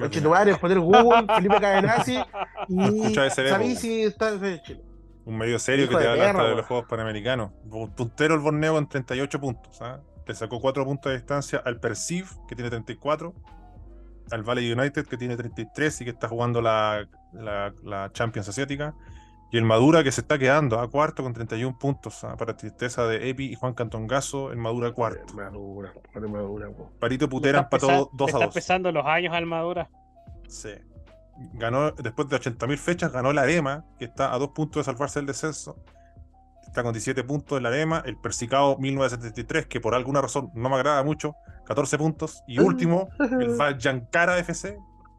Oye, 0.00 0.20
tu 0.20 0.30
madre, 0.30 0.56
poner 0.56 0.78
Google, 0.78 1.26
Felipe 1.34 1.60
Cadenazzi 1.60 2.18
y 2.68 3.14
sabí 3.14 3.76
si 3.76 4.02
está 4.02 4.30
en 4.30 4.60
Chile. 4.62 4.82
Un 5.24 5.36
medio 5.36 5.58
serio 5.58 5.88
que 5.88 5.96
te 5.96 6.08
habla 6.08 6.44
de 6.44 6.54
los 6.56 6.66
Juegos 6.66 6.86
Panamericanos. 6.88 7.52
Puntero 7.96 8.34
el 8.34 8.40
Borneo 8.40 8.78
en 8.78 8.88
38 8.88 9.40
puntos. 9.40 9.80
¿ah? 9.82 10.00
Le 10.26 10.34
sacó 10.34 10.60
4 10.60 10.84
puntos 10.84 11.10
de 11.10 11.18
distancia 11.18 11.62
al 11.64 11.78
Perceive, 11.78 12.28
que 12.48 12.54
tiene 12.54 12.70
34, 12.70 13.34
al 14.30 14.42
Valley 14.42 14.72
United, 14.72 15.06
que 15.06 15.16
tiene 15.16 15.36
33 15.36 16.00
y 16.00 16.04
que 16.04 16.10
está 16.10 16.28
jugando 16.28 16.62
la, 16.62 17.06
la, 17.32 17.72
la 17.82 18.10
Champions 18.12 18.48
Asiática, 18.48 18.94
y 19.52 19.58
el 19.58 19.64
Madura 19.64 20.04
que 20.04 20.12
se 20.12 20.20
está 20.20 20.38
quedando 20.38 20.78
a 20.78 20.88
cuarto 20.88 21.22
con 21.22 21.32
31 21.32 21.76
puntos, 21.78 22.22
¿ah? 22.22 22.36
para 22.36 22.56
tristeza 22.56 23.06
de 23.06 23.30
Epi 23.30 23.46
y 23.46 23.54
Juan 23.56 23.74
Cantongazo, 23.74 24.52
el 24.52 24.58
Madura 24.58 24.92
cuarto. 24.92 25.34
Madura, 25.34 25.92
Madura, 26.14 26.68
Parito 27.00 27.28
Putera 27.28 27.60
empató 27.60 28.10
2 28.12 28.28
a 28.28 28.32
2. 28.32 28.34
Está 28.34 28.44
empezando 28.44 28.92
los 28.92 29.04
años 29.04 29.34
al 29.34 29.46
Madura. 29.46 29.90
Sí. 30.48 30.70
Ganó, 31.54 31.90
después 31.92 32.28
de 32.28 32.36
80.000 32.36 32.76
fechas, 32.76 33.12
ganó 33.12 33.32
la 33.32 33.42
Arema, 33.42 33.84
que 33.98 34.04
está 34.04 34.32
a 34.32 34.38
dos 34.38 34.50
puntos 34.50 34.80
de 34.80 34.92
salvarse 34.92 35.18
del 35.18 35.26
descenso. 35.26 35.82
Está 36.62 36.84
con 36.84 36.92
17 36.92 37.24
puntos 37.24 37.56
en 37.56 37.64
la 37.64 37.70
Arema. 37.70 38.02
El 38.04 38.16
Persicado 38.18 38.76
1973, 38.78 39.66
que 39.66 39.80
por 39.80 39.94
alguna 39.94 40.20
razón 40.20 40.50
no 40.54 40.68
me 40.68 40.76
agrada 40.76 41.02
mucho, 41.02 41.34
14 41.64 41.98
puntos. 41.98 42.44
Y 42.46 42.58
último, 42.60 43.08
el 43.18 43.78
Yankara 43.78 44.38
FC, 44.38 44.78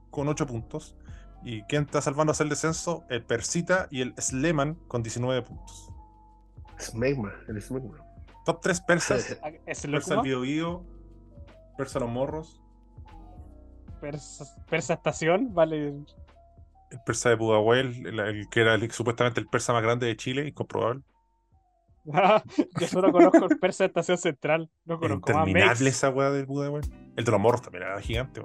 con 0.10 0.30
8 0.30 0.46
puntos. 0.46 0.96
¿Y 1.44 1.64
quién 1.64 1.84
está 1.84 2.02
salvándose 2.02 2.44
el 2.44 2.50
descenso? 2.50 3.04
El 3.10 3.24
Persita 3.24 3.88
y 3.90 4.02
el 4.02 4.14
Sleman 4.18 4.76
con 4.88 5.02
19 5.02 5.42
puntos. 5.42 5.92
Smegma, 6.80 7.34
el 7.48 7.62
Smegma. 7.62 7.98
Top 8.46 8.62
3 8.62 8.82
persas. 8.82 9.38
¿Es 9.66 9.82
Persa 9.82 10.22
el 10.22 10.42
Bio, 10.42 10.86
Persa 11.78 12.00
los 12.00 12.10
Morros. 12.10 12.62
Persa, 14.00 14.94
Estación, 14.94 15.54
vale. 15.54 15.88
El 15.88 17.00
persa 17.06 17.30
de 17.30 17.38
Pudahuel, 17.38 18.06
el, 18.06 18.50
que 18.50 18.62
era 18.62 18.78
supuestamente 18.90 19.40
el 19.40 19.48
persa 19.48 19.74
más 19.74 19.84
grande 19.84 20.08
de 20.08 20.18
Chile, 20.18 20.48
incomprobable. 20.48 21.04
yo 22.04 22.88
solo 22.88 23.12
conozco 23.12 23.46
el 23.46 23.60
persa 23.60 23.86
Estación 23.86 24.18
Central. 24.18 24.72
No 24.86 25.00
conozco 25.00 25.30
Interminable 25.30 25.90
esa 25.90 26.10
weá 26.10 26.32
del 26.32 26.48
Pudahuel. 26.48 26.84
El 27.16 27.24
de 27.24 27.32
los 27.32 27.40
morros 27.40 27.62
también 27.62 27.84
era 27.84 28.02
gigante, 28.02 28.42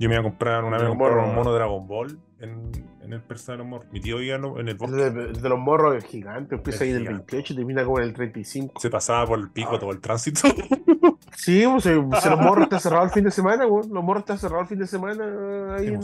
yo 0.00 0.08
me 0.08 0.14
iba 0.14 0.20
a 0.20 0.24
comprar 0.24 0.64
una 0.64 0.78
vez 0.78 0.88
un 0.88 0.96
mono 0.96 1.52
Dragon 1.52 1.86
Ball 1.86 2.18
en, 2.38 2.72
en 3.02 3.12
el 3.12 3.20
Persa 3.20 3.52
de 3.52 3.58
los 3.58 3.66
Morros. 3.66 3.92
Mi 3.92 4.00
tío 4.00 4.22
iba 4.22 4.36
en 4.36 4.68
el 4.68 4.74
bosque. 4.74 5.06
El 5.06 5.42
de, 5.42 5.48
los 5.48 5.58
morros 5.58 5.94
es 5.94 6.04
gigante, 6.06 6.54
empieza 6.54 6.84
ahí 6.84 6.90
en 6.90 6.96
el 6.96 7.04
28 7.04 7.52
y 7.52 7.56
termina 7.56 7.84
como 7.84 7.98
en 7.98 8.04
el 8.04 8.14
35. 8.14 8.80
Se 8.80 8.88
pasaba 8.88 9.26
por 9.26 9.38
el 9.38 9.50
pico 9.50 9.72
ah. 9.74 9.78
todo 9.78 9.92
el 9.92 10.00
tránsito. 10.00 10.48
Sí, 11.36 11.64
pues, 11.64 11.86
eh, 11.86 11.98
pues, 12.06 12.26
los 12.26 12.38
morros 12.38 12.64
están 12.64 12.80
cerrados 12.80 13.06
el 13.06 13.12
fin 13.14 13.24
de 13.24 13.30
semana, 13.30 13.64
güey. 13.64 13.88
Los 13.88 14.04
morros 14.04 14.22
están 14.22 14.36
cerrados 14.36 14.64
el 14.64 14.68
fin 14.68 14.78
de 14.80 14.86
semana 14.86 15.76
ahí 15.76 15.86
en, 15.86 16.00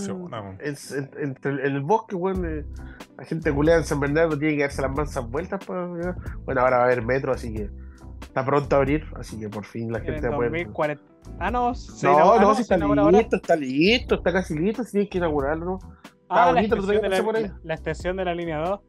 en, 1.19 1.37
en, 1.45 1.59
el 1.59 1.81
bosque, 1.83 2.17
güey. 2.17 2.37
Eh, 2.43 2.65
la 3.19 3.25
gente 3.25 3.53
culea 3.53 3.77
en 3.77 3.85
San 3.85 4.01
Bernardo 4.01 4.39
tiene 4.39 4.57
que 4.57 4.63
darse 4.63 4.81
las 4.81 4.93
mansas 4.93 5.29
vueltas. 5.29 5.63
Pues, 5.67 5.79
bueno, 6.47 6.61
ahora 6.63 6.79
va 6.79 6.83
a 6.85 6.87
haber 6.87 7.05
metro, 7.05 7.33
así 7.33 7.53
que 7.53 7.69
está 8.23 8.47
pronto 8.47 8.77
a 8.77 8.79
abrir, 8.79 9.05
así 9.17 9.39
que 9.39 9.51
por 9.51 9.67
fin 9.67 9.93
la 9.93 10.01
gente 10.01 10.31
puede. 10.31 10.69
Ah, 11.39 11.51
no, 11.51 11.73
no, 12.03 12.41
no, 12.41 12.55
si 12.55 12.63
está 12.63 12.77
listo, 12.77 13.37
está 13.37 13.57
listo, 13.57 14.15
está 14.17 14.33
casi 14.33 14.59
listo, 14.59 14.85
si 14.85 14.93
tienes 14.93 15.11
que 15.11 15.19
inaugurarlo, 15.19 15.65
¿no? 15.65 15.79
Ah, 16.29 16.53
la, 16.53 16.61
extensión 16.61 17.03
de 17.03 17.09
la, 17.09 17.23
por 17.23 17.37
ahí. 17.37 17.51
la 17.63 17.75
extensión 17.75 18.17
de 18.17 18.25
la 18.25 18.35
línea 18.35 18.59
2. 18.59 18.81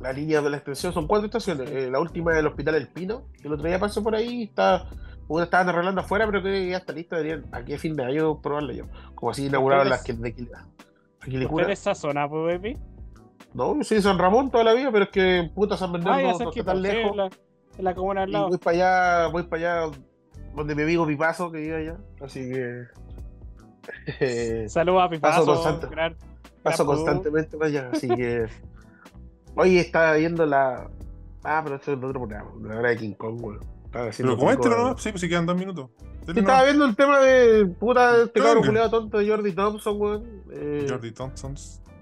La 0.00 0.12
línea 0.12 0.40
de 0.40 0.50
la 0.50 0.56
extensión 0.56 0.92
son 0.92 1.06
cuatro 1.06 1.26
estaciones. 1.26 1.70
Eh, 1.70 1.90
la 1.90 2.00
última 2.00 2.32
es 2.32 2.38
el 2.38 2.46
Hospital 2.46 2.74
El 2.74 2.88
Pino, 2.88 3.28
que 3.40 3.48
el 3.48 3.54
otro 3.54 3.66
día 3.66 3.78
pasó 3.78 4.02
por 4.02 4.14
ahí, 4.14 4.44
está, 4.44 4.88
una 5.28 5.44
estaban 5.44 5.68
arreglando 5.68 6.00
afuera, 6.00 6.26
pero 6.26 6.42
que 6.42 6.68
ya 6.68 6.78
está 6.78 6.92
lista, 6.92 7.16
deberían 7.16 7.46
aquí 7.52 7.74
a 7.74 7.78
fin 7.78 7.94
de 7.94 8.04
año 8.04 8.40
probarla 8.40 8.72
yo. 8.72 8.84
Como 9.14 9.30
así 9.30 9.46
inauguraron 9.46 9.88
las 9.88 10.02
que 10.02 10.12
de 10.12 11.46
¿Usted 11.46 11.70
esa 11.70 11.94
zona, 11.94 12.28
pues, 12.28 12.60
No, 13.52 13.76
yo 13.76 13.84
soy 13.84 13.96
de 13.96 14.02
San 14.02 14.18
Ramón 14.18 14.50
toda 14.50 14.64
la 14.64 14.74
vida, 14.74 14.90
pero 14.92 15.04
es 15.04 15.10
que 15.10 15.50
puta 15.54 15.76
San 15.76 15.92
Bernardo 15.92 16.18
ah, 16.18 16.36
no, 16.38 16.50
está 16.50 16.64
tan 16.64 16.82
lejos. 16.82 17.16
La, 17.16 17.30
en 17.78 17.84
la 17.84 17.94
comuna 17.94 18.22
al 18.22 18.32
lado. 18.32 18.48
voy 18.48 18.58
para 18.58 18.76
allá, 18.76 19.26
voy 19.28 19.42
para 19.44 19.86
allá 19.86 19.98
donde 20.56 20.74
mi 20.74 20.82
amigo 20.82 21.06
Pipazo 21.06 21.52
que 21.52 21.58
vive 21.58 21.76
allá. 21.76 21.96
Así 22.20 22.48
que. 22.48 22.86
Saludos 24.68 25.02
a 25.02 25.10
Pipazo. 25.10 25.44
Paso, 26.62 26.84
constantemente 26.84 27.56
para 27.56 27.68
allá. 27.68 27.90
Así 27.92 28.08
que. 28.08 28.46
Hoy 29.54 29.78
estaba 29.78 30.14
viendo 30.14 30.44
la. 30.46 30.90
Ah, 31.44 31.60
pero 31.62 31.76
esto 31.76 31.92
es 31.92 31.98
otro 31.98 32.12
programa, 32.12 32.50
la 32.62 32.78
hora 32.78 32.90
de 32.90 32.96
King 32.96 33.12
Kong, 33.12 33.40
weón. 33.40 33.60
Pero 33.92 34.36
coméntelo, 34.36 34.76
¿no? 34.76 34.98
Sí, 34.98 35.10
pues 35.10 35.20
si 35.20 35.28
quedan 35.28 35.46
dos 35.46 35.56
minutos. 35.56 35.90
estaba 36.26 36.64
viendo 36.64 36.84
el 36.84 36.96
tema 36.96 37.20
de 37.20 37.66
puta 37.66 38.24
este 38.24 38.40
cabrón 38.40 38.64
culiado 38.64 38.90
tonto 38.90 39.18
de 39.18 39.28
Jordi 39.28 39.52
Thompson, 39.52 40.00
weón. 40.00 40.42
Eh, 40.50 40.86
Jordi 40.88 41.12
Thompson. 41.12 41.54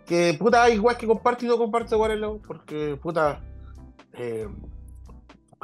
Que 0.07 0.35
puta, 0.39 0.69
igual 0.71 0.97
que 0.97 1.07
comparte 1.07 1.45
y 1.45 1.49
no 1.49 1.59
comparte, 1.59 1.95
weón, 1.95 2.41
porque 2.47 2.99
puta. 3.01 3.41
Eh, 4.15 4.49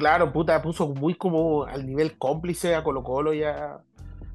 claro, 0.00 0.32
puta, 0.32 0.60
puso 0.62 0.88
muy 0.88 1.14
como 1.14 1.64
al 1.64 1.86
nivel 1.86 2.18
cómplice 2.18 2.74
a 2.74 2.82
Colo 2.82 3.04
Colo 3.04 3.32
y 3.34 3.44
a, 3.44 3.80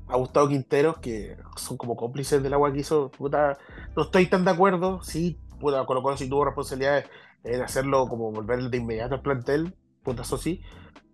Gustavo 0.08 0.48
Quinteros, 0.48 1.00
que 1.00 1.36
son 1.58 1.78
como 1.78 1.96
cómplices 1.96 2.42
del 2.42 2.54
agua 2.54 2.72
que 2.72 2.80
hizo. 2.80 3.10
Puta, 3.10 3.58
no 3.96 4.04
estoy 4.04 4.28
tan 4.28 4.46
de 4.46 4.52
acuerdo. 4.52 5.02
Sí, 5.02 5.40
puta, 5.60 5.86
Colo 5.86 6.04
Colo 6.04 6.16
sí 6.16 6.30
tuvo 6.30 6.46
responsabilidades 6.46 7.10
en 7.44 7.62
hacerlo 7.62 8.08
como 8.08 8.32
volver 8.32 8.70
de 8.70 8.78
inmediato 8.78 9.16
al 9.16 9.22
plantel, 9.22 9.76
puta, 10.04 10.22
eso 10.22 10.38
sí. 10.38 10.62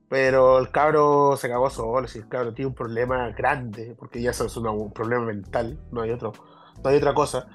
Pero 0.10 0.60
el 0.60 0.72
cabro 0.72 1.38
se 1.38 1.48
cagó 1.48 1.70
solo, 1.70 2.08
si 2.08 2.20
el 2.20 2.28
cabro 2.28 2.54
tiene 2.54 2.68
un 2.68 2.76
problema 2.76 3.30
grande, 3.30 3.96
porque 3.98 4.22
ya 4.22 4.32
es 4.32 4.58
un 4.58 4.92
problema 4.92 5.26
mental, 5.26 5.80
no 5.92 6.02
hay 6.02 6.12
otro, 6.12 6.34
no 6.84 6.90
hay 6.90 6.98
otra 6.98 7.14
cosa. 7.14 7.48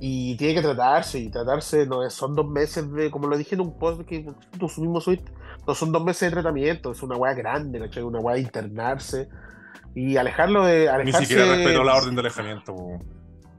Y 0.00 0.36
tiene 0.36 0.54
que 0.54 0.62
tratarse, 0.62 1.20
y 1.20 1.30
tratarse 1.30 1.88
son 2.10 2.34
dos 2.34 2.48
meses 2.48 2.90
de, 2.92 3.12
como 3.12 3.28
lo 3.28 3.36
dije 3.36 3.54
en 3.54 3.60
un 3.60 3.78
post 3.78 4.02
que 4.02 4.26
tú 4.58 4.66
mismo 4.78 5.00
subiste, 5.00 5.32
no 5.68 5.74
son 5.74 5.92
dos 5.92 6.02
meses 6.02 6.30
de 6.30 6.30
tratamiento, 6.30 6.92
es 6.92 7.02
una 7.02 7.16
weá 7.16 7.34
grande, 7.34 7.78
¿cachai? 7.78 8.02
Una 8.02 8.20
weá 8.20 8.36
de 8.36 8.40
internarse 8.40 9.28
y 9.94 10.16
alejarlo 10.16 10.64
de 10.64 10.90
Ni 11.04 11.12
siquiera 11.12 11.44
respetó 11.44 11.84
la 11.84 11.94
orden 11.94 12.14
de 12.14 12.20
alejamiento. 12.20 12.74
po. 12.74 12.98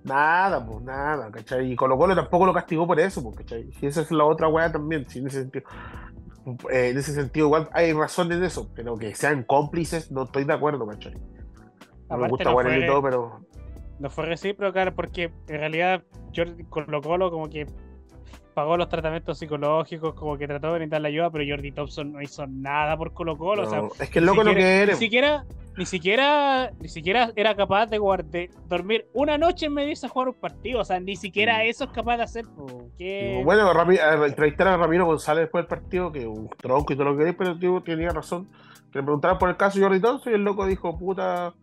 Nada, 0.03 0.65
pues 0.65 0.81
nada, 0.81 1.29
¿cachai? 1.29 1.71
Y 1.71 1.75
Colo 1.75 1.99
Colo 1.99 2.15
tampoco 2.15 2.47
lo 2.47 2.53
castigó 2.53 2.87
por 2.87 2.99
eso, 2.99 3.21
pues, 3.21 3.35
¿cachai? 3.35 3.69
Y 3.79 3.85
esa 3.85 4.01
es 4.01 4.09
la 4.09 4.25
otra 4.25 4.47
weá 4.47 4.71
también, 4.71 5.07
sí, 5.07 5.19
en 5.19 5.27
ese 5.27 5.41
sentido. 5.41 5.65
Eh, 6.71 6.89
en 6.89 6.97
ese 6.97 7.13
sentido, 7.13 7.45
igual 7.45 7.69
hay 7.73 7.93
razón 7.93 8.31
en 8.31 8.43
eso, 8.43 8.71
pero 8.73 8.97
que 8.97 9.13
sean 9.13 9.43
cómplices, 9.43 10.11
no 10.11 10.23
estoy 10.23 10.45
de 10.45 10.53
acuerdo, 10.53 10.87
¿cachai? 10.87 11.13
No 12.09 12.17
me 12.17 12.27
gusta 12.27 12.51
no 12.51 12.75
y 12.75 12.87
todo, 12.87 13.03
pero 13.03 13.39
No 13.99 14.09
fue 14.09 14.25
recíproca 14.25 14.91
porque 14.95 15.31
en 15.47 15.59
realidad 15.59 16.01
Jordi 16.35 16.63
Colo 16.63 17.01
Colo 17.01 17.29
como 17.29 17.49
que 17.49 17.67
pagó 18.59 18.75
los 18.77 18.89
tratamientos 18.89 19.37
psicológicos, 19.39 20.13
como 20.13 20.37
que 20.37 20.45
trató 20.47 20.67
de 20.67 20.79
brindar 20.79 20.99
la 21.01 21.07
ayuda, 21.07 21.29
pero 21.31 21.45
Jordi 21.47 21.71
Thompson 21.71 22.11
no 22.11 22.21
hizo 22.21 22.45
nada 22.47 22.97
por 22.97 23.13
Colo 23.13 23.37
Colo. 23.37 23.63
o 23.63 23.69
sea, 23.69 23.81
es 23.99 24.09
que 24.09 24.19
el 24.19 24.25
loco 24.25 24.43
ni 24.43 24.49
no 24.49 24.51
siquiera- 24.51 24.69
quiere. 24.77 24.91
Ni 24.93 24.97
siquiera, 24.99 25.45
ni 25.77 25.85
siquiera, 25.85 26.71
ni 26.81 26.89
siquiera 26.89 27.31
era 27.37 27.55
capaz 27.55 27.85
de, 27.87 27.99
de 28.29 28.49
dormir 28.67 29.07
una 29.13 29.37
noche 29.37 29.67
en 29.67 29.73
medio 29.73 29.93
de 29.99 30.07
jugar 30.09 30.27
un 30.27 30.33
partido. 30.35 30.81
O 30.81 30.83
sea, 30.83 30.99
ni 30.99 31.15
siquiera 31.15 31.63
eso 31.63 31.85
es 31.85 31.89
capaz 31.91 32.17
de 32.17 32.23
hacer. 32.23 32.45
po. 32.45 32.89
¿Qué? 32.97 33.41
Bueno, 33.45 33.71
Rami- 33.73 33.97
a- 33.97 34.77
Ramiro 34.77 35.05
González 35.05 35.43
después 35.43 35.63
del 35.63 35.69
partido, 35.69 36.11
que 36.11 36.27
un 36.27 36.49
tronco 36.49 36.91
y 36.91 36.95
todo 36.97 37.05
lo 37.05 37.11
que 37.13 37.19
queréis, 37.19 37.35
pero 37.37 37.51
el 37.51 37.59
tío 37.59 37.81
tenía 37.81 38.09
razón. 38.09 38.49
Que 38.91 38.99
le 38.99 39.03
preguntaron 39.03 39.37
por 39.37 39.49
el 39.49 39.55
caso 39.57 39.77
de 39.79 39.85
Jordi 39.85 40.01
Thompson 40.01 40.31
y 40.33 40.35
el 40.35 40.43
loco 40.43 40.65
dijo, 40.65 40.97
puta, 40.97 41.53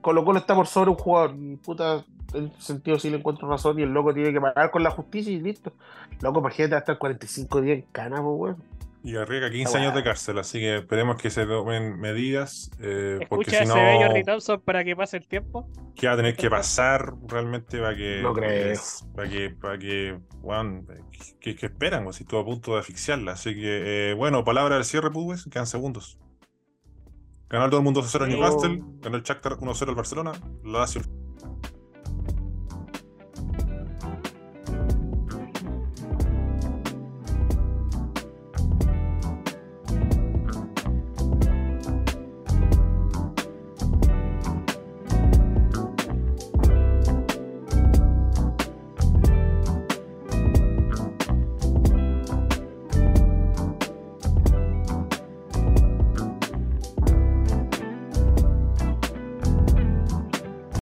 Colo 0.00 0.24
Colo 0.24 0.38
está 0.38 0.54
por 0.54 0.66
sobre 0.66 0.90
un 0.90 0.96
jugador. 0.96 1.34
Puta, 1.64 2.04
en 2.34 2.46
ese 2.46 2.60
sentido 2.62 2.98
sí 2.98 3.10
le 3.10 3.18
encuentro 3.18 3.48
razón 3.48 3.78
y 3.78 3.82
el 3.82 3.90
loco 3.90 4.12
tiene 4.14 4.32
que 4.32 4.40
pagar 4.40 4.70
con 4.70 4.82
la 4.82 4.90
justicia 4.90 5.32
y 5.32 5.40
listo. 5.40 5.72
Loco, 6.20 6.40
imagínate 6.40 6.72
va 6.72 6.76
a 6.78 6.80
estar 6.80 6.98
45 6.98 7.60
días 7.60 7.78
en 7.78 7.84
cana, 7.92 8.16
pues, 8.22 8.26
weón. 8.38 8.76
Y 9.04 9.14
arriesga 9.16 9.48
15 9.50 9.62
Esta 9.64 9.78
años 9.78 9.94
de 9.94 10.02
cárcel, 10.02 10.36
así 10.38 10.58
que 10.58 10.78
esperemos 10.78 11.16
que 11.22 11.30
se 11.30 11.46
tomen 11.46 12.00
medidas. 12.00 12.72
eh, 12.80 13.20
porque 13.28 13.50
Escucha 13.52 13.58
si 13.64 13.70
ese 13.70 13.74
no, 14.00 14.04
Jordi 14.04 14.24
Thompson 14.24 14.60
para 14.62 14.82
que 14.82 14.96
pase 14.96 15.18
el 15.18 15.28
tiempo. 15.28 15.68
¿qué 15.94 16.08
va 16.08 16.14
a 16.14 16.16
tener 16.16 16.34
que 16.36 16.50
pasar 16.50 17.14
realmente 17.28 17.78
para 17.78 17.94
que. 17.94 18.20
No 18.20 18.32
creo. 18.32 18.72
es- 18.72 19.06
Para 19.14 19.28
que. 19.28 19.50
Para 19.50 19.78
que. 19.78 20.18
weón, 20.42 20.88
¿qué, 21.38 21.54
qué 21.54 21.66
esperan? 21.66 22.12
Si 22.12 22.24
estuvo 22.24 22.40
a 22.40 22.44
punto 22.44 22.74
de 22.74 22.80
asfixiarla. 22.80 23.32
Así 23.32 23.54
que, 23.54 24.10
eh, 24.10 24.14
bueno, 24.14 24.42
palabra 24.44 24.74
del 24.74 24.84
cierre, 24.84 25.12
pues, 25.12 25.44
quedan 25.52 25.66
segundos. 25.68 26.18
Ganó 27.48 27.68
todo 27.68 27.78
el 27.78 27.84
mundo 27.84 28.02
0 28.02 28.26
Sí. 28.26 28.32
Newcastle, 28.32 28.82
ganó 29.00 29.16
el 29.16 29.22
Shakhtar 29.22 29.52
1-0 29.58 29.88
al 29.88 29.94
Barcelona, 29.94 30.32
la 30.64 30.80
Lazio 30.80 31.02